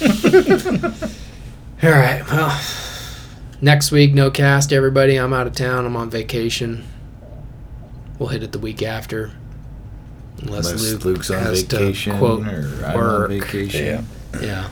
All 1.82 1.90
right. 1.90 2.22
Well, 2.30 2.60
next 3.60 3.90
week, 3.90 4.14
no 4.14 4.30
cast, 4.30 4.72
everybody. 4.72 5.16
I'm 5.16 5.32
out 5.32 5.46
of 5.46 5.54
town. 5.54 5.84
I'm 5.86 5.96
on 5.96 6.10
vacation. 6.10 6.84
We'll 8.18 8.28
hit 8.28 8.42
it 8.42 8.52
the 8.52 8.58
week 8.58 8.82
after. 8.82 9.32
Unless, 10.42 10.66
Unless 10.70 10.92
Luke 10.92 11.04
Luke's 11.04 11.30
on 11.30 11.38
has 11.42 11.62
vacation 11.62 12.12
to 12.14 12.18
quote 12.18 12.46
or 12.46 12.84
I'm 12.84 12.96
work. 12.96 13.30
on 13.30 13.40
vacation. 13.40 14.06
Yeah. 14.34 14.40
Yeah. 14.40 14.70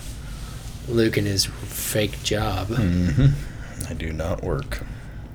Luke 0.89 1.17
and 1.17 1.27
his 1.27 1.45
fake 1.47 2.23
job. 2.23 2.69
hmm 2.69 3.27
I 3.89 3.95
do 3.95 4.13
not 4.13 4.43
work. 4.43 4.83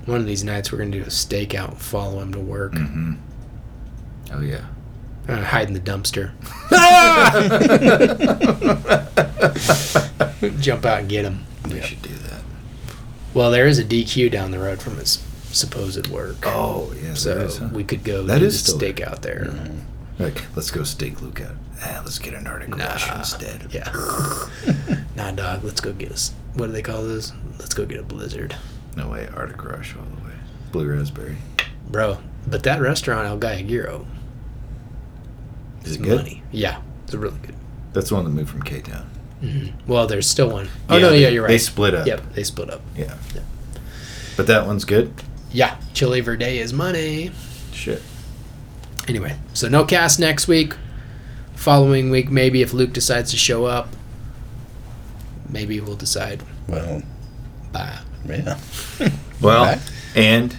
One 0.06 0.20
of 0.20 0.26
these 0.26 0.44
nights, 0.44 0.72
we're 0.72 0.78
going 0.78 0.92
to 0.92 0.98
do 0.98 1.04
a 1.04 1.08
stakeout 1.08 1.68
and 1.70 1.80
follow 1.80 2.20
him 2.20 2.32
to 2.32 2.40
work. 2.40 2.72
Mm-hmm. 2.72 3.14
Oh 4.32 4.40
yeah. 4.40 4.64
Uh, 5.28 5.42
hide 5.42 5.68
in 5.68 5.74
the 5.74 5.80
dumpster. 5.80 6.32
Jump 10.60 10.84
out 10.84 11.00
and 11.00 11.08
get 11.08 11.24
him. 11.24 11.44
We 11.68 11.80
should 11.82 12.02
do 12.02 12.14
that. 12.14 12.42
Well, 13.34 13.50
there 13.50 13.66
is 13.66 13.78
a 13.78 13.84
DQ 13.84 14.30
down 14.30 14.50
the 14.52 14.58
road 14.58 14.80
from 14.80 14.96
his 14.96 15.22
supposed 15.50 16.06
work. 16.08 16.36
Oh 16.44 16.92
yeah. 17.02 17.14
so 17.14 17.38
is, 17.40 17.58
huh? 17.58 17.68
we 17.72 17.84
could 17.84 18.04
go 18.04 18.22
That 18.22 18.42
is 18.42 18.64
the 18.64 18.72
steak 18.72 19.00
out 19.00 19.22
there. 19.22 19.52
Like, 20.18 20.44
let's 20.56 20.70
go 20.70 20.82
stake 20.84 21.20
Luke 21.20 21.40
out. 21.40 21.54
Ah, 21.82 22.00
let's 22.04 22.18
get 22.18 22.34
an 22.34 22.46
Arctic 22.46 22.74
Rush 22.76 23.08
Nah. 23.08 23.18
instead. 23.18 23.66
Yeah. 23.70 23.92
nah, 25.16 25.30
dog. 25.32 25.64
Let's 25.64 25.80
go 25.80 25.92
get 25.92 26.12
us. 26.12 26.32
What 26.54 26.66
do 26.66 26.72
they 26.72 26.82
call 26.82 27.02
those? 27.02 27.32
Let's 27.58 27.74
go 27.74 27.84
get 27.84 28.00
a 28.00 28.02
blizzard, 28.02 28.56
No 28.96 29.08
way, 29.10 29.28
Arctic 29.36 29.62
Rush 29.64 29.94
all 29.96 30.04
the 30.04 30.24
way. 30.26 30.34
Blue 30.72 30.86
raspberry. 30.88 31.36
bro. 31.88 32.18
But 32.48 32.62
that 32.64 32.80
restaurant 32.80 33.26
El 33.26 33.38
Gallegero 33.38 34.06
Is 35.82 35.92
is 35.92 35.96
it 35.96 36.02
good? 36.02 36.16
money. 36.18 36.42
Yeah, 36.52 36.80
it's 37.04 37.14
really 37.14 37.38
good. 37.42 37.54
That's 37.92 38.08
the 38.08 38.14
one 38.14 38.24
that 38.24 38.30
moved 38.30 38.50
from 38.50 38.62
K 38.62 38.80
Town. 38.80 39.10
Mm-hmm. 39.42 39.90
Well, 39.90 40.06
there's 40.06 40.26
still 40.28 40.48
one. 40.50 40.68
Oh 40.88 40.98
no, 40.98 41.12
yeah, 41.12 41.28
you're 41.28 41.42
right. 41.42 41.48
They 41.48 41.58
split 41.58 41.94
up. 41.94 42.06
Yep, 42.06 42.32
they 42.34 42.42
split 42.44 42.70
up. 42.70 42.80
Yeah. 42.96 43.14
But 44.36 44.46
that 44.46 44.66
one's 44.66 44.84
good. 44.84 45.12
Yeah, 45.50 45.76
Chili 45.94 46.20
Verde 46.20 46.58
is 46.58 46.72
money. 46.72 47.30
Shit. 47.72 48.02
Anyway, 49.08 49.36
so 49.54 49.68
no 49.68 49.84
cast 49.84 50.18
next 50.18 50.46
week. 50.48 50.74
Following 51.54 52.10
week, 52.10 52.30
maybe 52.30 52.60
if 52.62 52.72
Luke 52.72 52.92
decides 52.92 53.30
to 53.30 53.36
show 53.36 53.64
up, 53.64 53.88
maybe 55.48 55.80
we'll 55.80 55.96
decide. 55.96 56.42
Well, 56.68 57.02
Bye. 57.72 57.98
Yeah. 58.28 58.58
Well, 59.40 59.64
Back. 59.64 59.80
and 60.14 60.56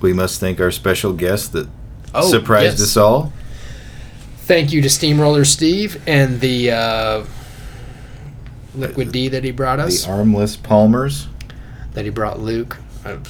we 0.00 0.12
must 0.14 0.40
thank 0.40 0.60
our 0.60 0.70
special 0.70 1.12
guest 1.12 1.52
that 1.52 1.68
Oh, 2.14 2.30
surprised 2.30 2.78
yes. 2.78 2.82
us 2.82 2.96
all. 2.96 3.32
Thank 4.38 4.72
you 4.72 4.80
to 4.80 4.88
Steamroller 4.88 5.44
Steve 5.44 6.00
and 6.06 6.40
the 6.40 6.70
uh, 6.70 7.24
Liquid 8.74 9.12
D 9.12 9.28
that 9.28 9.44
he 9.44 9.50
brought 9.50 9.80
us. 9.80 10.04
The 10.04 10.10
armless 10.12 10.56
Palmers. 10.56 11.26
that 11.92 12.04
he 12.04 12.10
brought 12.10 12.40
Luke. 12.40 12.76
I, 13.04 13.12
it 13.12 13.20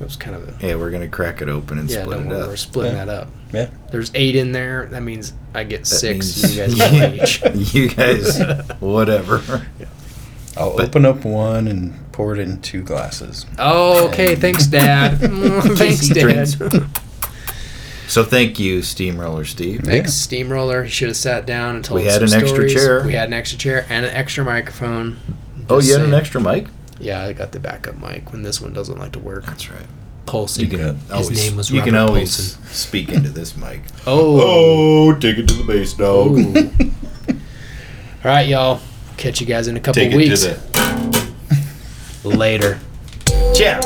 was 0.00 0.16
kind 0.16 0.36
of 0.36 0.48
a 0.62 0.66
Yeah, 0.66 0.74
we're 0.76 0.90
gonna 0.90 1.08
crack 1.08 1.42
it 1.42 1.48
open 1.48 1.78
and 1.78 1.88
yeah. 1.90 2.02
split 2.02 2.20
No, 2.20 2.24
it 2.24 2.28
we're, 2.28 2.42
up. 2.42 2.48
we're 2.48 2.56
splitting 2.56 2.96
Yeah. 2.96 3.04
that 3.06 3.22
up. 3.22 3.28
Yeah. 3.52 3.70
There's 3.90 4.10
eight 4.14 4.36
in 4.36 4.52
there. 4.52 4.86
That 4.86 5.02
means 5.02 5.32
I 5.54 5.64
get 5.64 5.80
That 5.80 5.86
six. 5.86 6.54
You 6.54 6.62
guys 6.62 6.74
get 6.74 7.14
each. 7.54 7.74
you 7.74 7.88
guys, 7.88 8.40
whatever. 8.80 9.66
I'll 10.56 10.76
But- 10.76 10.86
open 10.88 11.04
up 11.06 11.24
one 11.24 11.66
and 11.68 11.94
pour 12.12 12.34
it 12.34 12.38
in 12.38 12.60
two 12.60 12.82
glasses. 12.82 13.46
Oh, 13.58 14.08
okay. 14.08 14.34
Thanks, 14.34 14.66
Dad. 14.66 15.18
Thanks, 15.78 16.08
Dad. 16.08 16.48
So 18.08 18.22
thank 18.24 18.58
you, 18.58 18.82
Steamroller 18.82 19.46
Steve. 19.46 19.80
Thanks, 19.84 20.12
Steamroller. 20.12 20.84
He 20.84 20.90
should 20.90 21.08
have 21.08 21.16
sat 21.16 21.46
down 21.46 21.76
and 21.76 21.84
told 21.84 22.00
us. 22.00 22.04
We 22.04 22.08
us 22.10 22.20
had 22.20 22.28
some 22.28 22.38
an 22.38 22.44
extra 22.44 22.68
chair. 22.68 23.02
We 23.06 23.14
had 23.14 23.28
an 23.28 23.32
extra 23.32 23.58
chair 23.58 23.86
and 23.88 24.04
an 24.04 24.14
extra 24.14 24.44
microphone. 24.44 25.16
Oh, 25.70 25.78
Just 25.80 25.88
you 25.88 25.96
had 25.98 26.06
an 26.06 26.12
extra 26.12 26.38
mic? 26.40 26.66
Yeah, 27.00 27.22
I 27.22 27.32
got 27.32 27.52
the 27.52 27.58
backup 27.60 27.96
mic 27.98 28.30
when 28.30 28.42
this 28.42 28.60
one 28.60 28.74
doesn't 28.74 28.98
like 28.98 29.12
to 29.12 29.18
work. 29.18 29.46
That's 29.46 29.70
right. 29.70 29.86
Pulsing. 30.26 30.70
You 30.70 30.76
can 30.76 30.96
His 30.98 31.10
always, 31.10 31.30
name 31.48 31.56
was 31.56 31.70
you 31.70 31.80
can 31.80 31.94
always 31.94 32.54
Paulson. 32.54 32.72
speak 32.74 33.08
into 33.08 33.30
this 33.30 33.56
mic. 33.64 33.80
Oh. 34.06 34.40
Oh, 35.08 35.14
take 35.18 35.38
it 35.38 35.48
to 35.48 35.54
the 35.54 35.64
base, 35.64 35.94
dog. 35.94 36.36
All 37.28 38.30
right, 38.30 38.46
y'all 38.46 38.80
catch 39.22 39.40
you 39.40 39.46
guys 39.46 39.68
in 39.68 39.76
a 39.76 39.80
couple 39.80 40.02
Take 40.02 40.14
weeks. 40.16 40.44
Later. 42.24 42.80
Cheers. 43.54 43.84